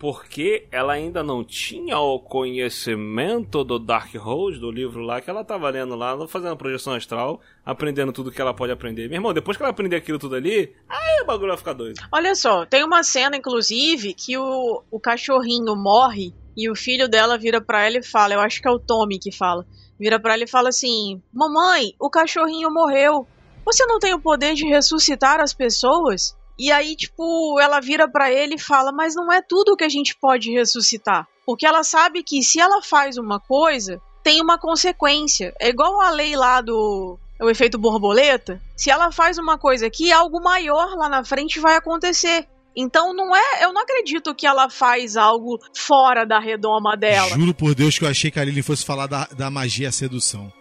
porque 0.00 0.66
ela 0.72 0.94
ainda 0.94 1.22
não 1.22 1.44
tinha 1.44 1.98
o 1.98 2.18
conhecimento 2.18 3.62
do 3.62 3.78
Dark 3.78 4.14
Rose, 4.14 4.58
do 4.58 4.70
livro 4.70 5.02
lá, 5.02 5.20
que 5.20 5.28
ela 5.28 5.44
tava 5.44 5.68
lendo 5.68 5.94
lá, 5.94 6.26
fazendo 6.26 6.56
projeção 6.56 6.94
astral, 6.94 7.38
aprendendo 7.62 8.10
tudo 8.10 8.32
que 8.32 8.40
ela 8.40 8.54
pode 8.54 8.72
aprender. 8.72 9.08
Meu 9.08 9.18
irmão, 9.18 9.34
depois 9.34 9.58
que 9.58 9.62
ela 9.62 9.70
aprender 9.70 9.96
aquilo 9.96 10.18
tudo 10.18 10.36
ali, 10.36 10.74
aí 10.88 11.20
o 11.22 11.26
bagulho 11.26 11.48
vai 11.48 11.58
ficar 11.58 11.74
doido. 11.74 12.00
Olha 12.10 12.34
só, 12.34 12.64
tem 12.64 12.82
uma 12.82 13.02
cena, 13.02 13.36
inclusive, 13.36 14.14
que 14.14 14.38
o, 14.38 14.82
o 14.90 14.98
cachorrinho 14.98 15.76
morre 15.76 16.32
e 16.56 16.70
o 16.70 16.74
filho 16.74 17.06
dela 17.06 17.36
vira 17.36 17.60
pra 17.60 17.86
ela 17.86 17.98
e 17.98 18.02
fala, 18.02 18.32
eu 18.32 18.40
acho 18.40 18.62
que 18.62 18.68
é 18.68 18.70
o 18.70 18.78
Tommy 18.78 19.18
que 19.18 19.30
fala, 19.30 19.66
vira 19.98 20.18
pra 20.18 20.32
ela 20.32 20.44
e 20.44 20.50
fala 20.50 20.70
assim: 20.70 21.22
Mamãe, 21.30 21.94
o 22.00 22.08
cachorrinho 22.08 22.72
morreu. 22.72 23.26
Você 23.66 23.84
não 23.84 23.98
tem 23.98 24.14
o 24.14 24.20
poder 24.20 24.54
de 24.54 24.64
ressuscitar 24.64 25.40
as 25.40 25.52
pessoas? 25.52 26.34
E 26.60 26.70
aí, 26.70 26.94
tipo, 26.94 27.58
ela 27.58 27.80
vira 27.80 28.06
pra 28.06 28.30
ele 28.30 28.56
e 28.56 28.60
fala: 28.60 28.92
Mas 28.92 29.14
não 29.14 29.32
é 29.32 29.40
tudo 29.40 29.74
que 29.74 29.82
a 29.82 29.88
gente 29.88 30.14
pode 30.14 30.50
ressuscitar. 30.50 31.26
Porque 31.46 31.66
ela 31.66 31.82
sabe 31.82 32.22
que 32.22 32.42
se 32.42 32.60
ela 32.60 32.82
faz 32.82 33.16
uma 33.16 33.40
coisa, 33.40 33.98
tem 34.22 34.42
uma 34.42 34.58
consequência. 34.58 35.54
É 35.58 35.70
igual 35.70 35.98
a 36.02 36.10
lei 36.10 36.36
lá 36.36 36.60
do 36.60 37.18
o 37.40 37.48
efeito 37.48 37.78
borboleta. 37.78 38.60
Se 38.76 38.90
ela 38.90 39.10
faz 39.10 39.38
uma 39.38 39.56
coisa 39.56 39.86
aqui, 39.86 40.12
algo 40.12 40.38
maior 40.38 40.94
lá 40.96 41.08
na 41.08 41.24
frente 41.24 41.58
vai 41.58 41.76
acontecer. 41.76 42.46
Então 42.76 43.14
não 43.14 43.34
é, 43.34 43.64
eu 43.64 43.72
não 43.72 43.80
acredito 43.82 44.34
que 44.34 44.46
ela 44.46 44.68
faz 44.68 45.16
algo 45.16 45.58
fora 45.74 46.26
da 46.26 46.38
redoma 46.38 46.94
dela. 46.94 47.30
Juro 47.30 47.54
por 47.54 47.74
Deus 47.74 47.98
que 47.98 48.04
eu 48.04 48.08
achei 48.10 48.30
que 48.30 48.38
a 48.38 48.44
Lily 48.44 48.62
fosse 48.62 48.84
falar 48.84 49.06
da, 49.06 49.24
da 49.32 49.50
magia 49.50 49.86
e 49.86 49.88
a 49.88 49.92
sedução. 49.92 50.52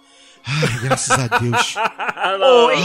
Ai, 0.48 0.80
graças 0.82 1.12
a 1.12 1.28
Deus. 1.28 1.76
Oi? 2.68 2.76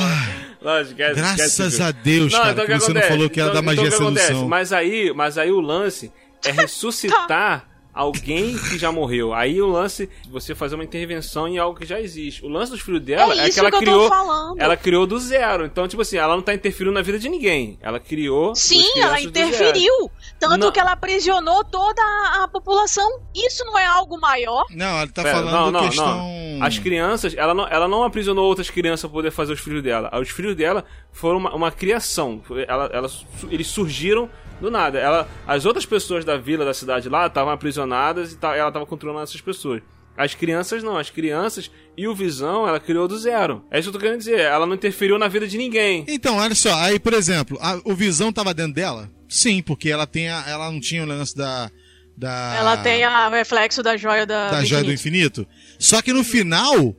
Não, 0.64 0.80
esquece, 0.80 1.14
Graças 1.14 1.58
esquece. 1.58 1.82
a 1.82 1.90
Deus, 1.90 2.32
cara, 2.32 2.50
então 2.52 2.64
o 2.64 2.66
que 2.66 2.74
você 2.80 2.92
não 2.94 3.02
falou 3.02 3.28
que 3.30 3.38
era 3.40 3.50
Então- 3.50 3.60
da 3.60 3.66
magia 3.66 3.84
então 3.86 3.98
que 3.98 4.04
acontece? 4.04 4.26
sedução. 4.28 4.48
Mas 4.48 4.72
aí, 4.72 5.12
mas 5.14 5.36
aí 5.38 5.50
o 5.52 5.60
lance 5.60 6.10
é 6.44 6.50
ressuscitar 6.50 7.66
alguém 7.94 8.56
que 8.58 8.76
já 8.76 8.90
morreu. 8.90 9.32
Aí 9.32 9.62
o 9.62 9.66
lance 9.68 10.10
você 10.28 10.54
fazer 10.54 10.74
uma 10.74 10.84
intervenção 10.84 11.46
em 11.46 11.58
algo 11.58 11.78
que 11.78 11.86
já 11.86 12.00
existe. 12.00 12.44
O 12.44 12.48
lance 12.48 12.72
dos 12.72 12.80
filhos 12.80 13.00
dela 13.00 13.34
é, 13.34 13.46
É 13.46 13.50
que 13.50 13.60
ela 13.60 13.70
que 13.70 13.78
criou, 13.78 14.10
ela 14.58 14.76
criou 14.76 15.06
do 15.06 15.18
zero. 15.18 15.64
Então, 15.64 15.86
tipo 15.86 16.02
assim, 16.02 16.16
ela 16.16 16.34
não 16.34 16.42
tá 16.42 16.52
interferindo 16.54 16.92
na 16.94 17.02
vida 17.02 17.18
de 17.18 17.28
ninguém. 17.28 17.78
Ela 17.80 18.00
criou 18.00 18.52
os 18.52 18.58
Sim, 18.60 18.82
ela 19.00 19.14
crianças 19.16 19.30
do 19.30 19.38
zero. 19.38 19.48
interferiu. 19.48 20.10
Tanto 20.38 20.58
Não. 20.58 20.72
que 20.72 20.80
ela 20.80 20.92
aprisionou 20.92 21.64
toda 21.64 22.02
a, 22.02 22.44
a 22.44 22.48
população. 22.48 23.20
Isso 23.34 23.64
não 23.64 23.78
é 23.78 23.86
algo 23.86 24.18
maior? 24.20 24.64
Não, 24.70 25.02
ele 25.02 25.12
tá 25.12 25.22
Pera, 25.22 25.36
falando 25.36 25.52
não, 25.52 25.70
não, 25.70 25.88
questão. 25.88 26.06
não. 26.18 26.62
As 26.64 26.78
crianças, 26.78 27.34
ela 27.36 27.54
não, 27.54 27.66
ela 27.68 27.86
não 27.88 28.02
aprisionou 28.04 28.46
outras 28.46 28.70
crianças 28.70 29.02
pra 29.02 29.10
poder 29.10 29.30
fazer 29.30 29.52
os 29.52 29.60
filhos 29.60 29.82
dela. 29.82 30.10
Os 30.20 30.30
filhos 30.30 30.56
dela 30.56 30.84
foram 31.12 31.38
uma, 31.38 31.54
uma 31.54 31.70
criação. 31.70 32.42
Ela, 32.66 32.90
ela, 32.92 33.08
eles 33.50 33.66
surgiram 33.68 34.28
do 34.60 34.70
nada. 34.70 34.98
Ela, 34.98 35.28
as 35.46 35.64
outras 35.64 35.84
pessoas 35.86 36.24
da 36.24 36.36
vila, 36.36 36.64
da 36.64 36.74
cidade 36.74 37.08
lá, 37.08 37.26
estavam 37.26 37.52
aprisionadas 37.52 38.32
e 38.32 38.38
ela 38.42 38.68
estava 38.68 38.86
controlando 38.86 39.24
essas 39.24 39.40
pessoas. 39.40 39.82
As 40.16 40.32
crianças 40.34 40.82
não, 40.82 40.96
as 40.96 41.10
crianças 41.10 41.68
e 41.96 42.06
o 42.06 42.14
Visão 42.14 42.68
ela 42.68 42.78
criou 42.78 43.08
do 43.08 43.18
zero. 43.18 43.64
É 43.70 43.78
isso 43.80 43.90
que 43.90 43.96
eu 43.96 44.00
tô 44.00 44.04
querendo 44.04 44.18
dizer, 44.20 44.38
ela 44.38 44.64
não 44.64 44.74
interferiu 44.74 45.18
na 45.18 45.26
vida 45.26 45.46
de 45.48 45.58
ninguém. 45.58 46.04
Então, 46.08 46.36
olha 46.36 46.54
só, 46.54 46.72
aí, 46.76 47.00
por 47.00 47.12
exemplo, 47.12 47.58
a- 47.60 47.80
o 47.84 47.94
Visão 47.96 48.32
tava 48.32 48.54
dentro 48.54 48.74
dela? 48.74 49.10
Sim, 49.28 49.60
porque 49.60 49.90
ela, 49.90 50.06
tem 50.06 50.28
a- 50.28 50.44
ela 50.46 50.70
não 50.70 50.78
tinha 50.80 51.02
o 51.02 51.06
lance 51.06 51.36
da. 51.36 51.68
da 52.16 52.54
Ela 52.56 52.76
tem 52.76 53.02
a- 53.02 53.26
o 53.28 53.32
reflexo 53.32 53.82
da 53.82 53.96
joia 53.96 54.24
da, 54.24 54.50
da 54.52 54.60
do 54.60 54.66
joia 54.66 54.84
do 54.84 54.92
infinito. 54.92 55.40
infinito. 55.40 55.76
Só 55.80 56.00
que 56.00 56.12
no 56.12 56.22
final, 56.22 56.94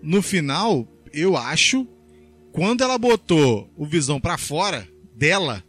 no 0.00 0.22
final, 0.22 0.86
eu 1.12 1.36
acho, 1.36 1.88
quando 2.52 2.84
ela 2.84 2.96
botou 2.96 3.68
o 3.76 3.84
Visão 3.84 4.20
pra 4.20 4.38
fora 4.38 4.86
dela, 5.16 5.64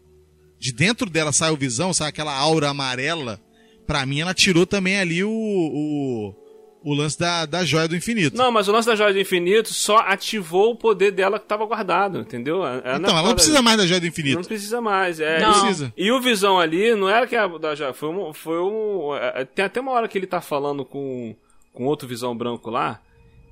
de 0.61 0.71
dentro 0.71 1.09
dela 1.09 1.31
sai 1.31 1.49
o 1.49 1.57
Visão, 1.57 1.91
sai 1.91 2.09
aquela 2.09 2.37
aura 2.37 2.69
amarela, 2.69 3.41
pra 3.87 4.05
mim 4.05 4.21
ela 4.21 4.31
tirou 4.31 4.67
também 4.67 4.99
ali 4.99 5.23
o, 5.23 5.31
o, 5.31 6.35
o 6.83 6.93
lance 6.93 7.17
da, 7.17 7.47
da 7.47 7.65
joia 7.65 7.87
do 7.87 7.95
infinito. 7.95 8.37
Não, 8.37 8.51
mas 8.51 8.67
o 8.67 8.71
lance 8.71 8.87
da 8.87 8.95
joia 8.95 9.11
do 9.11 9.19
infinito 9.19 9.73
só 9.73 9.97
ativou 9.97 10.73
o 10.73 10.75
poder 10.75 11.09
dela 11.09 11.39
que 11.39 11.47
tava 11.47 11.65
guardado, 11.65 12.19
entendeu? 12.19 12.63
Ela 12.63 12.77
então, 12.77 12.99
não 12.99 13.09
é 13.09 13.11
ela 13.13 13.27
não 13.29 13.33
precisa 13.33 13.59
mais 13.63 13.77
da 13.77 13.87
joia 13.87 13.99
do 13.99 14.03
Não 14.03 14.09
infinito. 14.09 14.47
precisa 14.47 14.79
mais, 14.79 15.19
é. 15.19 15.39
Não. 15.41 15.51
Precisa. 15.51 15.91
E 15.97 16.11
o 16.11 16.21
Visão 16.21 16.59
ali 16.59 16.93
não 16.93 17.09
era 17.09 17.25
que 17.25 17.35
a 17.35 17.47
da 17.47 17.73
joia, 17.73 17.91
foi 17.91 18.09
um, 18.09 18.31
foi 18.31 18.59
um, 18.59 19.15
é, 19.15 19.43
tem 19.43 19.65
até 19.65 19.81
uma 19.81 19.93
hora 19.93 20.07
que 20.07 20.15
ele 20.15 20.27
tá 20.27 20.41
falando 20.41 20.85
com 20.85 21.35
com 21.73 21.85
outro 21.85 22.07
Visão 22.07 22.37
branco 22.37 22.69
lá, 22.69 23.01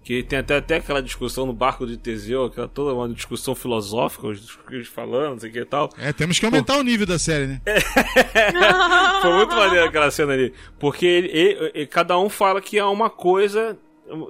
que 0.09 0.23
tem 0.23 0.39
até, 0.39 0.55
até 0.57 0.77
aquela 0.77 1.03
discussão 1.03 1.45
no 1.45 1.53
barco 1.53 1.85
de 1.85 1.95
Teseu, 1.95 2.45
aquela 2.45 2.67
toda 2.67 2.95
uma 2.95 3.07
discussão 3.09 3.53
filosófica, 3.53 4.25
os 4.25 4.57
os 4.71 4.87
falando, 4.87 5.33
não 5.33 5.39
sei 5.39 5.51
o 5.51 5.53
que 5.53 5.59
e 5.59 5.65
tal. 5.65 5.87
É, 5.99 6.11
temos 6.11 6.39
que 6.39 6.45
aumentar 6.47 6.77
o 6.79 6.81
nível 6.81 7.05
da 7.05 7.19
série, 7.19 7.45
né? 7.45 7.61
Foi 9.21 9.33
muito 9.33 9.55
maneiro 9.55 9.85
aquela 9.85 10.09
cena 10.09 10.33
ali. 10.33 10.51
Porque 10.79 11.05
ele, 11.05 11.27
ele- 11.27 11.71
ele- 11.75 11.85
cada 11.85 12.17
um 12.17 12.27
fala 12.27 12.59
que 12.59 12.79
há 12.79 12.89
uma 12.89 13.07
coisa. 13.07 13.77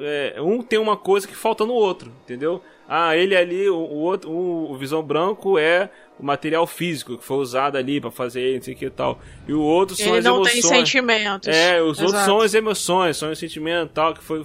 é, 0.02 0.36
um 0.42 0.62
tem 0.62 0.78
uma 0.78 0.98
coisa 0.98 1.26
que 1.26 1.34
falta 1.34 1.66
no 1.66 1.72
outro, 1.74 2.12
entendeu? 2.26 2.62
Ah, 2.86 3.16
ele 3.16 3.34
ali, 3.36 3.70
o, 3.70 3.78
o 3.78 3.98
outro, 4.00 4.30
o 4.32 4.76
Visão 4.78 5.02
Branco 5.02 5.58
é 5.58 5.90
o 6.20 6.26
material 6.26 6.68
físico 6.68 7.18
que 7.18 7.24
foi 7.24 7.38
usado 7.38 7.78
ali 7.78 8.02
pra 8.02 8.12
fazer 8.12 8.42
ele, 8.42 8.58
não 8.58 8.64
sei 8.64 8.74
o 8.74 8.78
que 8.78 8.86
e 8.86 8.90
tal. 8.90 9.20
E 9.48 9.54
o 9.54 9.62
outro 9.62 9.96
são 9.96 10.08
Ele 10.10 10.18
as 10.18 10.26
não 10.26 10.36
emoções. 10.36 10.54
tem 10.54 10.62
sentimentos. 10.62 11.48
É, 11.48 11.82
os 11.82 11.98
outros 12.00 12.10
Exato. 12.12 12.26
são 12.26 12.42
as 12.42 12.54
emoções, 12.54 13.18
são 13.18 13.32
os 13.32 13.40
sentimentos 13.40 13.92
e 13.92 13.94
tal, 13.94 14.14
que 14.14 14.22
foi, 14.24 14.44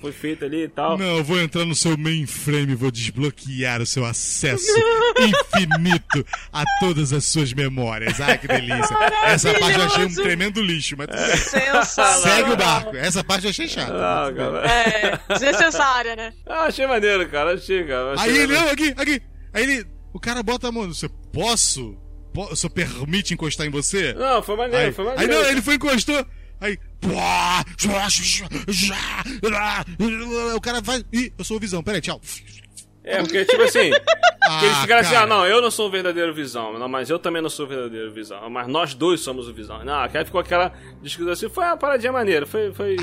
foi 0.00 0.12
feito 0.12 0.44
ali 0.44 0.64
e 0.64 0.68
tal. 0.68 0.98
Não, 0.98 1.16
eu 1.16 1.24
vou 1.24 1.40
entrar 1.40 1.64
no 1.64 1.74
seu 1.74 1.96
mainframe 1.96 2.72
e 2.72 2.74
vou 2.74 2.90
desbloquear 2.90 3.80
o 3.80 3.86
seu 3.86 4.04
acesso 4.04 4.70
infinito 5.18 6.24
a 6.52 6.62
todas 6.80 7.12
as 7.12 7.24
suas 7.24 7.52
memórias. 7.52 8.20
Ai, 8.20 8.38
que 8.38 8.46
delícia. 8.46 8.96
Essa 9.24 9.52
parte 9.54 9.78
eu 9.78 9.84
achei 9.84 10.04
um 10.04 10.14
tremendo 10.14 10.60
lixo, 10.60 10.94
mas 10.96 11.06
bem. 11.06 11.36
Sensacional. 11.36 12.12
segue 12.20 12.50
o 12.52 12.56
barco. 12.56 12.96
Essa 12.96 13.24
parte 13.24 13.44
eu 13.44 13.50
achei 13.50 13.66
chata. 13.68 13.92
Ah, 13.94 14.32
cara. 14.32 14.66
É, 14.66 15.18
desnecessária, 15.32 16.16
né? 16.16 16.32
Ah, 16.46 16.64
achei 16.64 16.86
maneiro, 16.86 17.28
cara. 17.28 17.54
Achei, 17.54 17.84
cara. 17.84 18.12
Achei 18.12 18.30
Aí 18.30 18.36
ele, 18.38 18.46
maneiro. 18.52 18.64
não, 18.66 18.72
aqui, 18.72 18.94
aqui. 18.96 19.22
Aí 19.52 19.62
ele, 19.62 19.86
o 20.14 20.18
cara 20.20 20.42
bota 20.42 20.68
a 20.68 20.72
mão, 20.72 20.88
você, 20.88 21.08
posso? 21.32 21.94
Po- 22.32 22.50
O 22.50 22.56
senhor 22.56 22.70
permite 22.70 23.34
encostar 23.34 23.66
em 23.66 23.70
você? 23.70 24.14
Não, 24.14 24.42
foi 24.42 24.56
maneiro, 24.56 24.86
Aí, 24.86 24.92
foi 24.92 25.06
aí 25.10 25.14
maneiro. 25.16 25.34
não, 25.42 25.50
ele 25.50 25.60
foi 25.62 25.74
encostou. 25.74 26.26
Aí. 26.60 26.78
O 30.56 30.60
cara 30.60 30.80
vai. 30.80 31.04
Ih, 31.12 31.32
eu 31.36 31.44
sou 31.44 31.56
o 31.56 31.60
visão, 31.60 31.82
peraí, 31.82 32.00
tchau. 32.00 32.20
É, 33.04 33.18
porque, 33.18 33.44
tipo 33.44 33.62
assim, 33.62 33.90
que 33.90 33.96
eles 34.64 34.76
Ah, 34.76 34.80
ficaram 34.82 35.00
assim, 35.02 35.12
cara. 35.12 35.24
ah, 35.24 35.26
não, 35.26 35.46
eu 35.46 35.60
não 35.60 35.70
sou 35.70 35.88
o 35.88 35.90
verdadeiro 35.90 36.32
Visão, 36.32 36.78
não, 36.78 36.88
mas 36.88 37.10
eu 37.10 37.18
também 37.18 37.42
não 37.42 37.50
sou 37.50 37.66
o 37.66 37.68
verdadeiro 37.68 38.10
Visão, 38.10 38.48
mas 38.48 38.66
nós 38.66 38.94
dois 38.94 39.20
somos 39.20 39.46
o 39.46 39.52
Visão. 39.52 39.84
Não, 39.84 39.94
aí 40.00 40.24
ficou 40.24 40.40
aquela 40.40 40.72
discussão 41.02 41.32
assim, 41.32 41.48
foi 41.50 41.64
uma 41.64 41.76
paradinha 41.76 42.10
maneira, 42.12 42.46
foi, 42.46 42.72
foi, 42.72 42.96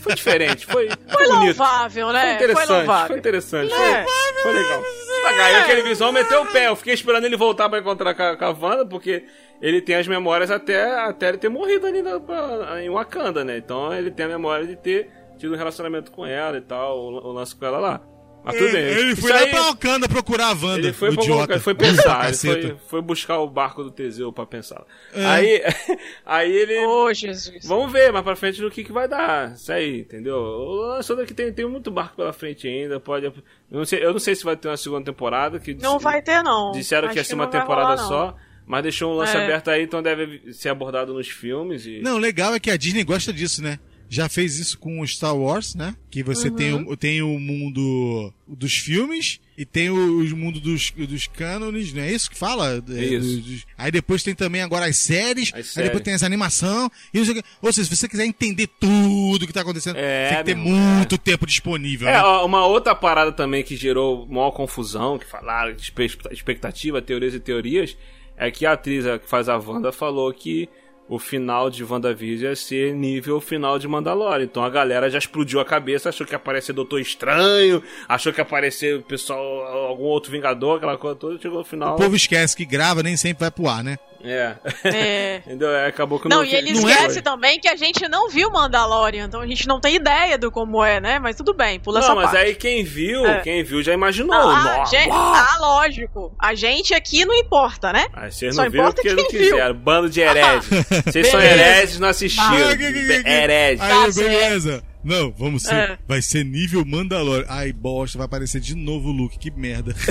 foi 0.00 0.14
diferente, 0.14 0.64
foi, 0.64 0.88
Foi 1.10 1.24
bonito. 1.26 1.58
louvável, 1.58 2.04
Foi 2.06 2.12
né? 2.12 2.22
Foi 2.24 2.34
interessante, 2.34 2.66
foi, 2.68 2.76
louvável. 2.76 3.16
interessante, 3.18 3.72
É. 3.74 4.04
foi, 4.04 4.42
foi 4.42 4.52
legal. 4.52 4.82
Mas, 5.24 5.38
aí 5.40 5.54
aquele 5.56 5.82
Visão 5.82 6.12
meteu 6.12 6.42
o 6.42 6.46
pé, 6.46 6.68
eu 6.68 6.76
fiquei 6.76 6.94
esperando 6.94 7.24
ele 7.24 7.36
voltar 7.36 7.68
pra 7.68 7.80
encontrar 7.80 8.14
com 8.14 8.22
a, 8.22 8.36
com 8.36 8.44
a 8.44 8.50
Wanda, 8.50 8.86
porque 8.86 9.24
ele 9.60 9.80
tem 9.82 9.96
as 9.96 10.06
memórias 10.06 10.52
até, 10.52 11.00
até 11.00 11.30
ele 11.30 11.38
ter 11.38 11.48
morrido 11.48 11.84
ali 11.84 12.00
na, 12.00 12.20
pra- 12.20 12.80
em 12.80 12.88
Wakanda, 12.90 13.44
né? 13.44 13.56
Então 13.58 13.92
ele 13.92 14.12
tem 14.12 14.26
a 14.26 14.28
memória 14.28 14.64
de 14.68 14.76
ter 14.76 15.10
tido 15.36 15.54
um 15.54 15.56
relacionamento 15.58 16.12
com 16.12 16.24
ela 16.24 16.56
e 16.56 16.60
tal, 16.60 16.96
o, 16.96 17.28
o 17.28 17.32
lance 17.32 17.56
com 17.56 17.66
ela 17.66 17.78
lá. 17.78 18.00
Mas 18.48 18.56
tudo 18.56 18.72
bem. 18.72 18.82
Ele 18.82 19.14
foi 19.14 19.30
lá 19.30 19.38
aí- 19.40 19.50
pra 19.50 19.62
Wakanda 19.64 20.08
procurar 20.08 20.46
a 20.46 20.52
Wanda. 20.52 20.78
ele 20.78 20.92
foi, 20.94 21.12
idiota. 21.12 21.52
ele 21.52 21.60
foi 21.60 21.74
pensar, 21.74 22.28
ele 22.28 22.36
foi, 22.36 22.76
foi 22.88 23.02
buscar 23.02 23.38
o 23.40 23.46
barco 23.46 23.84
do 23.84 23.90
Teseu 23.90 24.32
pra 24.32 24.46
pensar. 24.46 24.84
É. 25.12 25.26
Aí, 25.26 25.62
aí 26.24 26.50
ele. 26.50 26.78
Ô, 26.86 27.12
Jesus. 27.12 27.66
Vamos 27.66 27.92
ver 27.92 28.10
mais 28.10 28.24
pra 28.24 28.34
frente 28.34 28.62
no 28.62 28.70
que, 28.70 28.82
que 28.82 28.90
vai 28.92 29.06
dar. 29.06 29.52
Isso 29.52 29.70
aí, 29.70 30.00
entendeu? 30.00 30.36
O 30.38 30.98
é 30.98 31.26
que 31.26 31.34
tem, 31.34 31.52
tem 31.52 31.68
muito 31.68 31.90
barco 31.90 32.16
pela 32.16 32.32
frente 32.32 32.66
ainda. 32.66 32.98
Pode. 32.98 33.26
Eu 33.26 33.34
não 33.70 33.84
sei, 33.84 34.02
eu 34.02 34.12
não 34.12 34.18
sei 34.18 34.34
se 34.34 34.44
vai 34.44 34.56
ter 34.56 34.68
uma 34.68 34.76
segunda 34.78 35.04
temporada. 35.04 35.60
Que 35.60 35.74
Não 35.74 35.98
vai 35.98 36.22
ter, 36.22 36.42
não. 36.42 36.72
Disseram 36.72 37.08
Acho 37.08 37.12
que 37.12 37.20
ia 37.20 37.24
ser 37.24 37.34
uma 37.34 37.48
temporada 37.48 38.00
rolar, 38.02 38.08
só. 38.08 38.36
Mas 38.66 38.82
deixou 38.82 39.12
um 39.12 39.16
lance 39.16 39.36
É. 39.36 39.42
aberto 39.44 39.68
aí, 39.70 39.82
então 39.82 40.02
deve 40.02 40.52
ser 40.52 40.70
abordado 40.70 41.12
nos 41.12 41.28
filmes. 41.28 41.86
E... 41.86 42.00
Não, 42.00 42.18
legal 42.18 42.54
é 42.54 42.60
que 42.60 42.70
a 42.70 42.76
Disney 42.76 43.02
gosta 43.04 43.32
disso, 43.32 43.62
né? 43.62 43.78
Já 44.10 44.28
fez 44.28 44.58
isso 44.58 44.78
com 44.78 45.00
o 45.00 45.06
Star 45.06 45.36
Wars, 45.36 45.74
né? 45.74 45.94
Que 46.10 46.22
você 46.22 46.50
tem, 46.50 46.72
Uhum. 46.72 46.90
o, 46.90 46.96
tem 46.96 47.20
o 47.20 47.38
mundo 47.38 48.32
dos 48.46 48.74
filmes 48.74 49.38
e 49.56 49.66
tem 49.66 49.90
o, 49.90 49.94
o 50.22 50.36
mundo 50.36 50.58
dos, 50.60 50.90
dos 50.92 51.26
cânones, 51.26 51.92
não 51.92 52.00
é 52.02 52.10
isso 52.12 52.30
que 52.30 52.36
fala? 52.38 52.82
É, 52.88 53.04
Isso. 53.04 53.26
dos- 53.36 53.44
dos- 53.44 53.66
aí 53.76 53.90
depois 53.90 54.22
tem 54.22 54.34
também 54.34 54.62
agora 54.62 54.86
as 54.86 54.96
séries, 54.96 55.48
As 55.48 55.54
aí 55.56 55.62
séries. 55.64 55.88
depois 55.90 56.02
tem 56.04 56.14
essa 56.14 56.24
animação. 56.24 56.90
E 57.12 57.18
não 57.18 57.24
sei 57.26 57.34
o 57.34 57.36
quê. 57.42 57.48
Ou 57.60 57.70
seja, 57.72 57.88
se 57.88 57.96
você 57.96 58.08
quiser 58.08 58.24
entender 58.24 58.66
tudo 58.80 59.46
que 59.46 59.52
tá 59.52 59.60
acontecendo, 59.60 59.96
É, 59.98 60.28
tem 60.30 60.38
que 60.38 60.44
ter 60.44 60.54
meu 60.54 60.64
muito 60.64 61.18
tempo 61.18 61.44
disponível, 61.46 62.08
É, 62.08 62.12
né? 62.14 62.22
uma 62.22 62.64
outra 62.66 62.94
parada 62.94 63.30
também 63.30 63.62
que 63.62 63.76
gerou 63.76 64.26
maior 64.26 64.52
confusão, 64.52 65.18
que 65.18 65.26
falaram 65.26 65.74
de 65.74 65.92
expectativa, 66.32 67.02
teorias 67.02 67.34
e 67.34 67.40
teorias, 67.40 67.96
é 68.36 68.50
que 68.50 68.64
a 68.64 68.72
atriz 68.72 69.04
que 69.22 69.28
faz 69.28 69.48
a 69.48 69.56
Wanda 69.58 69.92
falou 69.92 70.32
que 70.32 70.68
o 71.08 71.18
final 71.18 71.70
de 71.70 71.82
WandaVision 71.82 72.50
ia 72.50 72.56
ser 72.56 72.94
nível 72.94 73.40
final 73.40 73.78
de 73.78 73.88
Mandalorian. 73.88 74.44
Então 74.44 74.62
a 74.62 74.70
galera 74.70 75.10
já 75.10 75.18
explodiu 75.18 75.58
a 75.60 75.64
cabeça, 75.64 76.10
achou 76.10 76.26
que 76.26 76.34
ia 76.34 76.36
aparecer 76.36 76.72
Doutor 76.72 77.00
Estranho, 77.00 77.82
achou 78.08 78.32
que 78.32 78.40
ia 78.40 78.42
aparecer 78.42 79.02
pessoal, 79.02 79.40
algum 79.88 80.04
outro 80.04 80.30
Vingador, 80.30 80.76
aquela 80.76 80.98
coisa 80.98 81.16
toda, 81.16 81.40
chegou 81.40 81.58
no 81.58 81.64
final. 81.64 81.94
O 81.94 81.98
povo 81.98 82.14
esquece 82.14 82.56
que 82.56 82.64
grava, 82.64 83.02
nem 83.02 83.16
sempre 83.16 83.40
vai 83.40 83.50
pro 83.50 83.68
ar, 83.68 83.82
né? 83.82 83.98
É. 84.24 84.54
É. 84.84 85.36
Entendeu? 85.46 85.70
É, 85.70 85.86
Acabou 85.86 86.18
que 86.18 86.28
Não, 86.28 86.44
e 86.44 86.54
ele 86.54 86.72
não 86.72 86.88
é- 86.88 86.92
esquece 86.92 87.22
também 87.22 87.58
que 87.60 87.68
a 87.68 87.76
gente 87.76 88.08
não 88.08 88.28
viu 88.28 88.50
Mandalorian, 88.50 89.26
então 89.26 89.40
a 89.40 89.46
gente 89.46 89.66
não 89.68 89.80
tem 89.80 89.94
ideia 89.96 90.36
do 90.36 90.50
como 90.50 90.84
é, 90.84 91.00
né? 91.00 91.18
Mas 91.18 91.36
tudo 91.36 91.54
bem, 91.54 91.78
pula 91.80 92.00
essa 92.00 92.08
Não, 92.08 92.16
mas 92.16 92.30
parte. 92.32 92.36
aí 92.46 92.54
quem 92.54 92.82
viu, 92.84 93.24
É. 93.26 93.40
quem 93.40 93.62
viu 93.62 93.82
já 93.82 93.92
imaginou. 93.92 94.34
Não, 94.34 94.50
ah, 94.50 94.84
gente- 94.84 95.10
ah, 95.10 95.56
lógico. 95.60 96.34
A 96.38 96.54
gente 96.54 96.94
aqui 96.94 97.24
não 97.24 97.34
importa, 97.34 97.92
né? 97.92 98.06
Ah, 98.12 98.30
vocês 98.30 98.56
não 98.56 98.64
viram 98.70 98.84
importa 98.88 99.02
porque 99.02 99.14
não 99.22 99.28
quiseram. 99.28 99.74
Bando 99.74 100.10
de 100.10 100.20
hereges. 100.20 100.68
Vocês 101.04 101.28
são 101.28 101.40
hereges, 101.40 101.98
não 101.98 102.08
assistiram. 102.08 102.48
Ah, 102.68 103.28
Hereges. 103.30 103.80
Aí, 103.80 103.88
Tá 104.12 104.12
beleza. 104.14 104.82
Não, 105.04 105.32
vamos 105.38 105.62
ser. 105.62 105.74
É. 105.74 105.98
Vai 106.08 106.20
ser 106.20 106.44
nível 106.44 106.84
Mandalorian. 106.84 107.46
Ai, 107.48 107.72
bosta, 107.72 108.18
vai 108.18 108.24
aparecer 108.26 108.60
de 108.60 108.74
novo 108.74 109.08
o 109.08 109.12
Luke. 109.12 109.38
Que 109.38 109.50
merda. 109.50 109.94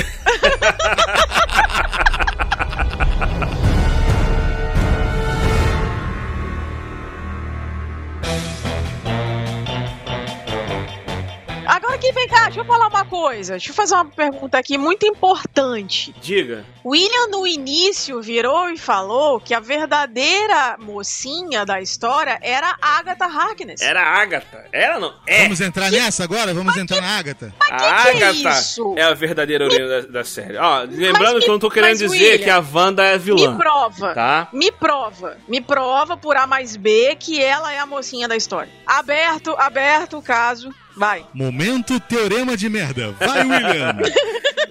vem 12.18 12.28
cá, 12.28 12.45
deixa 12.45 12.59
eu 12.61 12.65
falar 12.65 12.88
uma 12.88 13.05
coisa. 13.05 13.53
Deixa 13.53 13.70
eu 13.70 13.76
fazer 13.76 13.93
uma 13.95 14.05
pergunta 14.05 14.57
aqui 14.57 14.78
muito 14.78 15.05
importante. 15.05 16.13
Diga. 16.22 16.65
William, 16.86 17.28
no 17.30 17.45
início, 17.45 18.22
virou 18.22 18.70
e 18.70 18.78
falou 18.78 19.39
que 19.39 19.53
a 19.53 19.59
verdadeira 19.59 20.78
mocinha 20.80 21.65
da 21.65 21.82
história 21.82 22.39
era 22.41 22.76
Agatha 22.82 23.26
Harkness. 23.26 23.82
Era 23.82 24.01
a 24.01 24.22
Agatha. 24.22 24.65
Era 24.72 24.99
não? 24.99 25.13
É. 25.28 25.43
Vamos 25.43 25.61
entrar 25.61 25.91
nessa 25.91 26.24
agora? 26.24 26.53
Vamos 26.53 26.76
entrar 26.78 27.01
na 27.01 27.18
Agatha? 27.18 27.53
a 27.59 28.03
que 28.05 28.18
que 28.18 28.24
é 28.24 28.28
Agatha 28.28 28.59
isso? 28.59 28.95
é 28.97 29.03
a 29.03 29.13
verdadeira 29.13 29.65
origem 29.65 29.88
da, 29.88 30.01
da 30.01 30.24
série. 30.24 30.57
Ó, 30.57 30.80
lembrando 30.89 31.36
me- 31.36 31.41
que 31.41 31.49
eu 31.49 31.53
não 31.53 31.59
tô 31.59 31.70
querendo 31.70 31.89
mas, 31.91 31.99
dizer 31.99 32.09
William, 32.32 32.43
que 32.43 32.49
a 32.49 32.59
Wanda 32.74 33.03
é 33.03 33.18
vilã. 33.18 33.51
Me 33.51 33.57
prova. 33.57 34.13
Tá? 34.13 34.47
Me 34.53 34.72
prova, 34.72 35.38
me 35.47 35.61
prova 35.61 36.18
por 36.18 36.36
A 36.38 36.47
mais 36.47 36.76
B 36.76 37.15
que 37.20 37.41
ela 37.41 37.72
é 37.74 37.80
a 37.80 37.86
mocinha 37.86 38.28
da 38.28 38.36
história. 38.36 38.72
Aberto, 38.86 39.55
aberto 39.57 40.18
o 40.18 40.22
caso. 40.22 40.74
Vai. 40.97 41.23
Momento 41.33 41.99
teorema 41.99 42.57
de 42.57 42.67
merda. 42.69 43.11
Vai, 43.19 43.41
William. 43.43 43.95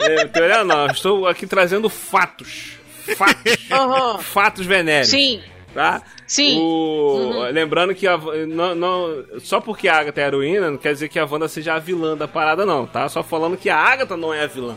É, 0.00 0.24
teoria 0.26 0.64
não, 0.64 0.86
eu 0.86 0.92
estou 0.92 1.26
aqui 1.26 1.46
trazendo 1.46 1.88
fatos. 1.88 2.72
Fatos. 3.16 3.56
Aham. 3.70 4.18
fatos 4.18 4.66
venéreos. 4.66 5.08
Sim, 5.08 5.40
Tá? 5.72 6.00
sim. 6.26 6.58
O- 6.58 7.46
Lembrando 7.52 7.94
que 7.94 8.06
a, 8.06 8.16
não, 8.48 8.74
não- 8.74 9.24
só 9.40 9.60
porque 9.60 9.86
a 9.88 9.98
Agatha 9.98 10.20
é 10.22 10.24
a 10.24 10.26
heroína, 10.28 10.70
não 10.70 10.78
quer 10.78 10.92
dizer 10.94 11.08
que 11.08 11.18
a 11.18 11.24
Wanda 11.26 11.48
seja 11.48 11.74
a 11.74 11.78
vilã 11.78 12.16
da 12.16 12.26
parada, 12.26 12.64
não, 12.66 12.86
tá? 12.86 13.08
Só 13.08 13.22
falando 13.22 13.56
que 13.56 13.68
a 13.68 13.76
Agatha 13.76 14.16
não 14.16 14.32
é 14.32 14.42
a 14.42 14.46
vilã. 14.46 14.74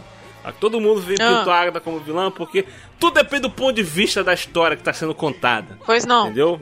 Todo 0.60 0.80
mundo 0.80 1.02
vê 1.02 1.16
Ah. 1.20 1.42
Agatha 1.42 1.80
como 1.80 2.00
vilã 2.00 2.32
porque 2.32 2.66
tudo 3.00 3.14
depende 3.16 3.44
do 3.44 3.50
ponto 3.52 3.74
de 3.76 3.84
vista 3.84 4.24
da 4.24 4.34
história 4.34 4.76
que 4.78 4.84
tá 4.84 4.92
sendo 4.94 5.14
contada. 5.14 5.78
Pois 5.86 6.06
não. 6.06 6.26
Entendeu? 6.28 6.60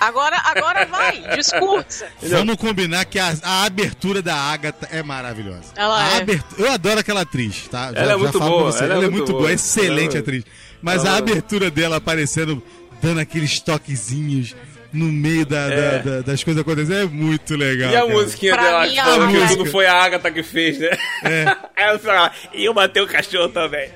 Agora, 0.00 0.36
agora 0.44 0.84
vai, 0.86 1.20
discursa. 1.36 2.06
Entendeu? 2.18 2.38
Vamos 2.38 2.56
combinar 2.56 3.04
que 3.06 3.18
a, 3.18 3.34
a 3.42 3.64
abertura 3.64 4.20
da 4.20 4.34
Agatha 4.34 4.88
é 4.90 5.02
maravilhosa. 5.02 5.72
Ela 5.76 6.04
A 6.04 6.10
é. 6.14 6.16
abertu- 6.20 6.54
Eu 6.58 6.70
adoro 6.72 7.00
aquela 7.00 7.22
atriz, 7.22 7.66
tá? 7.68 7.92
Já- 7.92 8.00
Ela 8.00 8.12
é 8.12 8.16
muito 8.16 8.38
boa, 8.38 8.72
você. 8.72 8.84
ela 8.84 8.94
é 8.94 8.96
Ela 8.96 9.04
é 9.04 9.08
muito 9.08 9.16
muito 9.18 9.32
boa. 9.32 9.42
boa, 9.44 9.52
excelente 9.52 10.12
Ela- 10.12 10.20
atriz. 10.20 10.44
Mas 10.82 11.04
ela- 11.04 11.14
a 11.14 11.18
abertura 11.18 11.70
dela 11.70 11.96
aparecendo, 11.96 12.62
dando 13.02 13.20
aqueles 13.20 13.58
toquezinhos 13.60 14.54
no 14.94 15.06
meio 15.06 15.44
da- 15.44 15.68
da- 15.68 15.74
É. 15.74 15.98
da- 15.98 16.20
das 16.22 16.42
coisas 16.44 16.62
acontecendo, 16.62 16.94
é 17.02 17.04
muito 17.06 17.56
legal. 17.56 17.90
E 17.90 17.96
a 17.96 18.00
cara. 18.00 18.12
musiquinha 18.12 18.54
Pra 18.54 18.62
dela 18.62 18.86
que 18.88 18.98
a 18.98 19.04
falando 19.04 19.32
que 19.48 19.48
tudo 19.56 19.66
foi 19.70 19.86
a 19.86 19.94
Agatha 20.02 20.30
que 20.30 20.42
fez, 20.42 20.78
né? 20.78 20.90
É. 21.24 21.44
Aí 21.76 21.84
ela 21.84 21.98
fala, 21.98 22.32
e 22.54 22.64
eu 22.64 22.72
matei 22.72 23.02
o 23.02 23.06
cachorro 23.06 23.48
também. 23.48 23.90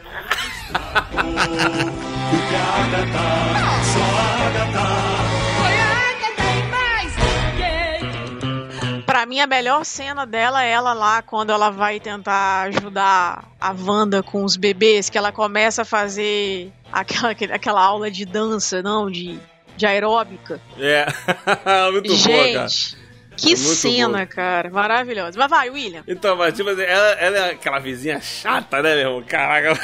Pra 9.06 9.24
mim, 9.24 9.40
a 9.40 9.46
melhor 9.46 9.84
cena 9.84 10.26
dela 10.26 10.62
é 10.62 10.70
ela 10.70 10.92
lá 10.92 11.22
quando 11.22 11.50
ela 11.50 11.70
vai 11.70 11.98
tentar 11.98 12.68
ajudar 12.68 13.44
a 13.58 13.72
Wanda 13.72 14.22
com 14.22 14.44
os 14.44 14.54
bebês, 14.56 15.08
que 15.08 15.16
ela 15.16 15.32
começa 15.32 15.82
a 15.82 15.84
fazer 15.84 16.70
aquela, 16.92 17.30
aquela 17.30 17.82
aula 17.82 18.10
de 18.10 18.26
dança, 18.26 18.82
não, 18.82 19.10
de, 19.10 19.38
de 19.78 19.86
aeróbica. 19.86 20.60
É, 20.78 21.06
muito 21.92 22.08
boa, 22.08 22.52
cara. 22.52 22.68
Gente, 22.68 22.96
que 23.36 23.52
É 23.52 23.56
cena, 23.56 24.08
boa. 24.08 24.26
cara. 24.26 24.68
Maravilhosa. 24.70 25.38
Mas 25.38 25.48
vai, 25.48 25.70
William. 25.70 26.02
Então, 26.06 26.36
mas 26.36 26.52
tipo 26.54 26.68
assim, 26.68 26.82
ela, 26.82 27.10
ela 27.12 27.36
é 27.38 27.50
aquela 27.52 27.78
vizinha 27.78 28.20
chata, 28.20 28.82
né, 28.82 28.96
meu 28.96 28.98
irmão? 29.06 29.22
Caraca. 29.22 29.80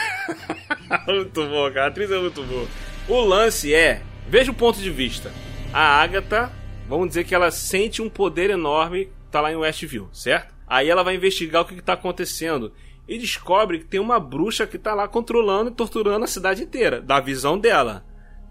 muito 1.06 1.46
boa, 1.46 1.70
cara. 1.70 1.86
A 1.86 1.88
atriz 1.88 2.10
é 2.10 2.18
muito 2.18 2.42
boa. 2.42 2.66
O 3.08 3.20
lance 3.20 3.72
é, 3.72 4.02
veja 4.28 4.50
o 4.50 4.54
ponto 4.54 4.80
de 4.80 4.90
vista. 4.90 5.32
A 5.72 6.02
Agatha, 6.02 6.50
vamos 6.88 7.08
dizer 7.08 7.24
que 7.24 7.34
ela 7.34 7.50
sente 7.50 8.02
um 8.02 8.10
poder 8.10 8.50
enorme, 8.50 9.08
tá 9.30 9.40
lá 9.40 9.52
em 9.52 9.56
Westview, 9.56 10.08
certo? 10.12 10.52
Aí 10.66 10.88
ela 10.88 11.04
vai 11.04 11.14
investigar 11.14 11.62
o 11.62 11.64
que, 11.64 11.76
que 11.76 11.82
tá 11.82 11.92
acontecendo. 11.92 12.72
E 13.06 13.18
descobre 13.18 13.78
que 13.78 13.84
tem 13.84 14.00
uma 14.00 14.18
bruxa 14.18 14.66
que 14.66 14.78
tá 14.78 14.94
lá 14.94 15.06
controlando 15.06 15.70
e 15.70 15.74
torturando 15.74 16.24
a 16.24 16.28
cidade 16.28 16.62
inteira, 16.62 17.00
da 17.00 17.20
visão 17.20 17.58
dela. 17.58 18.04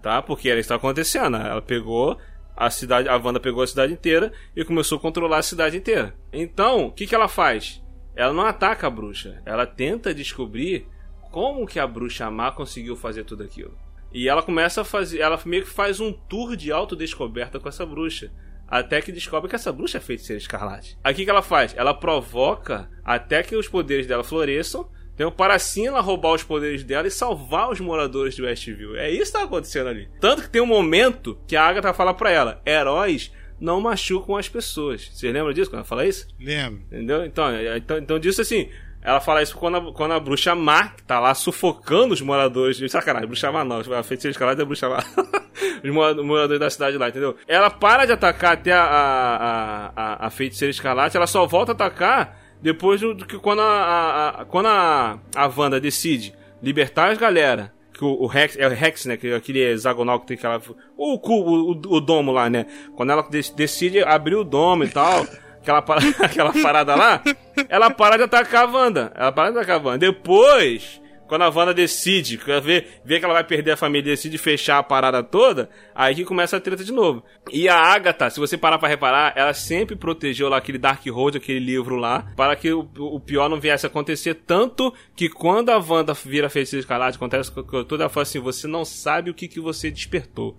Tá? 0.04 0.20
Porque 0.20 0.50
era 0.50 0.60
isso 0.60 0.68
que 0.68 0.74
acontecendo. 0.74 1.38
Ela 1.38 1.62
pegou 1.62 2.18
a 2.54 2.68
cidade, 2.68 3.08
a 3.08 3.16
Wanda 3.16 3.40
pegou 3.40 3.62
a 3.62 3.66
cidade 3.66 3.90
inteira 3.90 4.30
e 4.54 4.62
começou 4.62 4.98
a 4.98 5.00
controlar 5.00 5.38
a 5.38 5.42
cidade 5.42 5.78
inteira. 5.78 6.14
Então, 6.30 6.88
o 6.88 6.92
que, 6.92 7.06
que 7.06 7.14
ela 7.14 7.26
faz? 7.26 7.82
Ela 8.14 8.34
não 8.34 8.44
ataca 8.44 8.86
a 8.86 8.90
bruxa, 8.90 9.40
ela 9.46 9.66
tenta 9.66 10.12
descobrir 10.12 10.86
como 11.32 11.66
que 11.66 11.78
a 11.80 11.86
bruxa 11.86 12.30
má 12.30 12.52
conseguiu 12.52 12.94
fazer 12.94 13.24
tudo 13.24 13.44
aquilo. 13.44 13.78
E 14.12 14.28
ela 14.28 14.42
começa 14.42 14.82
a 14.82 14.84
fazer, 14.84 15.20
ela 15.20 15.40
meio 15.46 15.64
que 15.64 15.70
faz 15.70 15.98
um 16.00 16.12
tour 16.12 16.54
de 16.54 16.70
autodescoberta 16.70 17.58
com 17.58 17.70
essa 17.70 17.86
bruxa. 17.86 18.30
Até 18.68 19.00
que 19.00 19.10
descobre 19.10 19.48
que 19.48 19.56
essa 19.56 19.72
bruxa 19.72 19.96
é 19.96 20.00
feiticeira 20.02 20.38
escarlate. 20.38 20.98
Aí 21.02 21.14
o 21.14 21.16
que 21.16 21.30
ela 21.30 21.40
faz? 21.40 21.74
Ela 21.78 21.94
provoca 21.94 22.90
até 23.02 23.42
que 23.42 23.56
os 23.56 23.68
poderes 23.68 24.06
dela 24.06 24.22
floresçam. 24.22 24.86
Então, 25.14 25.30
para 25.30 25.54
assim 25.54 25.86
ela 25.86 26.00
roubar 26.00 26.32
os 26.32 26.42
poderes 26.42 26.82
dela 26.82 27.06
e 27.06 27.10
salvar 27.10 27.70
os 27.70 27.78
moradores 27.80 28.34
de 28.34 28.42
Westview. 28.42 28.96
É 28.96 29.10
isso 29.10 29.32
que 29.32 29.38
tá 29.38 29.44
acontecendo 29.44 29.88
ali. 29.88 30.08
Tanto 30.20 30.42
que 30.42 30.50
tem 30.50 30.60
um 30.60 30.66
momento 30.66 31.38
que 31.46 31.54
a 31.56 31.64
Agatha 31.64 31.94
fala 31.94 32.12
pra 32.12 32.30
ela: 32.30 32.60
heróis 32.66 33.32
não 33.60 33.80
machucam 33.80 34.36
as 34.36 34.48
pessoas. 34.48 35.08
Vocês 35.12 35.32
lembram 35.32 35.52
disso 35.52 35.70
quando 35.70 35.78
ela 35.80 35.84
fala 35.84 36.04
isso? 36.04 36.26
Lembro. 36.40 36.82
Entendeu? 36.90 37.24
Então, 37.24 37.48
é- 37.48 37.76
então, 37.78 37.98
então 37.98 38.18
disso 38.18 38.40
assim. 38.40 38.68
Ela 39.06 39.20
fala 39.20 39.42
isso 39.42 39.54
quando 39.58 39.76
a, 39.76 39.92
quando 39.92 40.12
a 40.12 40.18
bruxa 40.18 40.54
má, 40.54 40.88
que 40.88 41.02
tá 41.02 41.20
lá 41.20 41.34
sufocando 41.34 42.14
os 42.14 42.22
moradores. 42.22 42.78
de- 42.78 42.88
Sacanagem, 42.88 43.28
bruxa 43.28 43.52
má 43.52 43.62
não. 43.62 43.76
A 43.80 44.02
feiticeira 44.02 44.32
escalada 44.32 44.62
é 44.62 44.64
bruxa 44.64 44.88
má. 44.88 44.98
os 45.84 45.90
mora- 45.90 46.22
moradores 46.22 46.58
da 46.58 46.70
cidade 46.70 46.96
lá, 46.96 47.10
entendeu? 47.10 47.36
Ela 47.46 47.68
para 47.70 48.06
de 48.06 48.12
atacar 48.12 48.54
até 48.54 48.72
a, 48.72 48.82
a, 48.82 49.92
a, 49.94 50.26
a 50.26 50.30
feiticeira 50.30 50.70
escarlate, 50.70 51.16
ela 51.16 51.26
só 51.26 51.46
volta 51.46 51.72
a 51.72 51.74
atacar 51.74 52.42
depois 52.64 53.00
do, 53.00 53.14
que 53.14 53.38
quando 53.38 53.60
a, 53.60 53.64
a, 53.64 54.28
a- 54.40 54.44
quando 54.46 54.66
a, 54.66 55.18
a 55.36 55.46
Wanda 55.56 55.78
decide 55.78 56.34
libertar 56.62 57.10
as 57.12 57.18
galera. 57.18 57.72
Que 57.96 58.04
o, 58.04 58.22
o 58.22 58.26
Rex, 58.26 58.56
é 58.58 58.66
o 58.66 58.70
Rex, 58.70 59.04
né? 59.06 59.16
Que 59.16 59.28
é 59.28 59.36
aquele 59.36 59.60
hexagonal 59.60 60.18
que 60.18 60.26
tem 60.26 60.36
aquela. 60.36 60.60
O, 60.96 61.16
cu- 61.16 61.42
o, 61.42 61.70
o, 61.72 61.96
o 61.96 62.00
domo 62.00 62.32
lá, 62.32 62.50
né? 62.50 62.66
Quando 62.96 63.10
ela 63.12 63.22
de- 63.30 63.52
decide 63.54 64.02
abrir 64.02 64.34
o 64.34 64.42
domo 64.42 64.82
e 64.82 64.88
tal. 64.88 65.24
Aquela, 65.64 65.80
para- 65.80 66.00
aquela 66.20 66.52
parada 66.52 66.94
lá, 66.94 67.22
ela 67.70 67.88
para 67.90 68.18
de 68.18 68.24
atacar 68.24 68.64
a 68.68 68.70
Wanda. 68.70 69.10
Ela 69.14 69.32
para 69.32 69.50
de 69.50 69.56
atacar 69.58 69.80
a 69.80 69.82
Wanda. 69.82 69.98
Depois, 69.98 71.00
quando 71.26 71.42
a 71.42 71.48
Wanda 71.48 71.72
decide, 71.72 72.38
que 72.38 72.50
ela 72.50 72.60
vê, 72.60 72.86
vê 73.04 73.18
que 73.18 73.24
ela 73.24 73.34
vai 73.34 73.44
perder 73.44 73.72
a 73.72 73.76
família 73.76 74.08
e 74.08 74.14
decide 74.14 74.38
fechar 74.38 74.78
a 74.78 74.82
parada 74.82 75.22
toda, 75.22 75.70
aí 75.94 76.14
que 76.14 76.24
começa 76.24 76.56
a 76.56 76.60
treta 76.60 76.84
de 76.84 76.92
novo. 76.92 77.22
E 77.50 77.68
a 77.68 77.76
Agatha, 77.76 78.30
se 78.30 78.40
você 78.40 78.56
parar 78.56 78.78
pra 78.78 78.88
reparar, 78.88 79.32
ela 79.36 79.54
sempre 79.54 79.96
protegeu 79.96 80.48
lá 80.48 80.58
aquele 80.58 80.78
Dark 80.78 81.04
Road, 81.06 81.38
aquele 81.38 81.58
livro 81.58 81.96
lá, 81.96 82.32
para 82.36 82.54
que 82.56 82.72
o, 82.72 82.88
o 82.96 83.20
pior 83.20 83.48
não 83.48 83.60
viesse 83.60 83.86
a 83.86 83.88
acontecer. 83.88 84.34
Tanto 84.34 84.92
que 85.16 85.28
quando 85.28 85.70
a 85.70 85.78
Wanda 85.78 86.14
vira 86.14 86.50
feiticeira 86.50 86.80
escarlate, 86.80 87.16
acontece 87.16 87.50
com 87.50 87.62
tudo, 87.62 88.02
ela 88.02 88.10
fala 88.10 88.22
assim: 88.22 88.40
você 88.40 88.66
não 88.66 88.84
sabe 88.84 89.30
o 89.30 89.34
que, 89.34 89.48
que 89.48 89.60
você 89.60 89.90
despertou. 89.90 90.56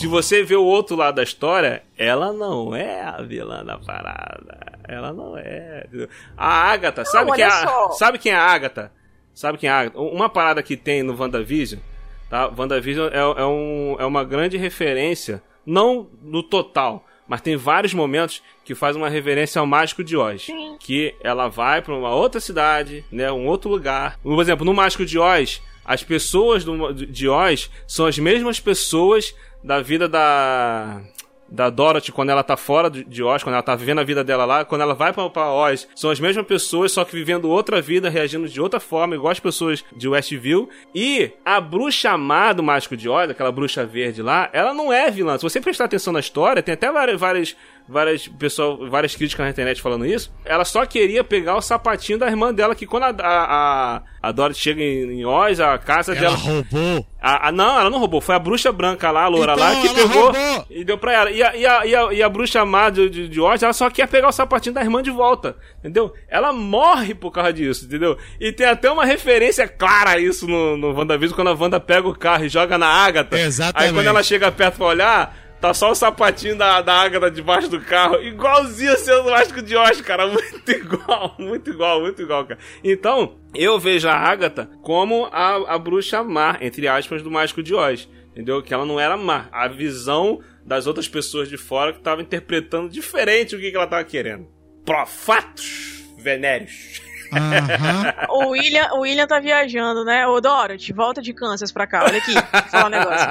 Se 0.00 0.06
você 0.06 0.42
vê 0.42 0.56
o 0.56 0.64
outro 0.64 0.96
lado 0.96 1.16
da 1.16 1.22
história, 1.22 1.82
ela 1.96 2.32
não 2.32 2.74
é 2.74 3.02
a 3.02 3.22
vilã 3.22 3.64
da 3.64 3.78
parada. 3.78 4.58
Ela 4.88 5.12
não 5.12 5.36
é. 5.36 5.86
A 6.36 6.70
Agatha, 6.70 7.04
sabe, 7.04 7.32
quem 7.32 7.44
é 7.44 7.48
a, 7.48 7.90
sabe 7.90 8.18
quem 8.18 8.32
é 8.32 8.36
a 8.36 8.42
Agatha? 8.42 8.92
Sabe 9.36 9.58
quem 9.58 9.68
é 9.68 9.72
a 9.72 9.80
Agatha? 9.80 10.00
Uma 10.00 10.30
parada 10.30 10.62
que 10.62 10.78
tem 10.78 11.02
no 11.02 11.14
WandaVision, 11.14 11.78
tá? 12.30 12.50
WandaVision 12.56 13.10
é, 13.12 13.18
é, 13.18 13.44
um, 13.44 13.94
é 13.98 14.06
uma 14.06 14.24
grande 14.24 14.56
referência, 14.56 15.42
não 15.66 16.08
no 16.22 16.42
total, 16.42 17.04
mas 17.28 17.42
tem 17.42 17.54
vários 17.54 17.92
momentos 17.92 18.42
que 18.64 18.74
faz 18.74 18.96
uma 18.96 19.10
reverência 19.10 19.60
ao 19.60 19.66
Mágico 19.66 20.02
de 20.02 20.16
Oz. 20.16 20.46
Que 20.80 21.14
ela 21.22 21.48
vai 21.48 21.82
pra 21.82 21.94
uma 21.94 22.14
outra 22.14 22.40
cidade, 22.40 23.04
né? 23.12 23.30
Um 23.30 23.46
outro 23.46 23.68
lugar. 23.68 24.18
Por 24.22 24.40
exemplo, 24.40 24.64
no 24.64 24.72
Mágico 24.72 25.04
de 25.04 25.18
Oz, 25.18 25.60
as 25.84 26.02
pessoas 26.02 26.64
do, 26.64 26.94
de 26.94 27.28
Oz 27.28 27.70
são 27.86 28.06
as 28.06 28.18
mesmas 28.18 28.58
pessoas 28.58 29.34
da 29.62 29.82
vida 29.82 30.08
da 30.08 31.02
da 31.48 31.70
Dorothy 31.70 32.12
quando 32.12 32.30
ela 32.30 32.42
tá 32.42 32.56
fora 32.56 32.90
de 32.90 33.22
Oz, 33.22 33.42
quando 33.42 33.54
ela 33.54 33.62
tá 33.62 33.74
vivendo 33.74 34.00
a 34.00 34.04
vida 34.04 34.24
dela 34.24 34.44
lá, 34.44 34.64
quando 34.64 34.80
ela 34.80 34.94
vai 34.94 35.12
pra, 35.12 35.50
Oz, 35.52 35.88
são 35.94 36.10
as 36.10 36.20
mesmas 36.20 36.46
pessoas, 36.46 36.92
só 36.92 37.04
que 37.04 37.12
vivendo 37.12 37.48
outra 37.48 37.80
vida, 37.80 38.08
reagindo 38.08 38.48
de 38.48 38.60
outra 38.60 38.80
forma, 38.80 39.14
igual 39.14 39.30
as 39.30 39.40
pessoas 39.40 39.84
de 39.94 40.08
Westview. 40.08 40.68
E 40.94 41.30
a 41.44 41.60
bruxa 41.60 42.16
má 42.16 42.52
do 42.52 42.62
Mágico 42.62 42.96
de 42.96 43.08
Oz, 43.08 43.30
aquela 43.30 43.52
bruxa 43.52 43.84
verde 43.84 44.22
lá, 44.22 44.48
ela 44.52 44.74
não 44.74 44.92
é 44.92 45.10
vilã. 45.10 45.36
Se 45.38 45.44
você 45.44 45.60
prestar 45.60 45.84
atenção 45.84 46.12
na 46.12 46.20
história, 46.20 46.62
tem 46.62 46.74
até 46.74 46.90
várias, 46.90 47.20
várias, 47.20 47.56
várias, 47.88 48.26
pessoal, 48.28 48.88
várias 48.88 49.14
críticas 49.14 49.44
na 49.44 49.50
internet 49.50 49.80
falando 49.80 50.04
isso. 50.06 50.32
Ela 50.44 50.64
só 50.64 50.84
queria 50.86 51.22
pegar 51.24 51.56
o 51.56 51.60
sapatinho 51.62 52.18
da 52.18 52.26
irmã 52.26 52.52
dela, 52.52 52.74
que 52.74 52.86
quando 52.86 53.04
a, 53.04 53.14
a, 53.22 54.02
a, 54.22 54.32
Dorothy 54.32 54.60
chega 54.60 54.82
em, 54.82 55.20
em 55.20 55.24
Oz, 55.24 55.60
a 55.60 55.78
casa 55.78 56.12
Ela 56.12 56.20
dela. 56.20 56.36
roubou. 56.36 57.06
A, 57.20 57.48
a- 57.48 57.52
não, 57.52 57.80
ela 57.80 57.90
não 57.90 57.98
roubou. 57.98 58.20
Foi 58.20 58.34
a 58.34 58.38
bruxa 58.38 58.70
branca 58.72 59.10
lá, 59.10 59.24
a 59.24 59.28
loura 59.28 59.54
Então, 59.54 59.64
lá, 59.64 59.80
que 59.80 59.88
pegou 59.94 60.22
roubou. 60.32 60.66
e 60.70 60.84
deu 60.84 60.98
pra 60.98 61.12
ela. 61.12 61.30
E 61.30 61.42
a, 61.42 61.56
e 61.56 61.66
a, 61.66 61.86
e 61.86 61.94
a, 61.94 62.12
e 62.12 62.22
a 62.22 62.28
bruxa 62.28 62.64
má 62.64 62.90
de, 62.90 63.08
de, 63.08 63.28
de 63.28 63.40
Oz, 63.40 63.62
ela 63.62 63.72
só 63.72 63.88
quer 63.90 64.06
pegar 64.08 64.28
o 64.28 64.32
sapatinho 64.32 64.74
da 64.74 64.82
irmã 64.82 65.02
de 65.02 65.10
volta. 65.10 65.56
Entendeu? 65.78 66.12
Ela 66.28 66.52
morre 66.52 67.14
por 67.14 67.30
causa 67.30 67.52
disso, 67.52 67.84
entendeu? 67.86 68.16
E 68.40 68.52
tem 68.52 68.66
até 68.66 68.90
uma 68.90 69.04
referência 69.04 69.66
clara 69.68 70.10
a 70.10 70.18
isso 70.18 70.46
no, 70.46 70.76
no 70.76 70.92
WandaVision, 70.92 71.34
quando 71.36 71.48
a 71.48 71.54
Wanda 71.54 71.80
pega 71.80 72.06
o 72.08 72.14
carro 72.16 72.44
e 72.44 72.48
joga 72.48 72.76
na 72.78 72.86
Agatha. 72.88 73.38
Exatamente. 73.38 73.88
Aí 73.90 73.94
quando 73.94 74.06
ela 74.06 74.22
chega 74.22 74.50
perto 74.52 74.76
pra 74.76 74.86
olhar, 74.86 75.36
tá 75.60 75.74
só 75.74 75.90
o 75.90 75.94
sapatinho 75.94 76.56
da, 76.56 76.80
da 76.80 77.08
debaixo 77.28 77.68
do 77.68 77.80
carro. 77.80 78.22
Igualzinho 78.22 78.92
o 78.92 79.30
Mágico 79.30 79.62
de 79.62 79.76
Oz, 79.76 80.00
cara. 80.00 80.26
Muito 80.28 80.70
igual, 80.70 81.34
muito 81.38 81.70
igual, 81.70 82.00
muito 82.00 82.22
igual, 82.22 82.44
cara. 82.46 82.60
Então, 82.82 83.36
eu 83.54 83.78
vejo 83.78 84.08
a 84.08 84.14
Agatha 84.14 84.68
como 84.82 85.26
a, 85.26 85.74
a 85.74 85.78
bruxa 85.78 86.22
má, 86.22 86.58
entre 86.60 86.88
aspas, 86.88 87.22
do 87.22 87.30
Mágico 87.30 87.62
de 87.62 87.74
Oz. 87.74 88.08
Entendeu? 88.32 88.62
Que 88.62 88.74
ela 88.74 88.84
não 88.84 89.00
era 89.00 89.16
má. 89.16 89.48
A 89.50 89.66
visão 89.66 90.40
das 90.64 90.86
outras 90.86 91.08
pessoas 91.08 91.48
de 91.48 91.56
fora 91.56 91.92
que 91.92 91.98
estavam 91.98 92.22
interpretando 92.22 92.88
diferente 92.88 93.54
o 93.54 93.58
que, 93.58 93.70
que 93.70 93.76
ela 93.76 93.86
tava 93.86 94.04
querendo. 94.04 94.46
Profatos 94.84 96.04
venéreos. 96.18 97.00
Aham. 97.32 98.14
O 98.36 98.50
William, 98.50 98.88
o 98.92 99.00
William 99.00 99.26
tá 99.26 99.40
viajando, 99.40 100.04
né? 100.04 100.26
Ô, 100.26 100.40
Dorothy, 100.40 100.92
volta 100.92 101.22
de 101.22 101.32
Kansas 101.32 101.72
pra 101.72 101.86
cá. 101.86 102.04
Olha 102.04 102.18
aqui, 102.18 102.34
vou 102.34 102.42
falar 102.70 102.86
um 102.86 102.90
negócio. 102.90 103.26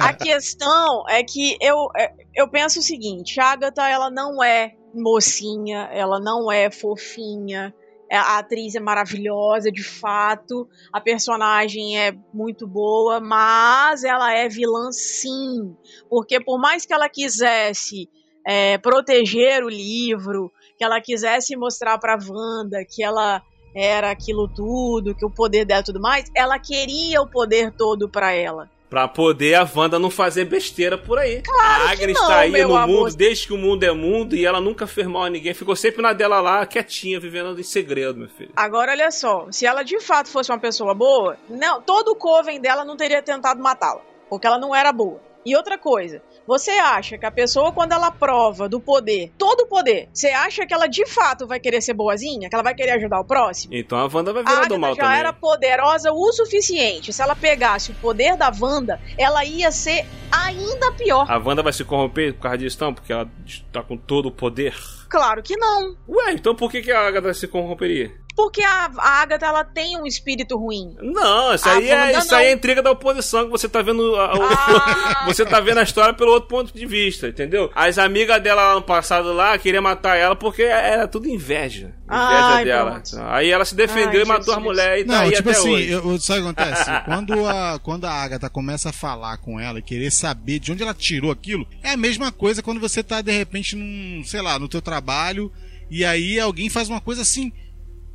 A 0.00 0.12
questão 0.14 1.04
é 1.08 1.22
que 1.24 1.56
eu, 1.60 1.88
é, 1.96 2.12
eu 2.36 2.48
penso 2.48 2.78
o 2.78 2.82
seguinte: 2.82 3.40
a 3.40 3.46
Agatha, 3.52 3.88
ela 3.88 4.10
não 4.10 4.42
é 4.42 4.72
mocinha, 4.94 5.88
ela 5.92 6.20
não 6.20 6.50
é 6.52 6.70
fofinha. 6.70 7.74
é- 8.10 8.16
A 8.16 8.38
atriz 8.38 8.74
é 8.76 8.80
maravilhosa, 8.80 9.72
de 9.72 9.82
fato. 9.82 10.68
A 10.92 11.00
personagem 11.00 11.98
é 11.98 12.12
muito 12.32 12.66
boa, 12.66 13.18
mas 13.20 14.04
ela 14.04 14.32
é 14.32 14.48
vilã 14.48 14.92
sim. 14.92 15.74
Porque 16.08 16.38
por 16.38 16.58
mais 16.60 16.86
que 16.86 16.92
ela 16.94 17.08
quisesse 17.08 18.08
é, 18.46 18.78
proteger 18.78 19.64
o 19.64 19.68
livro, 19.68 20.52
que 20.76 20.84
ela 20.84 21.00
quisesse 21.00 21.56
mostrar 21.56 21.98
pra 21.98 22.18
Wanda 22.18 22.84
que 22.84 23.02
ela 23.02 23.42
era 23.74 24.10
aquilo 24.10 24.48
tudo, 24.48 25.14
que 25.14 25.24
o 25.24 25.30
poder 25.30 25.64
dela 25.64 25.80
e 25.80 25.84
tudo 25.84 26.00
mais, 26.00 26.30
ela 26.34 26.58
queria 26.58 27.20
o 27.20 27.28
poder 27.28 27.72
todo 27.72 28.08
pra 28.08 28.32
ela. 28.32 28.70
Pra 28.88 29.08
poder 29.08 29.54
a 29.56 29.68
Wanda 29.74 29.98
não 29.98 30.08
fazer 30.08 30.44
besteira 30.44 30.96
por 30.96 31.18
aí. 31.18 31.42
Claro 31.42 31.84
a 31.84 31.90
Agnes 31.90 32.16
não, 32.16 32.28
tá 32.28 32.38
aí 32.38 32.52
no 32.62 32.76
amor. 32.76 33.06
mundo 33.06 33.16
desde 33.16 33.48
que 33.48 33.52
o 33.52 33.58
mundo 33.58 33.82
é 33.82 33.90
mundo 33.90 34.36
e 34.36 34.46
ela 34.46 34.60
nunca 34.60 34.86
fez 34.86 35.04
mal 35.08 35.24
a 35.24 35.30
ninguém. 35.30 35.52
Ficou 35.52 35.74
sempre 35.74 36.00
na 36.00 36.12
dela 36.12 36.40
lá, 36.40 36.64
quietinha, 36.64 37.18
vivendo 37.18 37.58
em 37.58 37.64
segredo, 37.64 38.20
meu 38.20 38.28
filho. 38.28 38.52
Agora, 38.54 38.92
olha 38.92 39.10
só, 39.10 39.48
se 39.50 39.66
ela 39.66 39.82
de 39.82 39.98
fato 39.98 40.28
fosse 40.28 40.52
uma 40.52 40.60
pessoa 40.60 40.94
boa, 40.94 41.36
não, 41.48 41.82
todo 41.82 42.12
o 42.12 42.16
coven 42.16 42.60
dela 42.60 42.84
não 42.84 42.96
teria 42.96 43.20
tentado 43.20 43.60
matá-la, 43.60 44.00
porque 44.30 44.46
ela 44.46 44.58
não 44.58 44.72
era 44.72 44.92
boa. 44.92 45.20
E 45.44 45.54
outra 45.56 45.76
coisa, 45.78 46.22
você 46.46 46.70
acha 46.72 47.18
que 47.18 47.26
a 47.26 47.30
pessoa, 47.30 47.72
quando 47.72 47.92
ela 47.92 48.10
prova 48.10 48.68
do 48.68 48.80
poder, 48.80 49.32
todo 49.38 49.62
o 49.62 49.66
poder, 49.66 50.08
você 50.12 50.28
acha 50.28 50.66
que 50.66 50.72
ela 50.72 50.86
de 50.86 51.06
fato 51.06 51.46
vai 51.46 51.60
querer 51.60 51.80
ser 51.82 51.94
boazinha? 51.94 52.48
Que 52.48 52.54
ela 52.54 52.62
vai 52.64 52.74
querer 52.74 52.92
ajudar 52.92 53.20
o 53.20 53.24
próximo? 53.24 53.74
Então 53.74 53.98
a 53.98 54.08
Wanda 54.12 54.32
vai 54.32 54.42
A 54.42 54.46
virar 54.46 54.60
do 54.68 54.74
Agatha 54.74 54.78
mal 54.78 54.94
já 54.94 55.02
também. 55.02 55.18
era 55.18 55.32
poderosa 55.32 56.12
o 56.12 56.32
suficiente. 56.32 57.12
Se 57.12 57.20
ela 57.22 57.36
pegasse 57.36 57.90
o 57.92 57.94
poder 57.96 58.36
da 58.36 58.50
Wanda, 58.58 59.00
ela 59.18 59.44
ia 59.44 59.70
ser 59.70 60.06
ainda 60.32 60.92
pior. 60.92 61.30
A 61.30 61.38
Wanda 61.38 61.62
vai 61.62 61.72
se 61.72 61.84
corromper 61.84 62.34
por 62.34 62.42
causa 62.42 62.58
disso, 62.58 62.78
não? 62.80 62.94
Porque 62.94 63.12
ela 63.12 63.30
tá 63.72 63.82
com 63.82 63.96
todo 63.96 64.26
o 64.26 64.32
poder. 64.32 64.74
Claro 65.08 65.42
que 65.42 65.56
não. 65.56 65.94
Ué, 66.08 66.32
então 66.32 66.54
por 66.54 66.70
que, 66.70 66.82
que 66.82 66.90
a 66.90 67.06
Agatha 67.06 67.32
se 67.34 67.46
corromperia? 67.46 68.12
Porque 68.36 68.62
a, 68.62 68.90
a 68.98 69.22
Agatha, 69.22 69.46
ela 69.46 69.62
tem 69.64 69.96
um 69.96 70.04
espírito 70.04 70.56
ruim. 70.58 70.96
Não, 71.00 71.54
isso 71.54 71.68
A 71.68 71.74
aí, 71.74 71.88
é, 71.88 72.18
isso 72.18 72.30
não. 72.32 72.38
aí 72.38 72.46
é 72.46 72.52
intriga 72.52 72.82
da 72.82 72.90
oposição, 72.90 73.44
que 73.44 73.50
você 73.50 73.68
tá 73.68 73.80
vendo. 73.80 74.16
a- 74.16 74.32
Ah. 74.34 75.24
você 75.26 75.44
tá 75.46 75.60
vendo 75.60 75.78
a 75.78 75.82
história 75.84 76.12
pelo 76.12 76.32
outro 76.32 76.48
ponto 76.48 76.72
de 76.76 76.84
vista, 76.84 77.28
entendeu? 77.28 77.70
As 77.76 77.96
amigas 77.96 78.42
dela 78.42 78.68
lá 78.70 78.74
no 78.74 78.82
passado 78.82 79.32
lá 79.32 79.56
queriam 79.56 79.82
matar 79.82 80.16
ela 80.16 80.34
porque 80.34 80.62
era 80.62 81.06
tudo 81.06 81.28
inveja. 81.28 81.94
Inveja 82.06 82.46
Ai, 82.56 82.64
dela. 82.64 83.02
Aí 83.28 83.50
ela 83.50 83.64
se 83.64 83.74
defendeu 83.76 84.20
Ai, 84.20 84.22
e 84.22 84.28
matou 84.28 84.44
Jesus. 84.46 84.56
as 84.58 84.62
mulheres 84.64 85.04
e 85.04 85.06
tá 85.06 85.12
Não, 85.12 85.20
aí 85.20 85.30
tipo 85.32 85.48
até 85.50 85.58
assim, 85.58 85.74
hoje. 85.74 85.90
eu, 85.92 86.20
sabe 86.20 86.40
o 86.40 86.42
que 86.42 86.60
acontece? 86.60 86.90
quando, 87.06 87.46
a, 87.46 87.78
quando 87.82 88.04
a 88.04 88.10
Agatha 88.12 88.50
começa 88.50 88.90
a 88.90 88.92
falar 88.92 89.36
com 89.38 89.60
ela 89.60 89.78
e 89.78 89.82
querer 89.82 90.10
saber 90.10 90.58
de 90.58 90.72
onde 90.72 90.82
ela 90.82 90.92
tirou 90.94 91.30
aquilo, 91.30 91.66
é 91.82 91.90
a 91.90 91.96
mesma 91.96 92.32
coisa 92.32 92.62
quando 92.62 92.80
você 92.80 93.02
tá, 93.02 93.20
de 93.22 93.30
repente, 93.32 93.76
num, 93.76 94.22
sei 94.24 94.42
lá, 94.42 94.58
no 94.58 94.68
teu 94.68 94.82
trabalho, 94.82 95.52
e 95.90 96.04
aí 96.04 96.40
alguém 96.40 96.68
faz 96.68 96.88
uma 96.88 97.00
coisa 97.00 97.22
assim, 97.22 97.52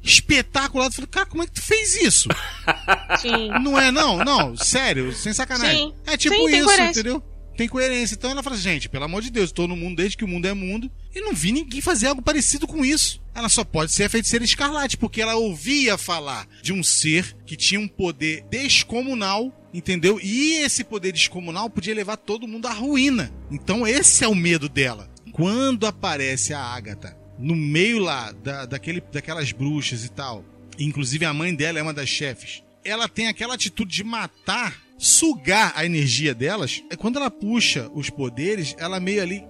espetacular. 0.03 0.89
Tu 0.89 0.95
fala, 0.95 1.07
cara, 1.07 1.26
como 1.26 1.43
é 1.43 1.45
que 1.45 1.53
tu 1.53 1.61
fez 1.61 1.95
isso? 2.01 2.30
Sim. 3.19 3.49
Não 3.61 3.80
é, 3.80 3.91
não, 3.91 4.17
não, 4.17 4.55
sério, 4.55 5.13
sem 5.13 5.34
sacanagem. 5.34 5.89
Sim. 5.89 5.93
É 6.05 6.17
tipo 6.17 6.35
Sim, 6.35 6.55
isso, 6.55 6.65
coerência. 6.65 6.99
entendeu? 7.01 7.23
Tem 7.59 7.67
coerência. 7.67 8.15
Então 8.15 8.31
ela 8.31 8.41
fala, 8.41 8.55
gente, 8.55 8.88
pelo 8.88 9.03
amor 9.03 9.21
de 9.21 9.30
Deus, 9.30 9.51
tô 9.51 9.67
no 9.67 9.76
mundo 9.76 9.97
desde 9.97 10.15
que 10.15 10.23
o 10.23 10.27
mundo 10.27 10.45
é 10.47 10.53
mundo 10.53 10.89
e 11.13 11.19
não 11.19 11.34
vi 11.34 11.51
ninguém 11.51 11.81
fazer 11.81 12.07
algo 12.07 12.21
parecido 12.21 12.65
com 12.65 12.85
isso. 12.85 13.21
Ela 13.35 13.49
só 13.49 13.65
pode 13.65 13.91
ser 13.91 14.05
a 14.05 14.09
feiticeira 14.09 14.45
escarlate, 14.45 14.95
porque 14.95 15.21
ela 15.21 15.35
ouvia 15.35 15.97
falar 15.97 16.47
de 16.61 16.71
um 16.71 16.81
ser 16.81 17.35
que 17.45 17.57
tinha 17.57 17.77
um 17.77 17.88
poder 17.88 18.45
descomunal, 18.49 19.53
entendeu? 19.73 20.21
E 20.23 20.59
esse 20.63 20.85
poder 20.85 21.11
descomunal 21.11 21.69
podia 21.69 21.93
levar 21.93 22.15
todo 22.15 22.47
mundo 22.47 22.65
à 22.65 22.71
ruína. 22.71 23.30
Então 23.51 23.85
esse 23.85 24.23
é 24.23 24.27
o 24.30 24.34
medo 24.35 24.69
dela. 24.69 25.09
Quando 25.34 25.85
aparece 25.85 26.53
a 26.53 26.61
Agatha 26.61 27.18
no 27.40 27.56
meio 27.56 27.99
lá 27.99 28.32
da, 28.32 28.66
daquele, 28.66 29.02
daquelas 29.11 29.52
bruxas 29.52 30.03
e 30.03 30.10
tal, 30.10 30.44
inclusive 30.78 31.26
a 31.26 31.34
mãe 31.34 31.56
dela 31.56 31.80
é 31.80 31.82
uma 31.82 31.94
das 31.94 32.10
chefes, 32.10 32.61
ela 32.84 33.07
tem 33.07 33.28
aquela 33.28 33.56
atitude 33.56 33.95
de 33.95 34.03
matar, 34.03 34.78
sugar 34.98 35.72
a 35.76 35.86
energia 35.86 36.34
delas. 36.34 36.84
É 36.90 36.95
Quando 36.95 37.18
ela 37.18 37.32
puxa 37.32 37.90
os 37.94 38.10
poderes, 38.10 38.76
ela 38.78 38.99
meio 38.99 39.22
ali. 39.22 39.44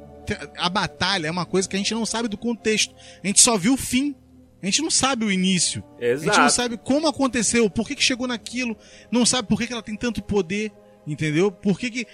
A 0.58 0.70
batalha 0.70 1.28
é 1.28 1.32
uma 1.32 1.46
coisa 1.46 1.68
que 1.68 1.76
a 1.76 1.80
gente 1.80 1.94
não 1.94 2.06
sabe 2.06 2.28
do 2.28 2.38
contexto. 2.38 2.94
A 3.24 3.28
gente 3.28 3.42
só 3.42 3.58
viu 3.58 3.74
o 3.74 3.78
fim. 3.78 4.16
A 4.62 4.66
gente 4.66 4.82
não 4.82 4.92
sabe 4.92 5.26
o 5.26 5.32
início. 5.32 5.84
A 6.00 6.16
gente 6.16 6.26
não 6.26 6.34
Exato. 6.34 6.52
sabe 6.52 6.78
como 6.78 7.08
aconteceu, 7.08 7.70
por 7.70 7.88
que, 7.88 7.96
que 7.96 8.04
chegou 8.04 8.28
naquilo, 8.28 8.78
não 9.10 9.26
sabe 9.26 9.48
por 9.48 9.58
que, 9.58 9.66
que 9.66 9.74
ela 9.74 9.82
tem 9.82 9.96
tanto 9.96 10.22
poder, 10.22 10.72
entendeu? 11.08 11.52
Por 11.52 11.80
que, 11.80 11.90
que. 11.90 12.08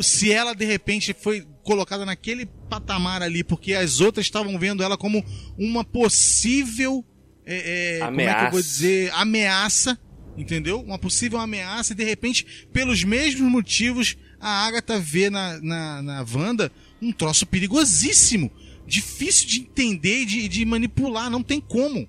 Se 0.00 0.32
ela 0.32 0.54
de 0.54 0.64
repente 0.64 1.14
foi 1.18 1.46
colocada 1.62 2.04
naquele 2.06 2.46
patamar 2.68 3.22
ali, 3.22 3.44
porque 3.44 3.74
as 3.74 4.00
outras 4.00 4.26
estavam 4.26 4.58
vendo 4.58 4.82
ela 4.82 4.96
como 4.96 5.24
uma 5.58 5.84
possível. 5.84 7.04
é, 7.44 7.98
é, 7.98 8.06
como 8.06 8.20
é 8.20 8.24
que 8.24 8.30
eu 8.30 8.36
vou 8.36 8.46
Ameaça. 8.46 8.62
dizer? 8.62 9.12
Ameaça, 9.14 9.98
entendeu? 10.36 10.80
Uma 10.80 10.98
possível 10.98 11.38
ameaça, 11.38 11.92
e 11.92 11.96
de 11.96 12.04
repente, 12.04 12.66
pelos 12.72 13.04
mesmos 13.04 13.50
motivos, 13.50 14.16
a 14.40 14.66
Agatha 14.66 14.98
vê 14.98 15.28
na, 15.28 15.60
na, 15.60 16.02
na 16.02 16.26
Wanda 16.34 16.72
um 17.00 17.12
troço 17.12 17.44
perigosíssimo. 17.46 18.50
Difícil 18.86 19.48
de 19.48 19.60
entender 19.60 20.22
e 20.22 20.26
de, 20.26 20.48
de 20.48 20.64
manipular, 20.64 21.30
não 21.30 21.42
tem 21.42 21.60
como. 21.60 22.08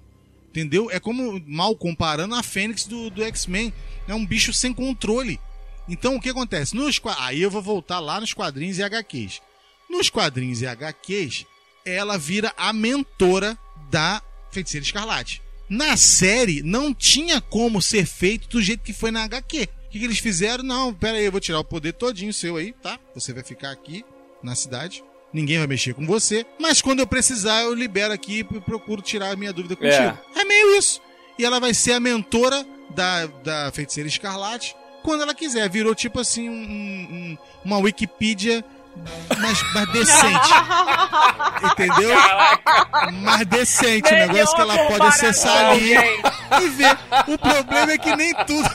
Entendeu? 0.49 0.89
É 0.91 0.99
como, 0.99 1.41
mal 1.47 1.75
comparando, 1.75 2.35
a 2.35 2.43
Fênix 2.43 2.85
do, 2.85 3.09
do 3.09 3.23
X-Men. 3.23 3.73
É 4.07 4.13
um 4.13 4.25
bicho 4.25 4.53
sem 4.53 4.71
controle. 4.73 5.39
Então, 5.87 6.15
o 6.15 6.21
que 6.21 6.29
acontece? 6.29 6.75
Nos, 6.75 7.01
aí 7.17 7.41
eu 7.41 7.51
vou 7.51 7.61
voltar 7.61 7.99
lá 7.99 8.19
nos 8.19 8.33
quadrinhos 8.33 8.77
e 8.77 8.83
HQs. 8.83 9.41
Nos 9.89 10.09
quadrinhos 10.09 10.61
e 10.61 10.67
HQs, 10.67 11.45
ela 11.85 12.17
vira 12.17 12.53
a 12.57 12.71
mentora 12.71 13.57
da 13.89 14.21
Feiticeira 14.51 14.85
Escarlate. 14.85 15.41
Na 15.69 15.97
série, 15.97 16.61
não 16.61 16.93
tinha 16.93 17.41
como 17.41 17.81
ser 17.81 18.05
feito 18.05 18.47
do 18.47 18.61
jeito 18.61 18.83
que 18.83 18.93
foi 18.93 19.11
na 19.11 19.23
HQ. 19.23 19.63
O 19.63 19.89
que, 19.89 19.99
que 19.99 20.05
eles 20.05 20.19
fizeram? 20.19 20.63
Não, 20.63 20.93
pera 20.93 21.17
aí, 21.17 21.25
eu 21.25 21.31
vou 21.31 21.41
tirar 21.41 21.59
o 21.59 21.63
poder 21.63 21.93
todinho 21.93 22.33
seu 22.33 22.57
aí, 22.57 22.73
tá? 22.73 22.99
Você 23.13 23.33
vai 23.33 23.43
ficar 23.43 23.71
aqui 23.71 24.03
na 24.41 24.55
cidade. 24.55 25.03
Ninguém 25.31 25.57
vai 25.57 25.67
mexer 25.67 25.93
com 25.93 26.05
você. 26.05 26.45
Mas 26.59 26.81
quando 26.81 26.99
eu 26.99 27.07
precisar, 27.07 27.63
eu 27.63 27.73
libero 27.73 28.13
aqui 28.13 28.39
e 28.39 28.43
procuro 28.43 29.01
tirar 29.01 29.31
a 29.31 29.35
minha 29.35 29.51
dúvida 29.51 29.75
contigo. 29.75 30.17
É, 30.35 30.45
meio 30.45 30.77
isso. 30.77 31.01
E 31.37 31.45
ela 31.45 31.59
vai 31.59 31.73
ser 31.73 31.93
a 31.93 31.99
mentora 31.99 32.65
da, 32.91 33.25
da 33.25 33.71
Feiticeira 33.71 34.07
Escarlate 34.07 34.75
quando 35.03 35.21
ela 35.21 35.33
quiser. 35.35 35.69
Virou 35.69 35.93
tipo 35.93 36.19
assim 36.19 36.49
um- 36.49 36.53
um- 36.53 37.37
uma 37.63 37.77
Wikipedia 37.77 38.63
mais, 39.39 39.73
mais 39.73 39.91
decente. 39.91 40.49
Entendeu? 41.71 42.09
Mais 43.21 43.45
decente. 43.47 44.13
Um 44.13 44.17
negócio 44.17 44.55
que 44.55 44.61
ela 44.61 44.77
pode 44.87 45.05
acessar 45.07 45.71
ali 45.71 45.87
gente. 45.87 46.21
e 46.61 46.69
ver. 46.69 46.97
O 47.27 47.37
problema 47.37 47.91
é 47.93 47.97
que 47.97 48.15
nem 48.15 48.33
tudo. 48.45 48.69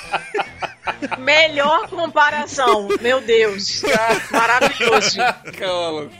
Melhor 1.18 1.88
comparação. 1.88 2.88
Meu 3.00 3.20
Deus. 3.20 3.82
Maravilhoso. 4.30 5.18
Calma. 5.59 6.10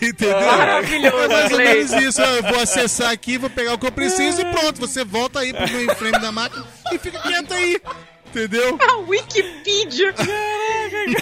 Entendeu? 0.00 0.40
Maravilhoso, 0.40 1.16
É 1.18 1.28
mais 1.28 1.52
ou 1.52 1.58
menos 1.58 1.92
isso. 1.92 2.22
Eu 2.22 2.42
vou 2.44 2.60
acessar 2.60 3.10
aqui, 3.10 3.36
vou 3.38 3.50
pegar 3.50 3.74
o 3.74 3.78
que 3.78 3.86
eu 3.86 3.92
preciso 3.92 4.40
e 4.40 4.44
pronto. 4.46 4.80
Você 4.80 5.04
volta 5.04 5.40
aí 5.40 5.52
pro 5.52 5.68
mainframe 5.70 6.18
da 6.20 6.32
máquina 6.32 6.64
e 6.92 6.98
fica 6.98 7.18
quieto 7.20 7.52
aí. 7.54 7.80
Entendeu? 8.36 8.78
A 8.86 8.96
Wikipedia. 8.98 10.14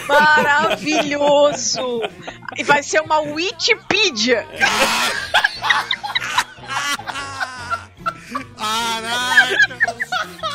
Maravilhoso. 0.09 2.03
E 2.57 2.65
vai 2.65 2.82
ser 2.82 3.03
uma 3.03 3.20
Wikipedia. 3.20 4.45
Caraca! 8.59 9.78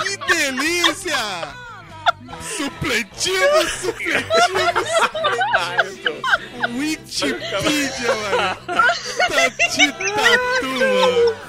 Que 0.04 0.18
delícia! 0.28 1.16
Supletivo, 2.42 3.70
supletivo, 3.82 4.84
supletivo. 5.64 6.20
Wikipedia, 6.78 8.12
mano. 8.16 8.58
Tati 9.30 9.88
tatu, 9.94 10.68
mano. 10.76 11.40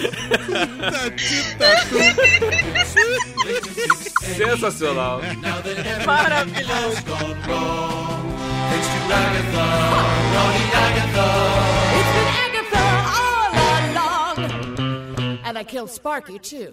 Caraca. 0.00 0.90
Tati 0.90 1.36
tatu. 1.58 1.98
Sensacional. 4.36 5.20
Maravilhoso. 6.06 7.16
Thanks 8.70 8.88
to 8.94 9.00
Agatha, 9.20 9.66
naughty 10.34 10.64
Agatha. 10.86 11.28
It's 11.98 12.12
been 12.16 12.30
Agatha 12.46 12.84
all 13.18 13.52
along. 13.80 14.36
And 15.44 15.54
I 15.58 15.64
killed 15.64 15.90
Sparky, 15.90 16.38
too. 16.38 16.72